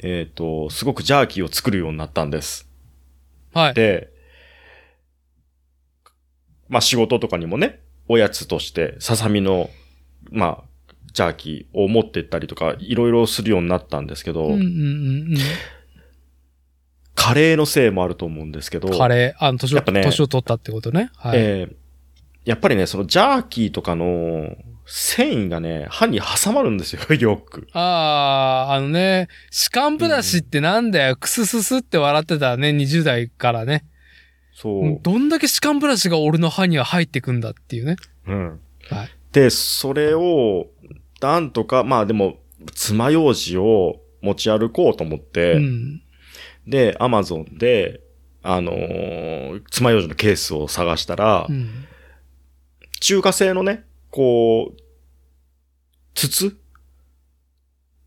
[0.00, 2.68] えっ、と、すごくジャーキーを作るようになったんです。
[3.52, 3.74] はい。
[3.74, 4.10] で、
[6.68, 9.70] まあ仕事とかにもね、おやつとして、ささみの、
[10.30, 15.34] まあ、ジャーキーを持ってったりとか、いろいろするようになったんですけど、うんうんうん
[17.20, 18.96] カレーのせいもあると思うんですけど、うん。
[18.96, 21.10] カレー、あの、年を、ね年を取ったってことね。
[21.16, 21.38] はい。
[21.38, 21.74] えー
[22.48, 24.56] やっぱりね、そのジャーキーとかの
[24.90, 27.68] 繊維がね、歯に挟まるんですよ、 よく。
[27.72, 33.84] ああ、あのね、歯間ブラシってなんだよ、クスススって笑ってたね、20代からね。
[34.54, 34.98] そう。
[35.02, 37.96] どんだけ歯間ブラシが俺の歯には入ってくんだっていうね。
[38.26, 38.60] うん。
[38.88, 39.08] はい。
[39.32, 40.68] で、それを、
[41.20, 42.38] なんとか、まあでも、
[42.74, 46.02] 爪楊枝を持ち歩こうと思って、うん。
[46.66, 48.00] で、アマゾンで、
[48.42, 51.84] あのー爪楊枝のケースを探したら、うん。
[53.00, 54.80] 中華製のね、こう、
[56.14, 56.56] 筒？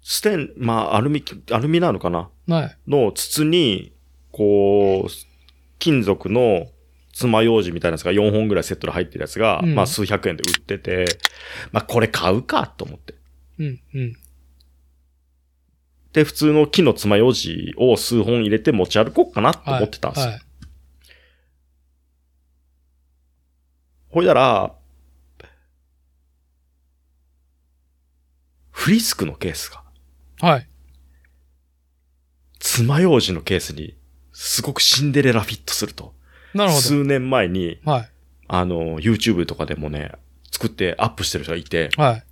[0.02, 2.30] ステン、まあ、アルミ、アルミなのかな？
[2.48, 2.78] はい。
[2.88, 3.94] の筒に、
[4.32, 5.10] こう、
[5.80, 6.68] 金属の
[7.14, 11.06] 爪楊枝みたいなやつが4本ぐらいセットで入ってるやつが、うんまあ数百円で売ってて、
[11.72, 13.16] まあこれ買うかと思って。
[13.60, 14.14] うん、うん。
[16.14, 20.32] で、普通の木の爪楊枝を数本入れて持ち歩こうかなと思ってたんですよ。
[20.32, 20.42] はい。
[24.10, 24.76] ほいだら、
[28.82, 29.84] フリスクのケースが、
[30.40, 30.68] はい。
[32.58, 33.96] 爪楊枝のケースに、
[34.34, 36.16] すごくシンデレラフィットすると。
[36.56, 37.92] なるほ数年前に、ど。
[37.92, 38.10] はい。
[38.48, 40.14] あの、YouTube とかでもね、
[40.52, 42.24] 作ってアップしてる人がいて、はい。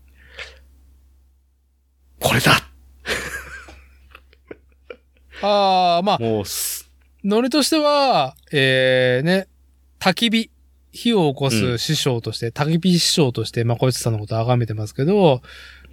[2.19, 2.53] これだ
[5.43, 6.89] ああ、まあ、もうす、
[7.23, 9.47] ノリとしては、えー、ね、
[9.99, 10.49] 焚き火。
[10.91, 15.43] 火を起こうんす師匠として、焚き火師匠として、まあ、小市さんのことを崇めてますけど、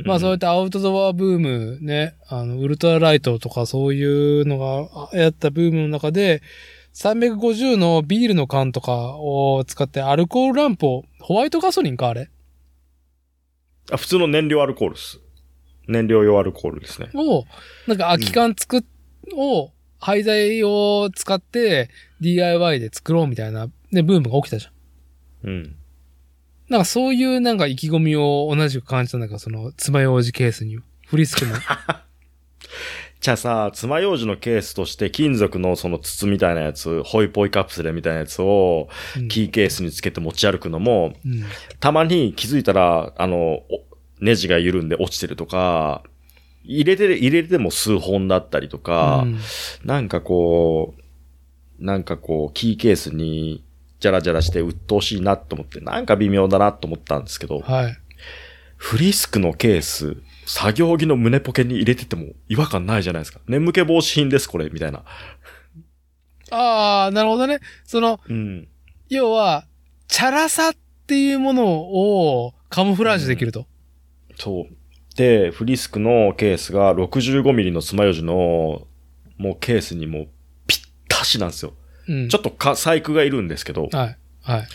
[0.04, 6.42] まあ、そうやってアウトドアブーム、ね、あの、ウルトラライトとかそういうのがやったブームの中で、
[6.94, 12.30] 350のビールの缶とかを使ってアルコールランプを、ホワイトガソリンかあれ？
[13.90, 15.20] あ普通の燃料アルコールです。
[15.88, 17.10] 燃料用アルコールですね。
[17.14, 17.44] を、
[17.86, 18.84] なんか空き缶作っ、
[19.34, 24.70] を、廃材を使って DIY で作ろうみたいな、ね、ブームが起きたじゃ
[25.46, 25.48] ん。
[25.48, 25.76] うん。
[26.68, 30.78] なんかそういうなんか意気込みを同じく感じたんだけど、その、爪楊枝ケースに。
[31.06, 31.54] フリスクの。
[33.20, 41.44] じゃあさ、爪楊枝のケースとして金属のその筒みたいなやつ、ホイポイカプセルみたいなやつをうんキーケースにつけて持ち歩くのも、うん。
[41.80, 43.64] たまに気づいたら、あの、お
[44.20, 46.02] ネジが緩んで落ちてるとか、
[46.64, 49.38] 入れて、入れても数本だったりとか、うん
[49.84, 53.64] なんかこう、なんかこう、キーケースに、
[54.06, 57.96] ジャラジャラして鬱陶しいなと思って、なんか微妙だなと思ったんですけど、はい。
[58.76, 63.40] フリスクのケース、作業着の胸ポケに入れてても違和感ないじゃないですか。
[63.48, 65.02] 眠気防止品です、これ、みたいな。
[66.50, 67.58] ああ、なるほどね。
[67.84, 68.68] その、うん。
[69.08, 69.66] 要は、
[70.06, 70.74] チャラさっ
[71.06, 73.66] ていうものをカモフラージュできると。
[74.36, 75.16] そう。
[75.16, 78.86] で、フリスクのケースが65ミリの爪楊枝の、
[79.38, 80.28] もうケースにもう
[80.68, 81.72] ぴったしなんですよ。
[82.08, 82.28] うん。
[82.28, 84.18] ちょっとか、細工がいるんですけど、はい。
[84.42, 84.66] はい。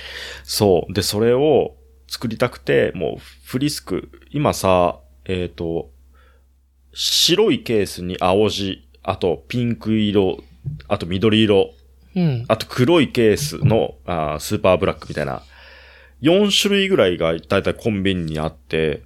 [0.44, 0.94] そう。
[0.94, 1.76] で、それを
[2.08, 5.92] 作りたくて、もうフリスク、今さ、えっ、と、
[6.94, 10.44] 白いケースに青地、あとピンク色、
[10.88, 11.74] あと緑色、
[12.16, 12.46] うん。
[12.50, 15.44] あと黒いケースのあースーパーブラックみたいな、
[16.22, 19.04] 4種類ぐらいがだいたいコンビニにあって、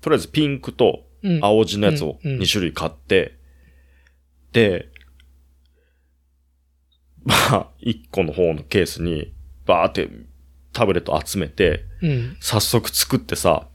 [0.00, 1.44] とりあえずピンクとうん。
[1.44, 3.36] 青地のやつをうんうん2種類買って、
[4.52, 4.89] で、
[7.30, 9.32] まあ、1個の方のケースに
[9.66, 10.08] バーって
[10.72, 12.36] タブレット集めて、うん。
[12.40, 13.68] 早速作ってさ、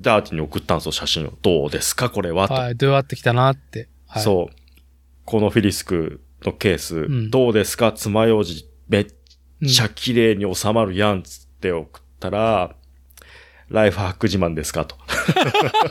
[0.00, 1.32] ダーティに送ったんですよ、写真を。
[1.42, 2.76] どうですかこれは、とはい。
[2.76, 3.88] どうやってきたなって。
[4.06, 4.22] はい。
[4.22, 4.54] そう。
[5.24, 7.92] このフィリスクのケース、んどうですか？
[7.92, 8.50] 爪楊枝
[8.88, 9.06] めっ
[9.62, 9.68] うん。
[9.68, 12.74] ちゃ綺麗に収まるやんつって送ったら、
[13.68, 14.84] ライフハック自慢ですか？
[14.86, 14.96] と。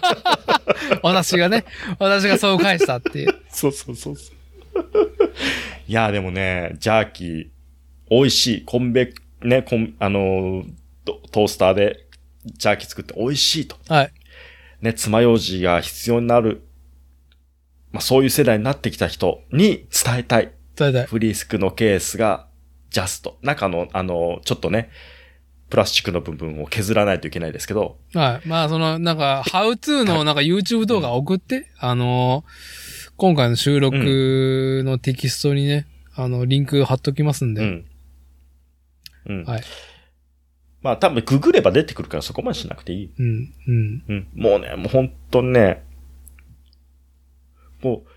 [1.03, 1.65] 私がね、
[1.99, 3.35] 私がそう返したっていう。
[3.49, 4.35] そうそうそうそう。
[5.89, 7.47] いや、でもね、ジャーキー、
[8.11, 8.63] 美味しい。
[8.63, 9.11] コンベ、
[9.41, 12.05] ね、コン、あのートトースターで
[12.45, 13.75] ジャーキー作って美味しいと。
[13.87, 14.11] はい。
[14.81, 16.61] ね、爪楊枝が必要になる。
[17.91, 20.51] まあ、そういう世代になってきた人に伝えたい。
[20.75, 21.05] 伝えたい。
[21.07, 22.45] フリスクのケースが
[22.91, 23.39] ジャスト。
[23.41, 24.91] 中の、あの、ちょっとね、
[25.71, 28.47] プラスチックの部分を削らないといけないですけど、はい。
[28.47, 32.88] まあ、その、なんか、ハウツーのなんか YouTube 動画送って、あのー、
[33.19, 37.61] 今回の収録のテキストにね、あの、リンク貼っときますんで。
[37.61, 37.85] うん。
[39.25, 39.43] うん。
[39.43, 39.64] はい。
[40.81, 43.14] まあ多分ググれば出てくるからそこまでしなくていい。
[43.19, 44.03] うん、うん。
[44.07, 44.27] うん。
[44.35, 45.83] もうね、もう本当にね、
[47.81, 48.09] もう、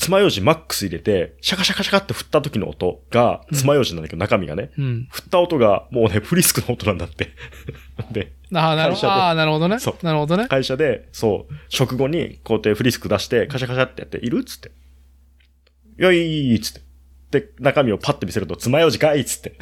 [0.00, 5.08] 爪楊枝マックス入れて、シャカシャカシャカって振った時の音が、爪楊枝なんだけど、中身がね、うん。
[5.10, 7.28] 振った音が、もうね、フリスクの音なんだって。
[8.10, 9.02] で、ああ、なるほど。
[9.02, 10.04] 会社でああ、なるほどねそう。
[10.04, 10.48] なるほどね。
[10.48, 14.70] 会社で、そう、食後に、こうやってフリスク出して、カシャカシャってやって、いるっつって。
[15.98, 16.80] いや、いい、いい、つって。
[17.30, 19.54] で、中身をパッて見せると、爪楊枝かいっつって。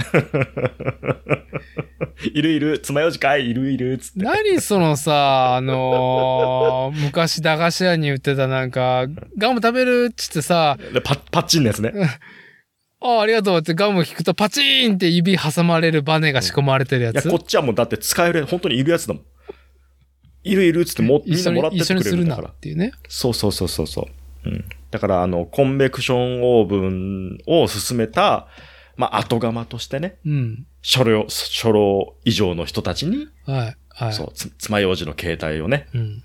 [2.32, 4.20] いるいる、爪楊枝かいいるいる、つって。
[4.20, 9.06] 何そのさ、あのー 昔駄菓子屋に売ってたなんか、
[9.36, 11.92] ガム食べるっつってさ、でパッ、パッチンのやつね。
[13.00, 17.28] ああ、ありがとうってガム引くとパチーンって指挟まれるバネが仕込まれてるやいや、つ。
[17.28, 19.22] こっちはもうだって使える、本当にいるやつだもん。
[20.42, 22.48] いるいるっつっても、み一緒にんなもらってって一緒にするなくれるんだから。
[22.48, 22.92] っていうね。
[23.08, 24.17] そうそうそうそうそう。
[24.49, 24.65] うん。
[24.91, 28.49] だから、あの、コンベクションオーブンを進めた、
[28.97, 30.67] まあ、後釜としてね、うん。
[30.83, 33.77] 初老、初老以上の人たちに、はい。
[33.91, 34.12] はい。
[34.12, 36.23] そう、つ、爪楊枝の携帯をね、うん。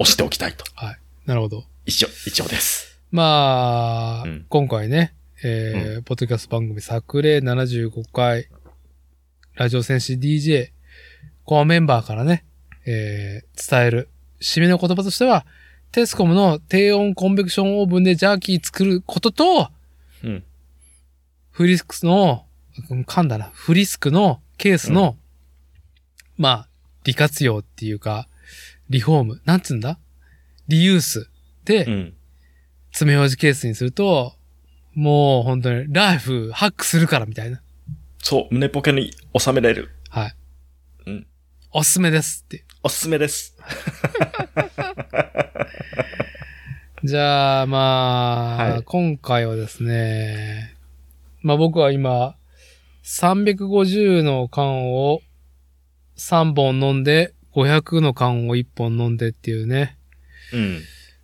[0.00, 0.64] 押しておきたいと。
[0.74, 0.98] はい。
[1.26, 1.64] なるほど。
[1.86, 3.00] 一応、一応です。
[3.10, 8.48] まあ、うん今回ね、えーポッドキャスト番組作例75回、
[9.54, 10.70] ラジオ戦士 DJ、
[11.44, 12.44] コアメンバーからね、
[12.86, 14.08] えー伝える
[14.40, 15.46] 締めの言葉としては、
[15.92, 19.70] テスコムの低温コンベクションオーブンでジャーキー作ることと、
[20.22, 20.44] うん。
[21.50, 22.44] フリスクの、
[22.90, 25.16] うん噛んだな、フリスクのケースの、
[26.36, 26.68] まあ、
[27.04, 28.28] 利活用っていうか、
[28.88, 29.98] リフォーム、なんつうんだ？
[30.68, 31.30] リユース
[31.64, 32.14] で、うん。
[32.92, 34.34] 爪楊枝ケースにすると、
[34.94, 37.60] もう本当にライフハックするからみたいな。
[38.18, 39.90] そう、胸ポケに収められる。
[40.08, 40.34] はい。
[41.06, 41.26] うん。
[41.72, 42.64] おすすめですって。
[42.82, 43.57] おすすめです。
[47.04, 50.74] じゃあ、まあ、はい今回はですね、
[51.42, 52.36] まあ僕は今、
[53.04, 55.20] 350の缶を
[56.16, 59.96] 3本飲んで、500の缶を1本飲んでっていうね。
[60.52, 60.80] うん。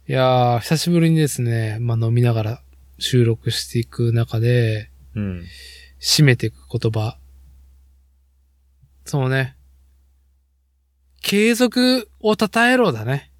[0.08, 2.62] いやー、久しぶりにですね、まあ飲みながら
[2.98, 5.44] 収録していく中で、うん。
[6.00, 7.18] 締めていく言葉。
[9.04, 9.56] そうね。
[11.24, 13.32] 継続を称えろだね。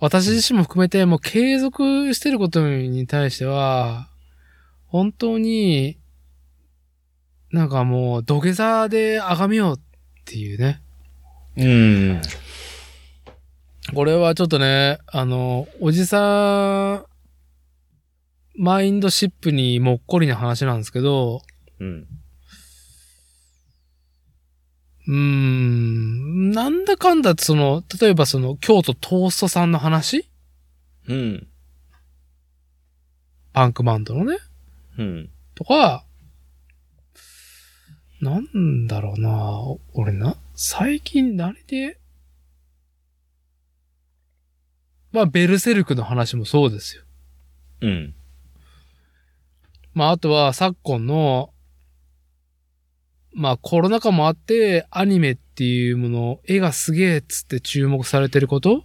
[0.00, 4.08] 私自身も含めて、もう継続してることに対しては、
[4.86, 5.98] 本当に、
[7.50, 9.80] なんかもう土下座で崇めようっ
[10.24, 10.80] ていうね。
[11.58, 12.22] うん。
[13.94, 17.04] これはちょっとね、あの、おじさん、
[18.56, 21.42] マインドシップにもっこりな話なんですけど、
[21.80, 22.06] うん。
[25.08, 30.28] うーん、なんだかんだその、例えばその、京都トーストさんの話？
[31.08, 31.48] うん。
[33.54, 34.36] パンクバンドのね。
[34.98, 35.30] うん。
[35.54, 36.04] とか、
[38.20, 39.60] なんだろうな
[39.94, 41.98] 俺な、最近何で、
[45.10, 47.02] まあ、ベルセルクの話もそうですよ。
[47.80, 48.14] うん。
[49.94, 51.54] まあ、あとは昨今の、
[53.38, 58.82] まあ、コロナ禍もあって、アニメっていうもの、絵がすげえっつって注目されてること？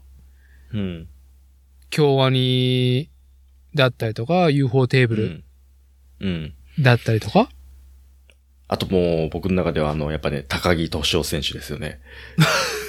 [0.72, 1.08] うん。
[1.90, 3.10] 京アニ
[3.74, 5.44] だったりとか、UFO テーブルうん。
[6.20, 6.54] うん。
[6.84, 7.50] だったりとか、
[8.68, 12.00] あともう、僕の中ではあの、やっぱね、高木敏夫選手ですよね。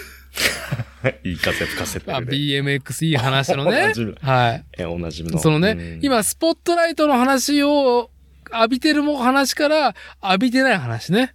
[1.24, 2.36] いい風吹かせてある、ね。
[2.36, 3.94] BMX いい話のおね。
[4.20, 4.64] はい。
[4.76, 5.38] え、おなじみの。
[5.38, 8.10] そのね、うん、今、スポットライトの話を
[8.52, 11.34] 浴びてるも話から浴びてない話ね。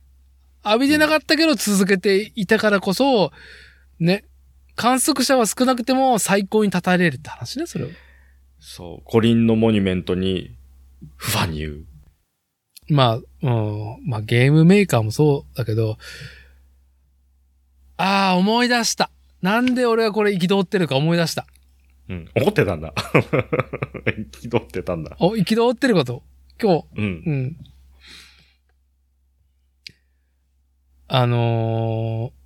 [0.70, 3.32] 浴びてなかったけど続けていたからこそ、
[4.00, 4.26] ね、
[4.76, 7.90] 観測者は少なくても最高に称えれるって話ね、それを。
[8.60, 10.56] そう、五輪のモニュメントに、
[11.16, 11.84] ファニュー。
[12.90, 15.98] まあ、うん、まあゲームメーカーもそうだけど、
[17.98, 19.12] ああ、思い出した。
[19.42, 21.46] なんで俺はこれ憤ってるか思い出した。
[22.10, 22.30] うん。
[22.36, 22.94] 怒ってたんだ。
[24.32, 25.16] 気取ってたんだ。
[25.20, 26.24] お、憤ってること。
[26.62, 27.04] 今日、うん。
[27.04, 27.58] うん。
[31.10, 32.40] あのー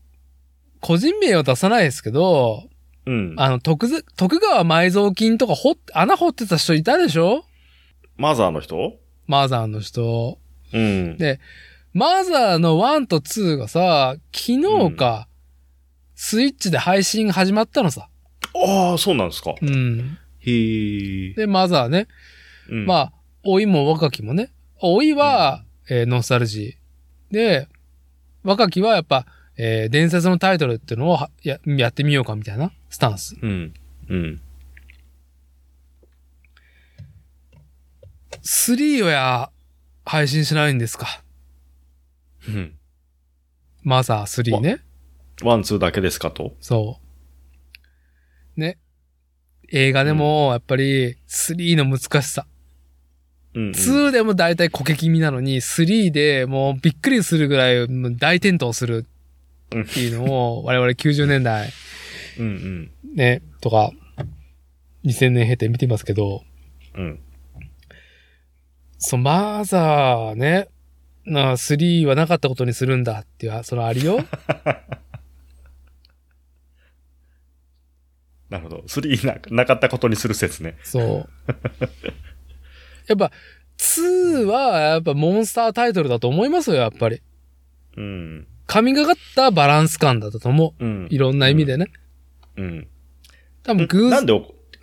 [0.85, 2.63] 個人名は出さないですけど、
[3.05, 3.35] うん。
[3.37, 7.45] あの、徳ず、徳川埋蔵金とか掘っ、穴掘ってた人いたでしょ？
[8.17, 8.99] マザーの人？
[9.25, 10.37] マザーの人。
[10.73, 11.17] うん。
[11.17, 11.39] で
[11.93, 15.29] マザーの1と2がさ、昨日か、
[16.15, 18.09] スイッチで配信始まったのさ。
[18.53, 19.55] ああ、そうなんですか。
[19.61, 20.17] うん。
[20.39, 21.33] へえ。
[21.35, 22.07] で、マザーね。
[22.69, 23.13] うん、まあ、
[23.45, 24.51] 老いも若きもね。
[24.81, 27.33] 老いは、えーノスタルジー。
[27.33, 27.69] で、
[28.43, 29.25] 若きはやっぱ、
[29.57, 33.35] えー伝説のタイトルっていうのをはややってみようかみたいなスタンス。
[33.41, 33.73] うん。
[34.09, 34.41] うん。
[38.41, 39.49] 3をや、
[40.05, 41.23] 配信しないんですか？
[42.49, 42.77] うん。
[43.83, 44.79] マザー3ね。
[45.41, 46.55] one、two だけですかと。
[46.59, 46.99] そ
[48.57, 48.59] う。
[48.59, 48.77] ね。
[49.69, 52.45] 映画でも、やっぱり、3の難しさ。
[53.55, 53.71] うん、うん。
[53.71, 59.05] 2でも大体こけ気味なのに、3でもうびっくりするぐらい大転倒する
[59.69, 61.71] っていうのを、我々90年代、
[62.39, 63.91] うんね、とか、
[65.05, 66.43] 2000年経て見てますけど、
[66.95, 67.03] うん。
[67.03, 67.19] うん。
[68.97, 70.69] そう、マザーね、
[71.25, 74.19] な、3はなかったことにするんだっていう、そのありよ。
[78.49, 78.83] なるほど。
[78.87, 80.77] 3な、なかったことにする説ね。
[80.83, 81.29] そう。
[83.07, 83.31] やっぱ、
[83.77, 87.21] 2はやっぱモンスタータイトルだと思いますよ、やっぱり。
[87.97, 88.47] うん。
[88.65, 91.07] 神がかったバランス感だったと思うんう。。
[91.09, 91.87] いろんな意味でね。
[92.57, 92.87] うん。
[93.63, 94.37] 多分偶然、なんでお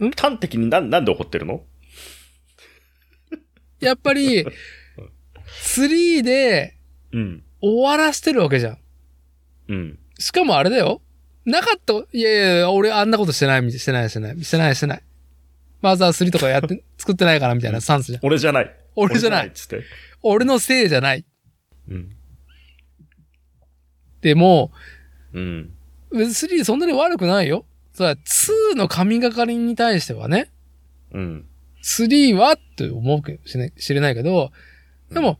[0.05, 0.10] ん？
[0.12, 1.62] 端的になんなんで怒ってるの？
[3.81, 4.44] やっぱり、
[5.62, 6.76] 3で
[7.12, 7.42] うん。
[7.62, 8.78] 終わらしてるわけじゃん。
[9.68, 9.99] うん。
[10.18, 11.02] しかもあれだよ。
[11.44, 15.02] なかった、いやいやいや、俺あんなことしてない、してない、してない、してない、してない。
[15.81, 18.20] マザー3とかやって、作ってないからみたいなスタンスじゃん。
[18.23, 18.76] 俺じゃない。
[18.97, 19.83] 俺じゃないっつって。
[20.23, 21.25] 俺のせいじゃない。
[21.89, 22.17] うん。
[24.20, 24.73] でも、
[25.33, 25.73] うん。
[26.12, 27.65] 3そんなに悪くないよ。
[27.94, 30.50] それは2の神がかりに対してはね、
[31.12, 31.47] うん。
[31.83, 34.52] 3はって思うかもし知れないけど、
[35.10, 35.39] でも、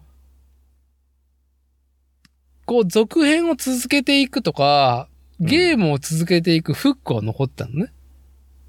[2.67, 7.93] こう続編を続けていくとか、ゲームを続けていくフックは残ったのね。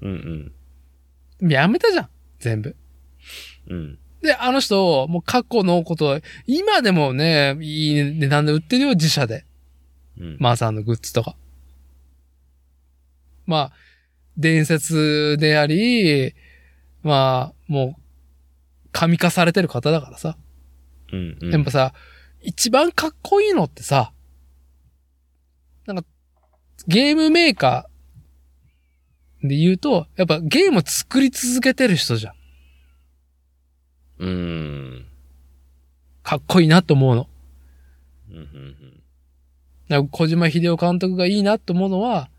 [0.00, 0.10] うん。
[0.10, 0.52] うん。
[1.42, 2.08] やめたじゃん。
[2.38, 2.76] 全部。
[3.68, 3.98] うん。
[4.22, 9.44] で、あの人、もう過去のこと、今でもね、いい値段で売ってるよ、自社で。
[10.18, 10.36] うん。
[10.38, 11.36] マーさんのグッズとか。
[13.46, 13.72] まあ、
[14.36, 16.34] 伝説であり、
[17.02, 18.02] まあ、もう、
[18.92, 20.36] 神化されてる方だからさ。
[21.12, 21.38] うん。
[21.40, 21.50] うん。
[21.50, 21.94] やっぱさ、
[22.40, 24.12] 一番かっこいいのってさ、
[25.86, 26.04] なんか、
[26.86, 27.91] ゲームメーカー
[29.42, 32.34] で言うと、やっぱゲーム作り続けてる人じゃん。
[34.18, 35.06] うん。
[36.22, 37.28] かっこいいなと思うの。
[38.30, 38.36] うん。
[38.36, 38.76] うん。
[39.88, 42.30] だから小島秀夫監督がいいなと思うのは、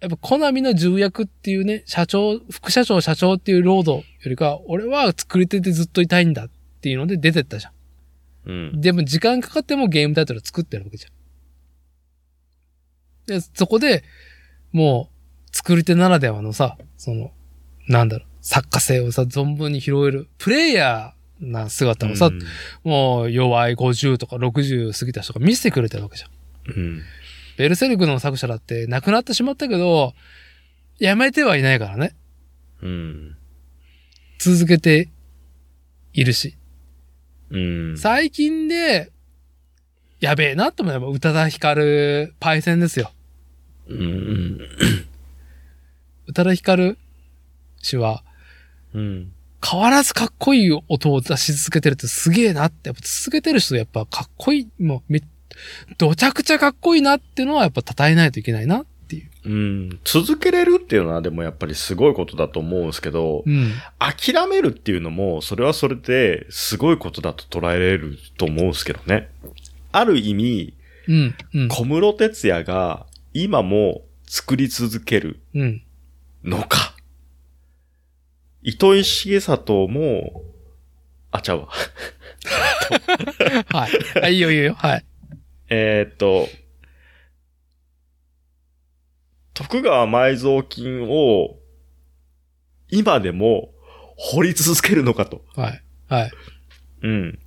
[0.00, 6.50] やっぱコナミの重役っていうね、社長、副社長、社長っていうロードよりか、俺は作り手でずっといたいんだっ
[6.82, 7.72] ていうので出てったじゃ
[8.44, 8.80] うんん。。
[8.82, 11.12] でも時間かかってもゲームタイトル作ってるわけじゃん。
[13.26, 14.04] で、そこで、
[14.72, 15.08] も
[15.54, 17.30] 作り手ならではのさ、その、
[17.86, 22.40] なんだろう、作家性をさ、存分に拾える、プレイヤーな姿をさ、うん
[22.82, 26.30] もう弱い50とか60過ぎた人が見せてくれてるわけじゃん。
[26.76, 27.02] うん。
[27.56, 30.12] ベルセルクの作者だって亡くなってしまったけど、
[30.98, 32.16] やめてはいないからね。
[32.82, 33.36] うん。
[34.40, 35.08] 続けて
[36.14, 36.58] いるし。
[37.50, 37.58] う
[37.92, 37.96] ん。
[37.96, 39.12] 最近で、
[40.18, 43.12] やべえなと思えば宇多田ヒカルパイセンですよ。
[43.86, 44.58] うん。
[46.26, 46.98] 宇多田ヒカル
[47.82, 48.24] 氏は
[48.94, 49.32] うん。
[49.66, 55.22] 変わらずかっこいい音を出し続けてるってすげえなって、やっぱ続けてる人やっぱかっこいい、もうめ、
[55.96, 59.30] どちゃくちゃかっこいいなっていうのはやっぱ称えないといけないなっていう。
[59.46, 60.00] うん。
[60.04, 63.72] 続けれるっていうのはでもやっぱりすごいことだと思うんですけど、うん。
[63.98, 69.30] 諦めるっていうのも、それはそれですごいことだと捉えれると思うんですけどね。
[69.92, 70.74] ある意味、
[71.08, 71.34] うん。
[71.54, 71.68] うん。
[71.68, 75.82] 小室哲也が今も作り続けるうん。
[76.44, 76.94] のか。
[78.62, 80.42] 糸井重里も、
[81.30, 81.68] あ、ちゃうわ。
[83.68, 83.90] はい。
[84.22, 84.74] あ、いいよいいよ。
[84.74, 85.04] はい。
[85.68, 86.46] えーっと、
[89.54, 91.56] 徳川埋蔵金を
[92.88, 93.72] 今でも
[94.16, 95.42] 掘り続けるのかと。
[95.56, 95.82] はい。
[96.08, 96.30] はい。
[97.02, 97.38] うん。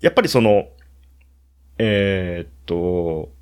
[0.00, 0.68] やっぱりその、
[1.78, 3.32] えーっと、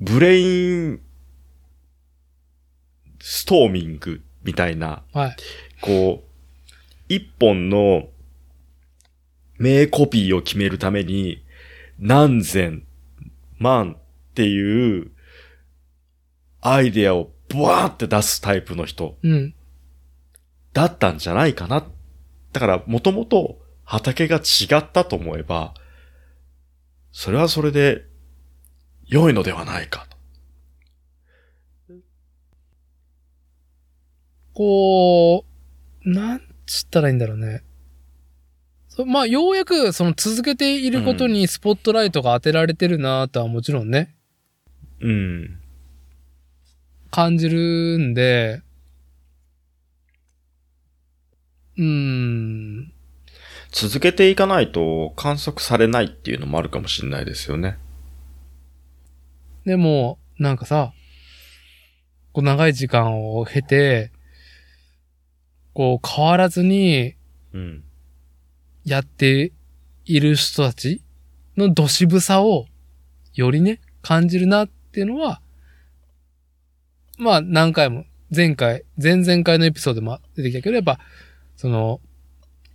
[0.00, 1.00] ブレイン
[3.20, 5.36] ストーミングみたいな、はい。
[5.80, 6.28] こう、
[7.08, 8.08] 一本の
[9.58, 11.44] 名コピーを決めるために
[11.98, 12.84] 何千
[13.58, 15.10] 万っていう
[16.60, 19.54] アイデアをブワーって出すタイプの人うん。
[20.72, 21.84] だったんじゃないかな。
[22.52, 25.74] だから、もともと畑が違ったと思えば、
[27.10, 28.07] それはそれで
[29.08, 30.18] 良いのではないかと。
[34.54, 35.44] こ
[36.04, 37.62] う、なんつったらいいんだろうね。
[38.88, 44.14] そまあ、ようやくその続けていることにスポットライトが当てられてるなとはもちろんね、
[45.00, 45.60] うん。
[47.10, 48.62] 感じるんで、
[51.76, 52.92] うーん、
[53.70, 57.78] 続けていかないと観測されないっていうのもあるかもしれないですよね。
[59.68, 60.92] でも、なんかさ、
[62.32, 64.10] こう長い時間を経て、
[65.74, 67.14] こう変わらずに
[67.52, 67.84] うん。
[68.84, 69.52] やって
[70.04, 71.02] いる人たち
[71.56, 72.66] のどしぶさを
[73.34, 75.42] よりね、感じるなっていうのは、
[77.18, 80.98] まあ何回も、前回、前々回のエピソードでも出てきたけど、やっぱ、
[81.56, 82.00] その、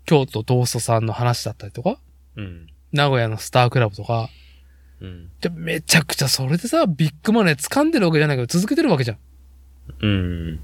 [0.06, 2.00] 京都同祖さんの話だったりとか、
[2.36, 2.68] うん。
[2.92, 4.30] 名古屋のスタークラブとか、
[5.04, 5.30] うん。
[5.42, 9.18] でめちゃくちゃそれでさ、ビッグマネー掴んでるわけじゃないけど、続けてるわけじゃん。
[10.02, 10.60] うん。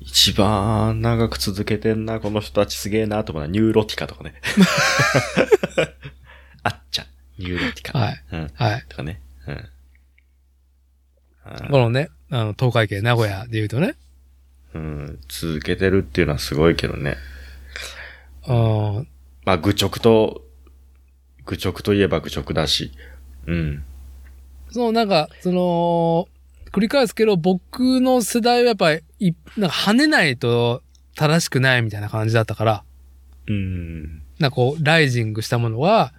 [0.00, 4.34] 一番長く続けてんな、この人たちすげえなと思うのはニューロティカとかね。
[6.62, 7.06] あっちゃ、
[7.38, 7.98] ニューロティカ。
[7.98, 8.24] はい。
[8.32, 8.50] うん。
[8.54, 8.84] はい。
[8.88, 9.20] とかね。
[9.46, 9.68] うん。
[11.44, 13.96] あこのね、あの、東海系名古屋で言うとね、
[14.72, 15.18] うん。
[15.28, 17.16] 続けてるっていうのはすごいけどね。
[18.46, 19.08] うん、
[19.44, 20.44] まあ、愚直と、
[21.50, 22.92] 愚直といえば愚直だし。
[23.46, 23.84] うん。
[24.70, 26.28] そのなんか、その、
[26.72, 30.82] 繰り返すけど、僕の世代はやっぱり、いなんか跳ねないと
[31.16, 32.84] 正しくないみたいな感じだったから、
[33.48, 34.22] うん。
[34.38, 36.14] なんかこう、ライジングしたものは、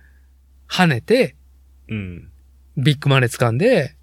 [0.69, 1.35] 跳ねて、
[1.88, 2.30] うん。
[2.76, 3.95] ビッグマネー掴んで、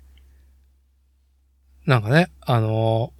[1.84, 3.18] なんかね、あのー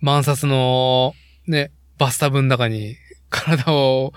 [0.00, 1.14] 万札の、
[1.46, 2.96] ね、バスタブの中に
[3.30, 4.12] 体を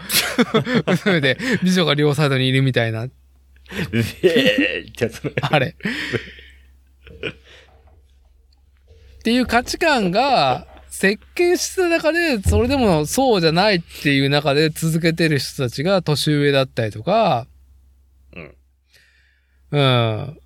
[0.85, 3.09] うずめて、美女が両サイドにいるみたいな、え
[3.93, 5.33] えーってやつね。
[5.41, 5.75] あれ。
[9.19, 17.47] っていう価値観が、設計してた中で、それでもそうじゃないっていう中で続けてる人たちが年上だったりとか、
[18.35, 18.55] うん。
[19.71, 20.39] うん、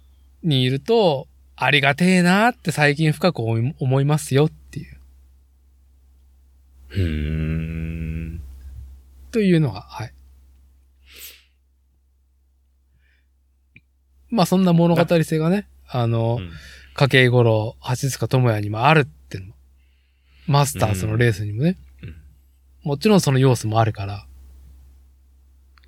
[0.44, 4.98] にいると、ありがてえなって最近深く思い思いますよっていう、
[6.92, 8.43] うーん。
[9.34, 10.14] というのが、はい。
[14.30, 16.52] まあそんな物語性がね、あの、うん
[16.96, 19.56] 家計五郎、橋塚智也にもあるっていうのも。
[20.46, 21.76] マスターズのレースにもね。
[22.04, 22.16] うん
[22.84, 24.28] もちろんその要素もあるから。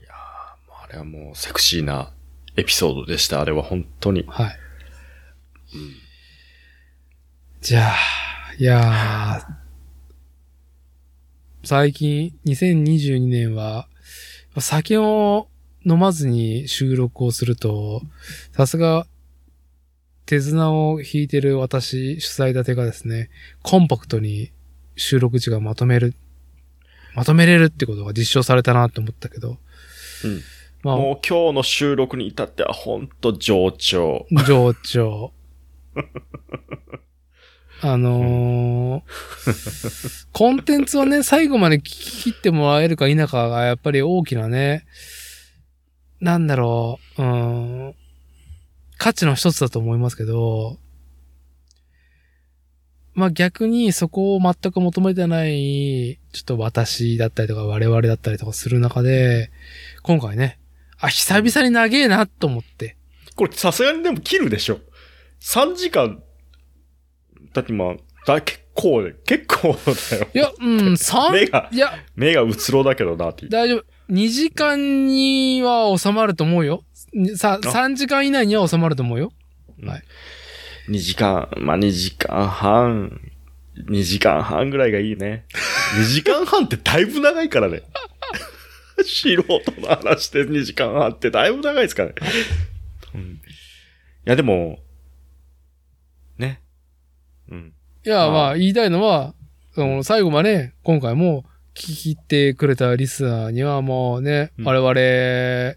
[0.09, 2.11] あれはもうセクシーな
[2.55, 3.41] エピソードでした。
[3.41, 4.23] あれは本当に。
[4.27, 4.57] はい。
[7.61, 7.95] じゃあ、
[8.57, 9.64] いやー
[11.65, 13.87] 最近、2022年は、
[14.59, 15.47] 酒を
[15.83, 18.03] 飲まずに収録をすると、
[18.55, 19.07] さすが、
[20.27, 23.31] 手綱を引いてる私主催立てがですね、
[23.63, 24.51] コンパクトに
[24.95, 26.13] 収録時間まとめる、
[27.15, 29.57] まとめれるってことが実証されたなって思ったけど、
[30.23, 30.41] うん。
[30.83, 34.27] まあ、もう今日の収録に至ってはほんと上調。
[34.29, 35.33] 上長。
[37.81, 44.85] あのーコンテンツをね、 最後まで聞き切ってもらえるか否かがやっぱり大きなね、
[46.19, 47.29] なんだろう、うー
[47.89, 47.95] ん、
[48.97, 50.79] 価値の一つだと思いますけど、
[53.13, 59.51] まあ逆にそこを全く求めてない、ちょっと私だったりとか我々だったりとかする中で、
[60.01, 60.59] 今回ね、
[60.99, 62.97] あ、久々に長えなと思って、
[63.35, 64.79] これさすがにでも切るでしょ。
[65.41, 66.23] 3時間、
[67.53, 69.77] だって今、だ結構で、結構
[70.11, 70.27] だよ。
[70.33, 73.47] いや、うん、三目がいや、目がうつろだけどなって。
[73.47, 73.85] 大丈夫。
[74.09, 76.83] 2時間には収まると思うよ。
[77.35, 79.31] さ、3時間以内には収まると思うよ。
[80.89, 83.19] 2時間、まあ、2時間半、
[83.89, 85.45] 2時間半ぐらいがいいね。
[85.99, 87.81] 2時間半ってだいぶ長いからね。
[89.03, 92.15] 素人の話で2時間半ってだいぶ長いですからね。
[93.13, 93.37] うん、い
[94.25, 94.79] や、でも、
[96.37, 96.61] ね。
[97.49, 97.73] うん。
[98.05, 99.33] いや、まあ、言いたいのは、
[99.73, 101.43] その最後まで、今回も、
[101.73, 104.93] 聞き入ってくれたリスナーにはもうね、うん我々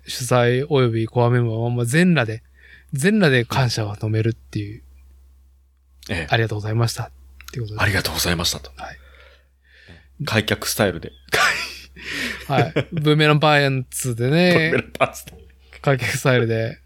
[0.07, 2.42] 主催及びコアメンバーはもう全裸で、
[2.92, 4.82] 全裸で感謝を止めるっていう、
[6.10, 7.05] ええ、ありがとうございました。
[7.05, 7.10] っ
[7.50, 7.81] てことで。
[7.81, 8.70] ありがとうございましたと。
[8.76, 8.97] はい。
[10.24, 11.12] 開脚スタイルで。
[12.47, 12.73] はい。
[12.92, 15.32] ブーメランパンツでメラね、パスで。
[15.81, 16.78] 開脚スタイルで、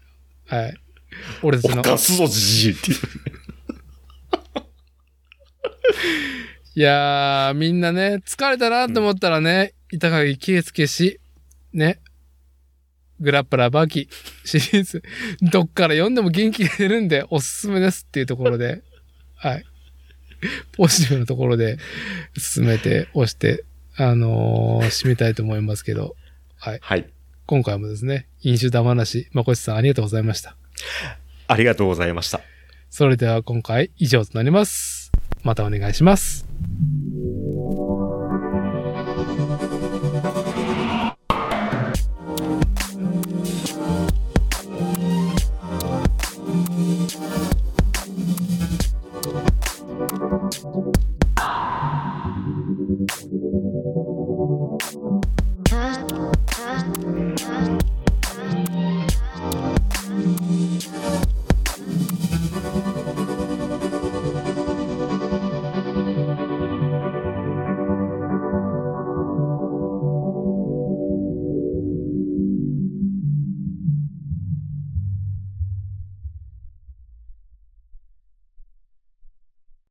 [0.47, 0.77] はい。
[1.41, 2.97] 俺たちのお、かすぞ、じじいっていう。
[6.75, 11.19] いやー、みんなね、疲れたなって思ったらね、板垣圭介氏、
[11.71, 11.99] ね、
[13.19, 14.09] グラップラーバキ
[14.43, 15.03] シリーズ、
[15.41, 18.81] どっから読んでも元気が出るんで、おすすめですっていうところで、
[19.35, 19.65] はい。
[20.73, 21.77] ポジティブなところで
[22.37, 23.63] 進めて、押して、
[23.95, 26.15] あのー締めたいと思いますけど、
[26.57, 26.79] はい。
[26.81, 27.07] はい。
[27.45, 30.55] 今回もですね、飲酒玉なし、まこしさんありがとうございました。
[31.47, 32.41] ありがとうございました。
[32.89, 34.92] それでは今回以上となります。
[35.43, 36.45] またお願いします。